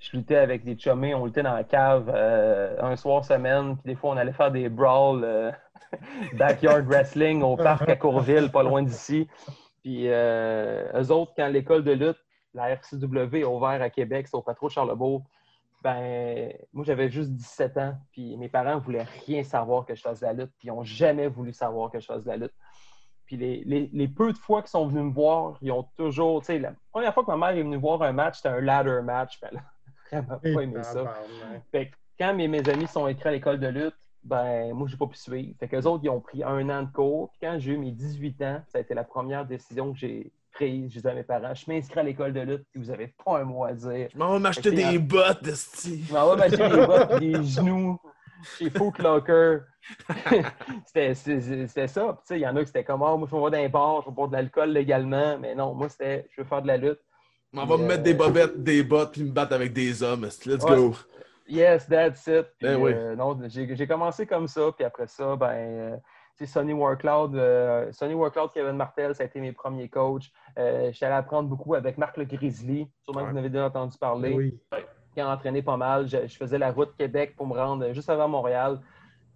Je 0.00 0.16
luttais 0.16 0.36
avec 0.36 0.64
des 0.64 0.76
chummés, 0.76 1.14
on 1.14 1.26
luttait 1.26 1.44
dans 1.44 1.54
la 1.54 1.62
cave 1.62 2.10
euh, 2.12 2.76
un 2.80 2.96
soir 2.96 3.24
semaine, 3.24 3.76
puis 3.76 3.92
des 3.92 3.94
fois 3.94 4.10
on 4.10 4.16
allait 4.16 4.32
faire 4.32 4.50
des 4.50 4.68
brawls 4.68 5.22
euh, 5.22 5.52
backyard 6.34 6.84
wrestling 6.86 7.40
au 7.42 7.56
parc 7.56 7.88
à 7.88 7.94
Courville, 7.94 8.50
pas 8.50 8.64
loin 8.64 8.82
d'ici. 8.82 9.28
Puis 9.84 10.08
euh, 10.08 11.00
eux 11.00 11.12
autres, 11.12 11.32
quand 11.36 11.46
l'école 11.46 11.84
de 11.84 11.92
lutte, 11.92 12.18
la 12.52 12.68
RCW 12.70 13.44
a 13.44 13.48
ouvert 13.48 13.80
à 13.80 13.88
Québec, 13.88 14.26
c'est 14.26 14.36
au 14.36 14.42
Patro 14.42 14.68
Charlebourg, 14.68 15.22
ben 15.84 16.52
moi 16.72 16.84
j'avais 16.84 17.10
juste 17.10 17.30
17 17.30 17.76
ans, 17.78 17.94
puis 18.10 18.36
mes 18.36 18.48
parents 18.48 18.78
voulaient 18.78 19.06
rien 19.26 19.44
savoir 19.44 19.86
que 19.86 19.94
je 19.94 20.02
fasse 20.02 20.18
de 20.18 20.26
la 20.26 20.32
lutte, 20.32 20.50
puis 20.58 20.66
ils 20.66 20.72
n'ont 20.72 20.82
jamais 20.82 21.28
voulu 21.28 21.52
savoir 21.52 21.92
que 21.92 22.00
je 22.00 22.06
fasse 22.06 22.24
de 22.24 22.28
la 22.28 22.36
lutte. 22.38 22.54
Puis 23.26 23.36
les, 23.36 23.62
les- 23.64 23.90
les 23.92 24.08
peu 24.08 24.32
de 24.32 24.38
fois 24.38 24.60
qu'ils 24.62 24.70
sont 24.70 24.86
venus 24.86 25.04
me 25.04 25.12
voir, 25.12 25.58
ils 25.62 25.72
ont 25.72 25.86
toujours. 25.96 26.40
Tu 26.40 26.46
sais, 26.46 26.58
la 26.58 26.72
première 26.92 27.14
fois 27.14 27.24
que 27.24 27.30
ma 27.30 27.36
mère 27.36 27.56
est 27.58 27.62
venue 27.62 27.76
voir 27.76 28.02
un 28.02 28.12
match, 28.12 28.36
c'était 28.36 28.48
un 28.50 28.60
ladder 28.60 29.00
match. 29.02 29.40
Ben, 29.40 29.50
elle 30.10 30.18
a 30.18 30.20
vraiment 30.22 30.38
pas 30.40 30.62
aimé 30.62 30.74
ça. 30.82 31.14
Fait 31.72 31.86
que 31.88 31.94
quand 32.18 32.34
mes, 32.34 32.48
mes 32.48 32.68
amis 32.68 32.86
sont 32.86 33.08
écrits 33.08 33.28
à 33.28 33.32
l'école 33.32 33.58
de 33.60 33.68
lutte, 33.68 33.94
ben 34.22 34.72
moi, 34.74 34.86
j'ai 34.88 34.96
pas 34.96 35.06
pu 35.06 35.16
suivre. 35.18 35.54
Fait 35.58 35.68
qu'eux 35.68 35.82
autres, 35.82 36.04
ils 36.04 36.08
ont 36.10 36.20
pris 36.20 36.42
un 36.44 36.68
an 36.70 36.82
de 36.82 36.90
cours. 36.92 37.30
Puis 37.30 37.40
quand 37.42 37.56
j'ai 37.58 37.72
eu 37.72 37.78
mes 37.78 37.90
18 37.92 38.42
ans, 38.42 38.62
ça 38.68 38.78
a 38.78 38.80
été 38.80 38.94
la 38.94 39.04
première 39.04 39.44
décision 39.46 39.92
que 39.92 39.98
j'ai 39.98 40.32
prise. 40.52 40.90
Je 40.90 40.96
disais 40.98 41.10
à 41.10 41.14
mes 41.14 41.24
parents, 41.24 41.52
je 41.54 41.64
m'inscris 41.70 42.00
à 42.00 42.02
l'école 42.04 42.32
de 42.32 42.40
lutte, 42.40 42.64
puis 42.70 42.80
vous 42.80 42.90
avez 42.90 43.08
pas 43.24 43.40
un 43.40 43.44
mot 43.44 43.64
à 43.64 43.72
dire. 43.72 44.08
Je 44.12 44.16
m'en 44.18 44.32
vais 44.34 44.38
m'acheter 44.38 44.70
des 44.92 44.98
bottes, 44.98 45.46
esti. 45.46 46.04
Je 46.04 46.12
m'en 46.14 46.30
vais 46.30 46.36
m'acheter 46.36 46.68
des 46.68 46.86
bottes 46.86 47.10
et 47.20 47.32
des 47.32 47.42
genoux 47.42 47.98
chez 48.58 48.70
Foot 48.70 48.98
Locker. 48.98 49.58
c'était 50.86 51.14
ça. 51.14 51.32
Puis, 51.32 51.42
tu 51.46 51.88
sais, 51.88 52.38
il 52.38 52.40
y 52.40 52.46
en 52.46 52.56
a 52.56 52.60
qui 52.60 52.66
c'était 52.68 52.84
comme, 52.84 53.02
Ah, 53.02 53.16
moi, 53.16 53.28
je 53.30 53.34
vais 53.36 53.42
dans 53.42 53.50
les 53.50 53.68
bars, 53.68 54.02
je 54.02 54.08
vais 54.08 54.14
boire 54.14 54.28
de 54.28 54.34
l'alcool 54.36 54.70
légalement. 54.70 55.38
Mais 55.38 55.54
non, 55.54 55.74
moi, 55.74 55.88
c'était, 55.88 56.28
je 56.30 56.40
veux 56.42 56.46
faire 56.46 56.62
de 56.62 56.66
la 56.68 56.76
lutte. 56.76 57.00
M'en 57.52 57.66
vais 57.66 57.76
me 57.76 57.82
Euh, 57.84 57.86
mettre 57.88 58.02
des 58.02 58.14
bobettes, 58.14 58.62
des 58.62 58.82
bottes, 58.82 59.12
puis 59.12 59.22
me 59.24 59.30
battre 59.32 59.52
avec 59.54 59.72
des 59.72 60.02
hommes. 60.02 60.24
Let's 60.24 60.64
Ouais. 60.64 60.76
go. 60.76 60.94
Yes, 61.46 61.86
that's 61.86 62.26
it. 62.26 62.46
Puis, 62.58 62.66
Ben 62.68 62.76
oui. 62.76 62.92
euh, 62.94 63.14
non, 63.16 63.38
j'ai 63.48 63.86
commencé 63.86 64.26
comme 64.26 64.48
ça. 64.48 64.72
Puis 64.74 64.84
après 64.84 65.06
ça, 65.06 65.36
ben, 65.36 65.50
euh, 65.52 65.96
tu 66.36 66.46
sais, 66.46 66.52
Sonny 66.52 66.72
Warcloud, 66.72 67.36
euh, 67.36 67.92
Sonny 67.92 68.14
Warcloud, 68.14 68.50
Kevin 68.52 68.72
Martel, 68.76 69.14
ça 69.14 69.22
a 69.22 69.26
été 69.26 69.40
mes 69.40 69.52
premiers 69.52 69.88
coachs. 69.88 70.24
Euh, 70.58 70.90
J'étais 70.90 71.06
allé 71.06 71.14
apprendre 71.16 71.48
beaucoup 71.48 71.74
avec 71.74 71.98
Marc 71.98 72.16
Le 72.16 72.24
Grizzly. 72.24 72.90
Sûrement 73.04 73.20
que 73.26 73.30
vous 73.30 73.34
en 73.36 73.38
avez 73.38 73.50
déjà 73.50 73.66
entendu 73.66 73.96
parler. 73.98 74.32
Oui. 74.32 74.58
qui 74.72 74.78
a 75.20 75.28
entraîné 75.28 75.62
pas 75.62 75.76
mal. 75.76 76.08
Je, 76.08 76.26
faisais 76.26 76.58
la 76.58 76.72
route 76.72 76.94
Québec 76.96 77.34
pour 77.36 77.46
me 77.46 77.54
rendre 77.54 77.92
juste 77.92 78.10
avant 78.10 78.28
Montréal. 78.28 78.80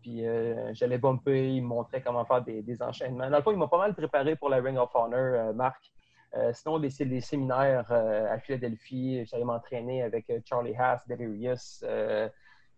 Puis 0.03 0.27
euh, 0.27 0.73
j'allais 0.75 0.99
bumper, 0.99 1.55
il 1.55 1.63
me 1.63 1.69
montrait 1.69 2.01
comment 2.01 2.25
faire 2.25 2.43
des, 2.43 2.63
des 2.63 2.83
enchaînements. 2.83 3.29
Dans 3.31 3.37
le 3.37 3.43
fond, 3.43 3.51
il 3.51 3.59
m'a 3.59 3.69
pas 3.69 3.79
mal 3.79 3.95
préparé 3.95 4.37
pour 4.37 4.49
la 4.49 4.59
Ring 4.59 4.79
of 4.79 4.91
Honor, 4.95 5.19
euh, 5.19 5.53
Marc. 5.53 5.93
Euh, 6.37 6.53
sinon, 6.53 6.77
les, 6.77 6.91
les 7.01 7.21
séminaires 7.21 7.91
à 7.91 8.39
Philadelphie, 8.39 9.25
j'allais 9.25 9.45
m'entraîner 9.45 10.03
avec 10.03 10.31
Charlie 10.45 10.77
Haas, 10.77 11.01
Delirious, 11.09 11.87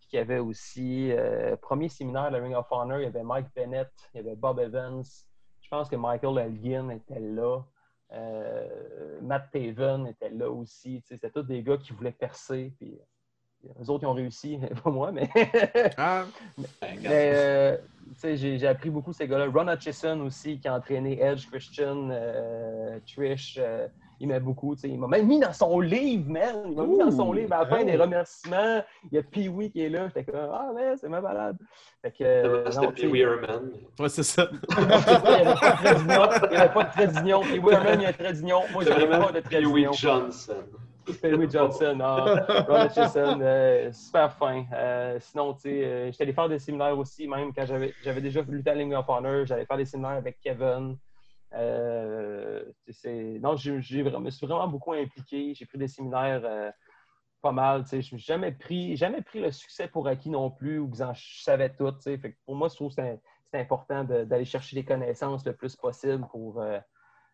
qui 0.09 0.18
avait 0.18 0.38
aussi, 0.38 1.12
premier 1.61 1.88
séminaire 1.88 2.30
de 2.30 2.36
Ring 2.36 2.55
of 2.55 2.66
Honor, 2.70 2.98
il 2.98 3.05
y 3.05 3.07
avait 3.07 3.22
Mike 3.22 3.48
Bennett, 3.55 3.90
il 4.14 4.18
y 4.18 4.20
avait 4.20 4.36
Bob 4.36 4.61
Evans. 4.61 5.03
Je 5.61 5.68
pense 5.68 5.88
que 5.88 5.96
Michael 5.96 6.38
Elgin 6.38 6.90
était 6.90 7.20
là. 7.20 7.61
Euh, 8.12 9.20
Matt 9.22 9.50
Taven 9.52 10.06
était 10.06 10.30
là 10.30 10.50
aussi. 10.50 11.02
C'était 11.06 11.30
tous 11.30 11.42
des 11.42 11.62
gars 11.62 11.76
qui 11.76 11.92
voulaient 11.92 12.12
percer. 12.12 12.72
Puis, 12.78 12.98
les 13.78 13.90
autres, 13.90 14.04
ils 14.04 14.06
ont 14.06 14.14
réussi, 14.14 14.58
pas 14.84 14.90
moi, 14.90 15.12
mais. 15.12 15.28
Ah, 15.96 16.24
Ben. 16.56 16.98
Mais 17.02 17.32
euh, 17.34 17.76
j'ai 18.22 18.58
j'ai 18.58 18.66
appris 18.66 18.90
beaucoup 18.90 19.12
ces 19.12 19.28
gars-là. 19.28 19.46
Ron 19.46 19.68
Hutchison 19.68 20.20
aussi, 20.20 20.58
qui 20.58 20.68
a 20.68 20.74
entraîné 20.74 21.20
Edge, 21.20 21.46
Christian, 21.50 22.08
euh, 22.11 22.98
Trish, 23.06 23.58
euh, 23.61 23.86
il 24.21 24.29
m'a 24.29 24.39
beaucoup. 24.39 24.75
tu 24.75 24.83
sais, 24.83 24.89
Il 24.89 24.99
m'a 24.99 25.09
même 25.09 25.27
mis 25.27 25.41
dans 25.41 25.53
son 25.53 25.81
livre, 25.81 26.31
man. 26.31 26.62
Il 26.66 26.77
m'a 26.77 26.87
mis 26.87 26.99
dans 26.99 27.11
son 27.11 27.33
livre. 27.33 27.53
À 27.55 27.61
la 27.61 27.66
fin 27.66 27.79
oh. 27.81 27.85
des 27.85 27.97
remerciements, 27.97 28.83
il 29.11 29.16
y 29.16 29.18
a 29.18 29.23
Pee-Wee 29.23 29.71
qui 29.71 29.83
est 29.83 29.89
là. 29.89 30.09
J'étais 30.09 30.31
comme, 30.31 30.51
ah, 30.53 30.71
mais 30.75 30.97
c'est 30.97 31.09
ma 31.09 31.21
balade. 31.21 31.57
Fait 32.03 32.11
que, 32.12 32.25
euh, 32.25 32.71
C'était 32.71 32.87
non, 32.87 32.93
tu 32.93 32.95
Pee 32.95 33.01
sais, 33.03 33.07
Wee 33.09 33.21
Herman? 33.21 33.71
ouais, 33.99 34.09
c'est 34.09 34.23
ça. 34.23 34.49
il 34.79 34.87
n'y 34.87 35.37
avait 35.37 35.55
pas 35.55 35.64
de 35.64 35.81
trait 35.81 35.95
d'union. 35.97 36.31
Il 36.45 36.51
n'y 36.51 36.57
avait 36.57 36.73
pas 36.73 36.85
de 36.85 36.91
trait 36.91 37.09
d'union. 37.09 37.41
Pee-Wee 37.41 37.73
Herman, 37.73 38.01
il 38.01 38.03
y 38.03 38.07
a 38.07 38.09
un 38.11 38.12
trait 38.12 38.33
d'union. 38.35 38.61
Moi, 38.73 38.85
j'avais 38.85 39.09
pas 39.09 39.33
de 39.33 39.41
trait 39.41 39.61
d'union. 39.61 39.93
Johnson. 39.93 40.64
Pee-Wee 41.12 41.51
Johnson, 41.51 41.99
ah, 42.03 42.64
Ron 42.68 42.87
Hutchison, 42.87 43.39
euh, 43.41 43.91
super 43.93 44.33
fin. 44.35 44.64
Euh, 44.73 45.18
sinon, 45.21 45.55
tu 45.55 45.62
sais, 45.62 45.85
euh, 45.85 46.07
j'étais 46.11 46.25
allé 46.25 46.33
faire 46.33 46.49
des 46.49 46.59
séminaires 46.59 46.97
aussi, 46.99 47.27
même 47.27 47.53
quand 47.53 47.66
j'avais 47.66 47.95
j'avais 48.05 48.21
déjà 48.21 48.43
lutté 48.43 48.71
à 48.71 48.75
Ring 48.75 48.93
of 48.95 49.09
Honor, 49.09 49.47
j'allais 49.47 49.64
faire 49.64 49.77
des 49.77 49.85
séminaires 49.85 50.18
avec 50.18 50.39
Kevin. 50.41 50.97
Euh, 51.55 52.64
vraiment- 52.86 54.20
me 54.20 54.30
suis 54.30 54.46
vraiment 54.46 54.68
beaucoup 54.68 54.92
impliqué. 54.92 55.55
J'ai 55.55 55.66
pris 55.66 55.78
des 55.78 55.88
séminaires 55.88 56.42
euh, 56.44 56.70
pas 57.42 57.53
mal. 57.53 57.84
Je 57.90 57.96
n'ai 57.96 58.18
jamais 58.18 58.53
pris, 58.53 58.96
jamais 58.96 59.22
pris 59.22 59.40
le 59.40 59.51
succès 59.51 59.88
pour 59.88 60.07
acquis 60.07 60.30
non 60.30 60.51
plus 60.51 60.78
ou 60.78 60.88
que 60.88 60.96
je 60.96 61.42
savais 61.42 61.70
tout. 61.70 61.92
Fait 62.03 62.18
que 62.18 62.36
pour 62.44 62.55
moi, 62.55 62.68
je 62.68 62.74
trouve 62.74 62.88
que 62.88 62.94
c'est 62.96 63.20
c'est 63.53 63.59
important 63.59 64.05
d'aller 64.05 64.44
chercher 64.44 64.76
des 64.76 64.84
connaissances 64.84 65.44
le 65.44 65.53
plus 65.53 65.74
possible 65.74 66.24
pour 66.30 66.61
euh, 66.61 66.78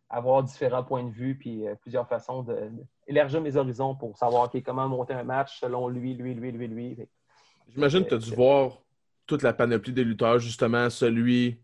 avoir 0.08 0.42
différents 0.42 0.82
points 0.82 1.04
de 1.04 1.10
vue 1.10 1.36
puis 1.36 1.66
plusieurs 1.82 2.08
façons 2.08 2.42
de, 2.42 2.54
de- 2.54 2.84
élargir 3.06 3.42
mes 3.42 3.56
horizons 3.56 3.94
pour 3.94 4.16
savoir 4.16 4.50
comment 4.64 4.88
monter 4.88 5.12
un 5.12 5.24
match 5.24 5.60
selon 5.60 5.88
lui, 5.88 6.14
lui, 6.14 6.32
lui, 6.34 6.52
lui, 6.52 6.68
lui. 6.68 7.08
J'imagine 7.68 8.04
que 8.04 8.08
tu 8.10 8.14
as 8.14 8.18
dû 8.18 8.34
voir 8.34 8.78
toute 9.26 9.42
la 9.42 9.52
panoplie 9.52 9.92
des 9.92 10.04
lutteurs, 10.04 10.38
justement, 10.38 10.88
celui 10.88 11.60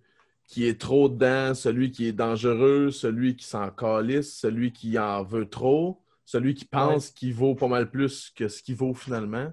qui 0.52 0.66
est 0.66 0.80
trop 0.80 1.08
dedans, 1.10 1.54
celui 1.54 1.90
qui 1.92 2.06
est 2.06 2.12
dangereux, 2.12 2.90
celui 2.92 3.36
qui 3.36 3.46
s'en 3.46 3.70
calisse, 3.70 4.38
celui 4.38 4.72
qui 4.72 4.98
en 4.98 5.24
veut 5.24 5.48
trop, 5.48 6.02
celui 6.26 6.54
qui 6.54 6.66
pense 6.66 7.10
qu'il 7.10 7.34
vaut 7.34 7.54
pas 7.56 7.68
mal 7.68 7.90
plus 7.90 8.30
que 8.36 8.48
ce 8.48 8.62
qu'il 8.62 8.76
vaut 8.76 8.94
finalement. 8.94 9.52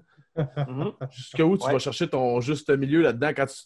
Mhm. 0.66 0.92
Jusqu'où 1.10 1.56
tu 1.58 1.68
Ouais. 1.68 1.72
vas 1.72 1.78
chercher 1.78 2.08
ton 2.08 2.40
juste 2.40 2.70
milieu 2.70 3.02
là-dedans? 3.02 3.32
Quand, 3.36 3.46
tu- 3.46 3.64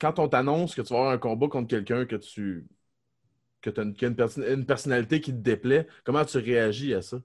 quand 0.00 0.18
on 0.20 0.28
t'annonce 0.28 0.74
que 0.74 0.82
tu 0.82 0.92
vas 0.94 1.00
avoir 1.00 1.12
un 1.14 1.18
combat 1.18 1.48
contre 1.48 1.68
quelqu'un 1.68 2.06
que 2.06 2.16
tu 2.16 2.66
que 3.62 3.70
tu 3.70 3.80
as 3.80 3.84
une, 3.84 3.94
perso- 4.16 4.42
une 4.42 4.66
personnalité 4.66 5.20
qui 5.20 5.32
te 5.32 5.38
déplaît, 5.38 5.86
comment 6.04 6.24
tu 6.24 6.38
réagis 6.38 6.94
à 6.94 7.02
ça? 7.02 7.18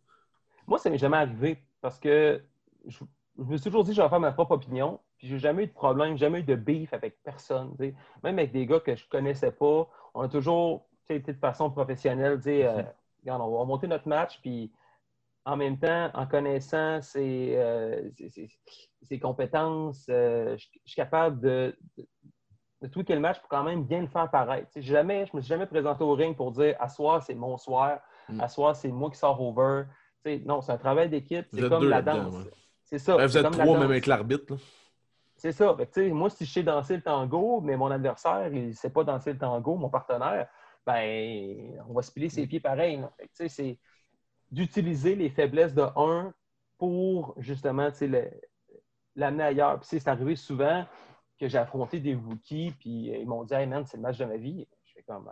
Moi, 0.68 0.80
ça 0.80 0.90
m'est 0.90 0.98
jamais 0.98 1.18
arrivé 1.18 1.64
parce 1.82 2.00
que 2.00 2.42
je, 2.86 3.00
je 3.38 3.44
me 3.44 3.58
suis 3.58 3.66
toujours 3.66 3.84
dit 3.84 3.92
que 3.92 3.96
je 3.98 4.02
vais 4.02 4.10
faire 4.10 4.20
ma 4.20 4.32
propre 4.32 4.54
opinion. 4.54 5.00
Puis 5.18 5.28
j'ai 5.28 5.40
jamais 5.40 5.64
eu 5.64 5.68
de 5.68 5.74
problème, 5.74 6.18
jamais 6.18 6.40
eu 6.40 6.44
de 6.44 6.56
beef 6.56 6.94
avec 6.94 7.22
personne. 7.24 7.76
Même 8.24 8.40
avec 8.40 8.52
des 8.52 8.66
gars 8.66 8.80
que 8.80 8.96
je 8.96 9.08
connaissais 9.08 9.52
pas, 9.52 9.88
on 10.14 10.22
a 10.22 10.28
toujours 10.30 10.88
été 11.10 11.34
de 11.34 11.38
façon 11.40 11.70
professionnelle. 11.70 12.42
sais, 12.42 12.66
euh, 12.66 12.84
regarde, 13.22 13.42
on 13.42 13.58
va 13.58 13.66
monter 13.66 13.88
notre 13.88 14.08
match, 14.08 14.40
puis 14.42 14.72
en 15.46 15.58
même 15.58 15.78
temps, 15.78 16.10
en 16.14 16.26
connaissant 16.26 17.02
ses, 17.02 17.54
euh, 17.56 18.10
ses- 18.18 18.30
ses- 18.30 18.50
ses 19.04 19.20
compétences, 19.20 20.08
euh, 20.10 20.58
je, 20.58 20.66
je 20.84 20.90
suis 20.92 20.96
capable 20.96 21.40
de, 21.40 21.78
de, 21.98 22.08
de 22.82 22.88
tweaker 22.88 23.16
le 23.16 23.22
match 23.22 23.40
pour 23.40 23.50
quand 23.50 23.64
même 23.64 23.84
bien 23.84 24.02
le 24.02 24.08
faire 24.08 24.30
paraître. 24.32 24.70
Jamais, 24.78 25.26
je 25.28 25.36
me 25.38 25.42
suis 25.42 25.50
jamais 25.50 25.68
présenté 25.68 26.04
au 26.04 26.14
ring 26.14 26.36
pour 26.36 26.52
dire 26.52 26.76
à 26.80 26.90
soir, 26.90 27.22
c'est 27.22 27.36
mon 27.36 27.58
soir, 27.58 28.00
Mm. 28.28 28.42
à 28.42 28.48
soir, 28.48 28.76
c'est 28.76 28.88
moi 28.92 29.12
qui 29.12 29.18
sors 29.20 29.40
over. 29.40 29.84
Non, 30.46 30.60
c'est 30.62 30.72
un 30.72 30.78
travail 30.80 31.10
d'équipe, 31.10 31.46
c'est 31.52 31.62
comme 31.70 31.84
la 31.90 32.02
danse. 32.02 32.34
ouais. 32.46 32.52
C'est 32.86 33.00
ça. 33.00 33.18
Vous 33.18 33.38
êtes 33.38 33.52
trois, 33.52 33.66
même 33.80 33.82
avec 33.90 34.06
l'arbitre. 34.06 34.58
C'est 35.36 35.52
ça. 35.52 35.76
Fait 35.92 36.10
moi, 36.12 36.30
si 36.30 36.46
je 36.46 36.52
sais 36.52 36.64
danser 36.64 36.96
le 36.98 37.02
tango, 37.02 37.60
mais 37.60 37.76
mon 37.76 37.92
adversaire, 37.92 38.48
il 38.54 38.68
ne 38.70 38.74
sait 38.74 38.90
pas 38.92 39.04
danser 39.04 39.34
le 39.34 39.40
tango, 39.40 39.76
mon 39.76 39.90
partenaire, 39.90 40.48
ben, 40.86 41.78
on 41.90 41.94
va 41.94 42.02
se 42.04 42.12
piler 42.12 42.28
Mm. 42.28 42.30
ses 42.30 42.48
pieds 42.48 42.60
pareil. 42.60 43.04
c'est 43.34 43.78
d'utiliser 44.52 45.16
les 45.16 45.30
faiblesses 45.32 45.74
de 45.74 45.82
un 45.98 46.34
pour 46.78 47.34
justement 47.40 47.90
l'amener 49.16 49.44
ailleurs. 49.44 49.80
C'est 49.84 50.08
arrivé 50.08 50.36
souvent 50.36 50.86
que 51.40 51.48
j'ai 51.50 51.58
affronté 51.58 52.00
des 52.00 52.14
rookies, 52.16 52.72
puis 52.80 53.12
euh, 53.14 53.18
ils 53.18 53.28
m'ont 53.28 53.44
dit 53.44 53.54
Hey 53.56 53.66
man, 53.68 53.84
c'est 53.86 53.98
le 53.98 54.04
match 54.04 54.18
de 54.20 54.26
ma 54.26 54.38
vie. 54.38 54.68
Je 54.86 54.94
fais 54.94 55.04
comme. 55.04 55.30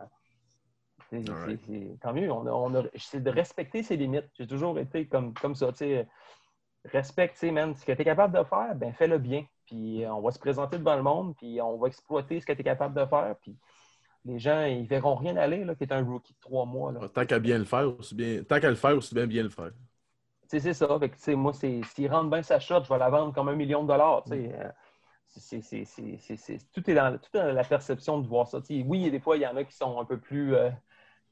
c'est- 1.09 1.99
Tant 2.01 2.13
mieux, 2.13 2.31
on 2.31 2.45
a, 2.47 2.51
on 2.51 2.75
a- 2.75 2.87
c'est 2.97 3.21
de 3.23 3.29
respecter 3.29 3.83
ses 3.83 3.95
limites. 3.95 4.29
J'ai 4.33 4.47
toujours 4.47 4.77
été 4.79 5.07
comme, 5.07 5.33
comme 5.35 5.55
ça. 5.55 5.71
tu 5.71 5.77
sais, 5.79 6.07
respecte, 6.85 7.37
tu 7.39 7.49
sais, 7.49 7.73
ce 7.75 7.85
que 7.85 7.91
tu 7.91 8.01
es 8.01 8.05
capable 8.05 8.37
de 8.37 8.43
faire, 8.43 8.75
ben 8.75 8.93
fais-le 8.93 9.17
bien. 9.17 9.45
Puis 9.65 10.03
euh, 10.03 10.13
on 10.13 10.21
va 10.21 10.31
se 10.31 10.39
présenter 10.39 10.77
devant 10.77 10.95
le 10.95 11.03
monde, 11.03 11.35
puis 11.35 11.61
on 11.61 11.77
va 11.77 11.87
exploiter 11.87 12.39
ce 12.39 12.45
que 12.45 12.53
tu 12.53 12.61
es 12.61 12.63
capable 12.63 12.99
de 12.99 13.05
faire. 13.05 13.35
Puis 13.41 13.57
les 14.25 14.39
gens, 14.39 14.63
ils 14.65 14.87
verront 14.87 15.15
rien 15.15 15.35
aller, 15.37 15.63
là, 15.63 15.75
qui 15.75 15.83
est 15.83 15.93
un 15.93 16.03
rookie 16.03 16.33
de 16.33 16.39
trois 16.39 16.65
mois. 16.65 16.91
Là. 16.91 17.07
Tant 17.09 17.25
qu'à 17.25 17.39
bien 17.39 17.57
le 17.57 17.65
faire, 17.65 17.97
aussi 17.97 18.15
bien. 18.15 18.43
Tant 18.43 18.59
qu'à 18.59 18.69
le 18.69 18.75
faire, 18.75 18.95
aussi 18.95 19.13
bien 19.15 19.27
bien 19.27 19.43
le 19.43 19.49
faire. 19.49 19.71
Tu 20.43 20.49
sais, 20.49 20.59
c'est 20.59 20.73
ça. 20.73 20.99
Fait 20.99 21.09
que, 21.09 21.15
tu 21.15 21.21
sais, 21.21 21.35
moi, 21.35 21.53
c'est- 21.53 21.81
s'il 21.93 22.11
rentre 22.11 22.29
bien 22.29 22.43
sa 22.43 22.59
shot, 22.59 22.83
je 22.83 22.89
vais 22.89 22.99
la 22.99 23.09
vendre 23.09 23.33
comme 23.33 23.49
un 23.49 23.55
million 23.55 23.83
de 23.83 23.87
dollars. 23.87 24.23
Mm. 24.27 24.49
Tout, 26.73 26.89
est 26.89 26.93
dans, 26.93 27.19
la 27.33 27.63
perception 27.63 28.19
de 28.19 28.27
voir 28.27 28.47
ça. 28.47 28.61
Tu 28.61 28.79
sais, 28.79 28.85
oui, 28.85 29.09
des 29.09 29.19
fois, 29.19 29.37
il 29.37 29.41
y 29.41 29.47
en 29.47 29.55
a 29.55 29.63
qui 29.63 29.75
sont 29.75 29.99
un 29.99 30.05
peu 30.05 30.19
plus. 30.19 30.55
Euh, 30.55 30.69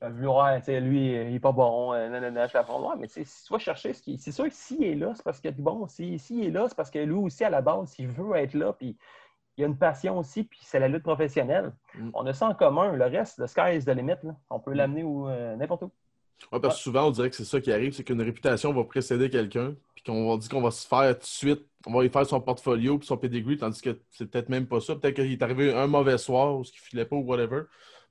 peu 0.10 0.16
plus, 0.16 0.28
ouais, 0.28 0.60
tu 0.60 0.66
sais, 0.66 0.80
lui, 0.82 1.16
euh, 1.16 1.24
il 1.26 1.34
n'est 1.34 1.39
pas 1.39 1.52
bon. 1.52 1.93
Euh, 1.93 2.10
non, 2.10 2.47
je 2.47 2.54
la 2.54 2.64
prends. 2.64 2.89
Ouais, 2.89 2.95
mais 2.99 3.08
si 3.08 3.24
tu 3.24 3.54
vas 3.54 3.60
chercher 3.60 3.93
ce 3.93 4.02
qui. 4.02 4.18
C'est 4.18 4.32
sûr 4.32 4.45
que 4.45 4.54
s'il 4.54 4.84
est 4.84 4.95
là, 4.95 5.14
c'est 5.16 5.24
parce 5.24 5.39
qu'il 5.39 5.49
est 5.49 5.54
bon. 5.62 5.88
S'il 5.88 6.20
s'il 6.20 6.43
est 6.45 6.49
là, 6.52 6.66
c'est 6.68 6.76
parce 6.76 6.89
que 6.91 6.99
lui 6.99 7.14
aussi, 7.14 7.43
à 7.43 7.49
la 7.49 7.62
base, 7.62 7.93
il 7.99 8.08
veut 8.08 8.36
être 8.36 8.54
là. 8.54 8.74
Puis 8.74 8.97
il 9.58 9.62
y 9.62 9.64
a 9.64 9.68
une 9.68 9.78
passion 9.78 10.18
aussi, 10.18 10.43
puis 10.43 10.60
c'est 10.64 10.80
la 10.80 10.88
lutte 10.88 11.04
professionnelle. 11.04 11.72
Mm. 11.95 12.10
On 12.14 12.26
a 12.26 12.34
ça 12.34 12.47
en 12.47 12.56
commun. 12.56 12.93
Le 12.93 13.06
reste, 13.06 13.38
le 13.38 13.47
sky 13.47 13.76
is 13.76 13.86
the 13.86 13.89
limit. 13.89 14.16
là. 14.24 14.36
On 14.49 14.60
peut 14.60 14.72
Mm. 14.72 14.76
l'amener 14.76 15.04
où, 15.04 15.28
euh, 15.30 15.56
n'importe 15.56 15.84
où. 15.84 15.91
Ouais, 16.52 16.60
parce 16.60 16.78
que 16.78 16.82
souvent, 16.82 17.06
on 17.08 17.12
dirait 17.12 17.30
que 17.30 17.36
c'est 17.36 17.45
ça 17.45 17.62
qui 17.62 17.72
arrive, 17.72 17.93
c'est 17.93 18.04
qu'une 18.04 18.22
réputation 18.24 18.74
va 18.74 18.84
précéder 18.84 19.30
quelqu'un, 19.30 19.76
puis 19.93 20.04
qu'on 20.04 20.32
va 20.32 20.38
dire 20.38 20.49
qu'on 20.49 20.62
va 20.62 20.72
se 20.72 20.88
faire 20.88 21.14
tout 21.14 21.20
de 21.22 21.26
suite, 21.26 21.68
on 21.86 21.93
va 21.93 22.04
y 22.04 22.10
faire 22.10 22.26
son 22.26 22.41
portfolio 22.41 22.97
puis 22.97 23.06
son 23.06 23.18
pedigree, 23.18 23.58
tandis 23.58 23.80
que 23.80 23.99
c'est 24.10 24.26
peut-être 24.26 24.49
même 24.49 24.66
pas 24.66 24.80
ça. 24.82 24.95
Peut-être 24.95 25.18
qu'il 25.18 25.32
est 25.32 25.41
arrivé 25.43 25.72
un 25.72 25.86
mauvais 25.86 26.18
soir 26.18 26.58
ou 26.58 26.64
ce 26.64 26.72
qu'il 26.72 26.82
filait 26.82 27.06
pas 27.06 27.16
ou 27.16 27.22
whatever. 27.24 27.64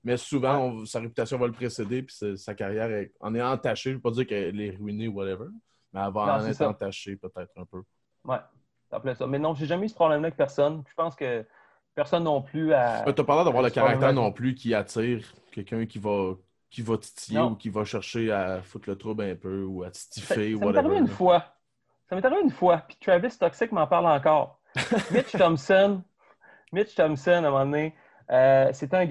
Mais 0.05 0.17
souvent, 0.17 0.59
on- 0.59 0.87
sa 0.87 1.01
réputation 1.01 1.37
va 1.39 1.47
le 1.47 1.53
précéder, 1.53 2.03
puis 2.03 2.17
sa 2.37 2.55
carrière 2.55 2.91
est- 2.91 3.13
en 3.21 3.35
est 3.35 3.43
entachée. 3.43 3.91
Je 3.91 3.95
ne 3.95 3.99
veux 3.99 4.03
pas 4.03 4.11
dire 4.13 4.27
qu'elle 4.27 4.61
est 4.61 4.71
ruinée 4.71 5.09
ou 5.09 5.15
whatever, 5.15 5.47
mais 5.93 6.01
elle 6.01 6.13
va 6.13 6.27
Non, 6.27 6.33
en 6.45 6.47
être 6.47 6.55
ça. 6.55 6.69
entachée 6.69 7.17
peut-être 7.17 7.51
un 7.57 7.65
peu. 7.67 7.83
Ouais, 8.25 8.39
ça 8.91 8.99
plaît 9.01 9.15
ça. 9.15 9.27
Mais 9.27 9.39
non, 9.39 9.55
j'ai 9.55 9.67
jamais 9.67 9.87
eu 9.87 9.89
ce 9.91 9.95
problème-là 9.95 10.29
avec 10.29 10.37
personne. 10.37 10.83
Je 10.89 10.95
pense 10.95 11.15
que 11.15 11.45
personne 11.95 12.25
non 12.25 12.41
plus 12.43 12.73
à. 12.73 13.03
Tu 13.07 13.09
n'as 13.21 13.25
pas 13.25 13.35
l'air 13.35 13.45
d'avoir 13.45 13.63
le 13.63 13.71
caractère 13.71 14.13
non 14.15 14.33
plus 14.33 14.55
qui 14.55 14.75
attire 14.75 15.23
quelqu'un 15.53 15.85
qui 15.85 15.99
va, 15.99 16.35
qui 16.71 16.81
va 16.83 16.97
titiller 16.97 17.39
Non. 17.39 17.51
ou 17.51 17.57
qui 17.57 17.69
va 17.69 17.85
chercher 17.85 18.31
à 18.33 18.63
foutre 18.63 18.89
le 18.89 18.97
trouble 18.97 19.25
un 19.25 19.35
peu 19.35 19.65
ou 19.65 19.83
à 19.83 19.93
stiffer 19.93 20.55
ou 20.55 20.59
ça 20.61 20.65
m'est 20.65 20.67
whatever. 20.73 20.79
arrivé 20.87 20.99
une 21.01 21.09
fois. 21.09 21.45
Ça 22.09 22.17
m'est 22.17 22.25
arrivé 22.25 22.41
une 22.43 22.51
fois. 22.51 22.79
Puis 22.89 22.97
Travis 23.01 23.37
Toxic 23.39 23.71
m'en 23.73 23.87
parle 23.87 24.07
encore. 24.07 24.61
Mitch 25.11 25.33
Thompson, 25.33 26.03
Mitch 26.73 26.95
Thompson, 26.95 27.31
à 27.33 27.39
un 27.39 27.41
moment 27.43 27.65
donné, 27.67 27.95
euh, 28.31 28.69
c'était 28.73 28.97
un 28.97 29.07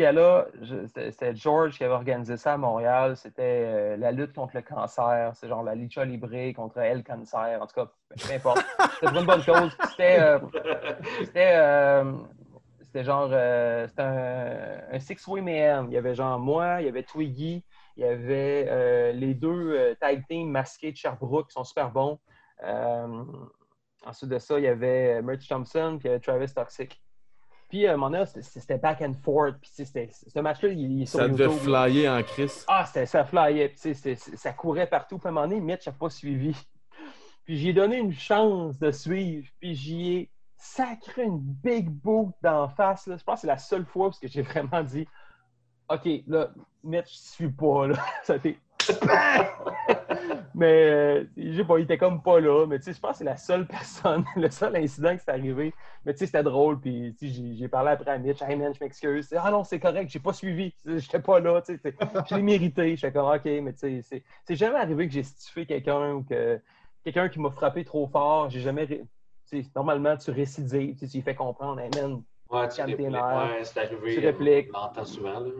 je- 0.61 0.87
c'était 0.87 1.35
George 1.35 1.77
qui 1.77 1.83
avait 1.83 1.93
organisé 1.93 2.37
ça 2.37 2.53
à 2.53 2.57
Montréal. 2.57 3.17
C'était 3.17 3.41
euh, 3.65 3.97
la 3.97 4.11
lutte 4.11 4.33
contre 4.33 4.55
le 4.55 4.61
cancer. 4.61 5.31
C'est 5.35 5.47
genre 5.49 5.61
la 5.63 5.75
Licha 5.75 6.05
Libre 6.05 6.29
contre 6.55 6.77
El 6.79 7.03
Cancer. 7.03 7.61
En 7.61 7.67
tout 7.67 7.75
cas, 7.75 7.91
peu 8.27 8.33
importe. 8.33 8.65
C'était 9.01 9.19
une 9.19 9.25
bonne 9.25 9.43
cause. 9.43 9.75
Euh, 9.99 10.39
C'était 12.81 13.03
genre 13.03 13.27
c'était 13.87 14.01
un, 14.01 14.81
un 14.93 14.99
six-way 14.99 15.41
mayhem. 15.41 15.87
Il 15.89 15.93
y 15.93 15.97
avait 15.97 16.15
genre 16.15 16.39
moi, 16.39 16.81
il 16.81 16.85
y 16.85 16.89
avait 16.89 17.03
Twiggy, 17.03 17.63
il 17.97 18.03
y 18.03 18.07
avait 18.07 19.11
les 19.13 19.33
deux 19.35 19.95
tag 19.99 20.25
team 20.27 20.49
masqués 20.49 20.91
de 20.91 20.97
Sherbrooke 20.97 21.47
qui 21.49 21.53
sont 21.53 21.63
super 21.63 21.91
bons. 21.91 22.19
Ensuite 24.05 24.29
de 24.31 24.39
ça, 24.39 24.57
il 24.57 24.63
y 24.63 24.67
avait 24.67 25.21
Merch 25.21 25.47
Thompson 25.47 25.97
puis 25.99 26.07
il 26.07 26.11
y 26.11 26.15
avait 26.15 26.19
Travis 26.19 26.53
Toxic. 26.53 26.99
Puis 27.69 27.85
à 27.85 27.93
un 27.93 27.97
moment 27.97 28.09
donné, 28.09 28.41
c'était- 28.41 28.77
back 28.77 29.01
and 29.01 29.13
forth. 29.23 29.55
Puis 29.61 29.71
ce 29.85 30.39
match-là, 30.39 30.69
il, 30.69 31.03
est 31.03 31.05
sur 31.05 31.19
Ça 31.19 31.27
devait 31.27 31.49
flyer 31.49 32.11
en 32.11 32.23
crise. 32.23 32.65
Ah, 32.67 32.85
ça 32.85 33.23
flyait, 33.25 33.69
puis 33.69 33.95
ça 34.15 34.53
courait 34.53 34.87
partout. 34.87 35.19
Puis 35.19 35.27
à 35.27 35.29
un 35.29 35.33
moment 35.33 35.47
donné, 35.47 35.61
Mitch 35.61 35.85
n'a 35.85 35.93
pas 35.93 36.09
suivi. 36.09 36.55
Puis 37.45 37.57
j'y 37.57 37.69
ai 37.69 37.73
donné 37.73 37.97
une 37.97 38.13
chance 38.13 38.77
de 38.77 38.91
suivre, 38.91 39.47
puis 39.59 39.73
j'y 39.73 40.13
ai 40.13 40.31
sacré 40.55 41.23
une 41.23 41.39
big 41.39 41.89
boot 41.89 42.31
d'en 42.43 42.69
face. 42.69 43.07
là. 43.07 43.17
Je 43.17 43.23
pense 43.23 43.37
que 43.37 43.41
c'est 43.41 43.47
la 43.47 43.57
seule 43.57 43.85
fois 43.85 44.09
où 44.09 44.11
j'ai 44.21 44.41
vraiment 44.43 44.83
dit 44.83 45.07
OK, 45.89 46.07
là, 46.27 46.51
Mitch, 46.83 47.07
suis 47.09 47.49
pas, 47.49 47.87
là. 47.87 47.95
Ça 48.23 48.33
a 48.33 48.35
été. 48.35 48.59
mais 50.55 50.89
euh, 50.89 51.23
il 51.35 51.59
était 51.81 51.97
comme 51.97 52.21
pas 52.21 52.39
là. 52.39 52.65
Mais 52.67 52.79
tu 52.79 52.85
sais, 52.85 52.93
je 52.93 52.99
pense 52.99 53.11
que 53.11 53.17
c'est 53.19 53.23
la 53.23 53.37
seule 53.37 53.67
personne, 53.67 54.25
le 54.35 54.49
seul 54.49 54.75
incident 54.75 55.15
qui 55.15 55.23
s'est 55.23 55.31
arrivé. 55.31 55.73
Mais 56.05 56.13
tu 56.13 56.19
sais, 56.19 56.25
c'était 56.27 56.43
drôle. 56.43 56.79
Puis 56.79 57.15
j'ai, 57.21 57.67
parlé 57.67 57.91
après 57.91 58.11
à 58.11 58.17
Mitch. 58.17 58.41
Hey 58.41 58.55
man, 58.55 58.73
je 58.73 58.83
m'excuse. 58.83 59.33
Ah 59.37 59.51
non, 59.51 59.63
c'est 59.63 59.79
correct, 59.79 60.09
j'ai 60.09 60.19
pas 60.19 60.33
suivi. 60.33 60.73
J'étais 60.85 61.19
pas 61.19 61.39
là. 61.39 61.61
tu 61.61 61.77
sais, 61.77 61.95
Je 62.29 62.35
l'ai 62.35 62.41
mérité. 62.41 62.95
J'étais 62.95 63.13
comme 63.13 63.29
OK, 63.29 63.45
mais 63.45 63.73
tu 63.73 64.01
sais, 64.01 64.23
c'est, 64.45 64.55
jamais 64.55 64.77
arrivé 64.77 65.07
que 65.07 65.13
j'ai 65.13 65.23
stiffé 65.23 65.65
quelqu'un 65.65 66.13
ou 66.13 66.23
que 66.23 66.59
quelqu'un 67.03 67.29
qui 67.29 67.39
m'a 67.39 67.51
frappé 67.51 67.83
trop 67.83 68.07
fort. 68.07 68.49
J'ai 68.49 68.61
jamais. 68.61 68.85
ré- 68.85 69.05
normalement, 69.75 70.15
tu 70.17 70.31
récidives. 70.31 70.95
Tu 70.95 71.05
lui 71.05 71.21
fais 71.21 71.35
comprendre. 71.35 71.79
Hey 71.79 71.89
man, 71.95 72.21
Ouais, 72.49 72.67
tu 72.67 72.81
répliques. 72.81 73.11
Ouais, 73.11 73.63
c'est 73.63 73.79
arrivé. 73.79 74.13
Tu 74.13 74.19
répliques. 74.19 74.69
On 74.73 74.79
l'entend 74.79 75.05
souvent, 75.05 75.39
là. 75.39 75.51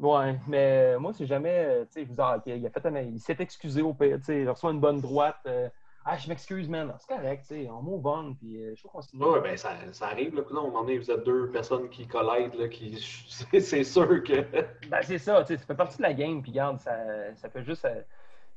Ouais, 0.00 0.38
mais 0.48 0.98
moi, 0.98 1.12
c'est 1.12 1.26
jamais. 1.26 1.64
euh, 1.64 1.84
Tu 1.84 1.92
sais, 1.92 2.04
je 2.04 2.08
vous 2.08 2.14
dis, 2.14 2.52
il, 2.58 2.66
a 2.66 2.70
fait 2.70 2.86
un- 2.86 3.00
il 3.00 3.20
s'est 3.20 3.36
excusé 3.38 3.82
au 3.82 3.94
pire. 3.94 4.18
Tu 4.18 4.24
sais, 4.24 4.40
il 4.42 4.48
reçoit 4.50 4.72
une 4.72 4.80
bonne 4.80 5.00
droite. 5.00 5.36
euh, 5.46 5.68
ah, 6.04 6.18
je 6.18 6.28
m'excuse, 6.28 6.68
man. 6.68 6.94
C'est 6.98 7.14
correct, 7.14 7.42
tu 7.48 7.54
sais, 7.54 7.70
on 7.70 7.80
move 7.82 8.04
on. 8.06 8.34
Puis 8.34 8.62
euh, 8.62 8.74
je 8.74 8.80
trouve 8.82 8.92
qu'on 8.92 8.98
continue. 8.98 9.24
Ouais, 9.24 9.40
ben 9.40 9.56
ça, 9.56 9.70
ça 9.92 10.08
arrive, 10.08 10.34
là. 10.34 10.42
Puis 10.42 10.54
là, 10.54 10.60
moment 10.62 10.82
donné, 10.82 10.98
vous 10.98 11.10
êtes 11.10 11.24
deux 11.24 11.50
personnes 11.50 11.88
qui 11.88 12.06
collident, 12.06 12.56
là, 12.58 12.68
qui... 12.68 12.96
c'est- 13.60 13.84
sûr 13.84 14.22
que... 14.22 14.42
Ben, 14.90 15.00
c'est 15.02 15.18
ça, 15.18 15.42
tu 15.44 15.48
sais, 15.54 15.58
ça 15.58 15.64
fait 15.66 15.74
partie 15.74 15.96
de 15.98 16.02
la 16.02 16.12
game. 16.14 16.42
Puis, 16.42 16.50
regarde, 16.52 16.78
ça, 16.80 17.34
ça 17.36 17.48
fait 17.50 17.62
juste. 17.64 17.84
euh, 17.84 18.02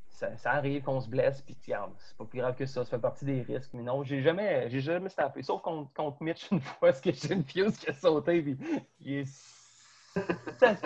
Ça, 0.10 0.36
ça 0.38 0.52
arrive 0.54 0.84
qu'on 0.84 1.00
se 1.02 1.10
blesse, 1.10 1.42
puis 1.44 1.56
regarde, 1.66 1.94
c'est 2.00 2.18
pas 2.18 2.26
plus 2.26 2.40
grave 2.40 2.56
que 2.56 2.66
ça, 2.66 2.84
ça 2.86 2.90
fait 2.92 3.00
partie 3.02 3.26
des 3.26 3.42
risques. 3.44 3.72
Mais 3.74 3.84
non, 3.84 4.04
j'ai 4.04 4.22
jamais, 4.22 4.70
j'ai 4.70 4.80
jamais 4.82 5.10
staffé, 5.10 5.44
sauf 5.44 5.62
contre, 5.62 5.94
contre 5.94 6.24
Mitch 6.24 6.50
une 6.52 6.62
fois, 6.62 6.90
parce 6.92 7.02
que 7.02 7.12
j'ai 7.14 7.34
une 7.34 7.44
fuse 7.44 7.78
qui 7.78 7.90
a 7.90 7.94
sauté, 7.94 8.42
puis 8.42 8.58
il 9.02 9.14
est 9.20 9.26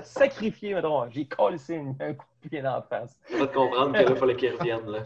sacrifié, 0.04 0.74
mettons. 0.74 1.10
J'ai 1.10 1.26
collé 1.28 1.58
un 2.00 2.14
coup 2.14 2.26
de 2.44 2.50
pied 2.50 2.62
dans 2.62 2.74
la 2.76 2.82
face. 2.82 3.18
Faut 3.26 3.46
te 3.46 3.54
comprendre 3.54 3.92
que 3.94 4.04
là, 4.04 4.10
il 4.10 4.16
fallait 4.16 4.36
qu'ils 4.36 4.56
reviennent, 4.56 4.90
là. 4.90 5.04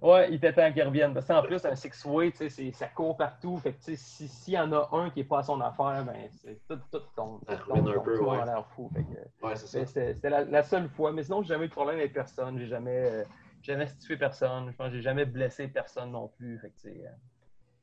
Ouais, 0.00 0.28
il 0.28 0.34
était 0.34 0.52
temps 0.52 0.70
qu'il 0.72 0.82
revienne. 0.82 1.14
Parce 1.14 1.26
qu'en 1.26 1.42
plus, 1.42 1.64
un 1.64 1.74
six-way, 1.74 2.32
tu 2.32 2.72
ça 2.72 2.86
court 2.88 3.16
partout. 3.16 3.56
Fait 3.58 3.72
que, 3.72 3.78
tu 3.78 3.84
sais, 3.84 3.96
si- 3.96 4.28
s'il 4.28 4.54
y 4.54 4.58
en 4.58 4.70
a 4.72 4.88
un 4.92 5.10
qui 5.10 5.20
n'est 5.20 5.24
pas 5.24 5.38
à 5.38 5.42
son 5.42 5.60
affaire, 5.60 6.04
ben, 6.04 6.28
c'est 6.30 6.58
tout, 6.68 6.78
tout 6.92 7.00
tombe. 7.16 7.40
Ça 7.48 7.56
tombe, 7.56 7.88
un 7.88 7.98
peu, 8.00 8.20
ouais. 8.22 8.38
a 8.40 8.44
l'air 8.44 8.66
fou. 8.74 8.90
Fait 8.94 9.02
que, 9.02 9.46
Ouais, 9.46 9.56
c'est 9.56 9.66
ça. 9.66 9.86
C'était 9.86 10.30
la, 10.30 10.44
la 10.44 10.62
seule 10.62 10.88
fois. 10.90 11.12
Mais 11.12 11.22
sinon, 11.22 11.42
j'ai 11.42 11.48
jamais 11.48 11.64
eu 11.64 11.68
de 11.68 11.72
problème 11.72 11.98
avec 11.98 12.12
personne. 12.12 12.58
J'ai 12.58 12.66
jamais, 12.66 12.96
euh, 13.10 13.24
jamais 13.62 13.86
stiffé 13.86 14.16
personne. 14.16 14.70
Je 14.70 14.76
pense 14.76 14.88
que 14.88 14.94
j'ai 14.96 15.02
jamais 15.02 15.24
blessé 15.24 15.68
personne 15.68 16.10
non 16.10 16.28
plus. 16.36 16.58
Fait 16.58 16.70
que, 16.70 16.80
tu 16.82 16.88
euh, 16.88 17.08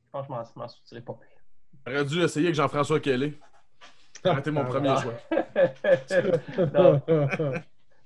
je 0.06 0.10
pense 0.12 0.26
que 0.26 0.32
je 0.32 0.38
m'en- 0.38 0.44
je 0.44 0.58
m'en 0.60 0.68
soutirais 0.68 1.00
pas 1.00 1.14
pire. 1.14 1.28
J'aurais 1.86 2.04
dû 2.04 2.22
essayer 2.22 2.46
avec 2.46 2.54
Jean-François 2.54 3.00
Kelly. 3.00 3.36
Arrêtez 4.24 4.50
mon 4.50 4.64
premier 4.64 4.88
Ah. 4.90 5.02
choix. 5.02 5.14
non. 6.74 7.02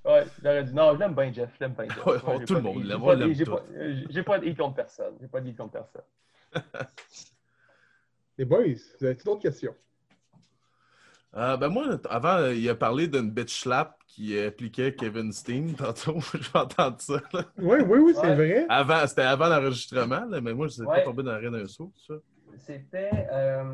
Ouais, 0.05 0.25
j'aurais 0.43 0.65
dit 0.65 0.73
non, 0.75 0.95
je 0.95 0.99
l'aime 1.01 1.15
bien, 1.15 1.33
Jeff. 1.33 1.51
Je 1.59 1.61
l'aime 1.65 1.73
bien, 1.75 1.87
Jeff. 1.89 2.07
Ouais, 2.07 2.13
Ouais, 2.15 2.39
j'ai 2.39 2.45
tout 2.45 2.55
le 2.55 2.63
pas 2.63 2.69
de- 2.69 2.75
monde 2.75 2.83
j'ai 2.83 2.89
l'aime, 2.89 3.35
J'ai 3.35 4.23
pas, 4.23 4.41
j'ai 4.41 4.53
de 4.53 4.57
contre 4.57 4.75
personne. 4.77 5.15
J'ai 5.21 5.27
pas 5.29 5.41
de 5.41 5.51
contre 5.51 5.73
personne. 5.73 6.03
Les 8.39 8.45
boys, 8.45 8.63
vous 9.01 9.05
avez 9.07 9.15
d'autres 9.17 9.41
questions? 9.43 9.75
Euh, 11.35 11.57
ben 11.57 11.69
moi, 11.69 11.85
avant, 12.09 12.37
euh, 12.39 12.55
il 12.55 12.69
a 12.71 12.75
parlé 12.75 13.09
d'une 13.09 13.31
bitch 13.31 13.61
slap 13.63 13.99
qui 14.07 14.39
impliquait 14.39 14.95
Kevin 14.95 15.33
Steen. 15.33 15.75
Tantôt, 15.75 16.19
je 16.35 16.39
vais 16.51 16.59
entendre 16.59 16.97
ça. 17.01 17.21
là. 17.33 17.43
Oui, 17.59 17.79
oui, 17.87 17.99
oui, 17.99 18.13
c'est 18.15 18.21
Ouais. 18.29 18.35
vrai. 18.35 18.67
Avant, 18.69 19.07
c'était 19.07 19.23
avant 19.23 19.49
l'enregistrement, 19.49 20.27
mais 20.41 20.55
moi, 20.55 20.69
je 20.69 20.81
ne 20.83 20.87
Ouais. 20.87 20.99
pas 20.99 21.03
tombé 21.05 21.23
dans 21.25 21.33
la 21.33 21.39
reine 21.39 21.53
d'un 21.53 21.67
saut, 21.67 21.93
ça. 22.07 22.15
C'était 22.59 23.11
euh, 23.33 23.65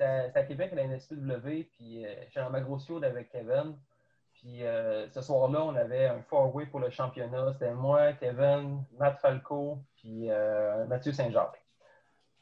c'était 0.00 0.38
à 0.38 0.42
Québec 0.44 0.72
à 0.72 0.76
la 0.76 0.86
NSPW, 0.86 1.68
puis 1.72 2.06
euh, 2.06 2.14
j'étais 2.26 2.40
dans 2.40 2.50
ma 2.50 2.60
grosse 2.60 2.86
field 2.86 3.04
avec 3.04 3.30
Kevin. 3.30 3.76
Puis 4.32 4.64
euh, 4.64 5.08
ce 5.10 5.20
soir-là, 5.20 5.62
on 5.62 5.74
avait 5.76 6.06
un 6.06 6.22
four-way 6.22 6.66
pour 6.66 6.80
le 6.80 6.88
championnat. 6.88 7.52
C'était 7.52 7.74
moi, 7.74 8.14
Kevin, 8.14 8.82
Matt 8.98 9.20
Falco, 9.20 9.78
puis 9.96 10.30
euh, 10.30 10.86
Mathieu 10.86 11.12
Saint-Jacques. 11.12 11.62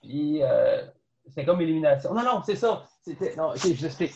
Puis 0.00 0.42
euh, 0.42 0.84
c'était 1.26 1.44
comme 1.44 1.60
élimination. 1.60 2.14
Non, 2.14 2.22
non, 2.22 2.42
c'est 2.44 2.54
ça. 2.54 2.84
Non, 3.36 3.50
ok, 3.50 3.74
je 3.74 3.82
l'explique. 3.82 4.14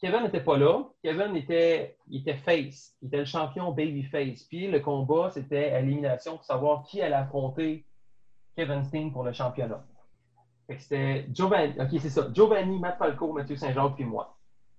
Kevin 0.00 0.24
n'était 0.24 0.40
pas 0.40 0.56
là. 0.56 0.82
Kevin 1.02 1.36
était, 1.36 1.96
était 2.10 2.38
face. 2.38 2.96
Il 3.02 3.08
était 3.08 3.18
le 3.18 3.24
champion 3.24 3.70
babyface. 3.70 4.44
Puis 4.44 4.68
le 4.68 4.80
combat, 4.80 5.30
c'était 5.30 5.78
élimination 5.78 6.36
pour 6.36 6.44
savoir 6.44 6.82
qui 6.82 7.02
allait 7.02 7.14
affronter 7.14 7.86
Kevin 8.56 8.82
Steen 8.82 9.12
pour 9.12 9.22
le 9.22 9.32
championnat. 9.32 9.84
C'était 10.78 11.26
Giovanni, 11.32 11.74
ok, 11.78 11.88
c'est 12.00 12.10
ça. 12.10 12.28
Giovanni, 12.32 12.78
Matt 12.78 12.98
Falco, 12.98 13.32
Mathieu 13.32 13.56
Saint-Jacques, 13.56 13.94
puis 13.94 14.04
moi. 14.04 14.36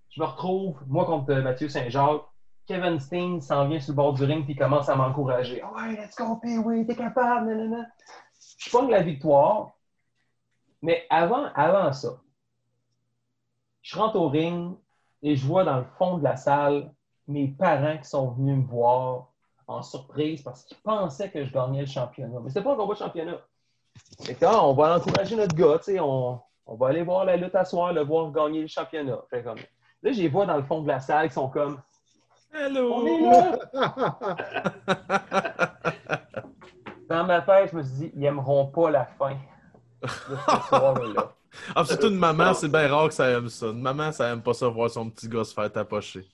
Je 0.10 0.22
me 0.22 0.26
retrouve, 0.26 0.78
moi 0.88 1.06
contre 1.06 1.32
euh, 1.32 1.42
Mathieu 1.42 1.70
Saint-Jacques. 1.70 2.24
Kevin 2.68 3.00
Steen 3.00 3.42
s'en 3.42 3.68
vient 3.68 3.80
sur 3.80 3.92
le 3.92 3.96
bord 3.98 4.14
du 4.14 4.24
ring 4.24 4.46
puis 4.46 4.56
commence 4.56 4.88
à 4.88 4.96
m'encourager. 4.96 5.62
Ah 5.64 5.74
ouais, 5.74 5.96
let's 5.96 6.16
go, 6.16 6.38
puis 6.42 6.58
oui, 6.58 6.86
t'es 6.86 6.96
capable, 6.96 7.48
nanana. 7.48 7.88
Je 8.58 8.70
pogne 8.70 8.89
la 8.89 9.02
victoire. 9.02 9.72
Mais 10.82 11.06
avant, 11.10 11.46
avant 11.56 11.92
ça, 11.92 12.22
je 13.82 13.98
rentre 13.98 14.16
au 14.16 14.30
ring 14.30 14.76
et 15.22 15.36
je 15.36 15.46
vois 15.46 15.64
dans 15.64 15.78
le 15.78 15.86
fond 15.98 16.18
de 16.18 16.24
la 16.24 16.36
salle 16.38 16.92
mes 17.28 17.48
parents 17.48 17.98
qui 17.98 18.10
sont 18.10 18.32
venus 18.32 18.58
me 18.58 18.64
voir 18.64 19.28
en 19.68 19.82
surprise 19.82 20.42
parce 20.42 20.64
qu'ils 20.66 20.78
pensaient 20.78 21.30
que 21.32 21.46
je 21.46 21.52
gagnais 21.52 21.82
le 21.82 21.88
championnat. 21.88 22.39
Mais 22.42 22.50
c'était 22.50 22.64
pas 22.64 22.74
un 22.74 22.76
combat 22.76 22.94
de 22.94 23.00
championnat. 23.00 23.42
Que, 24.26 24.46
ah, 24.46 24.66
on 24.66 24.74
va 24.74 24.98
encourager 24.98 25.36
notre 25.36 25.56
gars, 25.56 25.78
tu 25.80 25.94
sais, 25.94 26.00
on, 26.00 26.39
on 26.66 26.76
va 26.76 26.88
aller 26.89 27.04
voir 27.04 27.26
la 27.26 27.36
lutte 27.36 27.56
à 27.56 27.66
soir, 27.66 27.92
le 27.92 28.02
voir 28.02 28.32
gagner 28.32 28.62
le 28.62 28.68
championnat. 28.68 29.20
Fait 29.30 29.44
comme, 29.44 29.58
là, 29.58 30.12
je 30.12 30.22
les 30.22 30.28
vois 30.28 30.46
dans 30.46 30.58
le 30.58 30.64
fond 30.64 30.82
de 30.82 30.88
la 30.88 31.00
salle 31.00 31.28
qui 31.28 31.34
sont 31.34 31.50
comme 31.50 31.82
Hello! 32.54 32.94
On 32.94 33.08
est 33.08 33.22
là! 33.22 33.60
Dans 37.10 37.26
ma 37.26 37.42
tête, 37.42 37.72
je 37.72 37.78
me 37.78 37.84
suis 37.84 37.94
dit, 37.94 38.12
ils 38.16 38.24
aimeront 38.24 38.68
pas 38.68 38.89
la 38.89 39.06
fin 39.06 39.36
de 40.02 40.08
ce 40.08 40.68
soir-là. 40.68 41.34
Ah, 41.76 41.84
surtout 41.84 42.08
une 42.08 42.16
maman, 42.16 42.54
c'est 42.54 42.70
bien 42.70 42.88
rare 42.88 43.10
que 43.10 43.14
ça 43.14 43.30
aime 43.30 43.50
ça. 43.50 43.66
Une 43.66 43.82
maman, 43.82 44.14
ça 44.14 44.30
aime 44.30 44.42
pas 44.42 44.54
ça 44.54 44.70
voir 44.70 44.89
son 44.89 45.10
petit 45.10 45.28
gars 45.28 45.44
se 45.44 45.54
faire 45.54 45.70
tapocher. 45.70 46.26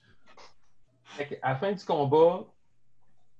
À 1.42 1.50
la 1.50 1.56
fin 1.56 1.72
du 1.72 1.84
combat, 1.84 2.44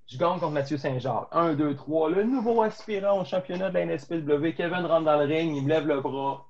je 0.08 0.16
gagne 0.16 0.40
contre 0.40 0.50
Mathieu 0.50 0.78
Saint-Jacques. 0.78 1.28
1, 1.32 1.52
2, 1.54 1.76
3. 1.76 2.10
Le 2.10 2.24
nouveau 2.24 2.62
aspirant 2.62 3.20
au 3.20 3.24
championnat 3.24 3.68
de 3.68 3.74
la 3.74 3.84
NSPW. 3.84 4.54
Kevin 4.56 4.86
rentre 4.86 5.04
dans 5.04 5.18
le 5.18 5.26
ring, 5.26 5.54
il 5.54 5.64
me 5.64 5.68
lève 5.68 5.86
le 5.86 6.00
bras. 6.00 6.46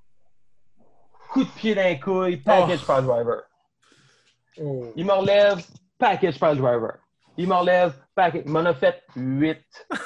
Coup 1.30 1.42
de 1.44 1.50
pied 1.50 1.74
d'un 1.74 1.96
couille, 1.96 2.36
package 2.38 2.86
par 2.86 3.02
driver. 3.02 3.42
Oh. 4.60 4.92
Il 4.96 5.04
me 5.04 5.12
relève, 5.12 5.62
package 5.98 6.38
par 6.38 6.54
driver. 6.54 6.98
Il 7.36 7.48
me 7.48 7.54
relève, 7.54 7.94
package. 8.14 8.42
Il 8.46 8.52
m'en 8.52 8.64
a 8.64 8.74
fait 8.74 9.02
8. 9.16 9.58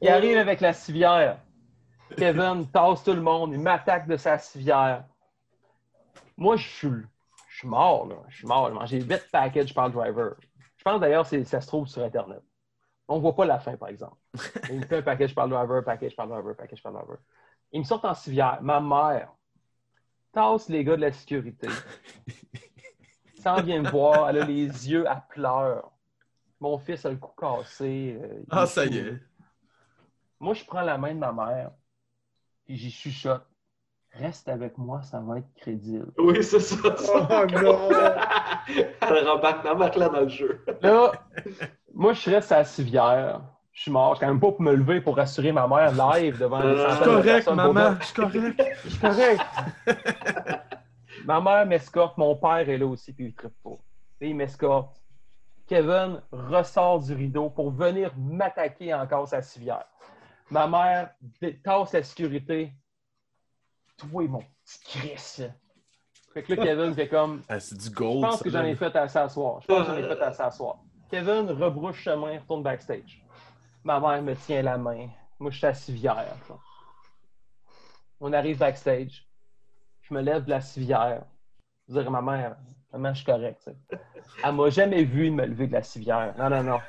Il 0.00 0.08
arrive 0.08 0.38
avec 0.38 0.60
la 0.60 0.72
civière. 0.72 1.38
Kevin 2.16 2.68
tasse 2.70 3.04
tout 3.04 3.12
le 3.12 3.20
monde, 3.20 3.52
il 3.52 3.60
m'attaque 3.60 4.08
de 4.08 4.16
sa 4.16 4.38
civière. 4.38 5.04
Moi, 6.36 6.56
je 6.56 6.68
suis, 6.68 7.04
je 7.58 7.62
suis 7.62 7.68
mort, 7.70 8.06
là. 8.06 8.14
Je 8.28 8.36
suis 8.36 8.46
mort. 8.46 8.68
J'ai 8.68 8.74
mangé 8.74 9.00
8 9.02 9.30
packages 9.32 9.74
par 9.74 9.90
driver. 9.90 10.36
Je 10.76 10.84
pense 10.84 11.00
d'ailleurs 11.00 11.28
que 11.28 11.42
ça 11.42 11.60
se 11.60 11.66
trouve 11.66 11.88
sur 11.88 12.04
Internet. 12.04 12.40
On 13.08 13.16
ne 13.16 13.20
voit 13.20 13.34
pas 13.34 13.46
la 13.46 13.58
fin, 13.58 13.76
par 13.76 13.88
exemple. 13.88 14.16
Il 14.70 14.78
me 14.78 14.86
fait 14.86 14.98
un 14.98 15.02
package 15.02 15.34
par 15.34 15.48
driver, 15.48 15.82
package 15.84 16.14
par 16.14 16.28
driver, 16.28 16.54
package 16.56 16.80
par 16.80 16.92
driver. 16.92 17.18
Ils 17.72 17.80
me 17.80 17.84
sortent 17.84 18.04
en 18.04 18.14
civière. 18.14 18.58
Ma 18.62 18.80
mère 18.80 19.32
tasse 20.30 20.68
les 20.68 20.84
gars 20.84 20.94
de 20.94 21.00
la 21.00 21.10
sécurité. 21.10 21.66
S'en 23.42 23.60
vient 23.60 23.82
me 23.82 23.90
voir. 23.90 24.30
Elle 24.30 24.38
a 24.42 24.44
les 24.44 24.66
yeux 24.90 25.08
à 25.08 25.16
pleurs. 25.16 25.90
Mon 26.60 26.78
fils 26.78 27.04
a 27.06 27.10
le 27.10 27.16
cou 27.16 27.32
cassé. 27.36 28.16
euh, 28.22 28.44
Ah, 28.50 28.66
ça 28.66 28.86
y 28.86 28.98
est. 28.98 29.18
Moi, 30.38 30.54
je 30.54 30.64
prends 30.64 30.82
la 30.82 30.96
main 30.96 31.12
de 31.12 31.18
ma 31.18 31.32
mère, 31.32 31.72
puis 32.64 32.76
j'y 32.76 32.92
chuchote. 32.92 33.44
Reste 34.18 34.48
avec 34.48 34.76
moi, 34.78 35.00
ça 35.02 35.20
va 35.20 35.38
être 35.38 35.54
crédible. 35.56 36.10
Oui, 36.18 36.42
c'est 36.42 36.60
ça. 36.60 36.96
ça. 36.96 37.12
Oh 37.30 37.46
non! 37.62 37.88
Elle 39.00 39.28
rembarque, 39.28 39.64
embarque 39.66 39.96
là 39.96 40.08
dans 40.08 40.20
le 40.20 40.28
jeu. 40.28 40.64
Là, 40.82 41.12
moi, 41.94 42.12
je 42.14 42.30
reste 42.30 42.50
à 42.52 42.58
la 42.58 42.64
civière. 42.64 43.40
Je 43.72 43.82
suis 43.82 43.90
mort. 43.92 44.14
Je 44.14 44.18
suis 44.18 44.26
quand 44.26 44.32
même 44.32 44.40
pas 44.40 44.50
pour 44.50 44.62
me 44.62 44.74
lever 44.74 45.00
pour 45.00 45.16
rassurer 45.16 45.52
ma 45.52 45.68
mère 45.68 45.92
live 45.92 46.38
devant 46.38 46.60
des 46.60 46.66
Euh, 46.66 46.76
Je 46.76 46.94
suis 46.94 47.04
centaines 47.04 47.22
correct, 47.22 47.50
maman. 47.54 47.94
Je 48.00 48.04
suis 48.06 48.14
correct. 48.14 48.62
Je 48.84 48.88
suis 48.90 48.98
correct. 48.98 49.40
ma 51.24 51.40
mère 51.40 51.66
m'escorte. 51.66 52.18
Mon 52.18 52.34
père 52.36 52.68
est 52.68 52.78
là 52.78 52.86
aussi, 52.86 53.12
puis 53.12 53.26
il 53.26 53.34
tripe 53.34 53.54
pas. 53.62 53.78
Et 54.20 54.28
il 54.30 54.34
m'escorte. 54.36 55.00
Kevin 55.68 56.20
ressort 56.32 57.00
du 57.00 57.14
rideau 57.14 57.50
pour 57.50 57.70
venir 57.70 58.10
m'attaquer 58.16 58.92
encore 58.94 59.28
sa 59.28 59.42
civière. 59.42 59.84
Ma 60.50 60.66
mère 60.66 61.10
tasse 61.62 61.92
la 61.92 62.02
sécurité. 62.02 62.72
Toi, 63.98 64.28
mon 64.28 64.40
petit 64.64 64.80
Chris. 64.84 65.42
Fait 66.32 66.42
que 66.42 66.54
là, 66.54 66.64
Kevin 66.64 66.94
fait 66.94 67.08
comme 67.08 67.42
Ah, 67.48 67.58
c'est 67.60 67.76
du 67.76 67.86
je 67.86 67.90
gold. 67.90 68.20
pense 68.22 68.38
ça, 68.38 68.44
que 68.44 68.50
j'en 68.50 68.64
ai 68.64 68.74
fait 68.76 68.94
à 68.96 69.08
s'asseoir. 69.08 69.60
Je 69.62 69.66
pense 69.66 69.86
que 69.86 69.92
j'en 69.92 69.98
ai 69.98 70.02
fait 70.02 70.20
à 70.22 70.32
s'asseoir. 70.32 70.78
Kevin 71.10 71.50
rebrouche 71.50 72.02
chemin, 72.02 72.38
retourne 72.38 72.62
backstage. 72.62 73.24
Ma 73.84 73.98
mère 73.98 74.22
me 74.22 74.34
tient 74.34 74.62
la 74.62 74.76
main. 74.78 75.08
Moi, 75.38 75.50
je 75.50 75.58
suis 75.58 75.66
à 75.66 75.74
civière. 75.74 76.34
On 78.20 78.32
arrive 78.32 78.58
backstage. 78.58 79.26
Je 80.02 80.14
me 80.14 80.20
lève 80.20 80.44
de 80.44 80.50
la 80.50 80.60
civière. 80.60 81.22
Je 81.88 81.94
dirais 81.94 82.06
à 82.06 82.10
ma 82.10 82.20
mère, 82.22 82.56
maman, 82.92 83.10
je 83.14 83.18
suis 83.18 83.26
correct. 83.26 83.70
Elle 84.44 84.52
m'a 84.54 84.70
jamais 84.70 85.04
vu 85.04 85.30
me 85.30 85.44
lever 85.46 85.66
de 85.66 85.72
la 85.72 85.82
civière. 85.82 86.34
Non, 86.38 86.50
non, 86.50 86.62
non. 86.62 86.80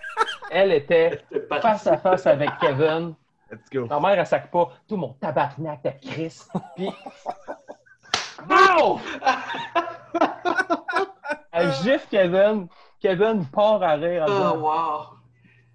Elle 0.51 0.71
était 0.73 1.23
face 1.47 1.87
à 1.87 1.97
face 1.97 2.25
avec 2.27 2.49
Kevin. 2.59 3.13
Let's 3.51 3.69
go. 3.71 3.85
Ma 3.87 3.99
mère, 3.99 4.19
elle 4.19 4.27
sac 4.27 4.51
pas. 4.51 4.69
Tout 4.87 4.97
mon 4.97 5.13
tabarnak 5.13 5.83
de 5.83 5.91
Chris. 6.09 6.39
Puis. 6.75 6.89
Wow! 8.49 9.01
Elle 11.51 11.71
gifle 11.73 12.07
Kevin. 12.09 12.67
Kevin 13.01 13.45
part 13.47 13.83
à 13.83 13.93
rire 13.95 14.25
en 14.27 14.53
Oh, 14.53 14.57
wow. 14.59 15.01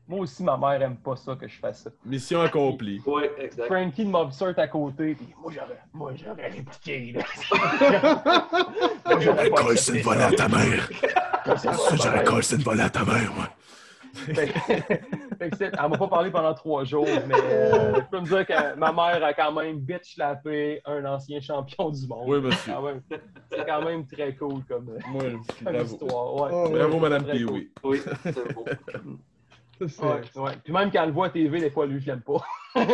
Moi 0.07 0.21
aussi, 0.21 0.43
ma 0.43 0.57
mère 0.57 0.83
aime 0.83 0.97
pas 0.97 1.17
ça 1.17 1.35
que 1.35 1.49
je 1.49 1.59
fasse 1.59 1.85
ça. 1.85 1.91
Mission 2.05 2.43
accomplie. 2.43 3.01
Oui, 3.07 3.23
exact. 3.39 3.67
Frankie 3.67 4.05
de 4.05 4.11
Mobsert 4.11 4.59
à 4.59 4.69
côté. 4.69 5.15
Puis 5.15 5.35
moi, 5.41 5.51
j'aurais, 5.55 5.81
moi, 5.95 6.13
j'aurais 6.15 6.49
répliqué. 6.49 7.15
J'aurais 9.21 9.51
pas 9.51 9.71
accepté 9.71 10.03
ça. 10.03 10.31
ta 10.33 10.49
mère. 10.49 10.91
J'aurais 11.95 12.25
collé 12.25 12.43
cette 12.43 12.63
volée 12.63 12.83
à 12.83 12.91
ta 12.91 13.05
mère, 13.05 13.33
moi. 13.35 13.49
Elle 15.40 15.90
m'a 15.90 15.98
pas 15.98 16.09
parlé 16.09 16.31
pendant 16.31 16.55
trois 16.55 16.85
jours, 16.85 17.06
mais 17.27 17.35
euh, 17.35 17.94
je 17.97 18.01
peux 18.11 18.20
me 18.20 18.27
dire 18.27 18.47
que 18.47 18.74
ma 18.77 18.93
mère 18.93 19.24
a 19.24 19.32
quand 19.35 19.52
même 19.52 19.78
bitch 19.78 20.15
slappé 20.15 20.81
un 20.85 21.05
ancien 21.05 21.40
champion 21.40 21.90
du 21.90 22.06
monde. 22.06 22.24
Oui, 22.27 22.40
monsieur. 22.40 22.73
Même, 22.81 23.01
c'est 23.51 23.66
quand 23.66 23.82
même 23.85 24.06
très 24.06 24.35
cool 24.35 24.62
comme, 24.69 24.97
Moi, 25.09 25.23
comme 25.24 25.43
bravo. 25.73 25.85
histoire. 25.85 26.35
Ouais. 26.35 26.51
Oh, 26.52 26.69
Bravo, 26.70 26.98
Madame 26.98 27.24
Très 27.24 27.32
Pee-Wee. 27.39 27.70
Oui, 27.82 28.01
c'est 28.23 28.55
beau. 28.55 28.65
Ouais, 29.81 30.20
ouais. 30.36 30.52
Puis 30.62 30.73
même 30.73 30.90
quand 30.93 31.02
elle 31.02 31.09
le 31.09 31.15
voit 31.15 31.27
à 31.27 31.31
TV, 31.31 31.59
des 31.61 31.70
fois, 31.70 31.85
lui, 31.86 32.01
je 32.01 32.06
l'aime 32.06 32.23
pas. 32.23 32.43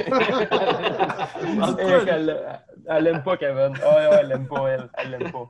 Ah, 1.63 2.97
elle, 2.97 3.05
l'aime 3.05 3.23
pas, 3.23 3.37
Kevin. 3.37 3.73
Ouais, 3.73 4.09
ouais, 4.09 4.17
elle 4.21 4.29
l'aime 4.29 4.47
pas, 4.47 4.67
elle. 4.69 4.89
Elle 4.95 5.11
l'aime 5.11 5.31
pas. 5.31 5.49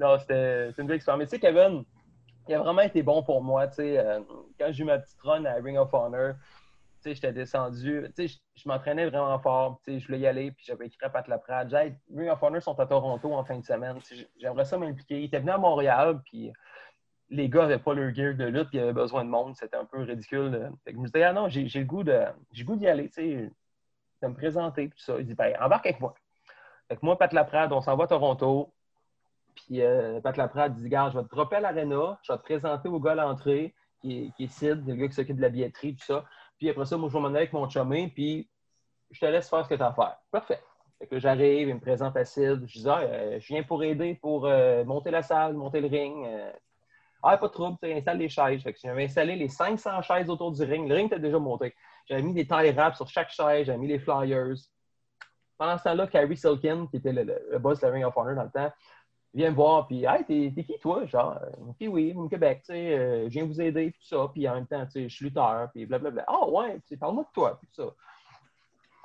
Non, 0.00 0.18
c'était 0.18 0.70
c'est 0.74 0.82
une 0.82 0.88
belle 0.88 0.96
expérience. 0.96 1.18
Mais 1.18 1.26
tu 1.26 1.30
sais, 1.30 1.38
Kevin, 1.38 1.84
il 2.48 2.54
a 2.54 2.58
vraiment 2.60 2.82
été 2.82 3.02
bon 3.02 3.22
pour 3.22 3.42
moi. 3.42 3.66
Euh, 3.78 4.20
quand 4.58 4.66
j'ai 4.70 4.82
eu 4.82 4.86
ma 4.86 4.98
petite 4.98 5.20
run 5.22 5.44
à 5.44 5.54
Ring 5.54 5.76
of 5.76 5.92
Honor, 5.92 6.34
j'étais 7.04 7.32
descendu. 7.32 8.06
Je, 8.16 8.68
m'entraînais 8.68 9.08
vraiment 9.08 9.38
fort. 9.38 9.80
Je 9.86 10.04
voulais 10.06 10.20
y 10.20 10.26
aller, 10.26 10.50
puis 10.52 10.64
j'avais 10.66 10.86
écrit 10.86 11.04
à 11.04 11.10
Pat 11.10 11.26
Laprade. 11.28 11.70
J'ai 11.70 11.94
Ring 12.14 12.30
of 12.30 12.42
Honor 12.42 12.62
sont 12.62 12.78
à 12.80 12.86
Toronto 12.86 13.32
en 13.32 13.44
fin 13.44 13.58
de 13.58 13.64
semaine. 13.64 13.98
J'aimerais 14.40 14.64
ça 14.64 14.78
m'impliquer. 14.78 15.20
Il 15.20 15.24
était 15.24 15.40
venu 15.40 15.50
à 15.50 15.58
Montréal, 15.58 16.20
puis 16.24 16.52
les 17.30 17.48
gars 17.48 17.62
n'avaient 17.62 17.78
pas 17.78 17.94
leur 17.94 18.14
gear 18.14 18.34
de 18.34 18.44
lutte, 18.44 18.68
puis 18.68 18.78
ils 18.78 18.80
avaient 18.80 18.92
besoin 18.92 19.24
de 19.24 19.30
monde. 19.30 19.54
C'était 19.54 19.76
un 19.76 19.84
peu 19.84 20.02
ridicule. 20.02 20.72
que 20.84 20.92
je 20.92 20.96
me 20.96 21.06
disais, 21.06 21.22
ah 21.24 21.32
non, 21.32 21.48
j'ai 21.48 21.62
le 21.62 21.84
goût 21.84 22.02
d'y 22.02 22.86
aller, 22.86 23.10
tu 23.10 23.52
de 24.20 24.26
me 24.26 24.34
présenter, 24.34 24.88
puis 24.88 25.00
ça. 25.00 25.16
Il 25.18 25.26
dit, 25.26 25.34
ben, 25.34 25.54
embarque 25.60 25.86
avec 25.86 26.00
moi. 26.00 26.14
Fait 26.88 27.00
moi, 27.02 27.18
Pat 27.18 27.32
Laprade, 27.32 27.72
on 27.72 27.80
s'en 27.80 27.96
va 27.96 28.04
à 28.04 28.06
Toronto. 28.06 28.72
Puis 29.66 29.82
euh, 29.82 30.20
Pat 30.20 30.36
Laprade 30.36 30.74
dit 30.74 30.88
Garde, 30.88 31.12
je 31.12 31.18
vais 31.18 31.24
te 31.24 31.34
dropper 31.34 31.56
à 31.56 31.60
l'aréna, 31.60 32.18
je 32.22 32.32
vais 32.32 32.38
te 32.38 32.42
présenter 32.42 32.88
au 32.88 33.00
gars 33.00 33.12
à 33.12 33.14
l'entrée, 33.16 33.74
qui 34.00 34.32
est, 34.38 34.46
Sid, 34.46 34.86
le 34.86 34.94
gars 34.94 35.08
qui 35.08 35.14
s'occupe 35.14 35.36
de 35.36 35.42
la 35.42 35.48
billetterie, 35.48 35.96
tout 35.96 36.04
ça. 36.04 36.24
Puis 36.58 36.68
après 36.68 36.86
ça, 36.86 36.96
moi, 36.96 37.08
je 37.08 37.14
vais 37.14 37.20
m'en 37.20 37.28
aller 37.28 37.38
avec 37.38 37.52
mon 37.52 37.68
chumé, 37.68 38.12
puis 38.14 38.48
je 39.10 39.20
te 39.20 39.26
laisse 39.26 39.48
faire 39.48 39.64
ce 39.64 39.70
que 39.70 39.74
tu 39.74 39.82
as 39.82 39.88
à 39.88 39.92
faire. 39.92 40.16
Parfait. 40.30 40.60
Fait 40.98 41.06
que 41.06 41.18
j'arrive, 41.18 41.68
il 41.68 41.74
me 41.74 41.80
présente 41.80 42.16
à 42.16 42.24
Sid. 42.24 42.64
Je 42.66 42.80
dis, 42.80 42.88
ah, 42.88 43.00
euh, 43.00 43.38
je 43.40 43.46
viens 43.46 43.62
pour 43.62 43.84
aider, 43.84 44.14
pour 44.14 44.46
euh, 44.46 44.84
monter 44.84 45.10
la 45.10 45.22
salle, 45.22 45.54
monter 45.54 45.80
le 45.80 45.88
ring. 45.88 46.26
Euh. 46.26 46.52
ah, 47.22 47.36
pas 47.38 47.46
de 47.46 47.52
trouble, 47.52 47.78
tu 47.80 47.92
installe 47.92 48.18
les 48.18 48.28
chaises. 48.28 48.62
Fait 48.62 48.72
que 48.72 48.80
j'avais 48.82 49.04
installé 49.04 49.36
les 49.36 49.48
500 49.48 50.02
chaises 50.02 50.28
autour 50.28 50.50
du 50.52 50.62
ring. 50.64 50.88
Le 50.88 50.94
ring 50.96 51.06
était 51.06 51.20
déjà 51.20 51.38
monté. 51.38 51.74
J'avais 52.06 52.22
mis 52.22 52.34
des 52.34 52.46
tailles 52.46 52.72
rap 52.72 52.96
sur 52.96 53.08
chaque 53.08 53.30
chaise, 53.30 53.66
j'avais 53.66 53.78
mis 53.78 53.86
les 53.86 53.98
flyers. 53.98 54.56
Pendant 55.56 55.76
ce 55.78 55.84
temps-là, 55.84 56.06
Carrie 56.06 56.36
Silkin, 56.36 56.86
qui 56.86 56.96
était 56.96 57.12
le, 57.12 57.24
le, 57.24 57.58
boss 57.58 57.80
de 57.80 57.86
la 57.86 57.92
Ring 57.92 58.04
of 58.04 58.16
Honor 58.16 58.36
dans 58.36 58.44
le 58.44 58.50
temps, 58.50 58.72
vient 59.38 59.50
me 59.50 59.56
voir, 59.56 59.86
puis, 59.86 60.04
hey, 60.04 60.24
t'es, 60.24 60.62
qui 60.62 60.78
toi? 60.80 61.06
Genre, 61.06 61.38
puis 61.78 61.88
oui, 61.88 62.12
au 62.14 62.28
Québec, 62.28 62.62
tu 62.64 62.72
sais, 62.72 63.24
je 63.24 63.28
viens 63.28 63.44
vous 63.44 63.60
aider, 63.60 63.92
tout 63.92 64.06
ça, 64.06 64.28
puis 64.32 64.48
en 64.48 64.54
même 64.54 64.66
temps, 64.66 64.84
tu 64.86 64.92
sais, 64.92 65.08
je 65.08 65.14
suis 65.14 65.24
lutteur, 65.26 65.68
puis 65.72 65.86
blablabla. 65.86 66.24
Ah, 66.26 66.40
oh, 66.42 66.58
ouais, 66.58 66.80
parle-moi 66.98 67.24
de 67.24 67.32
toi, 67.32 67.58
puis 67.58 67.68
tout 67.74 67.82
ça 67.82 67.94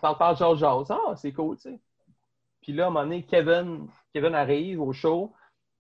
parle, 0.04 0.18
parle, 0.18 0.38
George 0.38 0.60
Jones. 0.60 0.86
Ah, 0.90 1.16
c'est 1.16 1.32
cool, 1.32 1.56
tu 1.56 1.64
sais. 1.64 1.80
Puis 2.62 2.74
là, 2.74 2.86
à 2.86 2.88
un 2.88 2.90
moment 2.90 3.06
donné, 3.06 3.24
Kevin, 3.24 3.88
Kevin 4.14 4.36
arrive 4.36 4.82
au 4.82 4.94
show. 4.94 5.34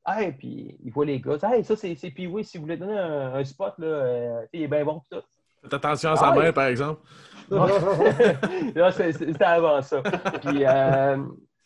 Hey, 0.05 0.33
puis 0.33 0.77
il 0.83 0.91
voit 0.91 1.05
les 1.05 1.19
gars. 1.19 1.37
Hey, 1.43 1.63
ça, 1.63 1.75
c'est 1.75 1.95
puis 1.95 2.27
oui, 2.27 2.43
si 2.43 2.57
vous 2.57 2.63
voulez 2.63 2.77
donner 2.77 2.97
un, 2.97 3.43
spot, 3.43 3.73
là, 3.77 3.87
euh, 3.87 4.45
il 4.51 4.63
est 4.63 4.67
bien 4.67 4.83
bon, 4.83 5.01
tout. 5.09 5.21
Faites 5.61 5.73
attention 5.73 6.11
à 6.11 6.17
sa 6.17 6.27
ah, 6.27 6.35
main, 6.35 6.51
par 6.51 6.65
exemple. 6.65 7.01
là, 7.49 8.91
c'était 8.91 9.43
avant 9.43 9.81
ça. 9.81 10.01
Puis 10.01 10.65
euh, 10.65 11.17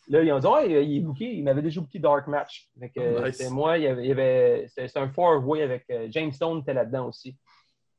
là, 0.08 0.22
ils 0.22 0.32
ont 0.32 0.38
dit, 0.38 0.46
ouais, 0.46 0.84
il 0.84 0.96
est 0.96 1.00
booké. 1.00 1.34
Il 1.34 1.44
m'avait 1.44 1.62
déjà 1.62 1.80
booké 1.80 1.98
Dark 1.98 2.26
Match. 2.26 2.68
C'était 2.80 3.50
moi, 3.50 3.78
il 3.78 3.84
y 3.84 4.10
avait, 4.10 4.66
un 4.94 5.08
four-way 5.08 5.62
avec 5.62 5.84
euh, 5.90 6.08
James 6.10 6.32
Stone, 6.32 6.60
était 6.60 6.74
là-dedans 6.74 7.08
aussi. 7.08 7.36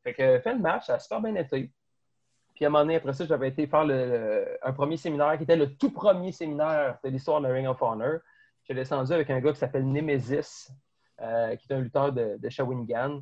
Fait 0.04 0.14
que, 0.14 0.40
fait 0.40 0.54
le 0.54 0.60
match, 0.60 0.88
ça 0.88 0.96
a 0.96 1.00
super 1.00 1.22
bien 1.22 1.36
été. 1.36 1.72
Puis 2.56 2.66
à 2.66 2.68
un 2.68 2.72
moment 2.72 2.84
donné, 2.84 2.96
après 2.96 3.14
ça, 3.14 3.26
j'avais 3.26 3.50
été 3.50 3.68
faire 3.68 3.86
un 4.64 4.74
premier 4.74 4.98
séminaire 4.98 5.38
qui 5.38 5.44
était 5.44 5.56
le 5.56 5.76
tout 5.76 5.92
premier 5.92 6.32
séminaire 6.32 6.98
de 7.04 7.10
l'histoire 7.10 7.42
de 7.42 7.48
Ring 7.48 7.68
of 7.68 7.82
Honor. 7.82 8.20
J'ai 8.64 8.74
descendu 8.74 9.14
avec 9.14 9.30
un 9.30 9.40
gars 9.40 9.52
qui 9.52 9.60
s'appelle 9.60 9.90
Nemesis, 9.90 10.70
euh, 11.22 11.56
qui 11.56 11.68
est 11.68 11.76
un 11.76 11.80
lutteur 11.80 12.12
de, 12.12 12.38
de 12.38 12.50
Shawinigan. 12.50 13.22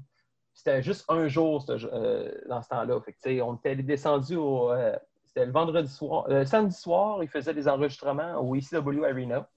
C'était 0.53 0.81
juste 0.81 1.05
un 1.07 1.27
jour 1.27 1.65
euh, 1.69 2.31
dans 2.49 2.61
ce 2.61 2.69
temps-là. 2.69 2.99
on 3.43 3.55
était 3.55 3.75
descendu 3.75 4.35
au. 4.35 4.71
Euh, 4.71 4.97
c'était 5.37 5.45
le 5.45 5.51
vendredi 5.51 5.91
soir. 5.91 6.27
Le 6.27 6.45
samedi 6.45 6.75
soir, 6.75 7.21
il 7.21 7.29
faisait 7.29 7.53
des 7.53 7.67
enregistrements 7.67 8.37
au 8.41 8.55
ECW 8.55 9.05
Arena. 9.05 9.47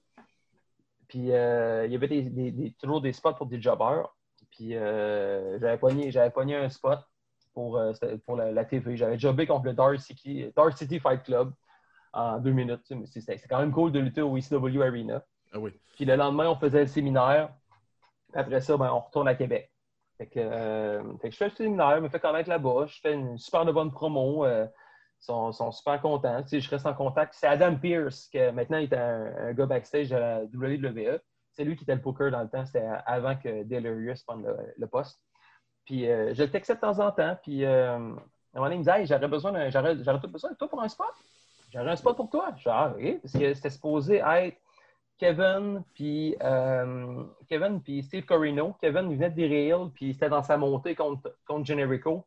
Puis 1.07 1.19
il 1.19 1.25
y 1.25 1.33
avait 1.33 2.73
toujours 2.79 3.01
des 3.01 3.13
spots 3.13 3.33
pour 3.33 3.47
des 3.47 3.59
jobbers. 3.59 4.07
Puis 4.51 4.73
j'avais 4.73 5.77
pogné, 5.79 6.11
pogné 6.29 6.55
un 6.55 6.69
spot 6.69 6.99
pour, 7.53 7.77
euh, 7.77 7.93
pour 8.27 8.35
la, 8.35 8.63
TV. 8.63 8.95
J'avais 8.95 9.17
jobé 9.17 9.47
contre 9.47 9.65
le 9.65 9.73
Dark 9.73 9.99
City, 9.99 10.51
Dark 10.55 10.77
City 10.77 10.99
Fight 10.99 11.23
Club 11.23 11.51
en 12.13 12.37
deux 12.37 12.51
minutes. 12.51 12.93
C'est 13.05 13.47
quand 13.49 13.59
même 13.59 13.71
cool 13.71 13.91
de 13.91 13.99
lutter 13.99 14.21
au 14.21 14.37
ECW 14.37 14.83
Arena. 14.83 15.23
Ah 15.51 15.59
oui. 15.59 15.71
Puis 15.95 16.05
le 16.05 16.15
lendemain, 16.15 16.47
on 16.47 16.55
faisait 16.55 16.81
le 16.81 16.87
séminaire. 16.87 17.49
Après 18.35 18.61
ça, 18.61 18.77
ben, 18.77 18.91
on 18.93 18.99
retourne 18.99 19.27
à 19.27 19.33
Québec. 19.33 19.71
Fait 20.19 20.27
que, 20.27 20.39
euh, 20.39 21.01
je 21.23 21.35
fais 21.35 21.49
le 21.49 21.55
séminaire, 21.55 21.95
je 21.97 22.01
me 22.01 22.09
fais 22.09 22.19
connaître 22.19 22.49
là-bas. 22.49 22.85
Je 22.85 22.99
fais 23.01 23.13
une 23.13 23.39
super 23.39 23.65
de 23.65 23.71
bonne 23.71 23.91
promo. 23.91 24.45
Euh, 24.45 24.67
ils 25.21 25.53
sont, 25.53 25.71
super 25.71 26.01
contents. 26.01 26.43
je 26.51 26.69
reste 26.69 26.85
en 26.85 26.93
contact. 26.93 27.33
C'est 27.35 27.47
Adam 27.47 27.75
Pierce, 27.75 28.27
qui 28.27 28.39
maintenant 28.51 28.77
il 28.77 28.91
est 28.91 28.97
un, 28.97 29.53
gars 29.53 29.67
backstage 29.67 30.09
de 30.09 30.15
la 30.15 30.43
WWE. 30.45 31.19
C'est 31.51 31.63
lui 31.63 31.75
qui 31.75 31.83
était 31.83 31.95
le 31.95 32.01
poker 32.01 32.31
dans 32.31 32.41
le 32.41 32.49
temps. 32.49 32.65
C'était 32.65 32.87
avant 33.05 33.35
que 33.35 33.63
Delirious 33.63 34.23
prenne 34.25 34.45
le 34.77 34.87
poste. 34.87 35.21
Puis 35.85 36.09
euh, 36.09 36.33
je 36.33 36.43
le 36.43 36.49
de 36.49 36.79
temps 36.79 36.99
en 36.99 37.11
temps. 37.11 37.37
Puis 37.43 37.65
euh, 37.65 37.91
à 37.91 37.95
un 37.95 37.99
moment 37.99 38.65
donné, 38.65 38.75
il 38.75 38.79
me 38.79 38.83
disait 38.83 39.05
j'aurais 39.05 39.27
besoin. 39.27 39.69
J'aurais 39.69 39.95
besoin 39.95 40.51
de 40.51 40.55
toi 40.55 40.69
pour 40.69 40.81
un 40.81 40.87
spot. 40.87 41.07
J'aurais 41.71 41.91
un 41.91 41.95
spot 41.95 42.15
pour 42.15 42.29
toi. 42.29 42.53
Genre, 42.57 42.73
ah. 42.73 42.95
Parce 43.21 43.33
que 43.33 43.53
c'était 43.53 43.69
supposé 43.69 44.17
être 44.17 44.57
Kevin 45.17 45.83
puis 45.93 46.35
euh, 46.41 47.23
Kevin 47.47 47.81
puis 47.81 48.03
Steve 48.03 48.25
Corino. 48.25 48.75
Kevin 48.81 49.13
venait 49.13 49.29
de 49.29 49.35
Derail, 49.35 49.91
puis 49.93 50.13
c'était 50.13 50.29
dans 50.29 50.43
sa 50.43 50.57
montée 50.57 50.95
contre, 50.95 51.37
contre 51.45 51.65
Generico. 51.65 52.25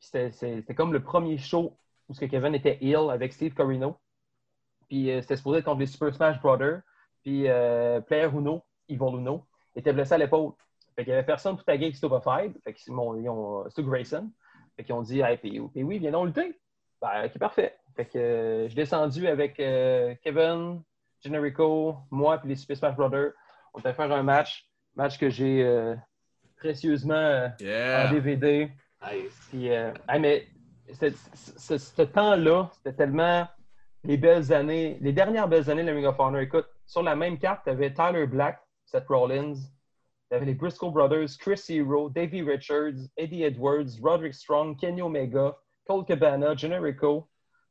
C'était 0.00 0.74
comme 0.74 0.92
le 0.92 1.02
premier 1.02 1.36
show 1.38 1.76
où 2.08 2.14
ce 2.14 2.20
que 2.20 2.26
Kevin 2.26 2.54
était 2.54 2.78
ill 2.80 3.10
avec 3.10 3.32
Steve 3.32 3.54
Corino. 3.54 3.98
Puis 4.88 5.10
c'était 5.20 5.36
supposé 5.36 5.58
être 5.58 5.66
contre 5.66 5.80
les 5.80 5.86
Super 5.86 6.14
Smash 6.14 6.40
Brothers. 6.40 6.80
Puis 7.22 7.42
Player 8.06 8.28
Uno, 8.32 8.64
Evil 8.88 9.18
Uno, 9.18 9.44
était 9.76 9.92
blessé 9.92 10.14
à 10.14 10.18
l'épaule. 10.18 10.52
Fait 10.96 11.04
qu'il 11.04 11.12
n'y 11.12 11.18
avait 11.18 11.26
personne 11.26 11.54
pour 11.54 11.64
taguer 11.64 11.84
avec 11.84 11.96
Stupefied. 11.96 12.60
Fait 12.64 12.74
qu'ils 12.74 12.92
ont, 12.92 13.68
Stu 13.70 13.84
Grayson. 13.84 14.32
Fait 14.76 14.82
qu'ils 14.82 14.94
ont 14.94 15.02
dit, 15.02 15.20
hey, 15.20 15.36
puis, 15.36 15.60
oui, 15.60 15.98
viens 15.98 16.10
donc 16.10 16.26
lutter. 16.26 16.58
Ben, 17.00 17.26
ok, 17.26 17.38
parfait. 17.38 17.76
Fait 17.94 18.06
que 18.06 18.18
euh, 18.18 18.62
je 18.64 18.68
suis 18.68 18.76
descendu 18.76 19.28
avec 19.28 19.60
euh, 19.60 20.14
Kevin, 20.22 20.82
Generico, 21.24 21.98
moi, 22.10 22.38
puis 22.38 22.48
les 22.48 22.56
Super 22.56 22.76
Smash 22.76 22.96
Brothers. 22.96 23.32
On 23.74 23.80
a 23.80 23.92
fait 23.92 24.02
un 24.02 24.22
match. 24.22 24.68
Match 24.96 25.18
que 25.18 25.30
j'ai 25.30 25.62
euh, 25.62 25.94
précieusement 26.56 27.48
en 27.60 28.10
DVD. 28.10 28.72
Nice. 29.08 29.48
Puis, 29.50 29.70
mais 30.18 30.48
ce 30.92 32.02
temps-là, 32.02 32.70
c'était 32.76 32.96
tellement 32.96 33.46
les 34.04 34.16
belles 34.16 34.52
années, 34.52 34.98
les 35.00 35.12
dernières 35.12 35.48
belles 35.48 35.68
années 35.70 35.82
de 35.82 35.88
la 35.88 35.94
Ring 35.94 36.06
of 36.06 36.18
Honor. 36.18 36.40
Écoute, 36.40 36.66
sur 36.86 37.02
la 37.02 37.16
même 37.16 37.38
carte, 37.38 37.64
tu 37.64 37.70
avais 37.70 37.92
Tyler 37.92 38.26
Black, 38.26 38.60
Seth 38.86 39.06
Rollins, 39.08 39.54
il 39.54 40.34
y 40.34 40.36
avait 40.36 40.46
les 40.46 40.54
Briscoe 40.54 40.90
Brothers, 40.90 41.36
Chris 41.38 41.64
Hero, 41.68 42.10
Davey 42.10 42.42
Richards, 42.42 43.08
Eddie 43.16 43.44
Edwards, 43.44 43.98
Roderick 44.02 44.34
Strong, 44.34 44.78
Kenny 44.78 45.00
Omega, 45.00 45.56
Cole 45.86 46.04
Cabana, 46.04 46.54
Generico, 46.54 47.28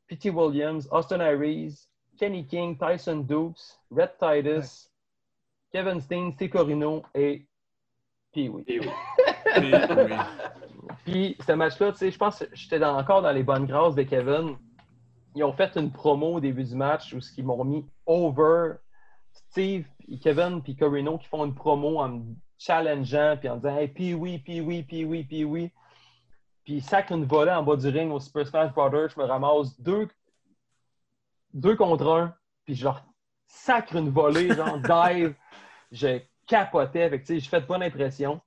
P.T. 0.08 0.32
Williams, 0.32 0.88
Austin 0.92 1.22
Aries, 1.22 1.88
Kenny 2.20 2.44
King, 2.46 2.78
Tyson 2.78 3.24
Dukes, 3.28 3.78
Red 3.92 4.18
Titus, 4.20 4.90
Kevin 5.72 6.02
Steen, 6.02 6.36
Corino 6.36 7.04
et 7.14 7.46
Puis 8.32 8.50
oui. 8.50 8.66
Puis 11.08 11.38
ce 11.40 11.54
match-là, 11.54 11.94
tu 11.94 12.00
sais, 12.00 12.12
je 12.12 12.18
pense 12.18 12.40
que 12.40 12.46
j'étais 12.52 12.84
encore 12.84 13.22
dans 13.22 13.32
les 13.32 13.42
bonnes 13.42 13.66
grâces 13.66 13.96
de 13.96 14.04
Kevin. 14.04 14.58
Ils 15.36 15.44
ont 15.46 15.54
fait 15.54 15.78
une 15.78 15.90
promo 15.90 16.34
au 16.34 16.40
début 16.42 16.66
du 16.66 16.76
match 16.76 17.14
où 17.14 17.20
ils 17.38 17.46
m'ont 17.46 17.64
mis 17.64 17.90
over 18.06 18.74
Steve, 19.32 19.86
Kevin 20.22 20.62
puis 20.62 20.76
Corino 20.76 21.18
qui 21.18 21.28
font 21.30 21.46
une 21.46 21.56
promo 21.56 22.02
en 22.02 22.26
challengeant, 22.58 23.38
puis 23.40 23.48
en 23.48 23.56
disant 23.56 23.78
Hey, 23.78 23.88
puis 23.88 24.14
oui, 24.16 24.40
puis 24.40 24.60
oui, 24.60 24.84
puis 24.84 25.06
oui, 25.06 25.24
puis 25.24 25.46
oui. 25.46 25.72
Puis 26.66 26.82
sacre 26.82 27.14
une 27.14 27.24
volée 27.24 27.52
en 27.52 27.64
bas 27.64 27.78
du 27.78 27.88
ring 27.88 28.12
au 28.12 28.20
Super 28.20 28.46
Smash 28.46 28.74
Brothers. 28.74 29.12
Je 29.16 29.22
me 29.22 29.26
ramasse 29.26 29.80
deux, 29.80 30.10
deux 31.54 31.78
contre 31.78 32.06
un, 32.06 32.36
puis 32.66 32.76
je 32.76 32.84
leur 32.84 33.02
sacre 33.48 33.96
une 33.96 34.10
volée, 34.10 34.54
genre 34.54 34.78
dive. 34.82 35.36
Je 35.90 36.20
capotais, 36.46 37.10
fait 37.10 37.22
que 37.22 37.34
j'ai 37.34 37.40
fait 37.40 37.62
bonne 37.62 37.84
impression. 37.84 38.42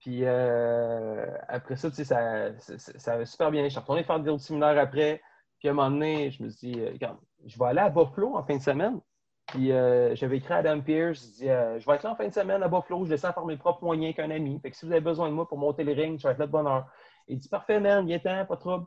Puis 0.00 0.20
euh, 0.24 1.26
après 1.48 1.76
ça, 1.76 1.90
ça, 1.90 2.04
ça, 2.04 2.78
ça 2.78 3.12
avait 3.12 3.26
super 3.26 3.50
bien. 3.50 3.64
Je 3.64 3.70
suis 3.70 3.80
retourné 3.80 4.04
faire 4.04 4.20
des 4.20 4.30
autres 4.30 4.44
séminaires 4.44 4.78
après. 4.78 5.20
Puis 5.58 5.68
à 5.68 5.72
un 5.72 5.74
moment 5.74 5.90
donné, 5.90 6.30
je 6.30 6.42
me 6.42 6.48
suis 6.50 6.72
dit, 6.72 6.84
regarde, 6.84 7.18
je 7.44 7.58
vais 7.58 7.64
aller 7.66 7.80
à 7.80 7.88
Buffalo 7.88 8.36
en 8.36 8.44
fin 8.44 8.56
de 8.56 8.62
semaine. 8.62 9.00
Puis 9.46 9.72
euh, 9.72 10.14
j'avais 10.14 10.36
écrit 10.36 10.52
à 10.52 10.58
Adam 10.58 10.80
Pierce, 10.80 11.38
je 11.40 11.46
euh, 11.46 11.80
Je 11.80 11.86
vais 11.86 11.94
être 11.94 12.02
là 12.02 12.12
en 12.12 12.16
fin 12.16 12.28
de 12.28 12.34
semaine 12.34 12.62
à 12.62 12.68
Buffalo, 12.68 13.04
je 13.04 13.10
descends 13.10 13.32
par 13.32 13.46
mes 13.46 13.56
propres 13.56 13.82
moyens 13.82 14.14
qu'un 14.14 14.30
ami. 14.30 14.60
Fait 14.60 14.70
que 14.70 14.76
si 14.76 14.84
vous 14.84 14.92
avez 14.92 15.00
besoin 15.00 15.28
de 15.28 15.34
moi 15.34 15.48
pour 15.48 15.58
monter 15.58 15.84
le 15.84 15.92
ring, 15.92 16.18
je 16.18 16.26
vais 16.26 16.32
être 16.32 16.38
là 16.38 16.46
de 16.46 16.52
bonne 16.52 16.66
heure. 16.66 16.86
Il 17.26 17.38
dit 17.38 17.48
Parfait, 17.48 17.80
man, 17.80 18.06
viens 18.06 18.18
temps, 18.18 18.44
pas 18.44 18.54
de 18.56 18.60
trouble. 18.60 18.86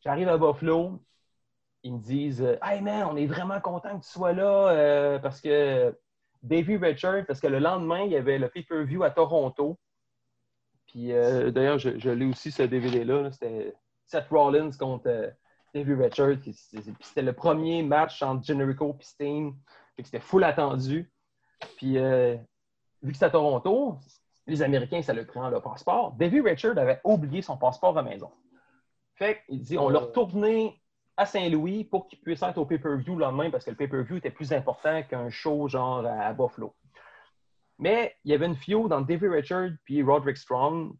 J'arrive 0.00 0.28
à 0.28 0.36
Buffalo, 0.36 1.02
ils 1.82 1.94
me 1.94 1.98
disent 1.98 2.46
Hey 2.62 2.82
man, 2.82 3.08
on 3.10 3.16
est 3.16 3.26
vraiment 3.26 3.60
content 3.60 3.98
que 3.98 4.04
tu 4.04 4.10
sois 4.10 4.34
là 4.34 5.18
parce 5.20 5.40
que 5.40 5.98
Davey 6.42 6.76
Richard, 6.76 7.24
parce 7.26 7.40
que 7.40 7.46
le 7.46 7.58
lendemain, 7.58 8.02
il 8.02 8.12
y 8.12 8.16
avait 8.16 8.38
le 8.38 8.48
pay-per-view 8.50 9.02
à 9.02 9.10
Toronto. 9.10 9.78
Puis 10.94 11.12
euh, 11.12 11.50
d'ailleurs, 11.50 11.78
je, 11.78 11.98
je 11.98 12.08
l'ai 12.08 12.24
aussi 12.24 12.52
ce 12.52 12.62
DVD-là. 12.62 13.30
C'était 13.32 13.74
Seth 14.06 14.28
Rollins 14.30 14.70
contre 14.78 15.34
vu 15.82 16.00
Richard. 16.00 16.36
C'était 17.00 17.22
le 17.22 17.32
premier 17.32 17.82
match 17.82 18.22
entre 18.22 18.44
Generico 18.44 18.96
et 19.00 19.04
Steen. 19.04 19.54
C'était 19.98 20.20
full 20.20 20.44
attendu. 20.44 21.10
Puis, 21.76 21.98
euh, 21.98 22.36
vu 23.02 23.10
que 23.10 23.14
c'était 23.14 23.26
à 23.26 23.30
Toronto, 23.30 23.98
les 24.46 24.62
Américains, 24.62 25.02
ça 25.02 25.12
le 25.12 25.26
prend 25.26 25.48
leur 25.48 25.62
passeport. 25.62 26.12
David 26.12 26.44
Richard 26.44 26.78
avait 26.78 27.00
oublié 27.02 27.42
son 27.42 27.56
passeport 27.56 27.98
à 27.98 28.02
la 28.02 28.10
maison. 28.10 28.30
Fait 29.16 29.42
qu'il 29.46 29.60
dit 29.62 29.78
on 29.78 29.88
l'a 29.88 30.00
retourné 30.00 30.80
à 31.16 31.26
Saint-Louis 31.26 31.84
pour 31.84 32.08
qu'il 32.08 32.20
puisse 32.20 32.42
être 32.42 32.58
au 32.58 32.66
pay-per-view 32.66 33.14
le 33.14 33.20
lendemain 33.20 33.50
parce 33.50 33.64
que 33.64 33.70
le 33.70 33.76
pay-per-view 33.76 34.16
était 34.16 34.30
plus 34.30 34.52
important 34.52 35.02
qu'un 35.04 35.30
show 35.30 35.68
genre 35.68 36.04
à 36.04 36.32
Buffalo. 36.32 36.74
Mais 37.78 38.14
il 38.24 38.30
y 38.30 38.34
avait 38.34 38.46
une 38.46 38.56
fio 38.56 38.88
dans 38.88 39.00
David 39.00 39.30
Richard 39.30 39.70
puis 39.84 40.02
Roderick 40.02 40.36
Strong 40.36 40.92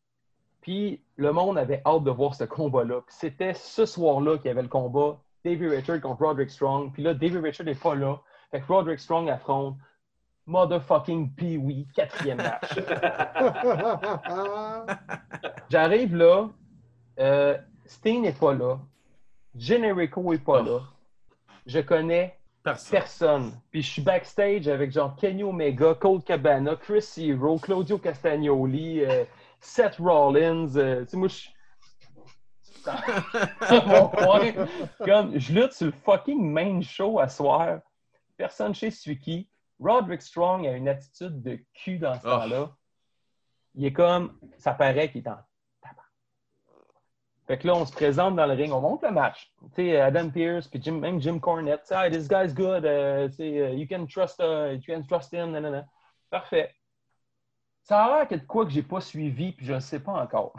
puis 0.60 1.02
le 1.16 1.30
monde 1.30 1.58
avait 1.58 1.82
hâte 1.84 2.04
de 2.04 2.10
voir 2.10 2.34
ce 2.34 2.44
combat-là. 2.44 3.02
C'était 3.08 3.52
ce 3.52 3.84
soir-là 3.84 4.38
qu'il 4.38 4.46
y 4.46 4.50
avait 4.50 4.62
le 4.62 4.68
combat 4.68 5.20
David 5.44 5.70
Richard 5.70 6.00
contre 6.00 6.24
Roderick 6.24 6.50
Strong. 6.50 6.92
Puis 6.92 7.02
là, 7.02 7.12
David 7.12 7.44
Richard 7.44 7.66
n'est 7.66 7.74
pas 7.74 7.94
là. 7.94 8.18
Fait 8.50 8.62
que 8.62 8.66
Roderick 8.66 8.98
Strong 8.98 9.28
affronte 9.28 9.76
motherfucking 10.46 11.34
Pee-Wee, 11.34 11.86
quatrième 11.94 12.38
match. 12.38 12.78
J'arrive 15.70 16.16
là, 16.16 16.48
euh, 17.18 17.58
Sting 17.84 18.22
n'est 18.22 18.32
pas 18.32 18.54
là, 18.54 18.78
Generico 19.56 20.32
n'est 20.32 20.38
pas 20.38 20.62
là. 20.62 20.80
Je 21.66 21.80
connais 21.80 22.38
Personne. 22.64 22.90
personne. 22.98 23.52
Puis 23.70 23.82
je 23.82 23.90
suis 23.90 24.02
backstage 24.02 24.66
avec 24.68 24.90
genre 24.90 25.14
Kenny 25.16 25.42
Omega, 25.44 25.94
Cold 25.94 26.24
Cabana, 26.24 26.74
Chris 26.76 27.06
Hero, 27.18 27.58
Claudio 27.58 27.98
Castagnoli, 27.98 29.04
euh, 29.04 29.24
Seth 29.60 29.96
Rollins. 29.98 30.74
euh, 30.76 31.04
tu 31.04 31.10
sais, 31.10 31.16
moi, 31.16 31.28
je 31.28 31.48
à 32.86 33.80
mon 33.86 34.08
point. 34.08 34.52
Comme, 35.04 35.38
je 35.38 35.52
lutte 35.52 35.72
sur 35.72 35.86
le 35.86 35.92
fucking 36.04 36.50
main 36.52 36.80
show 36.82 37.18
à 37.18 37.28
soir. 37.28 37.80
Personne 38.36 38.74
chez 38.74 38.90
qui. 38.90 39.48
Roderick 39.80 40.22
Strong 40.22 40.66
a 40.66 40.72
une 40.72 40.88
attitude 40.88 41.42
de 41.42 41.58
cul 41.74 41.98
dans 41.98 42.14
ce 42.14 42.26
Oh. 42.26 42.30
temps-là. 42.30 42.70
Il 43.74 43.84
est 43.86 43.92
comme, 43.92 44.38
ça 44.58 44.72
paraît 44.72 45.10
qu'il 45.10 45.22
est 45.22 45.28
en. 45.28 45.38
Fait 47.46 47.58
que 47.58 47.66
là, 47.66 47.74
on 47.74 47.84
se 47.84 47.92
présente 47.92 48.36
dans 48.36 48.46
le 48.46 48.54
ring, 48.54 48.72
on 48.72 48.80
monte 48.80 49.02
le 49.02 49.10
match. 49.10 49.52
Tu 49.74 49.82
sais, 49.82 50.00
Adam 50.00 50.30
Pierce, 50.30 50.66
puis 50.66 50.80
Jim, 50.82 50.92
même 50.92 51.20
Jim 51.20 51.38
Cornette. 51.38 51.82
Ah, 51.90 52.08
this 52.08 52.26
guy's 52.26 52.54
good. 52.54 52.82
tu 52.82 53.36
sais, 53.36 53.58
euh, 53.58 53.70
you 53.70 53.86
can 53.86 54.06
trust, 54.06 54.40
uh, 54.40 54.72
you 54.72 54.80
can 54.86 55.02
trust 55.02 55.32
him. 55.32 55.52
nanana. 55.52 55.84
Parfait. 56.30 56.74
Ça 57.82 58.04
a 58.04 58.18
l'air 58.18 58.28
que 58.28 58.36
de 58.36 58.46
quoi 58.46 58.64
que 58.64 58.70
j'ai 58.70 58.82
pas 58.82 59.00
suivi, 59.00 59.52
puis 59.52 59.66
je 59.66 59.74
ne 59.74 59.80
sais 59.80 60.00
pas 60.00 60.12
encore. 60.12 60.54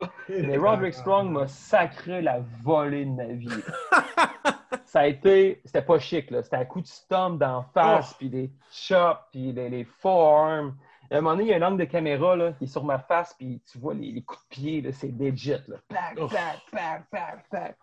Mais 0.28 0.56
Roderick 0.56 0.94
Strong 0.94 1.32
m'a 1.32 1.48
sacré 1.48 2.22
la 2.22 2.38
volée 2.62 3.04
de 3.04 3.10
ma 3.10 3.26
vie. 3.26 3.48
Ça 4.84 5.00
a 5.00 5.06
été. 5.06 5.60
C'était 5.64 5.82
pas 5.82 5.98
chic, 5.98 6.30
là. 6.30 6.42
C'était 6.42 6.56
un 6.56 6.64
coup 6.64 6.80
de 6.80 6.86
stomp 6.86 7.38
d'en 7.38 7.64
face, 7.74 8.14
puis 8.14 8.30
des 8.30 8.52
chops, 8.70 9.18
puis 9.32 9.52
les, 9.52 9.68
les 9.68 9.84
forearms. 9.84 10.76
À 11.10 11.16
un 11.16 11.20
moment 11.20 11.36
donné, 11.36 11.44
il 11.44 11.50
y 11.50 11.54
a 11.54 11.56
un 11.64 11.68
angle 11.68 11.78
de 11.80 11.84
caméra 11.84 12.36
là, 12.36 12.52
qui 12.52 12.64
est 12.64 12.68
sur 12.68 12.84
ma 12.84 12.98
face, 12.98 13.34
puis 13.38 13.62
tu 13.70 13.78
vois 13.78 13.94
les, 13.94 14.12
les 14.12 14.22
coups 14.22 14.42
de 14.42 14.48
pied, 14.48 14.80
là, 14.82 14.92
c'est 14.92 15.08
legit. 15.08 15.52
Là. 15.66 15.76
Pac, 15.88 16.16
pac, 16.28 16.58
pac, 16.70 17.10
pac, 17.10 17.48
pac. 17.50 17.78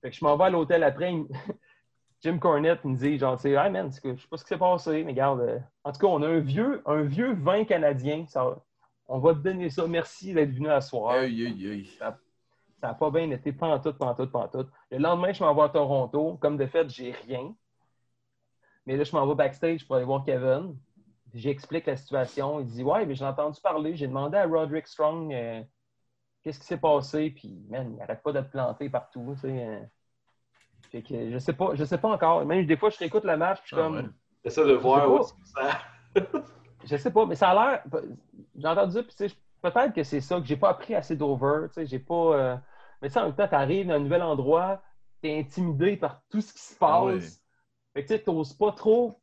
Fait 0.00 0.10
que 0.10 0.16
je 0.16 0.24
m'en 0.24 0.36
vais 0.36 0.44
à 0.44 0.50
l'hôtel 0.50 0.84
après. 0.84 1.12
il- 1.12 1.26
Jim 2.20 2.38
Cornette 2.38 2.84
me 2.84 2.94
dit, 2.96 3.18
genre, 3.18 3.44
hey 3.44 3.70
man, 3.70 3.90
c'est 3.90 4.00
que- 4.00 4.14
je 4.14 4.22
sais 4.22 4.28
pas 4.28 4.36
ce 4.36 4.44
qui 4.44 4.48
s'est 4.50 4.58
passé, 4.58 5.02
mais 5.02 5.10
regarde. 5.10 5.40
euh, 5.40 5.58
en 5.82 5.90
tout 5.90 5.98
cas, 5.98 6.06
on 6.06 6.22
a 6.22 6.28
un 6.28 6.38
vieux, 6.38 6.80
un 6.86 7.02
vieux 7.02 7.34
vin 7.34 7.64
canadien. 7.64 8.24
Ça, 8.28 8.62
on 9.08 9.18
va 9.18 9.34
te 9.34 9.38
donner 9.40 9.68
ça. 9.70 9.86
Merci 9.88 10.32
d'être 10.32 10.52
venu 10.52 10.68
à 10.70 10.80
soir. 10.80 11.14
Aïe, 11.14 11.44
aïe, 11.46 11.68
aïe. 11.70 11.86
Ça 12.80 12.88
n'a 12.88 12.94
pas 12.94 13.10
bien 13.10 13.28
été 13.32 13.52
pantoute, 13.52 13.98
pantoute, 13.98 14.30
pantoute. 14.30 14.68
Le 14.92 14.98
lendemain, 14.98 15.32
je 15.32 15.42
m'en 15.42 15.52
vais 15.54 15.62
à 15.62 15.68
Toronto. 15.68 16.36
Comme 16.40 16.56
de 16.56 16.66
fait, 16.66 16.88
j'ai 16.90 17.10
rien. 17.26 17.52
Mais 18.86 18.96
là, 18.96 19.02
je 19.04 19.14
m'en 19.16 19.26
vais 19.26 19.34
backstage 19.34 19.84
pour 19.86 19.96
aller 19.96 20.04
voir 20.04 20.24
Kevin. 20.24 20.76
J'explique 21.34 21.86
la 21.86 21.96
situation. 21.96 22.60
Il 22.60 22.66
dit 22.66 22.82
Ouais, 22.82 23.06
mais 23.06 23.14
j'ai 23.14 23.24
entendu 23.24 23.60
parler. 23.60 23.96
J'ai 23.96 24.06
demandé 24.06 24.36
à 24.38 24.46
Roderick 24.46 24.86
Strong 24.86 25.32
euh, 25.32 25.62
qu'est-ce 26.42 26.60
qui 26.60 26.66
s'est 26.66 26.78
passé? 26.78 27.30
Puis, 27.30 27.64
man, 27.68 27.90
il 27.92 27.96
n'arrête 27.96 28.22
pas 28.22 28.32
de 28.32 28.40
te 28.40 28.50
planter 28.50 28.90
partout. 28.90 29.32
Tu 29.34 29.40
sais, 29.40 29.66
euh. 29.66 29.80
Fait 30.90 31.02
que 31.02 31.30
je 31.30 31.38
sais 31.38 31.52
pas, 31.54 31.74
je 31.74 31.84
sais 31.84 31.98
pas 31.98 32.08
encore. 32.10 32.44
Même 32.44 32.66
des 32.66 32.76
fois, 32.76 32.90
je 32.90 32.98
réécoute 32.98 33.24
le 33.24 33.36
match. 33.36 33.60
Puis 33.62 33.74
Ah 33.74 33.82
comme. 33.82 33.96
ouais. 33.96 34.04
Essaie 34.44 34.66
de 34.66 34.72
voir 34.74 35.10
où 35.10 35.22
ça. 35.22 35.78
Je 36.84 36.96
sais 36.96 37.12
pas, 37.12 37.24
mais 37.26 37.36
ça 37.36 37.50
a 37.50 37.54
l'air. 37.54 37.84
J'ai 38.56 38.66
entendu 38.66 39.04
puis 39.04 39.14
tu 39.14 39.28
sais, 39.28 39.34
peut-être 39.62 39.94
que 39.94 40.02
c'est 40.02 40.20
ça, 40.20 40.40
que 40.40 40.46
j'ai 40.46 40.56
pas 40.56 40.70
appris 40.70 40.96
assez 40.96 41.14
d'over. 41.14 41.68
Tu 41.68 41.74
sais, 41.74 41.86
j'ai 41.86 42.00
pas. 42.00 42.14
euh, 42.36 42.56
Mais 43.00 43.06
tu 43.08 43.14
sais, 43.14 43.20
en 43.20 43.26
même 43.26 43.36
temps, 43.36 43.46
t'arrives 43.46 43.86
dans 43.86 43.94
un 43.94 44.00
nouvel 44.00 44.20
endroit, 44.22 44.82
t'es 45.20 45.38
intimidé 45.38 45.96
par 45.96 46.20
tout 46.28 46.40
ce 46.40 46.52
qui 46.52 46.58
se 46.58 46.74
passe. 46.74 46.90
Ah 46.90 47.04
ouais. 47.04 47.20
Fait 47.94 48.02
que 48.02 48.08
tu 48.08 48.14
sais, 48.14 48.18
t'oses 48.24 48.52
pas 48.54 48.72
trop, 48.72 49.21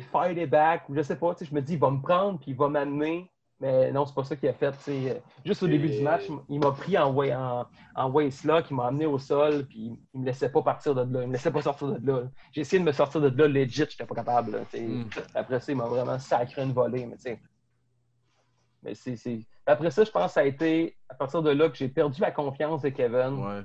fight 0.00 0.36
it 0.38 0.50
back, 0.50 0.88
ou 0.88 0.94
je 0.94 1.02
sais 1.02 1.16
pas, 1.16 1.34
tu 1.34 1.44
sais, 1.44 1.50
je 1.50 1.54
me 1.54 1.60
dis, 1.62 1.74
il 1.74 1.78
va 1.78 1.90
me 1.90 2.00
prendre, 2.00 2.38
puis 2.38 2.50
il 2.52 2.56
va 2.56 2.68
m'amener. 2.68 3.30
Mais 3.58 3.90
non, 3.90 4.04
c'est 4.04 4.14
pas 4.14 4.22
ça 4.24 4.36
qu'il 4.36 4.50
a 4.50 4.52
fait. 4.52 4.74
Juste 5.44 5.62
au 5.62 5.66
début 5.66 5.88
du 5.88 6.02
match, 6.02 6.24
il 6.50 6.60
m'a 6.60 6.72
pris 6.72 6.98
en, 6.98 7.10
wa- 7.10 7.26
en, 7.34 7.66
en 7.94 8.10
waistlock, 8.10 8.66
il 8.70 8.74
m'a 8.76 8.88
amené 8.88 9.06
au 9.06 9.18
sol, 9.18 9.64
puis 9.66 9.98
il 10.12 10.20
me 10.20 10.26
laissait 10.26 10.50
pas 10.50 10.60
partir 10.60 10.94
de 10.94 11.00
là. 11.00 11.22
Il 11.22 11.28
me 11.28 11.32
laissait 11.32 11.50
pas 11.50 11.62
sortir 11.62 11.88
de 11.98 12.06
là. 12.06 12.24
J'ai 12.52 12.60
essayé 12.60 12.80
de 12.80 12.84
me 12.84 12.92
sortir 12.92 13.18
de 13.22 13.28
là, 13.28 13.48
legit, 13.48 13.86
j'étais 13.88 14.04
pas 14.04 14.14
capable. 14.14 14.50
là, 14.52 14.58
tu 14.70 14.76
sais. 14.76 14.82
Mm. 14.84 15.08
Après 15.34 15.58
ça, 15.60 15.72
il 15.72 15.78
m'a 15.78 15.86
vraiment 15.86 16.18
sacré 16.18 16.62
une 16.62 16.72
volée, 16.72 17.06
mais 17.06 17.16
tu 17.16 17.22
sais. 17.22 17.40
Mais 18.82 18.94
c'est, 18.94 19.40
Après 19.64 19.90
ça, 19.90 20.04
je 20.04 20.10
pense 20.10 20.26
que 20.26 20.32
ça 20.32 20.40
a 20.40 20.44
été 20.44 20.94
à 21.08 21.14
partir 21.14 21.42
de 21.42 21.50
là 21.50 21.68
que 21.70 21.76
j'ai 21.76 21.88
perdu 21.88 22.20
la 22.20 22.30
confiance 22.30 22.82
de 22.82 22.90
Kevin. 22.90 23.42
Ouais. 23.42 23.62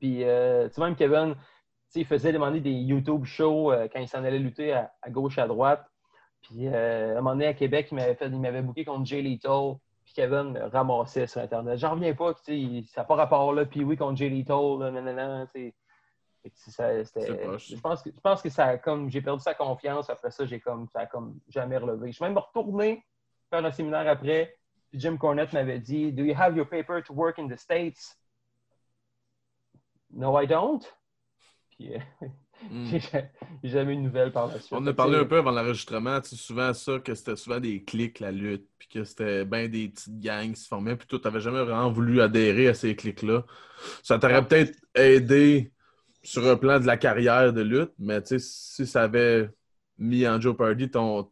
Puis, 0.00 0.24
euh, 0.24 0.66
tu 0.68 0.74
sais, 0.74 0.80
même 0.80 0.96
Kevin, 0.96 1.36
il 2.00 2.06
faisait 2.06 2.32
demander 2.32 2.60
des 2.60 2.72
YouTube 2.72 3.24
shows 3.24 3.72
euh, 3.72 3.88
quand 3.92 4.00
il 4.00 4.08
s'en 4.08 4.24
allait 4.24 4.38
lutter 4.38 4.72
à, 4.72 4.92
à 5.02 5.10
gauche, 5.10 5.38
à 5.38 5.46
droite. 5.46 5.84
Puis, 6.42 6.66
euh, 6.68 7.10
à 7.10 7.12
un 7.12 7.14
moment 7.22 7.30
donné, 7.30 7.46
à 7.46 7.54
Québec, 7.54 7.88
il 7.90 7.94
m'avait, 7.94 8.14
fait, 8.14 8.26
il 8.26 8.38
m'avait 8.40 8.62
booké 8.62 8.84
contre 8.84 9.06
Jay 9.06 9.22
Lethal. 9.22 9.76
Puis, 10.04 10.12
Kevin 10.14 10.58
ramassait 10.72 11.26
sur 11.26 11.40
Internet. 11.40 11.78
J'en 11.78 11.92
reviens 11.92 12.14
pas, 12.14 12.34
il- 12.48 12.86
ça 12.88 13.00
n'a 13.00 13.04
pas 13.06 13.14
rapport 13.14 13.52
là. 13.54 13.64
Puis, 13.64 13.82
oui, 13.84 13.96
contre 13.96 14.16
Jay 14.18 14.28
Lethal, 14.28 14.78
là, 14.80 14.90
nanana, 14.90 15.46
ça- 16.56 17.04
c'était- 17.04 17.42
je 17.76 17.76
pense 17.80 18.02
que 18.02 18.10
je 18.14 18.20
pense 18.20 18.42
que 18.42 18.50
ça 18.50 18.66
a 18.66 18.76
comme 18.76 19.08
j'ai 19.08 19.22
perdu 19.22 19.40
sa 19.42 19.54
confiance 19.54 20.10
après 20.10 20.30
ça 20.30 20.44
j'ai 20.44 20.60
comme 20.60 20.86
ça 20.90 21.00
a 21.00 21.06
comme 21.06 21.40
jamais 21.48 21.78
relevé 21.78 22.08
je 22.12 22.16
suis 22.16 22.22
même 22.22 22.36
retourné 22.36 23.02
faire 23.48 23.64
un 23.64 23.72
séminaire 23.72 24.06
après 24.06 24.54
puis 24.90 25.00
Jim 25.00 25.16
Cornette 25.16 25.54
m'avait 25.54 25.78
dit 25.78 26.12
do 26.12 26.22
you 26.22 26.34
have 26.38 26.54
your 26.54 26.68
paper 26.68 27.02
to 27.02 27.14
work 27.14 27.38
in 27.38 27.48
the 27.48 27.56
states? 27.56 28.18
No 30.10 30.38
I 30.38 30.46
don't 30.46 30.84
puis 31.84 31.94
euh, 31.94 32.26
Mm. 32.70 32.96
j'ai 33.62 33.68
jamais 33.68 33.92
eu 33.92 33.96
de 33.96 34.02
nouvelles 34.02 34.32
par 34.32 34.46
la 34.46 34.58
suite 34.58 34.72
On 34.72 34.86
a 34.86 34.92
parlé 34.92 35.18
un 35.18 35.24
peu 35.24 35.38
avant 35.38 35.50
l'enregistrement, 35.50 36.20
tu 36.20 36.30
sais, 36.30 36.36
souvent 36.36 36.72
ça, 36.72 36.98
que 36.98 37.14
c'était 37.14 37.36
souvent 37.36 37.60
des 37.60 37.82
clics, 37.84 38.20
la 38.20 38.30
lutte, 38.30 38.66
puis 38.78 38.88
que 38.88 39.04
c'était 39.04 39.44
bien 39.44 39.68
des 39.68 39.88
petites 39.88 40.18
gangs 40.20 40.52
qui 40.52 40.60
se 40.60 40.68
formaient, 40.68 40.96
puis 40.96 41.06
toi, 41.06 41.18
t'avais 41.18 41.40
jamais 41.40 41.62
vraiment 41.62 41.90
voulu 41.90 42.20
adhérer 42.20 42.68
à 42.68 42.74
ces 42.74 42.96
clics-là. 42.96 43.44
Ça 44.02 44.18
t'aurait 44.18 44.46
peut-être 44.46 44.78
aidé 44.94 45.72
sur 46.22 46.46
un 46.46 46.56
plan 46.56 46.80
de 46.80 46.86
la 46.86 46.96
carrière 46.96 47.52
de 47.52 47.60
lutte, 47.60 47.92
mais 47.98 48.22
tu 48.22 48.38
sais, 48.38 48.38
si 48.38 48.86
ça 48.86 49.02
avait 49.02 49.50
mis 49.98 50.26
en 50.26 50.40
Joe 50.40 50.56
Pardy 50.56 50.90
ton 50.90 51.30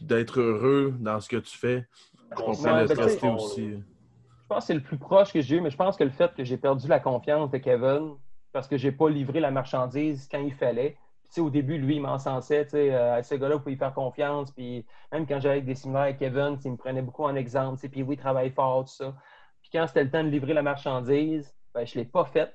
d'être 0.00 0.40
heureux 0.40 0.94
dans 0.98 1.20
ce 1.20 1.28
que 1.28 1.36
tu 1.36 1.56
fais, 1.56 1.86
je 2.30 2.36
comprends 2.36 2.74
Ouais, 2.74 2.82
le 2.82 2.88
ben, 2.88 3.00
rester 3.00 3.28
aussi. 3.28 3.70
Je 3.70 4.48
pense 4.48 4.64
que 4.64 4.66
c'est 4.66 4.74
le 4.74 4.82
plus 4.82 4.98
proche 4.98 5.32
que 5.32 5.40
j'ai 5.40 5.56
eu, 5.56 5.60
mais 5.60 5.70
je 5.70 5.76
pense 5.76 5.96
que 5.96 6.04
le 6.04 6.10
fait 6.10 6.34
que 6.34 6.44
j'ai 6.44 6.56
perdu 6.56 6.88
la 6.88 6.98
confiance 6.98 7.50
de 7.50 7.58
Kevin 7.58 8.16
parce 8.52 8.68
que 8.68 8.76
j'ai 8.76 8.92
pas 8.92 9.08
livré 9.08 9.40
la 9.40 9.50
marchandise 9.50 10.28
quand 10.30 10.38
il 10.40 10.52
fallait. 10.54 10.96
Puis, 11.32 11.40
au 11.40 11.48
début, 11.48 11.78
lui, 11.78 11.96
il 11.96 12.02
m'encensait, 12.02 12.66
euh, 12.74 13.14
à 13.16 13.22
ce 13.22 13.34
gars-là, 13.36 13.56
il 13.56 13.62
faut 13.62 13.70
y 13.70 13.76
faire 13.76 13.94
confiance. 13.94 14.50
Puis 14.52 14.84
même 15.10 15.26
quand 15.26 15.40
j'allais 15.40 15.54
avec 15.54 15.64
des 15.64 15.74
séminaires 15.74 16.02
avec 16.02 16.18
Kevin, 16.18 16.58
il 16.62 16.72
me 16.72 16.76
prenait 16.76 17.00
beaucoup 17.00 17.24
en 17.24 17.34
exemple, 17.34 17.88
puis 17.88 18.02
oui, 18.02 18.16
il 18.16 18.18
travaille 18.18 18.50
fort, 18.50 18.84
tout 18.84 18.92
ça. 18.92 19.14
Puis 19.62 19.70
quand 19.72 19.86
c'était 19.86 20.04
le 20.04 20.10
temps 20.10 20.22
de 20.22 20.28
livrer 20.28 20.52
la 20.52 20.62
marchandise, 20.62 21.54
ben, 21.74 21.86
je 21.86 21.94
l'ai 21.98 22.04
pas 22.04 22.26
faite. 22.26 22.52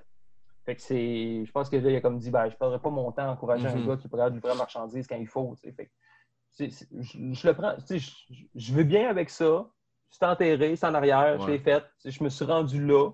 Fait 0.66 0.76
que 0.76 0.82
c'est. 0.82 1.44
Je 1.46 1.52
pense 1.52 1.70
que 1.70 1.78
là, 1.78 1.90
il 1.90 1.96
a 1.96 2.02
comme 2.02 2.20
dit, 2.20 2.30
ben, 2.30 2.46
je 2.50 2.54
ne 2.54 2.58
perdrai 2.58 2.80
pas 2.80 2.90
mon 2.92 3.12
temps 3.12 3.24
à 3.24 3.32
encourager 3.32 3.68
Mhm. 3.68 3.78
un 3.84 3.88
gars 3.88 3.98
qui 3.98 4.08
pourrait 4.08 4.30
livrer 4.30 4.50
la 4.50 4.56
marchandise 4.56 5.08
quand 5.08 5.16
il 5.16 5.28
faut. 5.28 5.56
Fait 5.56 5.72
que 5.72 5.92
je, 6.60 6.66
je 7.34 7.48
le 7.48 7.54
prends. 7.54 7.74
Je, 7.90 7.98
je 8.54 8.74
vais 8.76 8.84
bien 8.84 9.10
avec 9.10 9.30
ça. 9.30 9.66
Je 10.12 10.18
suis 10.18 10.26
enterré, 10.26 10.76
c'est 10.76 10.86
en 10.86 10.94
arrière, 10.94 11.40
je 11.42 11.48
l'ai 11.52 11.60
fait. 11.60 11.84
Je 12.06 12.24
me 12.24 12.30
suis 12.30 12.46
rendu 12.46 12.86
là. 12.86 13.10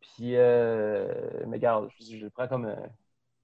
Puis, 0.00 0.36
euh, 0.36 1.08
mais 1.46 1.56
regarde, 1.56 1.88
je, 1.98 2.16
je 2.16 2.24
le 2.24 2.30
prends 2.30 2.48
comme. 2.48 2.66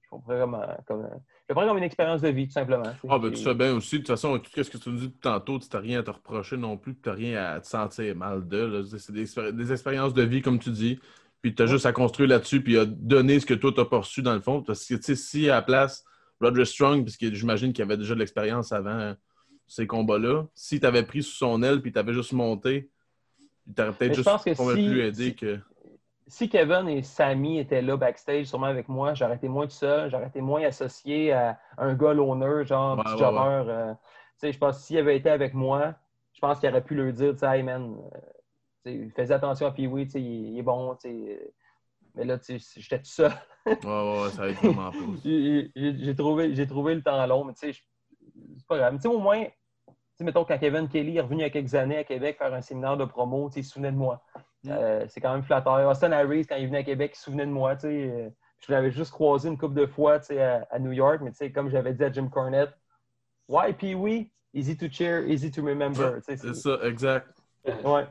Je 0.03 0.09
prends 0.09 0.21
comme, 0.21 0.65
comme 0.85 1.01
je 1.11 1.17
le 1.49 1.55
prends 1.55 1.67
comme 1.67 1.77
une 1.77 1.83
expérience 1.83 2.21
de 2.21 2.29
vie, 2.29 2.47
tout 2.47 2.53
simplement. 2.53 2.91
Ah, 3.07 3.19
ben 3.19 3.31
tu 3.31 3.43
fais 3.43 3.53
bien 3.55 3.73
aussi. 3.75 3.95
De 3.95 3.99
toute 3.99 4.07
façon, 4.07 4.37
tout 4.39 4.63
ce 4.63 4.69
que 4.69 4.77
tu 4.77 4.89
nous 4.89 4.97
dis 4.97 5.11
tantôt, 5.11 5.59
tu 5.59 5.67
n'as 5.73 5.79
rien 5.79 5.99
à 5.99 6.03
te 6.03 6.11
reprocher 6.11 6.57
non 6.57 6.77
plus, 6.77 6.95
tu 6.95 7.09
n'as 7.09 7.15
rien 7.15 7.43
à 7.43 7.59
te 7.59 7.67
sentir 7.67 8.15
mal 8.15 8.47
de. 8.47 8.83
C'est 8.97 9.11
des, 9.11 9.25
expéri- 9.25 9.51
des 9.51 9.71
expériences 9.71 10.13
de 10.13 10.23
vie, 10.23 10.41
comme 10.41 10.59
tu 10.59 10.69
dis. 10.71 10.99
Puis 11.41 11.53
tu 11.53 11.61
as 11.61 11.67
juste 11.67 11.85
à 11.85 11.93
construire 11.93 12.29
là-dessus, 12.29 12.61
puis 12.63 12.77
à 12.77 12.85
donner 12.85 13.39
ce 13.39 13.45
que 13.45 13.53
toi, 13.53 13.71
tu 13.75 13.85
pas 13.85 13.97
reçu 13.97 14.21
dans 14.21 14.33
le 14.33 14.41
fond. 14.41 14.63
Parce 14.63 14.85
que, 14.87 14.95
tu 14.95 15.01
sais, 15.03 15.15
si 15.15 15.49
à 15.49 15.55
la 15.55 15.61
place, 15.61 16.03
Roger 16.41 16.65
Strong, 16.65 17.03
parce 17.03 17.17
que 17.17 17.31
j'imagine 17.33 17.71
qu'il 17.73 17.83
avait 17.83 17.97
déjà 17.97 18.15
de 18.15 18.19
l'expérience 18.19 18.71
avant 18.71 19.13
ces 19.67 19.85
combats-là, 19.85 20.45
si 20.55 20.79
tu 20.79 20.85
avais 20.85 21.03
pris 21.03 21.21
sous 21.23 21.35
son 21.35 21.61
aile, 21.63 21.81
puis 21.81 21.91
tu 21.91 21.99
avais 21.99 22.13
juste 22.13 22.33
monté, 22.33 22.89
tu 23.75 23.81
aurais 23.81 23.93
peut-être 23.93 24.15
juste 24.15 24.29
pense 24.29 24.43
que 24.43 24.51
pas 24.51 24.75
si- 24.75 24.83
plus 24.83 25.01
aidé 25.01 25.29
si- 25.29 25.35
que. 25.35 25.59
Si 26.27 26.49
Kevin 26.49 26.87
et 26.87 27.03
Sammy 27.03 27.59
étaient 27.59 27.81
là 27.81 27.97
backstage, 27.97 28.45
sûrement 28.45 28.65
avec 28.67 28.87
moi, 28.89 29.13
j'aurais 29.13 29.35
été 29.35 29.47
moins 29.47 29.65
tout 29.65 29.71
seul, 29.73 30.09
j'aurais 30.09 30.27
été 30.27 30.41
moins 30.41 30.63
associé 30.63 31.31
à 31.33 31.59
un 31.77 31.93
gars 31.93 32.13
loner, 32.13 32.65
genre 32.65 32.97
Ouais, 32.97 33.03
petit 33.03 33.13
ouais, 33.13 33.69
euh, 33.69 33.93
tu 33.93 33.99
sais, 34.37 34.51
je 34.51 34.57
pense 34.57 34.77
que 34.77 34.83
s'il 34.83 34.97
avait 34.97 35.17
été 35.17 35.29
avec 35.29 35.53
moi, 35.53 35.93
je 36.33 36.39
pense 36.39 36.59
qu'il 36.59 36.69
aurait 36.69 36.83
pu 36.83 36.95
leur 36.95 37.13
dire, 37.13 37.33
tu 37.33 37.39
sais, 37.39 37.57
hey 37.57 37.63
man, 37.63 37.95
euh, 38.85 39.09
fais 39.15 39.31
attention 39.31 39.67
à 39.67 39.71
Pee-Wee, 39.71 40.05
tu 40.05 40.11
sais, 40.11 40.21
il, 40.21 40.53
il 40.53 40.59
est 40.59 40.63
bon, 40.63 40.95
tu 40.95 41.09
sais. 41.09 41.13
euh, 41.13 41.53
Mais 42.15 42.25
là, 42.25 42.39
tu 42.39 42.59
sais, 42.59 42.79
j'étais 42.81 42.99
tout 42.99 43.05
seul. 43.05 43.31
Ouais, 43.65 43.73
ouais, 43.83 44.29
ça 44.31 44.41
va 44.41 44.49
être 44.49 44.57
vraiment. 44.61 44.91
J'ai 45.23 46.15
trouvé, 46.15 46.67
trouvé 46.67 46.95
le 46.95 47.03
temps 47.03 47.25
long, 47.27 47.43
mais 47.45 47.53
tu 47.53 47.71
sais, 47.71 47.79
c'est 48.57 48.67
pas 48.67 48.77
grave. 48.77 48.93
Mais 48.93 48.99
tu 48.99 49.03
sais, 49.03 49.15
au 49.15 49.19
moins, 49.19 49.43
tu 49.43 49.93
sais, 50.17 50.23
mettons, 50.23 50.43
quand 50.45 50.57
Kevin 50.57 50.87
Kelly 50.87 51.17
est 51.17 51.21
revenu 51.21 51.41
il 51.41 51.43
y 51.43 51.45
a 51.45 51.49
quelques 51.49 51.75
années 51.75 51.97
à 51.97 52.03
Québec 52.03 52.37
faire 52.37 52.53
un 52.53 52.61
séminaire 52.61 52.97
de 52.97 53.05
promo, 53.05 53.47
tu 53.49 53.55
sais, 53.55 53.59
il 53.61 53.63
se 53.63 53.71
souvenait 53.73 53.91
de 53.91 53.97
moi. 53.97 54.23
Mm. 54.65 54.71
Euh, 54.71 55.05
c'est 55.07 55.21
quand 55.21 55.33
même 55.33 55.43
flatteur. 55.43 55.89
Austin 55.89 56.11
Harris, 56.11 56.45
quand 56.45 56.55
il 56.55 56.67
venait 56.67 56.79
à 56.79 56.83
Québec, 56.83 57.11
il 57.13 57.17
se 57.17 57.23
souvenait 57.23 57.45
de 57.45 57.51
moi, 57.51 57.75
euh, 57.83 58.29
Je 58.59 58.71
l'avais 58.71 58.91
juste 58.91 59.11
croisé 59.11 59.49
une 59.49 59.57
couple 59.57 59.75
de 59.75 59.85
fois 59.85 60.19
à, 60.29 60.75
à 60.75 60.79
New 60.79 60.91
York, 60.91 61.21
mais 61.21 61.51
comme 61.51 61.69
j'avais 61.69 61.93
dit 61.93 62.03
à 62.03 62.11
Jim 62.11 62.27
Cornette, 62.27 62.73
Why 63.47 63.73
Pee-Wee? 63.73 64.31
Easy 64.53 64.77
to 64.77 64.87
cheer, 64.89 65.27
easy 65.27 65.51
to 65.51 65.61
remember. 65.61 66.19
C'est 66.21 66.37
ça, 66.37 66.79
exact. 66.83 67.27
Ouais. 67.83 68.05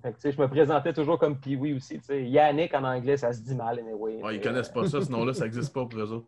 Fait 0.00 0.12
que, 0.12 0.30
je 0.30 0.40
me 0.40 0.46
présentais 0.46 0.92
toujours 0.92 1.18
comme 1.18 1.38
Pee-Wee 1.38 1.74
aussi. 1.74 2.00
Yannick 2.08 2.72
en 2.74 2.84
anglais, 2.84 3.16
ça 3.16 3.32
se 3.32 3.40
dit 3.40 3.54
mal, 3.54 3.80
anyway. 3.80 4.22
Ouais, 4.22 4.36
ils 4.36 4.40
connaissent 4.40 4.68
pas 4.68 4.86
ça, 4.86 5.00
sinon 5.00 5.24
là, 5.24 5.34
ça 5.34 5.44
n'existe 5.44 5.72
pas 5.74 5.84
pour 5.84 5.98
eux 5.98 6.12
autres. 6.12 6.26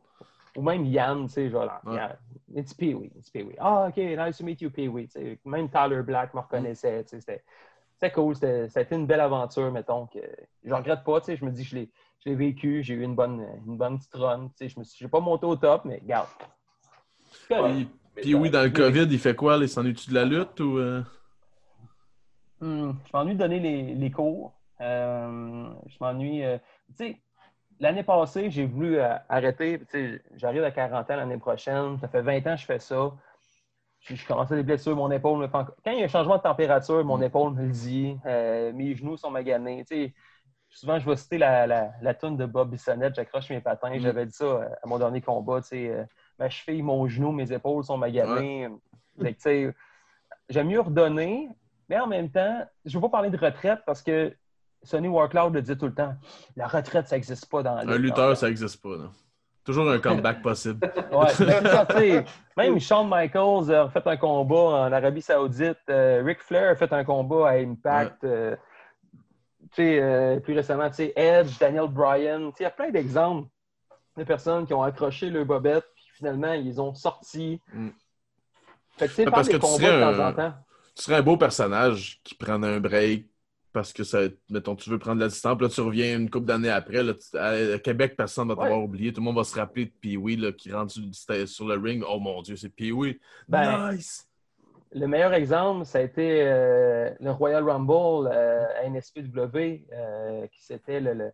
Ou 0.57 0.63
même 0.63 0.85
Yann, 0.85 1.27
tu 1.27 1.35
sais, 1.35 1.49
genre, 1.49 1.71
Ouais. 1.85 1.95
Yann, 1.95 2.17
it's 2.57 2.75
Pee-Wee, 2.75 3.13
it's 3.17 3.31
Pee-Wee. 3.31 3.55
Ah, 3.61 3.87
OK, 3.89 3.97
nice 3.97 4.39
to 4.39 4.45
meet 4.45 4.61
you, 4.61 4.71
Pee-Wee. 4.71 5.09
Même 5.45 5.69
Tyler 5.71 6.03
Black 6.03 6.35
me 6.35 6.41
reconnaissait, 6.41 7.05
tu 7.05 7.21
sais, 7.21 7.45
c'était 8.01 8.13
cool, 8.13 8.35
c'était 8.35 8.69
c'était 8.69 8.97
une 8.97 9.07
belle 9.07 9.21
aventure, 9.21 9.71
mettons, 9.71 10.07
que 10.07 10.19
je 10.65 10.73
regrette 10.73 11.05
pas, 11.05 11.21
tu 11.21 11.27
sais, 11.27 11.37
je 11.37 11.45
me 11.45 11.51
dis, 11.51 11.65
je 11.65 11.77
l'ai 11.77 11.91
je 12.25 12.31
l'ai 12.31 12.35
vécu, 12.37 12.83
j'ai 12.83 12.95
eu 12.95 13.03
une 13.03 13.15
bonne, 13.15 13.47
une 13.67 13.77
bonne 13.77 13.99
petite 13.99 14.15
run, 14.15 14.49
tu 14.49 14.53
sais, 14.57 14.69
je 14.69 14.79
me 14.79 14.85
suis, 14.85 15.09
pas 15.09 15.21
monté 15.21 15.47
au 15.47 15.57
top, 15.57 15.85
mais 15.85 16.01
regarde. 16.03 16.29
Puis, 17.49 17.89
puis 18.17 18.35
oui, 18.35 18.51
dans 18.51 18.63
le 18.63 18.71
COVID, 18.71 19.07
il 19.11 19.19
fait 19.19 19.35
quoi? 19.35 19.57
Il 19.57 19.69
s'ennuie-tu 19.69 20.11
de 20.11 20.15
la 20.15 20.25
lutte 20.25 20.61
ou. 20.61 20.79
euh? 20.79 21.03
Hmm, 22.61 22.93
je 23.07 23.11
m'ennuie 23.15 23.35
de 23.35 23.39
donner 23.39 23.61
les, 23.61 23.95
les 23.95 24.11
cours. 24.11 24.53
Euh, 24.81 25.71
je 25.87 25.97
m'ennuie. 26.01 26.45
euh, 26.45 26.59
tu 26.89 27.07
sais, 27.07 27.21
l'année 27.79 28.03
passée, 28.03 28.51
j'ai 28.51 28.67
voulu 28.67 28.99
arrêter. 29.29 29.81
J'arrive 30.37 30.65
à 30.65 30.71
40 30.71 31.11
ans 31.11 31.17
l'année 31.17 31.39
prochaine. 31.39 31.99
Ça 32.01 32.09
fait 32.09 32.21
20 32.21 32.47
ans 32.47 32.55
que 32.55 32.61
je 32.61 32.67
fais 32.67 32.79
ça. 32.81 33.13
Je, 34.01 34.15
je 34.15 34.27
commençais 34.27 34.57
des 34.57 34.63
blessures, 34.63 34.97
mon 34.97 35.11
épaule 35.11 35.39
me 35.39 35.47
fait 35.49 35.57
encore- 35.57 35.75
Quand 35.85 35.91
il 35.93 35.99
y 35.99 36.03
a 36.03 36.05
un 36.07 36.09
changement 36.09 36.37
de 36.39 36.43
température, 36.43 37.05
mon 37.05 37.21
épaule 37.21 37.53
me 37.55 37.63
le 37.65 37.71
dit. 37.71 38.17
Euh, 38.27 38.73
mes 38.73 38.95
genoux 38.95 39.17
sont 39.17 39.31
maganés. 39.31 39.85
Tu 39.87 39.95
sais, 40.07 40.15
souvent, 40.71 40.99
je 40.99 41.09
vais 41.09 41.17
citer 41.17 41.37
la, 41.39 41.67
la, 41.67 41.91
la 42.01 42.15
toune 42.15 42.37
de 42.37 42.47
Bob 42.47 42.71
Bissonnette, 42.71 43.15
j'accroche 43.15 43.51
mes 43.51 43.61
patins. 43.61 43.91
Mm. 43.95 44.01
J'avais 44.01 44.27
dit 44.27 44.33
ça 44.33 44.45
euh, 44.45 44.69
à 44.83 44.87
mon 44.87 44.99
dernier 44.99 45.21
combat. 45.21 45.61
Tu 45.61 45.69
sais, 45.69 45.89
euh, 45.91 46.05
ma 46.39 46.49
cheville, 46.49 46.83
mon 46.83 47.07
genou, 47.09 47.31
mes 47.33 47.53
épaules 47.53 47.85
sont 47.85 47.99
maganées. 47.99 48.69
Tu 49.19 49.35
sais, 49.39 49.75
j'aime 50.49 50.69
mieux 50.69 50.81
redonner, 50.81 51.49
mais 51.89 51.99
en 52.01 52.07
même 52.07 52.31
temps, 52.31 52.65
je 52.87 52.91
ne 52.97 53.03
veux 53.03 53.09
pas 53.09 53.19
parler 53.19 53.31
de 53.31 53.37
retraite 53.37 53.81
parce 53.85 54.03
que 54.03 54.35
Sonny 54.83 55.09
Warcloud 55.09 55.53
le 55.55 55.61
dit 55.61 55.77
tout 55.77 55.87
le 55.87 55.95
temps. 55.95 56.15
La 56.57 56.67
retraite, 56.69 57.07
ça 57.07 57.17
n'existe 57.17 57.51
pas 57.51 57.63
dans 57.63 57.75
la 57.75 57.83
Un 57.83 57.85
lutte. 57.85 57.99
lutteur, 58.07 58.35
ça 58.35 58.47
n'existe 58.49 58.81
pas. 58.83 58.97
là. 58.97 59.11
Toujours 59.65 59.91
un 59.91 59.99
comeback 59.99 60.43
possible. 60.43 60.91
Ouais, 61.13 61.29
sais. 61.35 62.25
Même 62.57 62.81
Shawn 62.81 63.09
Michaels 63.09 63.73
a 63.73 63.89
fait 63.89 64.07
un 64.07 64.17
combat 64.17 64.57
en 64.87 64.93
Arabie 64.93 65.23
Saoudite. 65.23 65.79
Euh, 65.89 66.23
Ric 66.25 66.41
Flair 66.41 66.71
a 66.71 66.75
fait 66.77 66.93
un 66.93 67.05
combat 67.05 67.51
à 67.51 67.53
Impact. 67.59 68.25
euh, 68.25 68.57
tu 69.73 69.77
sais, 69.77 70.01
euh, 70.01 70.41
plus 70.41 70.55
récemment, 70.55 70.89
tu 70.89 70.97
sais, 70.97 71.13
Edge, 71.15 71.59
Daniel 71.59 71.87
Bryan. 71.89 72.51
Tu 72.51 72.57
sais, 72.57 72.57
Il 72.61 72.63
y 72.65 72.67
a 72.67 72.71
plein 72.71 72.91
d'exemples 72.91 73.49
de 74.17 74.25
personnes 74.25 74.67
qui 74.67 74.75
ont 74.75 74.83
accroché 74.83 75.31
le 75.31 75.45
bobette, 75.45 75.85
puis 75.95 76.05
finalement, 76.15 76.53
ils 76.55 76.81
ont 76.81 76.95
sorti. 76.95 77.61
Mm. 77.73 77.89
Fait 78.97 79.07
que, 79.09 79.13
Ouais, 79.23 79.31
parce 79.31 79.47
des 79.49 79.55
que 79.55 79.59
tu 79.59 79.67
serais 79.67 79.97
de 79.97 80.01
temps 80.01 80.21
un- 80.23 80.29
en 80.31 80.33
temps. 80.35 80.55
Tu 80.97 81.03
serais 81.05 81.17
un 81.17 81.23
beau 81.23 81.37
personnage 81.37 82.21
qui 82.25 82.35
prend 82.35 82.63
un 82.63 82.81
break 82.81 83.27
parce 83.73 83.93
que 83.93 84.03
ça, 84.05 84.21
mettons, 84.51 84.75
tu 84.77 84.91
veux 84.91 84.99
prendre 84.99 85.21
la 85.21 85.29
distance, 85.29 85.57
puis 85.57 85.67
là, 85.67 85.73
tu 85.73 85.81
reviens 85.81 86.17
une 86.19 86.29
couple 86.31 86.47
d'années 86.47 86.71
après. 86.71 87.03
Là, 87.03 87.15
tu- 87.15 87.37
à 87.39 87.79
Québec, 87.79 88.15
personne 88.17 88.49
ne 88.49 88.55
va 88.55 88.63
t'avoir 88.63 88.79
Ouais. 88.81 88.85
oublié. 88.85 89.13
Tout 89.13 89.21
le 89.21 89.25
monde 89.27 89.37
va 89.37 89.45
se 89.45 89.55
rappeler 89.59 89.87
de 89.87 89.93
Pee-Wee 90.01 90.37
là, 90.37 90.53
qui 90.53 90.73
rentre 90.73 90.93
sur, 90.93 91.03
le- 91.29 91.47
sur 91.47 91.67
le 91.69 91.75
ring. 91.77 92.03
Oh 92.09 92.19
mon 92.19 92.43
Dieu, 92.43 92.57
c'est 92.57 92.69
Pee-Wee. 92.69 93.21
Ben, 93.49 93.93
nice! 93.93 94.27
Le 94.93 95.07
meilleur 95.07 95.33
exemple, 95.35 95.85
ça 95.87 95.99
a 95.99 96.03
été 96.03 96.43
euh, 96.43 97.11
le 97.21 97.31
Royal 97.31 97.63
Rumble 97.63 98.29
euh, 98.33 98.67
à 98.77 98.85
NSPW, 98.89 99.87
euh, 99.93 100.47
qui 100.49 100.65
c'était 100.65 100.99
le, 101.01 101.15
le- 101.15 101.33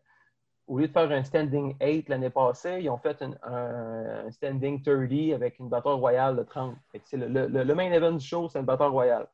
Au 0.66 0.78
lieu 0.78 0.88
de 0.88 0.92
faire 0.92 1.10
un 1.10 1.22
standing 1.22 1.74
8 1.80 2.08
l'année 2.08 2.28
passée, 2.28 2.80
ils 2.80 2.90
ont 2.90 2.98
fait 2.98 3.22
un, 3.22 3.30
un- 3.44 4.26
un 4.26 4.30
standing 4.32 4.82
30 4.82 5.32
avec 5.32 5.58
une 5.60 5.68
bataille 5.68 5.92
royale 5.94 6.36
de 6.36 6.42
30. 6.42 6.74
Fait 6.92 6.98
que 6.98 7.04
c'est 7.08 7.16
le, 7.16 7.28
le- 7.28 7.62
le 7.64 7.74
main 7.74 7.90
event 7.92 8.12
du 8.12 8.26
show, 8.26 8.48
c'est 8.48 8.58
une 8.58 8.64
bataille 8.66 8.88
royale. 8.90 9.26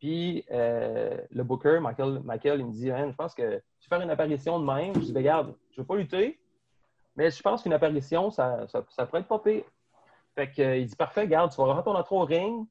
Puis 0.00 0.44
euh, 0.50 1.18
le 1.30 1.44
booker, 1.44 1.78
Michael, 1.80 2.22
Michael, 2.24 2.60
il 2.60 2.66
me 2.66 2.72
dit 2.72 2.86
Je 2.88 3.14
pense 3.14 3.34
que 3.34 3.62
tu 3.80 3.88
faire 3.88 4.00
une 4.00 4.10
apparition 4.10 4.58
de 4.58 4.64
même. 4.64 4.94
Je 4.94 5.00
dis 5.00 5.12
Ben, 5.12 5.20
Regarde, 5.20 5.54
je 5.70 5.80
ne 5.80 5.82
veux 5.82 5.86
pas 5.86 5.96
lutter, 5.96 6.40
mais 7.16 7.30
je 7.30 7.42
pense 7.42 7.62
qu'une 7.62 7.74
apparition, 7.74 8.30
ça, 8.30 8.66
ça, 8.68 8.82
ça 8.88 9.04
pourrait 9.06 9.20
être 9.20 9.28
pas 9.28 9.38
pire. 9.38 9.64
Fait 10.34 10.50
que, 10.50 10.62
euh, 10.62 10.76
il 10.78 10.86
dit 10.86 10.96
Parfait, 10.96 11.20
regarde, 11.20 11.52
tu 11.52 11.58
vas 11.58 11.66
rentrer 11.66 11.84
ton 11.84 11.94
entrée 11.94 12.16
au 12.16 12.24
ring. 12.24 12.66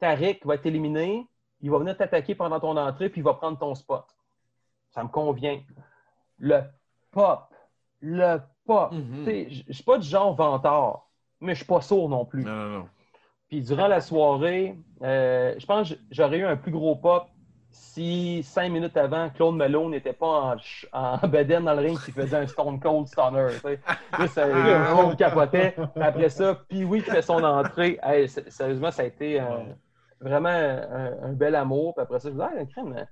Tariq 0.00 0.44
va 0.44 0.56
être 0.56 0.66
éliminé, 0.66 1.26
il 1.60 1.70
va 1.70 1.78
venir 1.78 1.96
t'attaquer 1.96 2.34
pendant 2.34 2.58
ton 2.58 2.76
entrée, 2.76 3.08
puis 3.08 3.20
il 3.20 3.24
va 3.24 3.34
prendre 3.34 3.58
ton 3.58 3.74
spot. 3.74 4.04
Ça 4.90 5.04
me 5.04 5.08
convient. 5.08 5.60
Le 6.38 6.62
pop, 7.12 7.44
le 8.00 8.38
pop. 8.66 8.92
Mhm. 8.92 9.24
Sais, 9.24 9.50
Je 9.50 9.62
ne 9.68 9.72
suis 9.72 9.84
pas 9.84 9.98
du 9.98 10.08
genre 10.08 10.34
vantard, 10.34 11.08
mais 11.40 11.54
je 11.54 11.60
ne 11.60 11.64
suis 11.64 11.66
pas 11.66 11.80
sourd 11.80 12.08
non 12.08 12.24
plus. 12.24 12.44
Non, 12.44 12.56
non, 12.56 12.78
non. 12.78 12.88
Puis 13.48 13.62
durant 13.62 13.86
la 13.86 14.00
soirée, 14.00 14.76
euh, 15.02 15.54
je 15.58 15.66
pense 15.66 15.90
que 15.90 15.94
j'aurais 16.10 16.38
eu 16.38 16.44
un 16.44 16.56
plus 16.56 16.72
gros 16.72 16.96
pop 16.96 17.28
si 17.70 18.42
cinq 18.42 18.70
minutes 18.70 18.96
avant, 18.96 19.28
Claude 19.30 19.54
Malone 19.54 19.90
n'était 19.90 20.12
pas 20.12 20.56
en, 20.56 20.56
en 20.92 21.28
bedaine 21.28 21.64
dans 21.64 21.74
le 21.74 21.82
ring 21.82 21.98
qui 22.02 22.10
faisait 22.10 22.36
un 22.36 22.46
Stone 22.46 22.80
Cold 22.80 23.06
Stunner. 23.06 23.48
tu 23.50 23.58
sais. 23.60 23.80
Là, 24.18 24.26
ça, 24.28 24.46
le 24.46 24.94
monde 24.94 25.16
capotait. 25.16 25.74
Après 26.00 26.30
ça, 26.30 26.62
puis 26.68 26.84
oui, 26.84 27.02
qui 27.02 27.10
fait 27.10 27.22
son 27.22 27.42
entrée. 27.44 27.98
Hey, 28.02 28.28
sérieusement, 28.28 28.90
ça 28.90 29.02
a 29.02 29.04
été 29.04 29.40
euh, 29.40 29.44
vraiment 30.20 30.48
un, 30.48 31.12
un 31.22 31.32
bel 31.32 31.54
amour. 31.54 31.94
Puis 31.94 32.02
après 32.02 32.18
ça, 32.18 32.30
je 32.30 32.34
me 32.34 32.40
disais, 32.42 32.60
ah, 32.60 32.64
crème, 32.66 32.94
euh, 32.96 33.04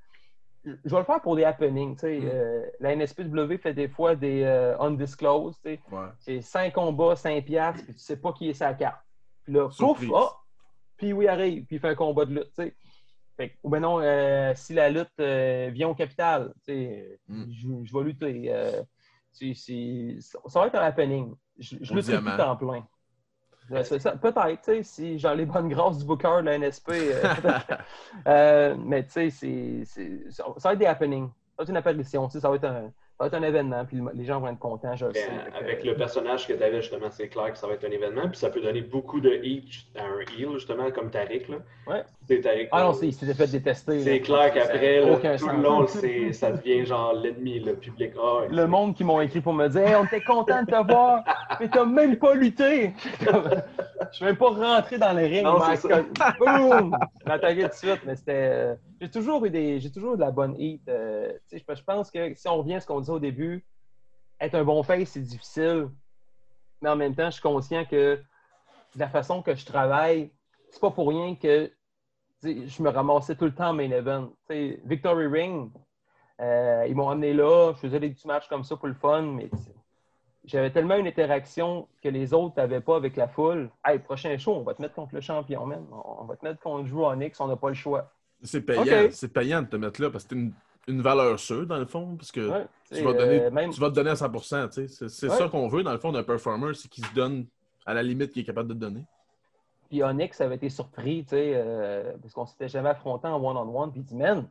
je 0.85 0.91
vais 0.91 0.99
le 0.99 1.05
faire 1.05 1.21
pour 1.21 1.37
des 1.37 1.45
happenings. 1.45 1.97
Mm. 2.03 2.07
Euh, 2.07 2.67
la 2.81 2.97
NSPW 2.97 3.59
fait 3.59 3.75
des 3.75 3.89
fois 3.89 4.15
des 4.17 4.43
euh, 4.45 4.79
undisclosed. 4.79 5.57
Ouais. 5.65 5.79
C'est 6.19 6.41
5 6.41 6.73
combats, 6.73 7.17
5 7.17 7.45
piastres, 7.45 7.85
puis 7.85 7.95
tu 7.95 8.01
sais 8.01 8.17
pas 8.17 8.33
qui 8.33 8.49
est 8.49 8.55
sa 8.55 8.73
carte. 8.73 9.04
Puis 9.45 9.53
là, 9.53 9.69
pouf, 9.87 9.99
oh, 10.13 10.31
puis 10.97 11.13
oui, 11.13 11.29
arrive, 11.29 11.65
puis 11.67 11.77
il 11.77 11.81
fait 11.81 11.89
un 11.91 11.95
combat 11.95 12.25
de 12.25 12.35
lutte, 12.35 12.53
tu 12.55 12.63
sais. 12.65 12.75
Fait 13.37 13.49
que- 13.51 13.55
ou 13.65 13.69
ben 13.69 13.81
non, 13.81 14.01
euh, 14.01 14.53
si 14.55 14.75
la 14.75 14.89
lutte 14.91 15.11
euh, 15.21 15.69
vient 15.73 15.89
au 15.89 15.95
capital, 15.95 16.53
tu 16.65 16.73
sais, 16.73 17.19
Mm. 17.29 17.45
je, 17.51 17.69
je 17.85 17.93
vais 17.99 18.05
lutter. 18.05 18.45
euh, 18.53 18.83
ça 19.33 20.61
va 20.61 20.67
être 20.69 20.77
un 20.77 20.83
happening. 20.83 21.35
Je, 21.59 21.77
je 21.81 21.93
lutte 21.95 22.07
tout 22.19 22.25
temps 22.37 22.57
plein. 22.57 22.87
Peut-être, 23.69 24.61
tu 24.63 24.65
sais, 24.65 24.83
si 24.83 25.19
j'ai 25.19 25.35
les 25.35 25.47
bonnes 25.47 25.69
grâces 25.69 25.99
du 25.99 26.05
booker 26.05 26.37
de 26.43 26.47
la 26.47 26.59
NSP. 26.59 26.91
mais 28.79 29.05
tu 29.07 29.31
sais, 29.31 29.85
ça 30.31 30.45
va 30.63 30.73
être 30.75 30.79
des 30.79 30.87
happenings. 30.87 31.29
Ça 31.29 31.35
va 31.59 31.63
être 31.65 31.71
une 31.71 31.77
apparition, 31.77 32.27
tu 32.29 32.33
sais, 32.35 32.41
ça 32.41 32.51
va 32.51 32.57
être 32.57 32.65
un, 32.65 32.93
ça 33.17 33.25
va 33.25 33.27
être 33.29 33.35
un 33.35 33.47
événement, 33.47 33.85
puis 33.85 33.97
le- 33.99 34.11
les 34.15 34.25
gens 34.25 34.41
vont 34.41 34.49
être 34.49 34.59
contents, 34.59 34.97
je 34.97 35.07
le 35.07 35.15
sais. 35.15 35.29
Ben, 35.29 35.51
que, 35.53 35.57
avec 35.65 35.85
le 35.85 35.95
personnage 35.97 36.49
que 36.49 36.53
tu 36.53 36.63
avais, 36.63 36.83
justement, 36.83 37.11
c'est 37.11 37.29
clair 37.29 37.53
que 37.53 37.59
ça 37.59 37.67
va 37.69 37.75
être 37.75 37.85
un 37.85 37.91
événement. 37.91 38.29
Puis 38.29 38.39
ça 38.39 38.51
peut 38.51 38.61
donner 38.61 38.81
beaucoup 38.83 39.21
de 39.21 39.31
heat 39.43 39.71
à 39.97 40.03
un 40.05 40.21
heel, 40.37 40.55
justement, 40.55 40.91
comme 40.91 41.11
Tariq. 41.11 41.49
Là. 41.49 41.59
Ouais. 41.87 42.03
Ah 42.73 42.83
non, 42.85 42.93
c'est- 42.95 43.09
il 43.09 43.13
s'était 43.13 43.35
fait 43.35 43.47
détester. 43.47 44.01
c'est 44.01 44.21
clair 44.21 44.53
qu'après, 44.53 45.01
tout 45.39 45.49
le 45.49 45.63
long, 45.63 45.87
c'est- 45.87 46.33
ça 46.33 46.53
devient 46.53 46.85
genre 46.87 47.13
l'ennemi, 47.13 47.61
le 47.61 47.75
public. 47.77 48.13
Ah, 48.19 48.43
Le 48.49 48.67
monde 48.67 48.95
qui 48.95 49.05
m'ont 49.05 49.21
écrit 49.21 49.41
pour 49.41 49.53
me 49.53 49.69
dire 49.69 49.87
Hey, 49.87 49.95
on 49.97 50.05
était 50.05 50.21
content 50.23 50.63
de 50.63 50.67
te 50.71 50.93
voir, 50.93 51.23
mais 51.61 51.69
t'as 51.69 51.85
même 51.85 52.17
pas 52.17 52.35
lutté. 52.35 52.93
Je 54.11 54.17
suis 54.17 54.25
même 54.25 54.37
pas 54.37 54.51
rentré 54.51 54.99
dans 54.99 55.13
le 55.13 55.25
ring. 55.25 55.45
Non, 55.45 55.59
c'est. 55.77 55.89
Boum! 56.39 56.97
Tout 57.25 57.69
de 57.69 57.73
suite, 57.73 58.01
mais 58.07 58.17
c'était. 58.17 58.33
euh, 58.53 58.75
J'ai 59.01 59.11
toujours 59.11 59.45
eu 59.45 59.51
des. 59.51 59.81
J'ai 59.81 59.91
toujours 59.91 60.15
eu 60.15 60.17
de 60.17 60.23
la 60.23 60.31
bonne 60.31 60.55
heat. 60.59 60.83
euh, 60.89 61.33
je, 61.53 61.83
pense 61.83 62.11
que 62.11 62.35
si 62.35 62.49
on 62.49 62.59
revient 62.59 62.75
à 62.77 62.81
ce 62.81 62.87
qu'on 62.87 63.01
disait 63.01 63.13
au 63.13 63.19
début, 63.19 63.65
être 64.41 64.55
un 64.55 64.65
bon 64.65 64.83
face, 64.83 65.11
c'est 65.11 65.21
difficile. 65.21 65.89
Mais 66.81 66.91
en 66.91 66.97
même 66.97 67.15
temps, 67.15 67.27
je 67.27 67.33
suis 67.35 67.43
conscient 67.43 67.85
que 67.85 68.17
de 68.17 69.01
la 69.01 69.09
façon 69.09 69.43
que 69.43 69.55
je 69.55 69.65
travaille, 69.65 70.31
c'est 70.71 70.81
pas 70.81 70.91
pour 70.91 71.09
rien 71.09 71.35
que 71.35 71.71
je 72.45 72.83
me 72.83 72.91
ramassais 72.91 73.35
tout 73.37 73.45
le 73.47 73.55
temps 73.55 73.71
en 73.71 73.75
main 73.75 73.91
event. 73.91 74.31
Tu 74.49 74.81
Victory 74.85 75.27
Ring, 75.27 75.71
euh, 76.41 76.85
ils 76.89 76.95
m'ont 76.95 77.09
amené 77.09 77.33
là, 77.33 77.73
je 77.75 77.79
faisais 77.81 78.01
des 78.01 78.11
petits 78.11 78.27
matchs 78.27 78.49
comme 78.49 78.65
ça 78.65 78.77
pour 78.77 78.89
le 78.89 78.95
fun, 78.95 79.23
mais 79.23 79.49
tu 79.49 79.57
j'avais 80.47 80.71
tellement 80.71 80.97
une 80.97 81.07
interaction 81.07 81.89
que 82.03 82.09
les 82.11 82.35
autres 82.35 82.55
n'avaient 82.59 82.83
pas 82.83 82.97
avec 82.97 83.17
la 83.17 83.29
foule. 83.29 83.71
Hey, 83.83 83.99
prochain 83.99 84.37
show, 84.37 84.53
on 84.57 84.63
va 84.63 84.75
te 84.75 84.83
mettre 84.83 84.95
contre 84.95 85.15
le 85.15 85.23
champion, 85.23 85.65
man. 85.65 85.87
On 85.91 86.25
va 86.25 86.37
te 86.37 86.45
mettre 86.45 86.61
contre 86.61 86.87
Drew 86.91 87.03
Onyx, 87.07 87.41
on 87.41 87.47
n'a 87.49 87.57
pas 87.57 87.69
le 87.69 87.75
choix. 87.75 88.11
C'est 88.43 88.61
payant. 88.61 89.09
C'est 89.11 89.33
payant 89.33 89.63
de 89.63 89.69
te 89.69 89.77
mettre 89.77 90.03
là 90.03 90.11
parce 90.11 90.25
que 90.25 90.31
c'est 90.35 90.37
une, 90.37 90.53
une 90.87 91.01
valeur 91.01 91.39
sûre, 91.39 91.67
dans 91.67 91.79
le 91.79 91.87
fond. 91.87 92.15
Parce 92.17 92.31
que 92.31 92.47
Ouais, 92.47 92.67
tu, 92.93 93.03
vas 93.03 93.15
donner, 93.15 93.41
euh, 93.45 93.51
même- 93.51 93.71
tu 93.71 93.81
vas 93.81 93.89
te 93.89 93.95
donner 93.95 94.11
à 94.11 94.17
100%. 94.17 94.69
tu 94.69 94.87
sais. 94.87 94.89
C'est 94.89 95.09
c'est 95.09 95.31
Ouais. 95.31 95.35
ça 95.39 95.49
qu'on 95.49 95.67
veut, 95.69 95.83
dans 95.83 95.93
le 95.93 95.99
fond, 95.99 96.13
d'un 96.13 96.23
performer, 96.23 96.75
c'est 96.75 96.89
qu'il 96.91 97.07
se 97.07 97.15
donne 97.15 97.47
à 97.87 97.95
la 97.95 98.03
limite 98.03 98.33
qu'il 98.33 98.43
est 98.43 98.45
capable 98.45 98.69
de 98.69 98.75
te 98.75 98.79
donner. 98.81 99.03
Puis 99.95 100.03
Onyx 100.03 100.41
avait 100.41 100.57
été 100.57 100.71
surpris, 100.71 101.23
tu 101.23 101.37
sais, 101.37 101.53
euh, 101.55 102.15
parce 102.21 102.35
qu'on 102.35 102.47
s'était 102.47 102.67
jamais 102.67 102.89
affronté 102.89 103.29
en 103.29 103.37
one-on-one. 103.41 103.93
Puis 103.93 104.01
il 104.01 104.05
dit, 104.05 104.17
man, 104.17 104.49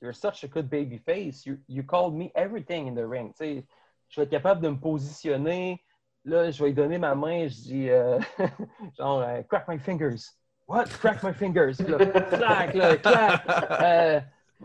you're 0.00 0.14
such 0.14 0.44
a 0.44 0.46
good 0.46 0.68
baby 0.68 0.98
face. 0.98 1.44
You, 1.44 1.56
you 1.68 1.82
called 1.82 2.14
me 2.14 2.30
everything 2.36 2.86
in 2.88 2.94
the 2.94 3.04
ring. 3.04 3.32
Tu 3.32 3.38
sais, 3.38 3.64
je 4.08 4.20
vais 4.20 4.22
être 4.22 4.30
capable 4.30 4.60
de 4.60 4.68
me 4.68 4.76
positionner. 4.76 5.82
Là, 6.24 6.48
je 6.52 6.62
vais 6.62 6.68
lui 6.68 6.74
donner 6.76 6.98
ma 6.98 7.16
main. 7.16 7.48
Je 7.48 7.54
dis, 7.54 7.90
euh, 7.90 8.20
genre, 8.96 9.22
euh, 9.22 9.42
crack 9.48 9.66
my 9.66 9.80
fingers. 9.80 10.30
What? 10.68 10.84
Crack 11.00 11.24
my 11.24 11.34
fingers. 11.34 11.72
Là, 11.88 11.98
clac, 12.06 12.74
là, 12.74 12.96
clac. 12.96 13.42
Euh, 13.82 14.20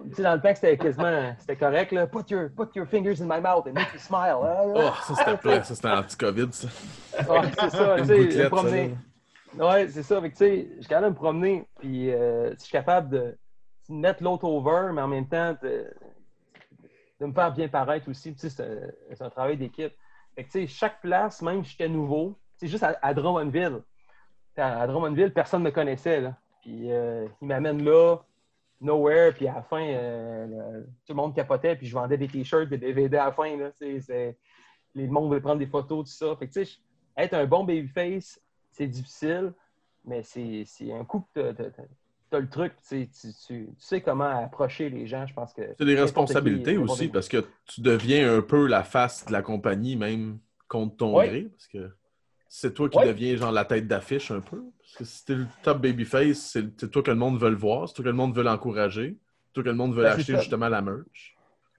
Tu 0.10 0.14
sais, 0.18 0.22
dans 0.22 0.36
le 0.36 0.42
temps, 0.42 0.54
c'était 0.54 0.78
quasiment 0.78 1.34
c'était 1.40 1.56
correct. 1.56 1.92
Là. 1.92 2.06
Put, 2.06 2.30
your, 2.30 2.50
put 2.56 2.70
your 2.76 2.86
fingers 2.86 3.20
in 3.20 3.26
my 3.26 3.42
mouth 3.42 3.66
and 3.66 3.74
make 3.74 3.92
me 3.96 4.00
smile. 4.00 4.38
Ah, 4.44 4.62
Oh, 4.64 4.92
ça 5.08 5.16
c'était 5.16 5.38
pire. 5.38 5.66
Ça 5.66 5.74
c'était 5.74 5.90
anti-COVID, 5.90 6.50
ça. 6.54 6.68
Ouais, 7.28 7.42
c'est 7.60 7.70
ça, 7.72 7.96
tu 7.98 8.32
sais, 8.32 8.48
promener. 8.48 8.96
Ouais, 9.58 9.88
c'est 9.88 10.04
ça. 10.04 10.22
Tu 10.22 10.36
sais, 10.36 10.70
je 10.76 10.82
suis 10.82 10.88
capable 10.88 11.08
de 11.08 11.12
me 11.12 11.16
promener, 11.16 11.68
puis 11.80 12.12
euh, 12.12 12.54
je 12.54 12.60
suis 12.60 12.72
capable 12.72 13.10
de 13.10 13.38
mettre 13.90 14.24
l'autre 14.24 14.46
over, 14.46 14.92
mais 14.94 15.02
en 15.02 15.08
même 15.08 15.28
temps, 15.28 15.56
de, 15.62 15.92
me 17.20 17.34
faire 17.34 17.52
bien 17.52 17.68
paraître 17.68 18.10
aussi. 18.10 18.34
Tu 18.34 18.40
sais, 18.40 18.50
c'est 18.50 19.22
un- 19.22 19.30
travail 19.30 19.58
d'équipe. 19.58 19.94
Que, 20.38 20.42
tu 20.44 20.50
sais, 20.52 20.68
chaque 20.68 21.02
place, 21.02 21.42
même 21.42 21.64
si 21.64 21.72
j'étais 21.72 21.90
nouveau, 21.90 22.38
c'est 22.58 22.68
juste 22.68 22.84
à, 22.84 23.14
Drummondville. 23.14 23.82
À, 24.56 24.86
Drummondville, 24.88 25.34
personne 25.34 25.62
ne 25.64 25.70
me 25.70 25.72
connaissait, 25.72 26.22
là. 26.22 26.36
Puis 26.62 26.92
euh, 26.92 27.28
il 27.42 27.48
m'amène 27.48 27.84
là, 27.84 28.18
nowhere, 28.82 29.34
puis 29.34 29.48
à 29.48 29.56
la 29.56 29.64
fin, 29.64 29.82
euh, 29.82 30.82
tout 31.06 31.14
le 31.14 31.16
monde 31.16 31.36
capotait, 31.36 31.76
puis 31.76 31.88
je 31.88 31.94
vendais 31.94 32.18
des 32.18 32.28
t-shirts, 32.28 32.70
des 32.70 32.78
DVD 32.78 33.18
à 33.18 33.26
la 33.26 33.32
fin, 33.32 33.58
là. 33.58 33.72
Les 34.96 35.08
monde 35.08 35.28
voulait 35.28 35.42
prendre 35.42 35.60
des 35.60 35.68
photos, 35.68 36.06
tout 36.06 36.26
ça. 36.26 36.38
Être 37.18 37.34
un 37.34 37.46
bon 37.46 37.64
babyface, 37.64 38.40
c'est 38.72 38.88
difficile, 38.88 39.54
mais 40.06 40.24
c'est 40.24 40.66
un 40.92 41.04
coup 41.06 41.26
que 41.34 41.52
tu 41.52 41.64
as, 42.36 42.40
le 42.40 42.50
truc, 42.50 42.74
tu, 42.78 42.84
sais, 42.84 43.10
tu, 43.12 43.28
tu- 43.34 43.68
tu 43.68 43.74
sais 43.80 44.02
comment 44.02 44.44
approcher 44.44 44.90
les 44.90 45.08
gens, 45.08 45.26
je 45.26 45.34
pense 45.34 45.52
que... 45.54 45.62
C'est 45.78 45.86
des 45.86 46.00
responsabilités 46.00 46.74
qui, 46.74 46.78
aussi 46.78 47.08
parce 47.08 47.28
que 47.28 47.44
tu 47.66 47.82
deviens 47.82 48.38
un 48.38 48.42
peu 48.42 48.68
la 48.68 48.84
face 48.84 49.26
de 49.26 49.32
la 49.32 49.42
compagnie, 49.42 49.96
même 49.96 50.40
contre 50.68 50.98
ton 50.98 51.16
Ouais. 51.16 51.28
gré. 51.28 51.42
Parce 51.46 51.68
que 51.68 51.90
c'est 52.48 52.74
toi 52.74 52.88
qui 52.88 52.98
Ouais. 53.00 53.08
deviens 53.08 53.36
genre 53.36 53.52
la 53.52 53.66
tête 53.66 53.88
d'affiche 53.88 54.30
un 54.30 54.42
peu. 54.42 54.64
Parce 54.80 54.96
que 54.98 55.04
si 55.06 55.26
t'es 55.26 55.36
le 55.36 55.48
top 55.64 55.82
babyface, 55.82 56.38
c'est 56.38 56.92
toi 56.92 57.02
que 57.02 57.10
le 57.12 57.18
monde 57.18 57.40
veut 57.40 57.50
le 57.50 57.56
voir, 57.56 57.88
c'est 57.88 57.96
toi 57.96 58.04
que 58.04 58.10
le 58.10 58.16
monde 58.16 58.36
veut 58.36 58.44
l'encourager, 58.44 59.18
c'est 59.48 59.54
toi 59.54 59.64
que 59.64 59.70
le 59.70 59.76
monde 59.76 59.96
veut 59.96 60.04
Ben, 60.04 60.12
acheter 60.12 60.36
justement 60.38 60.70
la 60.70 60.82
merch. 60.82 61.36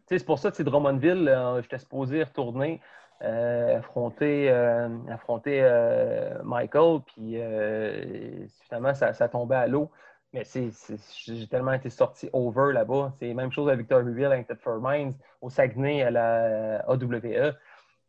C'est 0.08 0.24
pour 0.26 0.40
ça 0.40 0.50
que 0.50 0.56
c'est 0.56 0.64
Drummondville, 0.64 1.28
euh, 1.28 1.62
j'étais 1.62 1.78
supposé 1.78 2.24
retourner 2.24 2.80
affronter, 3.20 4.50
euh, 4.50 4.88
affronter 5.08 5.60
euh, 5.62 6.42
Michael, 6.42 7.00
puis 7.06 7.34
euh, 7.40 8.46
finalement, 8.62 8.94
ça, 8.94 9.12
ça 9.12 9.28
tombait 9.28 9.56
à 9.56 9.66
l'eau. 9.66 9.90
Mais 10.32 10.44
j'ai 10.44 11.48
tellement 11.48 11.72
été 11.72 11.90
sorti 11.90 12.30
over 12.32 12.72
là-bas. 12.72 13.12
C'est 13.18 13.26
la 13.28 13.34
même 13.34 13.50
chose 13.50 13.68
à 13.68 13.74
Victoriaville, 13.74 14.26
avec 14.26 14.46
Thetford 14.46 14.80
Mines, 14.80 15.12
au 15.40 15.50
Saguenay, 15.50 16.02
à 16.02 16.10
la 16.12 16.84
AWE. 16.88 17.52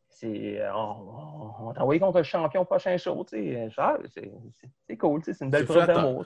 C'est, 0.07 0.61
on, 0.71 1.57
on, 1.59 1.73
envoyé 1.81 1.99
contre 1.99 2.19
le 2.19 2.23
champion 2.23 2.63
prochain 2.63 2.95
show. 2.97 3.25
tu 3.27 3.37
sais. 3.37 3.69
Genre, 3.71 3.97
C'est, 4.87 4.97
cool, 4.97 5.21
c'est 5.23 5.41
une 5.41 5.49
belle 5.49 5.65
preuve 5.65 5.87
d'amour. 5.87 6.23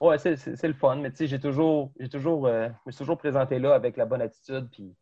Ouais, 0.00 0.18
c'est, 0.18 0.62
le 0.62 0.74
fun, 0.74 0.96
mais 0.96 1.10
tu 1.10 1.16
sais, 1.16 1.26
j'ai 1.26 1.40
toujours, 1.40 1.92
j'ai 1.98 2.08
toujours, 2.08 2.46
euh, 2.46 2.68
je 2.68 2.74
me 2.86 2.92
suis 2.92 2.98
toujours 2.98 3.16
présenté 3.16 3.58
là 3.58 3.74
avec 3.74 3.96
la 3.96 4.04
bonne 4.04 4.20
attitude, 4.20 4.68
puis 4.70 4.94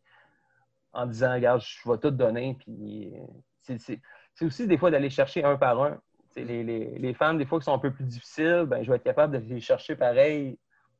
en 0.93 1.07
disant, 1.07 1.33
regarde, 1.33 1.61
je 1.61 1.89
vais 1.89 1.97
tout 1.97 2.11
donner, 2.11 2.55
puis 2.59 3.13
c'est, 3.61 3.99
aussi 4.41 4.67
des 4.67 4.77
fois 4.77 4.91
d'aller 4.91 5.09
chercher 5.09 5.43
un 5.43 5.57
par 5.57 5.81
un. 5.81 5.99
Les, 6.35 6.63
les, 6.63 6.97
les 6.97 7.13
femmes, 7.13 7.37
des 7.37 7.45
fois, 7.45 7.59
qui 7.59 7.65
sont 7.65 7.73
un 7.73 7.79
peu 7.79 7.93
plus 7.93 8.05
difficiles, 8.05 8.65
ben, 8.67 8.83
je 8.83 8.89
vais 8.89 8.97
être 8.97 9.03
capable 9.03 9.39
de 9.39 9.53
les 9.53 9.61
chercher 9.61 9.95
pareil, 9.95 10.57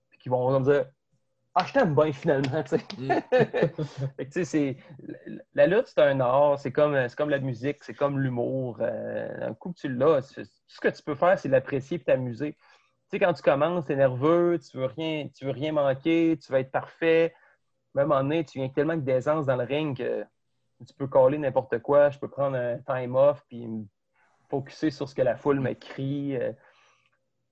puis 0.10 0.20
qui 0.20 0.30
vont 0.30 0.60
me 0.60 0.64
dire, 0.64 0.86
ah, 1.56 1.66
je 1.68 1.74
t'aime 1.74 1.96
bien 1.96 2.12
finalement, 2.12 2.64
c'est- 2.66 2.82
la 5.54 5.68
lutte, 5.68 5.88
c'est 5.88 6.02
un 6.02 6.20
art, 6.20 6.60
c'est 6.60 6.72
comme, 6.72 6.98
c'est 7.08 7.16
comme 7.16 7.30
la 7.30 7.40
musique, 7.40 7.84
c'est 7.84 7.94
comme 7.94 8.20
l'humour. 8.20 8.78
Euh, 8.82 9.50
un 9.50 9.54
coup 9.54 9.72
que 9.72 9.80
tu 9.80 9.90
l'as, 9.90 10.22
tout 10.22 10.42
ce 10.68 10.80
que 10.80 10.88
tu 10.88 11.04
peux 11.04 11.16
faire, 11.16 11.38
c'est 11.38 11.50
l'apprécier 11.50 11.98
et 11.98 12.04
t'amuser. 12.04 12.54
Tu 12.54 12.60
sais, 13.12 13.20
quand 13.20 13.34
tu 13.34 13.44
commences, 13.44 13.86
tu 13.86 13.94
es 13.94 13.96
nerveux, 13.96 14.60
tu 14.60 14.78
veux 14.78 14.86
rien, 14.86 15.28
tu 15.36 15.46
veux 15.46 15.52
rien 15.52 15.74
manquer, 15.74 16.38
tu 16.44 16.52
veux 16.52 16.60
être 16.60 16.72
parfait. 16.72 17.34
Même 17.96 18.08
moment 18.08 18.24
donné, 18.24 18.44
tu 18.44 18.60
viens 18.60 18.70
tellement 18.70 18.98
d'aisance 18.98 19.46
dans 19.46 19.56
le 19.56 19.64
ring 19.64 19.96
que 19.98 20.26
tu 20.86 20.94
peux 20.94 21.08
coller 21.08 21.38
n'importe 21.38 21.80
quoi. 21.80 22.10
Je 22.10 22.20
peux 22.20 22.28
prendre 22.28 22.58
un 22.58 22.78
time 22.80 23.16
off 23.16 23.44
puis 23.48 23.68
me 23.68 23.86
focuser 24.50 24.92
sur 24.92 25.08
ce 25.08 25.16
que 25.16 25.22
la 25.22 25.36
foule 25.36 25.60
me 25.60 25.74
crie. 25.74 26.36
Euh, 26.36 26.52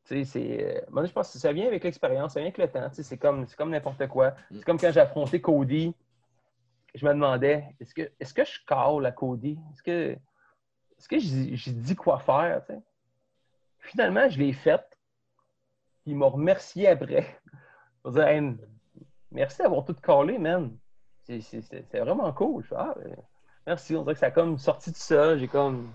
tu 0.05 0.23
sais, 0.23 0.25
c'est. 0.25 0.77
euh, 0.77 0.81
moi, 0.89 1.05
je 1.05 1.11
pense 1.11 1.31
que 1.31 1.37
ça 1.37 1.53
vient 1.53 1.67
avec 1.67 1.83
l'expérience, 1.83 2.33
ça 2.33 2.39
vient 2.39 2.47
avec 2.47 2.57
le 2.57 2.67
temps. 2.67 2.89
Tu 2.89 2.95
sais, 2.95 3.03
c'est 3.03 3.17
comme, 3.17 3.47
c'est 3.47 3.55
comme 3.55 3.69
n'importe 3.69 4.07
quoi. 4.07 4.33
C'est 4.51 4.63
comme 4.63 4.79
quand 4.79 4.91
j'ai 4.91 4.99
affronté 4.99 5.39
Cody. 5.41 5.95
Je 6.93 7.05
me 7.05 7.13
demandais, 7.13 7.73
est-ce 7.79 7.93
que, 7.93 8.11
est-ce 8.19 8.33
que 8.33 8.43
je 8.43 8.59
call 8.67 9.05
à 9.05 9.11
Cody? 9.11 9.57
Est-ce 9.71 9.83
que, 9.83 10.17
est-ce 10.97 11.07
que 11.07 11.19
j'ai 11.19 11.71
dit 11.71 11.95
quoi 11.95 12.19
faire? 12.19 12.65
tu 12.65 12.73
sais? 12.73 12.81
Finalement, 13.79 14.27
je 14.27 14.39
l'ai 14.39 14.53
fait. 14.53 14.81
Puis 16.03 16.11
il 16.11 16.17
m'a 16.17 16.25
remercié 16.25 16.87
après. 16.87 17.39
Hey, 18.03 18.57
merci 19.31 19.59
d'avoir 19.61 19.83
tout 19.85 19.93
callé, 19.95 20.37
man. 20.37 20.75
C'est- 21.23 21.41
C'est 21.41 21.61
c'est- 21.61 21.85
c'est 21.91 21.99
vraiment 21.99 22.31
cool. 22.33 22.63
Fais, 22.63 22.75
Ah, 22.77 22.93
euh, 23.05 23.09
merci. 23.67 23.95
On 23.95 24.01
dirait 24.03 24.13
que 24.13 24.19
ça 24.19 24.27
a 24.27 24.31
comme 24.31 24.57
sorti 24.57 24.91
de 24.91 24.95
ça. 24.97 25.37
J'ai 25.37 25.47
comme 25.47 25.91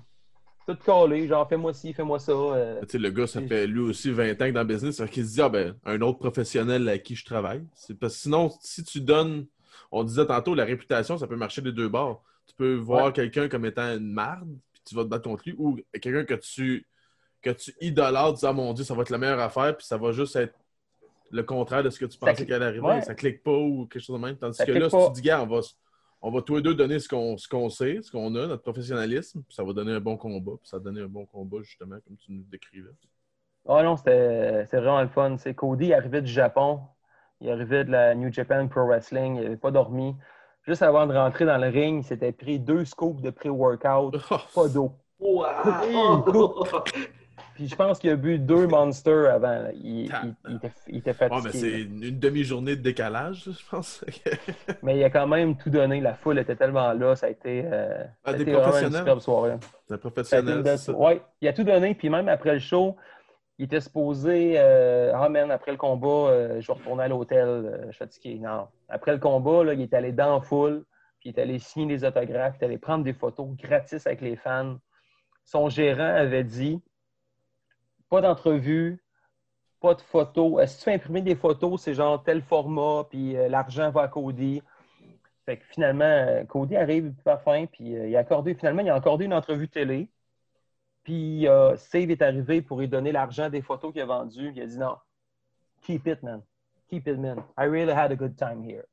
tout 0.66 0.76
callé. 0.84 1.26
Genre, 1.28 1.48
fais-moi 1.48 1.72
ci, 1.74 1.92
fais-moi 1.92 2.18
ça. 2.18 2.32
euh. 2.32 2.80
Tu 2.82 2.86
sais, 2.92 2.98
le 2.98 3.10
gars, 3.10 3.26
ça 3.26 3.40
fait 3.42 3.66
lui 3.66 3.80
aussi 3.80 4.10
20 4.10 4.32
ans 4.40 4.46
que 4.46 4.50
dans 4.52 4.60
le 4.60 4.66
business, 4.66 4.96
fait 4.98 5.08
qu'il 5.08 5.26
se 5.26 5.34
dit, 5.34 5.42
ah 5.42 5.48
ben, 5.48 5.76
un 5.84 6.00
autre 6.00 6.18
professionnel 6.18 6.88
à 6.88 6.98
qui 6.98 7.14
je 7.16 7.24
travaille. 7.24 7.64
C'est 7.74 7.98
parce 7.98 8.14
que 8.14 8.20
sinon, 8.20 8.50
si 8.60 8.82
tu 8.84 9.00
donnes, 9.00 9.46
on 9.92 10.02
disait 10.04 10.26
tantôt, 10.26 10.54
la 10.54 10.64
réputation, 10.64 11.18
ça 11.18 11.26
peut 11.26 11.36
marcher 11.36 11.62
des 11.62 11.72
deux 11.72 11.88
bords. 11.88 12.22
Tu 12.46 12.54
peux 12.54 12.74
voir 12.74 13.06
Ouais. 13.06 13.12
quelqu'un 13.12 13.48
comme 13.48 13.64
étant 13.66 13.96
une 13.96 14.12
marde, 14.12 14.48
puis 14.72 14.82
tu 14.84 14.94
vas 14.94 15.02
te 15.02 15.08
battre 15.08 15.24
contre 15.28 15.42
lui, 15.46 15.54
ou 15.58 15.76
quelqu'un 16.00 16.24
que 16.24 16.34
tu, 16.34 16.86
que 17.42 17.50
tu 17.50 17.74
idolâtres, 17.80 18.34
disant, 18.34 18.48
ah 18.50 18.52
mon 18.52 18.72
Dieu, 18.72 18.84
ça 18.84 18.94
va 18.94 19.02
être 19.02 19.10
la 19.10 19.18
meilleure 19.18 19.40
affaire, 19.40 19.76
puis 19.76 19.86
ça 19.86 19.96
va 19.96 20.12
juste 20.12 20.34
être 20.36 20.54
le 21.30 21.42
contraire 21.42 21.82
de 21.82 21.90
ce 21.90 21.98
que 21.98 22.06
tu 22.06 22.18
pensais 22.18 22.44
qu'elle 22.44 22.62
allait 22.62 22.66
arriver. 22.66 22.86
ouais. 22.86 23.02
Ça 23.02 23.14
clique 23.14 23.42
pas 23.42 23.56
ou 23.56 23.86
quelque 23.86 24.02
chose 24.02 24.20
de 24.20 24.24
même. 24.24 24.36
Tandis 24.36 24.56
Ça 24.56 24.66
que 24.66 24.72
là, 24.72 24.88
si 24.90 24.96
tu 24.96 25.12
dis, 25.14 25.22
gars, 25.22 25.42
on 25.42 25.46
va, 25.46 25.60
on 26.22 26.30
va 26.30 26.42
tous 26.42 26.56
les 26.56 26.62
deux 26.62 26.74
donner 26.74 26.98
ce 26.98 27.08
qu'on 27.08 27.36
ce 27.36 27.48
qu'on 27.48 27.68
sait, 27.68 28.00
ce 28.02 28.10
qu'on 28.10 28.34
a, 28.34 28.46
notre 28.46 28.62
professionnalisme, 28.62 29.42
puis 29.42 29.54
ça 29.54 29.64
va 29.64 29.72
donner 29.72 29.92
un 29.92 30.00
bon 30.00 30.16
combat, 30.16 30.52
puis 30.60 30.68
ça 30.68 30.78
va 30.78 30.84
donner 30.84 31.00
un 31.00 31.08
bon 31.08 31.26
combat, 31.26 31.58
justement, 31.62 31.96
comme 32.06 32.16
tu 32.16 32.32
nous 32.32 32.44
décrivais. 32.50 32.90
Ah 33.68 33.82
non, 33.82 33.96
c'était 33.96 34.64
vraiment 34.72 35.02
le 35.02 35.08
fun. 35.08 35.36
C'est 35.38 35.54
Cody 35.54 35.86
il 35.86 35.94
arrivait 35.94 36.22
du 36.22 36.30
Japon. 36.30 36.80
Il 37.40 37.50
arrivait 37.50 37.84
de 37.84 37.90
la 37.90 38.14
New 38.14 38.32
Japan 38.32 38.66
Pro 38.68 38.86
Wrestling. 38.86 39.36
Il 39.36 39.42
n'avait 39.42 39.56
pas 39.56 39.70
dormi. 39.70 40.14
Juste 40.62 40.82
avant 40.82 41.06
de 41.06 41.14
rentrer 41.14 41.44
dans 41.44 41.58
le 41.58 41.68
ring, 41.68 42.02
il 42.02 42.06
s'était 42.06 42.32
pris 42.32 42.58
deux 42.58 42.84
scoops 42.84 43.22
de 43.22 43.30
pré-workout, 43.30 44.16
pas 44.54 44.68
d'eau. 44.68 44.92
Wow! 45.18 46.24
Puis 47.56 47.68
je 47.68 47.74
pense 47.74 47.98
qu'il 47.98 48.10
a 48.10 48.16
bu 48.16 48.38
deux 48.38 48.66
Monsters 48.66 49.30
avant. 49.32 49.48
là. 49.62 49.70
Il, 49.72 50.04
il- 50.06 50.34
il 50.48 50.56
était, 50.56 50.72
il 50.88 50.96
était 50.98 51.10
Ouais, 51.10 51.16
mais 51.20 51.28
fatigué. 51.50 51.58
c'est 51.58 51.80
une, 51.80 52.18
demi-journée 52.20 52.76
de 52.76 52.82
décalage, 52.82 53.44
je 53.46 53.68
pense. 53.70 54.04
mais 54.82 54.96
il 54.98 55.02
a 55.04 55.08
quand 55.10 55.26
même 55.26 55.56
tout 55.56 55.70
donné. 55.70 56.00
La 56.02 56.14
foule 56.14 56.38
était 56.38 56.54
tellement 56.56 56.92
là. 56.92 57.16
Ça 57.16 57.26
a 57.26 57.30
été, 57.30 57.62
euh, 57.64 58.04
ça 58.04 58.08
Ah, 58.24 58.30
a 58.30 58.32
des 58.34 58.42
été 58.42 58.52
vraiment 58.52 58.66
une 58.66 58.70
professionnels? 58.70 58.98
superbe 59.00 59.20
soirée. 59.20 59.54
c'est 59.88 59.94
un 59.94 60.22
Ça 60.24 60.36
a 60.36 60.40
une 60.40 60.64
ça? 60.64 60.76
soirée. 60.76 61.14
Ouais, 61.16 61.22
il 61.40 61.48
a 61.48 61.52
tout 61.54 61.64
donné. 61.64 61.94
Puis 61.94 62.10
même 62.10 62.28
après 62.28 62.52
le 62.52 62.58
show, 62.60 62.94
il 63.58 63.64
était 63.64 63.80
supposé 63.80 64.56
euh, 64.58 65.12
Ah, 65.14 65.28
man, 65.30 65.50
après 65.50 65.72
le 65.72 65.78
combat, 65.78 66.06
euh, 66.30 66.60
je 66.60 66.66
vais 66.66 66.74
retourner 66.74 67.04
à 67.04 67.08
l'hôtel. 67.08 67.48
euh, 67.48 67.90
fatigué. 67.92 68.38
Non. 68.38 68.68
Après 68.90 69.12
le 69.12 69.18
combat, 69.18 69.64
là, 69.64 69.72
il 69.72 69.80
est 69.80 69.94
allé 69.94 70.12
dans 70.12 70.34
la 70.34 70.40
foule. 70.42 70.84
Puis 71.20 71.30
il 71.30 71.34
est 71.38 71.40
allé 71.42 71.58
signer 71.58 71.86
des 71.96 72.04
autographes. 72.04 72.56
Il 72.60 72.64
est 72.64 72.66
allé 72.66 72.76
prendre 72.78 73.02
des 73.02 73.14
photos 73.14 73.48
gratis 73.56 74.06
avec 74.06 74.20
les 74.20 74.36
fans. 74.36 74.76
Son 75.44 75.70
gérant 75.70 76.02
avait 76.14 76.44
dit 76.44 76.82
pas 78.08 78.20
d'entrevue, 78.20 79.02
pas 79.80 79.94
de 79.94 80.00
photos. 80.00 80.66
Si 80.70 80.78
tu 80.78 80.84
fais 80.84 80.94
imprimer 80.94 81.22
des 81.22 81.36
photos, 81.36 81.82
c'est 81.82 81.94
genre 81.94 82.22
tel 82.22 82.42
format, 82.42 83.04
puis 83.10 83.36
euh, 83.36 83.48
l'argent 83.48 83.90
va 83.90 84.02
à 84.02 84.08
Cody? 84.08 84.62
Fait 85.46 85.58
que 85.58 85.64
finalement, 85.66 86.04
euh, 86.04 86.44
Cody 86.44 86.76
arrive 86.76 87.14
à 87.24 87.38
fin, 87.38 87.66
puis 87.66 87.96
euh, 87.96 88.08
il 88.08 88.16
a 88.16 88.18
accordé, 88.18 88.54
finalement, 88.54 88.82
il 88.82 88.90
a 88.90 88.96
accordé 88.96 89.26
une 89.26 89.34
entrevue 89.34 89.68
télé. 89.68 90.10
Puis 91.04 91.46
euh, 91.46 91.76
Save 91.76 92.10
est 92.10 92.20
arrivé 92.20 92.62
pour 92.62 92.80
lui 92.80 92.88
donner 92.88 93.12
l'argent 93.12 93.48
des 93.48 93.62
photos 93.62 93.92
qu'il 93.92 94.02
a 94.02 94.06
vendues. 94.06 94.52
Il 94.56 94.62
a 94.62 94.66
dit 94.66 94.78
non, 94.78 94.96
keep 95.82 96.04
it, 96.08 96.20
man. 96.24 96.42
Keep 96.88 97.06
it, 97.06 97.18
man. 97.18 97.44
I 97.56 97.66
really 97.66 97.92
had 97.92 98.10
a 98.10 98.16
good 98.16 98.36
time 98.36 98.64
here. 98.64 98.84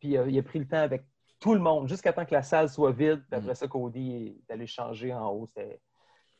Puis 0.00 0.10
il 0.14 0.38
a 0.38 0.42
pris 0.42 0.60
le 0.60 0.66
temps 0.66 0.78
avec 0.78 1.04
tout 1.40 1.52
le 1.52 1.60
monde, 1.60 1.88
jusqu'à 1.88 2.12
temps 2.12 2.24
que 2.24 2.34
la 2.34 2.42
salle 2.42 2.70
soit 2.70 2.92
vide. 2.92 3.22
Puis 3.28 3.38
après 3.38 3.54
ça, 3.54 3.68
Cody 3.68 4.38
est 4.48 4.52
allé 4.52 4.66
changer 4.66 5.12
en 5.12 5.28
haut. 5.28 5.46
C'était 5.46 5.78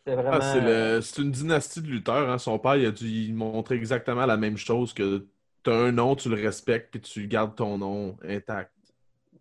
c'était 0.08 0.22
vraiment. 0.22 0.38
Ah, 0.40 0.52
c'est 0.52 0.60
le- 0.60 1.00
c'est 1.00 1.22
une 1.22 1.30
dynastie 1.30 1.82
de 1.82 1.86
lutteurs. 1.88 2.28
hein. 2.30 2.38
Son 2.38 2.58
père, 2.58 2.76
il 2.76 2.86
a 2.86 2.90
dû 2.90 3.06
y 3.06 3.32
montrer 3.32 3.74
exactement 3.76 4.26
la 4.26 4.36
même 4.36 4.56
chose 4.56 4.92
que 4.94 5.26
tu 5.64 5.70
as 5.70 5.74
un 5.74 5.92
nom, 5.92 6.14
tu 6.16 6.28
le 6.28 6.36
respectes, 6.36 6.90
puis 6.92 7.00
tu 7.00 7.26
gardes 7.26 7.54
ton 7.54 7.78
nom 7.78 8.16
intact. 8.24 8.72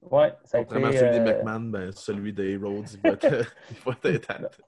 Ouais, 0.10 0.34
ça 0.46 0.60
a 0.60 0.62
été, 0.62 0.74
celui 0.76 0.92
des 1.12 1.20
euh, 1.20 1.24
McMahon, 1.24 1.60
ben, 1.60 1.92
celui 1.92 2.32
des 2.34 2.56
Rhodes, 2.58 2.86
il 2.94 3.02
va 3.02 3.10
être, 3.10 3.26
il 3.72 3.78
va 3.86 3.92
être 3.92 4.06
intact. 4.16 4.62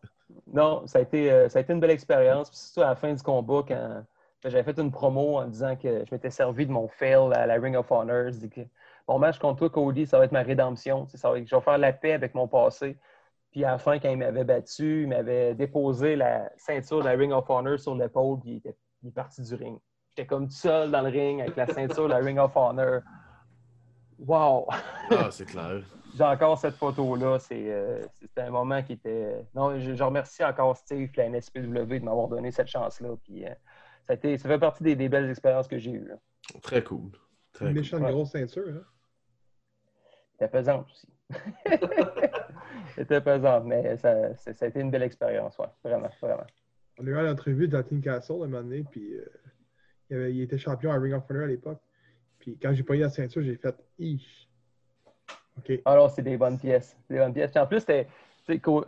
Non, 0.52 0.86
ça 0.88 1.00
a 1.00 1.02
été, 1.02 1.32
euh, 1.32 1.48
ça 1.50 1.60
a 1.60 1.62
été 1.62 1.72
une 1.74 1.80
belle 1.80 1.92
expérience. 1.92 2.50
Puis 2.50 2.60
surtout 2.60 2.82
à 2.82 2.88
la 2.90 2.96
fin 2.96 3.14
du 3.14 3.22
combat, 3.22 3.64
quand 3.68 4.04
j'avais 4.44 4.64
fait 4.64 4.80
une 4.80 4.92
promo 4.92 5.38
en 5.38 5.48
disant 5.48 5.76
que 5.76 6.04
je 6.06 6.14
m'étais 6.14 6.30
servi 6.30 6.66
de 6.66 6.72
mon 6.72 6.88
fail 6.88 7.32
à 7.34 7.46
la 7.46 7.54
Ring 7.56 7.76
of 7.76 7.90
Honor. 7.92 8.32
Je 8.32 8.38
dis 8.38 8.50
que 8.50 8.62
mon 9.08 9.18
match 9.20 9.38
contre 9.40 9.60
toi, 9.60 9.70
Cody, 9.70 10.06
ça 10.06 10.18
va 10.18 10.26
être 10.26 10.32
ma 10.32 10.42
rédemption. 10.44 11.08
Ça 11.14 11.30
va 11.32 11.40
être- 11.40 11.48
je 11.48 11.56
vais 11.56 11.62
faire 11.62 11.78
la 11.78 11.94
paix 11.94 12.14
avec 12.14 12.34
mon 12.36 12.48
passé. 12.48 12.98
Puis 13.52 13.66
à 13.66 13.72
la 13.72 13.78
fin, 13.80 14.00
quand 14.00 14.10
il 14.10 14.18
m'avait 14.18 14.44
battu, 14.44 15.04
il 15.04 15.08
m'avait 15.08 15.56
déposé 15.56 16.16
la 16.16 16.52
ceinture 16.58 17.00
de 17.00 17.06
la 17.06 17.12
Ring 17.12 17.32
of 17.32 17.50
Honor 17.50 17.80
sur 17.80 17.96
l'épaule, 17.96 18.40
puis 18.40 18.50
il, 18.52 18.58
était, 18.58 18.76
il 19.02 19.10
est 19.10 19.12
parti 19.12 19.42
du 19.42 19.56
ring. 19.56 19.80
J'étais 20.10 20.28
comme 20.28 20.48
tout 20.48 20.54
seul 20.56 20.92
dans 20.92 21.02
le 21.02 21.10
ring 21.10 21.42
avec 21.42 21.56
la 21.56 21.66
ceinture 21.68 22.04
de 22.04 22.10
la 22.10 22.18
Ring 22.18 22.38
of 22.38 22.56
Honor. 22.56 23.02
Wow! 24.20 24.68
Ah, 25.12 25.30
c'est 25.32 25.46
clair. 25.46 25.82
J'ai 26.16 26.24
encore 26.24 26.58
cette 26.58 26.76
photo-là. 26.76 27.38
Euh, 27.52 28.04
C'était 28.20 28.42
un 28.42 28.50
moment 28.50 28.82
qui 28.84 28.94
était. 28.94 29.46
Non, 29.56 29.80
je, 29.80 29.94
je 29.94 30.04
remercie 30.04 30.44
encore 30.44 30.76
Steve 30.76 31.10
et 31.14 31.18
la 31.18 31.30
NSPW 31.30 31.60
de 32.00 32.00
m'avoir 32.04 32.28
donné 32.28 32.52
cette 32.52 32.68
chance-là. 32.68 33.10
Puis, 33.24 33.46
euh, 33.46 33.50
ça, 34.08 34.14
a 34.14 34.16
été- 34.16 34.38
ça 34.38 34.50
fait 34.50 34.60
partie 34.60 34.84
des, 34.84 34.96
des 34.96 35.08
belles 35.08 35.30
expériences 35.30 35.68
que 35.68 35.78
j'ai 35.78 35.92
eues. 35.92 36.08
là. 36.08 36.16
Très 36.62 36.84
cool. 36.84 37.12
Très 37.54 37.66
Une 37.66 37.72
cool. 37.72 37.80
méchante 37.82 38.02
grosse 38.02 38.32
ceinture. 38.32 38.68
Hein? 38.70 38.84
C'était 40.32 40.48
pesante 40.50 40.88
aussi. 40.92 41.08
C'était 42.96 43.22
pesante, 43.22 43.66
mais 43.66 43.98
ça, 43.98 44.36
ça, 44.36 44.54
ça 44.54 44.66
a 44.66 44.68
été 44.68 44.80
une 44.80 44.92
belle 44.92 45.04
expérience, 45.04 45.58
ouais. 45.58 45.68
Vraiment, 45.84 46.10
vraiment. 46.22 46.44
On 47.00 47.06
a 47.08 47.10
eu 47.10 47.14
l'entrevue 47.14 47.68
de 47.68 47.82
Team 47.82 48.02
Castle 48.02 48.34
un 48.34 48.48
moment 48.48 48.62
donné, 48.62 48.84
puis 48.90 49.14
euh, 49.14 49.26
il, 50.10 50.16
avait- 50.16 50.34
il 50.34 50.42
était 50.42 50.58
champion 50.58 50.92
à 50.92 50.98
Ring 50.98 51.14
of 51.14 51.24
Honor 51.30 51.44
à 51.44 51.48
l'époque. 51.48 51.80
Puis 52.40 52.58
quand 52.62 52.74
j'ai 52.74 52.84
pogné 52.84 53.02
la 53.02 53.10
ceinture, 53.10 53.42
j'ai 53.42 53.56
fait 53.56 53.76
Ish. 54.00 54.48
OK. 55.58 55.72
Alors, 55.86 56.10
c'est 56.10 56.22
des 56.22 56.38
bonnes 56.38 56.58
pièces. 56.58 56.98
Des 57.10 57.18
bonnes 57.18 57.34
pièces. 57.34 57.52
Puis 57.52 57.60
en 57.60 57.68
plus, 57.68 57.86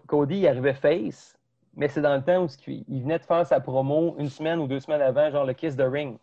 Cody, 0.08 0.38
il 0.40 0.48
arrivait 0.48 0.74
face, 0.74 1.38
mais 1.76 1.88
c'est 1.88 2.02
dans 2.02 2.16
le 2.16 2.22
temps 2.24 2.46
où 2.46 2.48
il 2.68 3.02
venait 3.04 3.20
de 3.20 3.24
faire 3.24 3.46
sa 3.46 3.60
promo 3.60 4.16
une 4.18 4.30
semaine 4.30 4.60
ou 4.60 4.68
deux 4.68 4.80
semaines 4.80 5.02
avant, 5.02 5.30
genre 5.30 5.46
le 5.46 5.54
Kiss 5.54 5.76
the 5.76 5.82
Ring. 5.86 6.18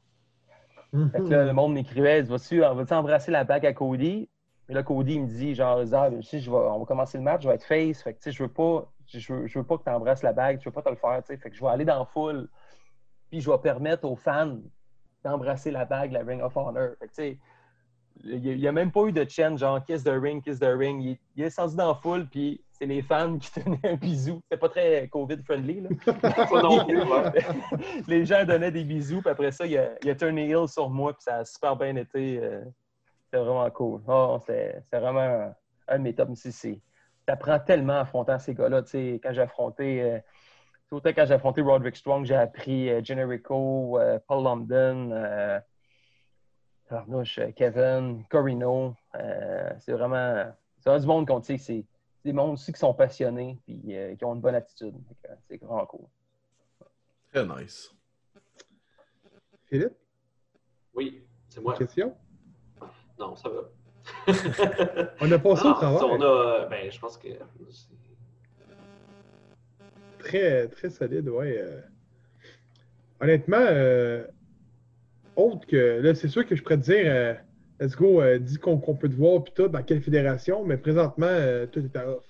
Fait 1.12 1.18
que 1.20 1.28
là, 1.28 1.44
le 1.44 1.52
monde 1.52 1.74
m'écrivait, 1.74 2.22
vas-tu 2.22 2.60
vas 2.60 2.74
embrasser 2.90 3.30
la 3.30 3.44
bague 3.44 3.66
à 3.66 3.72
Cody? 3.72 4.28
Et 4.68 4.74
là, 4.74 4.82
Cody 4.82 5.14
il 5.14 5.22
me 5.22 5.26
dit, 5.26 5.54
genre, 5.54 5.84
je 5.84 6.50
vais, 6.50 6.56
on 6.56 6.78
va 6.78 6.84
commencer 6.84 7.16
le 7.16 7.24
match, 7.24 7.42
je 7.42 7.48
vais 7.48 7.54
être 7.54 7.64
face. 7.64 8.02
Fait 8.02 8.12
que, 8.12 8.18
tu 8.18 8.24
sais, 8.24 8.32
je 8.32 8.42
veux 8.42 8.52
pas, 8.52 8.90
je 9.06 9.32
veux, 9.32 9.46
je 9.46 9.58
veux 9.58 9.64
pas 9.64 9.78
que 9.78 9.84
tu 9.84 9.90
embrasses 9.90 10.22
la 10.22 10.32
bague, 10.34 10.60
je 10.60 10.64
veux 10.66 10.72
pas 10.72 10.82
te 10.82 10.90
le 10.90 10.96
faire, 10.96 11.22
tu 11.22 11.28
sais. 11.32 11.38
Fait 11.38 11.50
que 11.50 11.56
je 11.56 11.60
vais 11.62 11.70
aller 11.70 11.86
dans 11.86 11.98
la 12.00 12.04
foule, 12.04 12.48
puis 13.30 13.40
je 13.40 13.50
vais 13.50 13.58
permettre 13.58 14.06
aux 14.06 14.16
fans 14.16 14.58
d'embrasser 15.24 15.70
la 15.70 15.86
bague, 15.86 16.12
la 16.12 16.22
Ring 16.22 16.42
of 16.42 16.56
Honor. 16.56 16.90
Fait 16.98 17.08
que, 17.08 17.14
tu 17.14 17.22
sais, 17.22 17.38
il 18.24 18.58
n'y 18.58 18.66
a, 18.66 18.72
même 18.72 18.90
pas 18.90 19.04
eu 19.06 19.12
de 19.12 19.24
chant, 19.28 19.56
genre, 19.56 19.82
kiss 19.84 20.02
the 20.02 20.10
ring, 20.10 20.42
kiss 20.42 20.58
the 20.58 20.64
ring. 20.64 21.02
Il, 21.02 21.18
il 21.36 21.42
est 21.42 21.44
descendu 21.46 21.76
dans 21.76 21.88
la 21.88 21.94
foule, 21.94 22.26
puis 22.26 22.60
c'est 22.72 22.86
les 22.86 23.00
fans 23.00 23.38
qui 23.38 23.50
tenaient 23.60 23.80
un 23.84 23.94
bisou. 23.94 24.40
C'était 24.44 24.58
pas 24.58 24.68
très 24.68 25.08
COVID-friendly, 25.08 25.82
là. 25.82 25.88
Les 28.08 28.26
gens 28.26 28.44
donnaient 28.44 28.72
des 28.72 28.84
bisous, 28.84 29.20
puis 29.20 29.30
après 29.30 29.52
ça, 29.52 29.66
il 29.66 29.78
a, 29.78 29.90
il 30.02 30.10
a 30.10 30.14
turné 30.14 30.50
heel 30.50 30.68
sur 30.68 30.90
moi, 30.90 31.12
puis 31.12 31.22
ça 31.22 31.36
a 31.36 31.44
super 31.44 31.76
bien 31.76 31.96
été. 31.96 32.40
euh, 32.42 32.64
c'était 33.30 33.44
vraiment 33.44 33.70
cool. 33.70 34.00
Oh, 34.08 34.38
c'était 34.40 34.82
vraiment 34.92 35.20
un, 35.20 35.54
un 35.88 35.98
de 35.98 36.02
mes 36.02 36.14
tops. 36.14 36.34
C'est- 36.40 36.50
c'est- 36.52 36.80
T'apprends 37.26 37.60
tellement 37.60 37.94
en 37.98 38.00
affrontant 38.00 38.38
ces 38.38 38.54
gars-là. 38.54 38.82
Tu 38.82 38.88
sais, 38.90 39.20
quand 39.22 39.34
j'ai 39.34 39.42
affronté, 39.42 40.02
euh, 40.02 40.18
autant 40.90 41.10
quand 41.10 41.26
j'ai 41.26 41.34
affronté 41.34 41.60
Roderick 41.60 41.94
Strong, 41.96 42.24
j'ai 42.24 42.34
appris 42.34 42.88
euh, 42.88 43.02
Generico, 43.04 43.98
euh, 43.98 44.18
Paul 44.26 44.44
London, 44.44 45.10
euh, 45.12 45.60
Arnouche, 46.88 47.38
euh, 47.38 47.52
Kevin, 47.52 48.24
Corino. 48.30 48.94
Euh, 49.16 49.70
c'est 49.80 49.92
vraiment, 49.92 50.50
c'est 50.78 50.88
vraiment 50.88 51.00
du 51.02 51.06
monde 51.06 51.26
qu'on 51.28 51.40
tu 51.42 51.46
sais, 51.48 51.58
c'est 51.58 51.84
c'est 52.20 52.30
des 52.30 52.32
mondes 52.32 52.54
aussi 52.54 52.72
qui 52.72 52.78
sont 52.80 52.94
passionnés 52.94 53.60
puis 53.64 53.80
euh, 53.94 54.16
qui 54.16 54.24
ont 54.24 54.34
une 54.34 54.40
bonne 54.40 54.54
attitude. 54.56 54.94
C'est 55.48 55.62
vraiment 55.62 55.84
cool. 55.86 56.06
Très 57.30 57.46
nice. 57.46 57.94
Philippe, 59.66 59.92
Oui, 60.94 61.22
c'est 61.50 61.60
moi. 61.60 61.74
question? 61.74 62.16
Non, 63.18 63.34
ça 63.36 63.48
va. 63.48 63.70
On 65.20 65.30
a 65.32 65.38
passé 65.38 65.64
Non, 65.64 65.70
au 65.70 65.74
travail. 65.74 65.98
on 66.10 66.22
a. 66.22 66.66
Ben, 66.70 66.90
je 66.90 66.98
pense 66.98 67.16
que. 67.18 67.28
Très, 70.18 70.68
très 70.68 70.90
solide, 70.90 71.28
ouais. 71.28 71.58
euh. 71.58 71.80
Honnêtement, 73.20 73.56
euh, 73.60 74.24
autre 75.36 75.66
que. 75.66 76.00
Là, 76.00 76.14
c'est 76.14 76.28
sûr 76.28 76.46
que 76.46 76.54
je 76.56 76.62
pourrais 76.62 76.76
te 76.78 76.82
dire, 76.84 77.04
euh, 77.06 77.34
let's 77.80 77.96
go, 77.96 78.22
dis 78.38 78.58
qu'on 78.58 78.78
peut 78.78 79.08
te 79.08 79.14
voir, 79.14 79.42
puis 79.44 79.52
tout, 79.54 79.68
dans 79.68 79.82
quelle 79.82 80.00
fédération, 80.02 80.64
mais 80.64 80.76
présentement, 80.76 81.26
tout 81.72 81.84
est 81.84 81.96
à 81.96 82.08
off. 82.08 82.24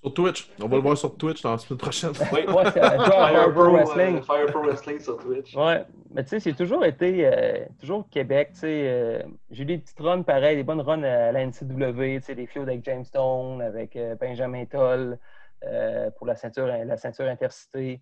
Sur 0.00 0.14
Twitch. 0.14 0.48
On 0.62 0.68
va 0.68 0.76
le 0.76 0.82
voir 0.82 0.96
sur 0.96 1.16
Twitch 1.16 1.42
dans 1.42 1.50
la 1.52 1.58
semaine 1.58 1.78
prochaine. 1.78 2.12
Oui, 2.32 2.46
Ouais, 2.46 2.64
c'est 2.72 2.80
Fire 2.80 3.04
Fire 3.04 3.52
Pro 3.52 3.70
Wrestling. 3.72 4.16
euh, 4.18 4.22
Fire 4.22 4.46
Pro 4.46 4.62
Wrestling 4.62 5.00
sur 5.00 5.16
Twitch. 5.18 5.56
Ouais, 5.56 5.84
mais 6.12 6.22
tu 6.22 6.28
sais, 6.30 6.40
c'est 6.40 6.52
toujours 6.54 6.84
été, 6.84 7.26
euh, 7.26 7.64
toujours 7.80 8.08
Québec, 8.08 8.50
tu 8.52 8.60
sais. 8.60 8.82
euh, 8.88 9.22
j'ai 9.50 9.62
eu 9.64 9.66
des 9.66 9.78
petites 9.78 9.98
runs 9.98 10.22
pareilles, 10.22 10.56
des 10.56 10.62
bonnes 10.62 10.80
runs 10.80 11.02
à 11.02 11.32
la 11.32 11.40
NCW, 11.44 12.18
tu 12.18 12.22
sais, 12.22 12.34
des 12.36 12.46
feuds 12.46 12.62
avec 12.62 12.84
James 12.84 13.04
Stone, 13.04 13.60
avec 13.60 13.96
euh, 13.96 14.14
Benjamin 14.14 14.64
Toll 14.66 15.18
euh, 15.64 16.10
pour 16.12 16.26
la 16.26 16.36
ceinture, 16.36 16.66
la 16.68 16.96
ceinture 16.96 17.26
intercité. 17.26 18.00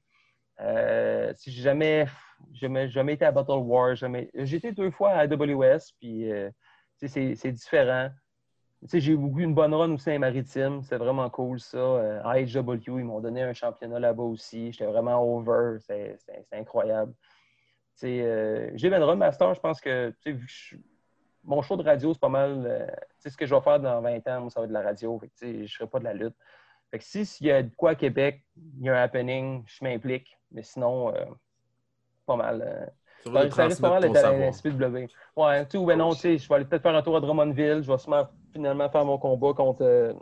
Euh, 0.61 1.33
si 1.35 1.51
j'ai 1.51 1.63
jamais, 1.63 2.07
jamais, 2.53 2.89
jamais 2.91 3.15
été 3.15 3.25
à 3.25 3.33
Battle 3.33 3.53
War, 3.63 3.95
jamais. 3.95 4.31
J'ai 4.35 4.59
été 4.59 4.73
deux 4.73 4.91
fois 4.91 5.11
à 5.13 5.21
AWS, 5.21 5.93
puis 5.99 6.31
euh, 6.31 6.51
tu 6.99 7.09
sais, 7.09 7.09
c'est- 7.09 7.35
c'est 7.37 7.53
différent. 7.53 8.11
J'ai 8.93 9.13
eu 9.13 9.43
une 9.43 9.55
bonne 9.55 9.75
run 9.75 9.93
aussi 9.93 10.11
à 10.11 10.19
Maritime, 10.19 10.83
c'est 10.83 10.97
vraiment 10.97 11.29
cool 11.31 11.59
ça. 11.61 11.79
Euh, 11.79 12.21
à 12.25 12.39
ils 12.39 13.05
m'ont 13.05 13.21
donné 13.21 13.43
un 13.43 13.53
championnat 13.53 13.99
là-bas 13.99 14.23
aussi. 14.23 14.73
J'étais 14.73 14.87
vraiment 14.87 15.23
over, 15.23 15.79
c'est 15.81 16.19
incroyable. 16.53 17.13
Euh, 18.05 18.71
j'ai 18.75 18.91
Ben 18.91 19.03
Run 19.03 19.17
Master, 19.17 19.55
je 19.55 19.61
pense 19.61 19.81
que 19.81 20.13
mon 21.45 21.63
show 21.63 21.77
de 21.77 21.83
radio, 21.83 22.13
c'est 22.13 22.21
pas 22.21 22.29
mal. 22.29 22.65
euh, 22.67 22.87
ce 23.25 23.37
que 23.37 23.47
je 23.47 23.55
vais 23.55 23.61
faire 23.61 23.81
dans 23.81 24.01
20 24.01 24.27
ans, 24.29 24.41
moi, 24.43 24.51
ça 24.51 24.61
va 24.61 24.65
être 24.65 24.71
de 24.71 24.75
la 24.75 24.83
radio. 24.83 25.19
Fait 25.19 25.31
je 25.41 25.63
ne 25.63 25.67
serai 25.67 25.87
pas 25.87 25.99
de 25.99 26.05
la 26.05 26.15
lutte. 26.15 26.37
Fait 26.91 26.99
que 26.99 27.05
si 27.05 27.25
s'il 27.25 27.47
y 27.47 27.51
a 27.51 27.63
de 27.63 27.75
quoi 27.75 27.91
à 27.91 27.95
Québec, 27.95 28.45
il 28.79 28.85
y 28.85 28.89
a 28.91 28.99
un 28.99 29.03
happening, 29.03 29.65
je 29.67 29.85
m'implique. 29.85 30.37
Mais 30.51 30.63
sinon, 30.63 31.15
euh, 31.15 31.25
pas 32.27 32.37
mal. 32.37 32.93
Ça 33.27 33.63
va 33.63 33.69
risque 33.69 33.81
pas 33.81 33.91
mal 33.91 34.03
d'être 34.03 34.17
à 34.17 34.33
la 34.33 34.53
savoir. 34.53 34.55
SPW. 34.55 35.09
Ouais, 35.37 35.77
ou 35.77 35.87
ben 35.87 35.99
non, 35.99 36.11
tu 36.15 36.21
sais, 36.21 36.39
je 36.39 36.49
vais 36.49 36.55
aller 36.55 36.65
peut-être 36.65 36.83
faire 36.83 36.95
un 36.95 37.03
tour 37.03 37.17
à 37.17 37.21
Drummondville. 37.21 37.83
Je 37.83 37.91
vais 37.91 37.99
sûrement 37.99 38.29
finalement 38.53 38.89
faire 38.89 39.05
mon 39.05 39.19
combat 39.19 39.53
contre, 39.53 39.83
euh, 39.83 40.13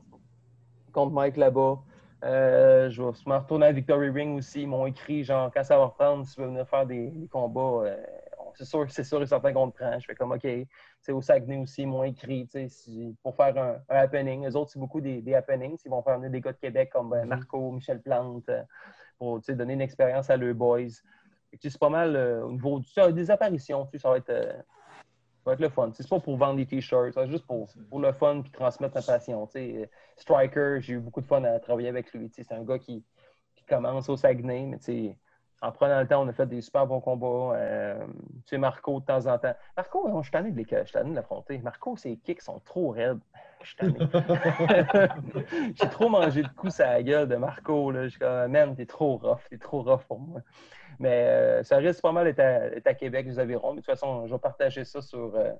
contre 0.93 1.12
Mike 1.12 1.36
là-bas. 1.36 1.78
Euh, 2.24 2.89
je 2.90 3.02
vais 3.02 3.12
sûrement 3.12 3.40
retourner 3.40 3.66
à 3.66 3.72
Victory 3.72 4.09
Ring 4.10 4.39
aussi. 4.39 4.62
Ils 4.62 4.68
m'ont 4.68 4.86
écrit, 4.86 5.24
genre, 5.24 5.51
quand 5.52 5.62
ça 5.62 5.76
va 5.76 5.86
reprendre, 5.86 6.26
si 6.26 6.35
tu 6.35 6.40
veux 6.40 6.47
venir 6.47 6.66
faire 6.66 6.86
des, 6.86 7.10
des 7.10 7.28
combats, 7.28 7.86
euh, 7.86 7.97
c'est 8.55 8.64
sûr, 8.64 8.86
c'est 8.90 9.05
sûr 9.05 9.20
et 9.20 9.26
certain 9.26 9.52
qu'on 9.52 9.70
te 9.70 9.76
prend. 9.76 9.98
Je 9.98 10.06
fais 10.06 10.14
comme, 10.14 10.32
OK. 10.32 10.47
Sais, 11.01 11.12
au 11.12 11.20
Saguenay 11.20 11.59
aussi, 11.59 11.82
ils 11.82 11.86
m'ont 11.89 12.05
écrit, 12.05 12.47
tu 12.47 12.52
sais, 12.52 12.68
si- 12.68 13.14
pour 13.22 13.36
faire 13.36 13.56
un, 13.59 13.76
un 13.90 13.97
happening. 13.97 14.47
Eux 14.48 14.56
autres, 14.56 14.70
c'est 14.70 14.78
beaucoup 14.78 15.01
des, 15.02 15.20
des 15.20 15.35
happenings. 15.35 15.76
Ils 15.85 15.90
vont 15.90 16.02
faire 16.02 16.16
venir 16.16 16.31
des 16.31 16.40
gars 16.40 16.52
de 16.52 16.59
Québec 16.59 16.90
comme 16.93 17.10
ben, 17.10 17.26
Marco, 17.26 17.70
Michel 17.72 18.01
Plante, 18.01 18.48
pour 19.18 19.40
donner 19.40 19.74
une 19.74 19.81
expérience 19.82 20.31
à 20.31 20.36
leurs 20.36 20.55
boys. 20.55 20.86
C'est 21.62 21.78
pas 21.78 21.89
mal 21.89 22.16
euh, 22.16 22.44
au 22.44 22.52
niveau 22.52 22.81
du- 22.81 22.89
ça, 22.89 23.10
des 23.12 23.31
apparitions. 23.31 23.89
Ça 23.97 24.10
va 24.10 24.16
être, 24.18 24.31
euh, 24.31 24.52
ça 24.52 25.44
va 25.47 25.52
être 25.55 25.60
le 25.60 25.68
fun. 25.68 25.90
C'est 25.93 26.09
pas 26.09 26.20
pour 26.20 26.36
vendre 26.36 26.56
des 26.56 26.66
t-shirts, 26.66 27.14
c'est 27.14 27.28
juste 27.28 27.47
pour, 27.47 27.68
pour 27.90 28.01
le 28.01 28.12
fun 28.12 28.43
et 28.47 28.51
transmettre 28.51 28.94
ta 28.94 29.02
passion. 29.02 29.47
tu 29.47 29.52
sais. 29.52 29.74
Euh, 29.82 29.86
Striker, 30.16 30.78
j'ai 30.81 30.94
eu 30.94 30.98
beaucoup 31.01 31.20
de 31.20 31.26
fun 31.26 31.43
à 31.44 31.59
travailler 31.59 31.89
avec 31.89 32.12
lui. 32.12 32.31
C'est 32.35 32.51
un 32.52 32.62
gars 32.62 32.78
qui, 32.78 33.05
qui 33.55 33.64
commence 33.64 34.09
au 34.09 34.16
Saguenay, 34.16 34.66
mais 34.66 34.78
en 35.64 35.72
prenant 35.72 35.98
le 36.01 36.06
temps, 36.06 36.22
on 36.22 36.28
a 36.28 36.32
fait 36.32 36.47
des 36.47 36.60
super 36.60 36.86
bons 36.86 37.01
combats. 37.01 37.56
Euh, 37.56 37.98
tu 38.06 38.51
sais, 38.51 38.59
Marco, 38.59 39.01
de 39.01 39.05
temps 39.06 39.26
en 39.26 39.39
temps. 39.39 39.55
Marco, 39.76 40.06
je 40.20 40.22
suis 40.22 40.31
tanné 40.31 40.52
de 40.52 41.14
l'affronter. 41.14 41.56
Marco, 41.59 41.97
ses 41.97 42.18
kicks 42.18 42.43
sont 42.43 42.60
trop 42.60 42.90
raides. 42.90 43.18
Je 43.62 43.70
suis. 43.70 43.94
J'ai 45.74 45.89
trop 45.89 46.10
mangé 46.10 46.43
de 46.43 46.48
coups 46.48 46.81
à 46.81 46.93
la 46.93 47.02
gueule 47.02 47.28
de 47.28 47.36
Marco. 47.36 47.90
Là. 47.90 48.05
Je 48.05 48.09
suis 48.10 48.18
comme, 48.18 48.52
man, 48.52 48.76
t'es 48.76 48.85
trop 48.85 49.16
rough, 49.16 49.40
t'es 49.48 49.56
trop 49.56 49.81
rough 49.82 50.02
pour 50.06 50.20
moi. 50.20 50.40
Mais 50.99 51.27
euh, 51.27 51.62
ça 51.62 51.77
risque 51.77 52.03
pas 52.03 52.12
mal 52.12 52.25
d'être 52.25 52.41
à, 52.41 52.89
à 52.89 52.95
Québec, 52.95 53.27
nous 53.27 53.39
avirons. 53.39 53.71
Mais 53.71 53.81
de 53.81 53.87
toute 53.87 53.87
façon, 53.87 54.27
je 54.27 54.33
vais 54.33 54.39
partager 54.39 54.85
ça 54.85 55.03
sur, 55.03 55.35
euh, 55.37 55.53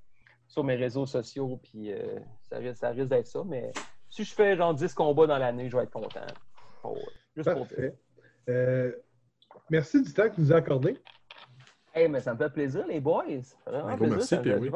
sur 0.47 0.65
mes 0.65 0.77
réseaux 0.77 1.07
sociaux. 1.07 1.59
Puis 1.63 1.93
euh, 1.93 2.19
ça 2.43 2.59
risque, 2.59 2.77
ça 2.77 2.91
risque 2.91 3.09
d'être 3.09 3.27
ça. 3.27 3.43
Mais 3.45 3.73
si 4.11 4.25
je 4.25 4.35
fais 4.35 4.57
genre 4.57 4.75
10 4.75 4.95
combats 4.95 5.27
dans 5.27 5.39
l'année, 5.39 5.69
je 5.69 5.77
vais 5.77 5.85
être 5.85 5.91
content. 5.91 6.27
Oh, 6.83 6.97
juste 7.35 7.51
pour 7.51 7.67
dire. 7.67 7.77
Parfait. 7.77 7.99
Euh, 8.49 8.93
merci 9.71 10.03
du 10.03 10.13
temps 10.13 10.29
que 10.29 10.35
tu 10.35 10.41
nous 10.43 10.53
as 10.53 10.57
accordé. 10.57 10.99
Hey, 11.95 12.09
mais 12.09 12.21
ça 12.21 12.35
me 12.35 12.39
fait 12.39 12.51
plaisir, 12.51 12.87
les 12.87 13.01
boys. 13.01 13.25
Vraiment 13.67 13.89
Un 13.89 13.97
plaisir. 13.97 14.17
merci, 14.17 14.29
ça 14.29 14.43
me. 14.43 14.71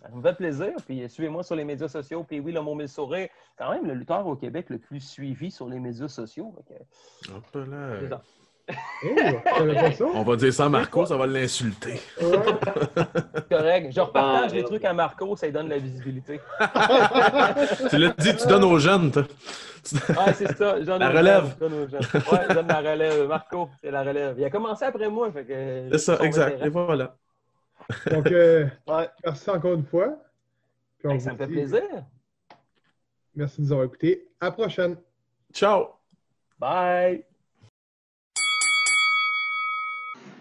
Ça 0.00 0.08
me 0.10 0.22
fait 0.22 0.34
plaisir. 0.36 0.72
Puis 0.86 1.08
suivez-moi 1.08 1.42
sur 1.42 1.56
les 1.56 1.64
médias 1.64 1.88
sociaux. 1.88 2.22
Puis 2.22 2.38
oui, 2.40 2.52
le 2.52 2.60
mot 2.60 2.74
mille 2.74 2.88
sourire, 2.88 3.28
quand 3.56 3.72
même 3.72 3.86
le 3.86 3.94
lutteur 3.94 4.26
au 4.26 4.36
Québec 4.36 4.70
le 4.70 4.78
plus 4.78 5.00
suivi 5.00 5.50
sur 5.50 5.68
les 5.68 5.80
médias 5.80 6.08
sociaux. 6.08 6.54
Que, 6.68 7.32
Hop 7.32 7.68
là. 7.68 8.22
Oh. 9.04 10.06
On 10.14 10.22
va 10.24 10.36
dire 10.36 10.52
ça 10.52 10.64
à 10.66 10.68
Marco, 10.68 11.06
ça 11.06 11.16
va 11.16 11.26
l'insulter. 11.26 12.00
Ouais. 12.20 12.36
Correct. 13.50 13.92
Je 13.92 14.00
repartage 14.00 14.50
Ah, 14.50 14.54
les 14.54 14.62
euh, 14.62 14.66
trucs 14.66 14.84
à 14.84 14.92
Marco, 14.92 15.36
ça 15.36 15.46
lui 15.46 15.52
donne 15.52 15.66
de 15.66 15.70
la 15.70 15.78
visibilité. 15.78 16.40
tu 17.90 17.96
l'as 17.98 18.08
dit, 18.18 18.36
tu 18.36 18.46
donnes 18.46 18.64
aux 18.64 18.78
jeunes. 18.78 19.10
toi. 19.12 19.22
Ouais, 19.92 20.32
c'est 20.34 20.54
ça. 20.56 20.80
je 20.80 20.84
donne 20.84 20.98
La 21.00 21.10
aux 21.10 21.16
relève. 21.16 21.44
jeunes, 21.44 21.50
je 21.54 21.58
donne 21.58 21.72
aux 21.74 21.88
jeunes. 21.88 22.00
Ouais, 22.32 22.40
je 22.48 22.54
donne 22.54 22.66
la 22.68 22.78
relève. 22.78 23.28
Marco, 23.28 23.70
c'est 23.80 23.90
la 23.90 24.02
relève. 24.02 24.34
Il 24.38 24.44
a 24.44 24.50
commencé 24.50 24.84
après 24.84 25.08
moi. 25.08 25.30
Fait 25.32 25.44
que, 25.44 25.88
C'est 25.92 25.98
ça, 25.98 26.18
exact. 26.20 26.50
vétéran. 26.60 26.66
Et 26.66 26.68
voilà. 26.70 27.16
Donc, 28.10 28.26
euh, 28.32 28.66
Ouais. 28.86 29.08
merci 29.24 29.48
encore 29.50 29.74
une 29.74 29.84
fois. 29.86 30.14
Puis 30.98 31.08
on 31.08 31.12
Hey, 31.12 31.20
ça 31.20 31.32
me 31.32 31.38
fait 31.38 31.46
dit- 31.46 31.52
plaisir. 31.54 31.82
Merci 33.34 33.60
de 33.60 33.66
nous 33.66 33.72
avoir 33.72 33.86
écoutés. 33.86 34.26
À 34.40 34.46
la 34.46 34.50
prochaine. 34.50 34.96
Ciao! 35.54 35.86
Bye. 36.58 37.24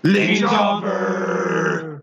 Les 0.08 0.36
Jobbers! 0.38 1.97